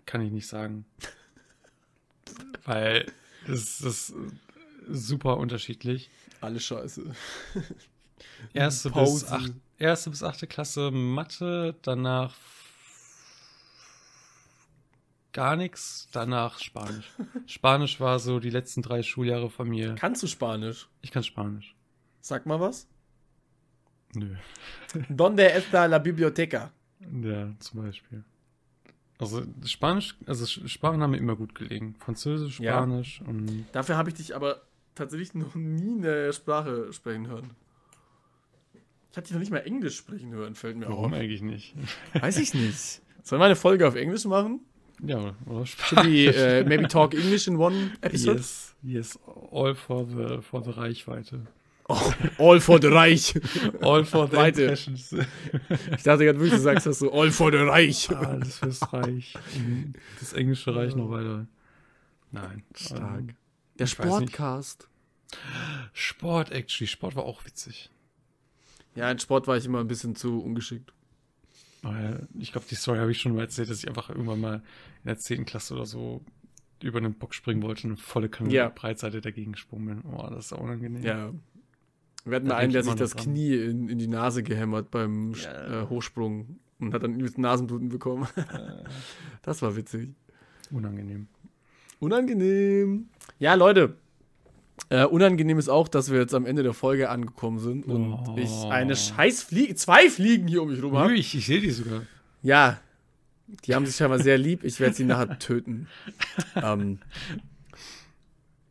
kann 0.07 0.21
ich 0.21 0.33
nicht 0.33 0.47
sagen. 0.47 0.85
Weil 2.65 3.07
das 3.47 3.81
ist 3.81 4.15
super 4.89 5.39
unterschiedlich. 5.39 6.11
Alles 6.41 6.65
scheiße. 6.65 7.15
Erste 8.53 8.89
bis, 8.91 8.95
Pause. 8.95 9.33
acht, 9.33 9.53
erste 9.79 10.11
bis 10.11 10.23
achte 10.23 10.47
Klasse 10.47 10.91
Mathe, 10.91 11.75
danach 11.83 12.35
gar 15.33 15.57
nichts, 15.57 16.09
danach 16.13 16.59
Spanisch. 16.59 17.13
Spanisch 17.47 18.01
war 18.01 18.19
so 18.19 18.41
die 18.41 18.51
letzten 18.51 18.83
drei 18.83 19.03
Schuljahre 19.03 19.51
von 19.51 19.69
mir. 19.69 19.95
Kannst 19.95 20.23
du 20.23 20.27
Spanisch? 20.27 20.89
Ich 21.01 21.11
kann 21.11 21.23
Spanisch. 21.23 21.75
Sag 22.21 22.47
mal 22.47 22.61
was. 22.61 22.89
Nö. 24.15 24.35
Donde 25.09 25.53
está 25.53 25.85
la 25.87 25.99
biblioteca? 25.99 26.73
Ja, 27.23 27.53
zum 27.59 27.83
Beispiel. 27.83 28.25
Also 29.19 29.43
Spanisch, 29.65 30.17
also 30.27 30.47
Sprachen 30.47 31.03
haben 31.03 31.11
mir 31.11 31.19
immer 31.19 31.37
gut 31.37 31.55
gelegen. 31.55 31.97
Französisch, 31.99 32.61
Ja. 32.61 32.75
Spanisch 32.75 33.21
und 33.27 33.67
Dafür 33.73 33.97
habe 33.97 34.11
ich 34.11 34.17
dich 34.17 34.35
aber 34.35 34.63
tatsächlich 34.95 35.35
noch 35.35 35.55
nie 35.55 35.99
eine 35.99 36.33
Sprache 36.33 36.93
sprechen 36.93 37.27
hören. 37.27 37.51
Ich 39.11 39.17
habe 39.17 39.23
dich 39.27 39.33
noch 39.33 39.41
nicht 39.41 39.51
mal 39.51 39.59
Englisch 39.59 39.97
sprechen 39.97 40.31
hören, 40.33 40.55
fällt 40.55 40.77
mir 40.77 40.89
warum 40.89 41.13
auf. 41.13 41.19
eigentlich 41.19 41.43
nicht? 41.43 41.75
Weiß 42.21 42.37
ich 42.39 42.55
nicht. 42.55 43.01
Sollen 43.23 43.41
wir 43.41 43.47
eine 43.47 43.57
Folge 43.57 43.87
auf 43.89 43.95
Englisch 43.95 44.25
machen? 44.25 44.61
Ja, 45.03 45.35
oder, 45.47 45.65
Spanisch. 45.67 46.07
wie 46.07 46.27
äh, 46.27 46.65
Maybe 46.65 46.89
Talk 46.89 47.15
English 47.15 47.47
in 47.47 47.57
one 47.57 47.93
episode? 48.01 48.39
Yes, 48.39 48.75
yes, 48.83 49.19
all 49.53 49.75
for 49.75 50.05
the, 50.07 50.43
for 50.43 50.63
the 50.63 50.71
Reichweite. 50.71 51.47
All 52.39 52.61
for 52.61 52.79
the 52.79 52.89
Reich. 52.89 53.33
All 53.81 54.05
for 54.05 54.29
the 54.29 54.37
Weite. 54.37 54.61
impressions. 54.61 55.11
Ich 55.11 56.03
dachte 56.03 56.27
gerade 56.27 56.39
wirklich, 56.39 56.51
du 56.53 56.59
sagst 56.59 56.85
das 56.85 56.99
so, 56.99 57.11
all 57.11 57.31
for 57.31 57.51
the 57.51 57.57
Reich. 57.57 58.11
Alles 58.15 58.59
fürs 58.59 58.93
Reich. 58.93 59.33
Das 60.21 60.35
englische 60.35 60.77
Reich 60.77 60.95
noch 60.95 61.09
weiter. 61.09 61.47
Nein. 62.31 62.63
Stark. 62.75 63.21
Ähm, 63.21 63.37
Der. 63.79 63.87
Sportcast. 63.87 64.87
Sport, 65.95 66.53
actually. 66.53 66.89
Sport 66.89 67.17
war 67.17 67.25
auch 67.25 67.47
witzig. 67.47 67.89
Ja, 68.99 69.11
in 69.11 69.19
Sport 69.19 69.47
war 69.47 69.57
ich 69.57 69.65
immer 69.65 69.81
ein 69.81 69.89
bisschen 69.89 70.15
zu 70.17 70.41
ungeschickt. 70.43 70.93
Aber 71.83 72.21
ich 72.39 72.51
glaube, 72.53 72.67
die 72.69 72.75
Story 72.75 72.99
habe 72.99 73.13
ich 73.13 73.21
schon 73.21 73.35
mal 73.35 73.43
erzählt, 73.43 73.71
dass 73.71 73.79
ich 73.79 73.89
einfach 73.89 74.11
irgendwann 74.11 74.41
mal 74.41 74.55
in 74.57 75.07
der 75.07 75.19
10. 75.19 75.45
Klasse 75.47 75.75
oder 75.75 75.87
so 75.87 76.23
über 76.83 76.99
einen 76.99 77.15
Bock 77.15 77.35
springen 77.35 77.63
wollte 77.63 77.85
und 77.87 77.93
eine 77.93 77.97
volle 77.97 78.29
Kanne 78.29 78.53
Ja. 78.53 78.69
Breitseite 78.69 79.21
dagegen 79.21 79.53
gesprungen 79.53 80.03
bin. 80.03 80.13
Oh, 80.13 80.27
das 80.31 80.47
ist 80.47 80.53
unangenehm. 80.53 81.03
Ja. 81.03 81.33
Wir 82.25 82.37
hatten 82.37 82.49
Da 82.49 82.57
einen, 82.57 82.73
der 82.73 82.81
ich 82.83 82.87
sich 82.87 82.95
das 82.97 83.13
dran. 83.13 83.25
Knie 83.25 83.55
in, 83.55 83.89
in 83.89 83.99
die 83.99 84.09
Nase 84.09 84.43
gehämmert 84.43 84.91
beim 84.91 85.33
Ja. 85.35 85.83
äh, 85.83 85.87
Hochsprung 85.89 86.59
und 86.81 86.93
hat 86.93 87.03
dann 87.05 87.15
übelst 87.15 87.39
Nasenbluten 87.39 87.89
bekommen. 87.89 88.27
das 89.43 89.63
war 89.63 89.77
witzig. 89.77 90.11
Unangenehm. 90.73 91.29
Unangenehm. 92.01 93.09
Ja, 93.39 93.55
Leute. 93.55 93.97
Äh, 94.91 95.05
unangenehm 95.05 95.59
ist 95.59 95.69
auch, 95.69 95.89
dass 95.89 96.11
wir 96.11 96.19
jetzt 96.21 96.35
am 96.35 96.47
Ende 96.47 96.63
der 96.63 96.73
Folge 96.75 97.11
angekommen 97.11 97.59
sind 97.59 97.87
und 97.87 98.15
Oh. 98.15 98.37
ich 98.39 98.51
eine 98.71 98.97
scheiß 98.97 99.43
Fliege, 99.43 99.75
zwei 99.75 100.09
Fliegen 100.09 100.49
hier 100.49 100.63
um 100.63 100.71
mich 100.71 100.83
rum 100.83 100.97
habe. 100.97 101.15
Ich, 101.15 101.35
ich 101.35 101.47
sehe 101.47 101.61
die 101.61 101.71
sogar. 101.71 102.03
Ja, 102.43 102.79
die 103.65 103.75
haben 103.75 103.87
sich 103.87 103.97
scheinbar 103.97 104.19
sehr 104.21 104.39
lieb. 104.39 104.65
Ich 104.65 104.79
werde 104.81 104.95
sie 104.95 105.05
nachher 105.05 105.39
töten. 105.39 105.89
ähm, 106.55 106.99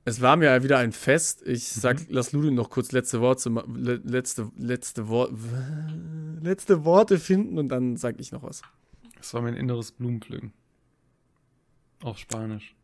es 0.05 0.21
war 0.21 0.37
mir 0.37 0.63
wieder 0.63 0.77
ein 0.77 0.91
Fest. 0.93 1.43
Ich 1.45 1.67
sag, 1.67 1.97
lass 2.09 2.31
Ludwig 2.31 2.53
noch 2.53 2.69
kurz 2.69 2.91
letzte 2.93 3.19
Worte, 3.19 3.49
le, 3.49 4.01
letzte, 4.05 4.49
letzte, 4.57 5.09
Wort, 5.09 5.31
letzte 6.41 6.85
Worte 6.85 7.19
finden 7.19 7.57
und 7.57 7.69
dann 7.69 7.97
sag 7.97 8.19
ich 8.19 8.31
noch 8.31 8.43
was. 8.43 8.61
Das 9.17 9.33
war 9.33 9.41
mein 9.41 9.55
inneres 9.55 9.91
Blumenpflücken. 9.91 10.53
Auf 12.03 12.17
Spanisch. 12.19 12.75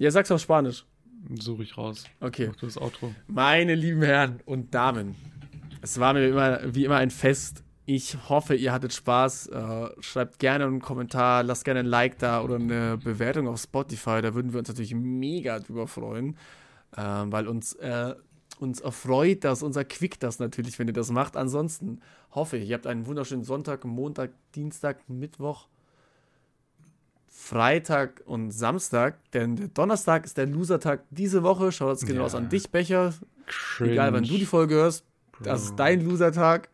Ja, 0.00 0.10
sag's 0.10 0.30
auf 0.30 0.40
Spanisch. 0.40 0.84
Suche 1.38 1.62
ich 1.62 1.76
raus. 1.76 2.04
Okay. 2.20 2.48
Mach 2.48 2.56
du 2.56 2.66
das 2.66 2.78
Outro. 2.78 3.14
Meine 3.26 3.74
lieben 3.74 4.02
Herren 4.02 4.40
und 4.44 4.74
Damen, 4.74 5.14
es 5.80 5.98
war 6.00 6.12
mir 6.12 6.26
immer, 6.28 6.74
wie 6.74 6.84
immer 6.84 6.96
ein 6.96 7.10
Fest. 7.10 7.62
Ich 7.86 8.16
hoffe, 8.28 8.54
ihr 8.54 8.72
hattet 8.72 8.92
Spaß. 8.92 9.46
Äh, 9.48 9.88
schreibt 10.00 10.38
gerne 10.38 10.64
einen 10.64 10.80
Kommentar, 10.80 11.42
lasst 11.42 11.64
gerne 11.64 11.80
ein 11.80 11.86
Like 11.86 12.18
da 12.18 12.42
oder 12.42 12.56
eine 12.56 12.98
Bewertung 12.98 13.48
auf 13.48 13.60
Spotify. 13.60 14.20
Da 14.20 14.34
würden 14.34 14.52
wir 14.52 14.58
uns 14.58 14.68
natürlich 14.68 14.94
mega 14.94 15.58
drüber 15.60 15.86
freuen, 15.86 16.36
ähm, 16.96 17.32
weil 17.32 17.48
uns, 17.48 17.74
äh, 17.74 18.14
uns 18.58 18.80
erfreut 18.80 19.44
das, 19.44 19.62
unser 19.62 19.84
Quick 19.84 20.20
das 20.20 20.38
natürlich, 20.38 20.78
wenn 20.78 20.88
ihr 20.88 20.92
das 20.92 21.10
macht. 21.10 21.36
Ansonsten 21.36 22.00
hoffe 22.32 22.58
ich, 22.58 22.68
ihr 22.68 22.74
habt 22.74 22.86
einen 22.86 23.06
wunderschönen 23.06 23.44
Sonntag, 23.44 23.84
Montag, 23.84 24.32
Dienstag, 24.54 25.08
Mittwoch. 25.08 25.68
Freitag 27.40 28.20
und 28.26 28.50
Samstag, 28.50 29.16
denn 29.30 29.54
der 29.54 29.68
Donnerstag 29.68 30.24
ist 30.24 30.36
der 30.36 30.46
Losertag 30.46 31.04
diese 31.10 31.44
Woche. 31.44 31.70
Schaut 31.70 31.90
jetzt 31.90 32.04
genau 32.06 32.20
Ja. 32.20 32.26
aus 32.26 32.34
an 32.34 32.48
dich, 32.48 32.68
Becher. 32.70 33.14
Cringe. 33.46 33.92
Egal, 33.92 34.12
wann 34.12 34.24
du 34.24 34.36
die 34.36 34.44
Folge 34.44 34.74
hörst, 34.74 35.04
das 35.40 35.62
ist 35.62 35.76
dein 35.76 36.04
Losertag. 36.04 36.68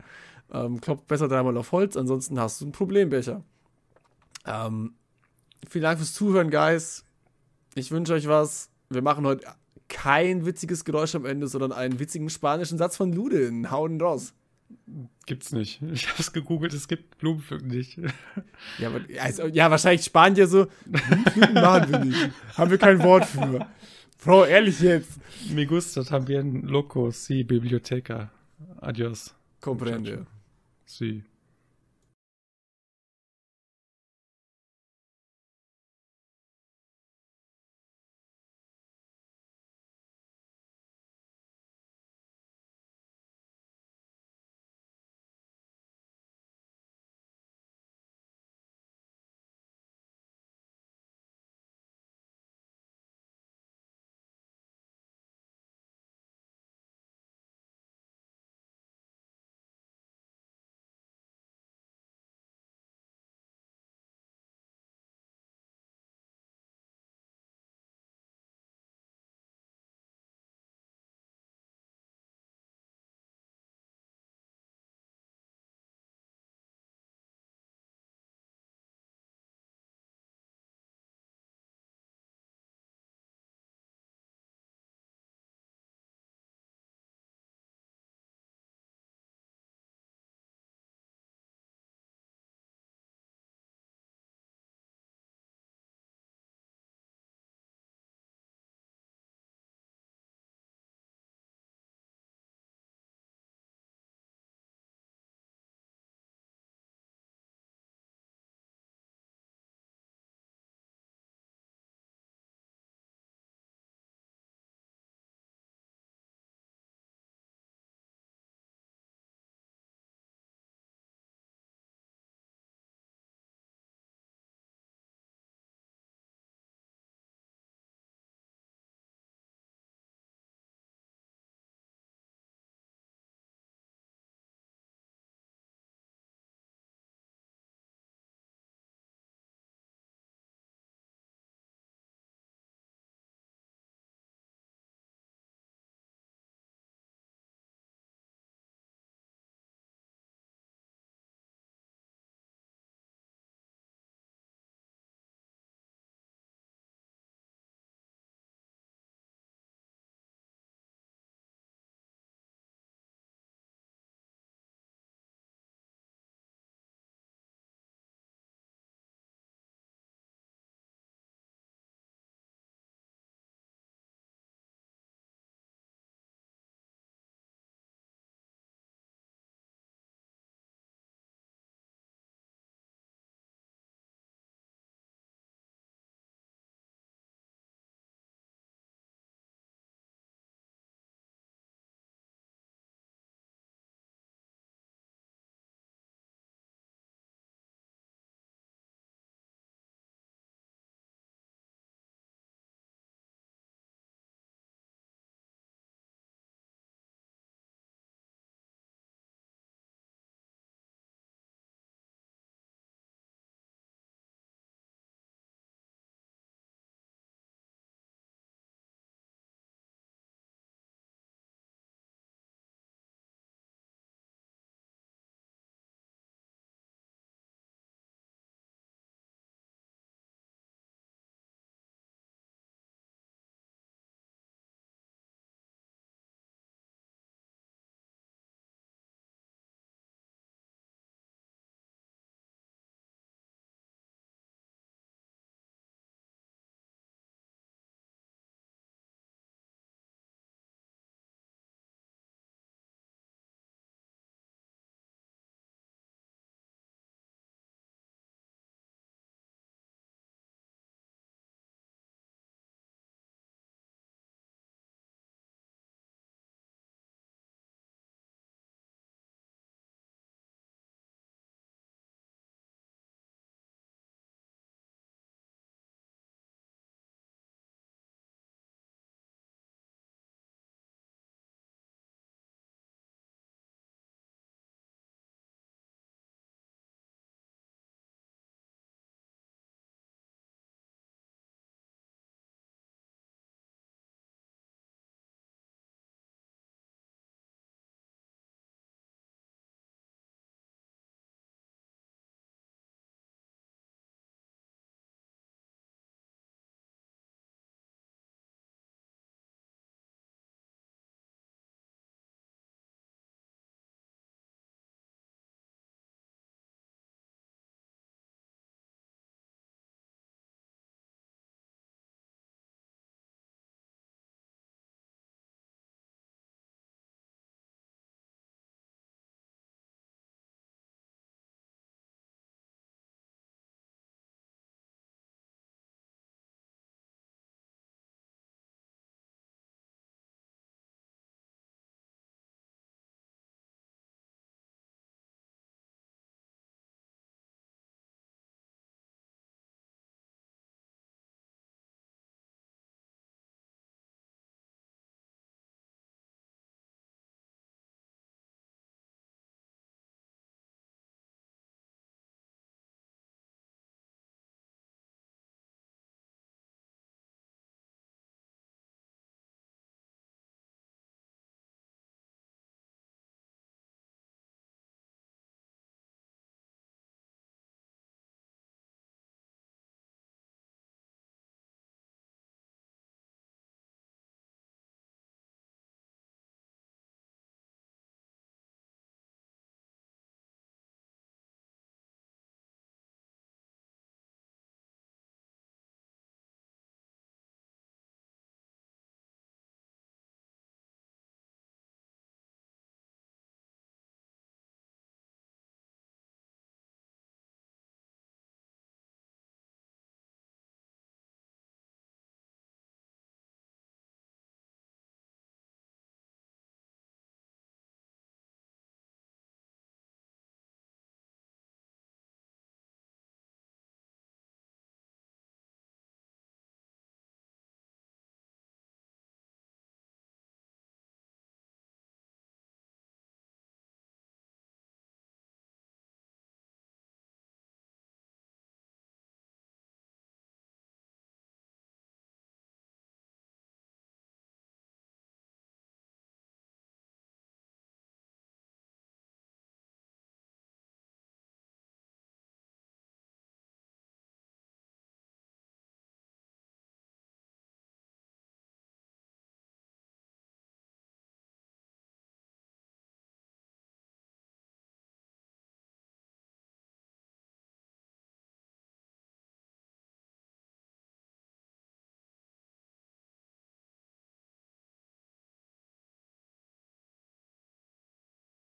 Ähm, 0.50 0.80
klopft 0.80 1.06
besser 1.06 1.28
dreimal 1.28 1.56
auf 1.58 1.70
Holz, 1.72 1.98
ansonsten 1.98 2.40
hast 2.40 2.60
du 2.62 2.66
ein 2.66 2.72
Problem, 2.72 3.10
Becher. 3.10 3.44
Ähm, 4.46 4.94
vielen 5.68 5.82
Dank 5.82 5.98
fürs 5.98 6.14
Zuhören, 6.14 6.50
Guys. 6.50 7.04
Ich 7.74 7.90
wünsche 7.90 8.14
euch 8.14 8.26
was. 8.26 8.70
Wir 8.88 9.02
machen 9.02 9.26
heute 9.26 9.46
kein 9.88 10.46
witziges 10.46 10.84
Geräusch 10.86 11.14
am 11.14 11.26
Ende, 11.26 11.46
sondern 11.46 11.72
einen 11.72 11.98
witzigen 12.00 12.30
spanischen 12.30 12.78
Satz 12.78 12.96
von 12.96 13.12
Ludin. 13.12 13.70
Hauen 13.70 14.00
raus. 14.00 14.32
Gibt's 15.26 15.52
nicht. 15.52 15.80
Ich 15.92 16.08
habe 16.08 16.20
es 16.20 16.32
gegoogelt, 16.32 16.72
es 16.74 16.88
gibt 16.88 17.18
Blumenpflücken 17.18 17.68
nicht. 17.68 17.98
Ja, 18.78 18.88
aber, 18.88 19.00
also, 19.20 19.46
ja, 19.46 19.70
wahrscheinlich 19.70 20.04
Spanier 20.04 20.46
so. 20.46 20.66
Blumenpflücken 20.86 21.54
machen 21.54 21.92
wir 21.92 21.98
nicht. 22.00 22.30
Haben 22.56 22.70
wir 22.70 22.78
kein 22.78 23.02
Wort 23.02 23.26
für. 23.26 23.66
Bro, 24.22 24.46
ehrlich 24.46 24.80
jetzt. 24.80 25.18
Me 25.50 25.66
gusta 25.66 26.02
también 26.02 26.62
loco, 26.62 27.10
sí, 27.10 27.44
biblioteca. 27.44 28.30
Adiós. 28.80 29.34
Comprende. 29.60 30.26
Sí. 30.86 31.22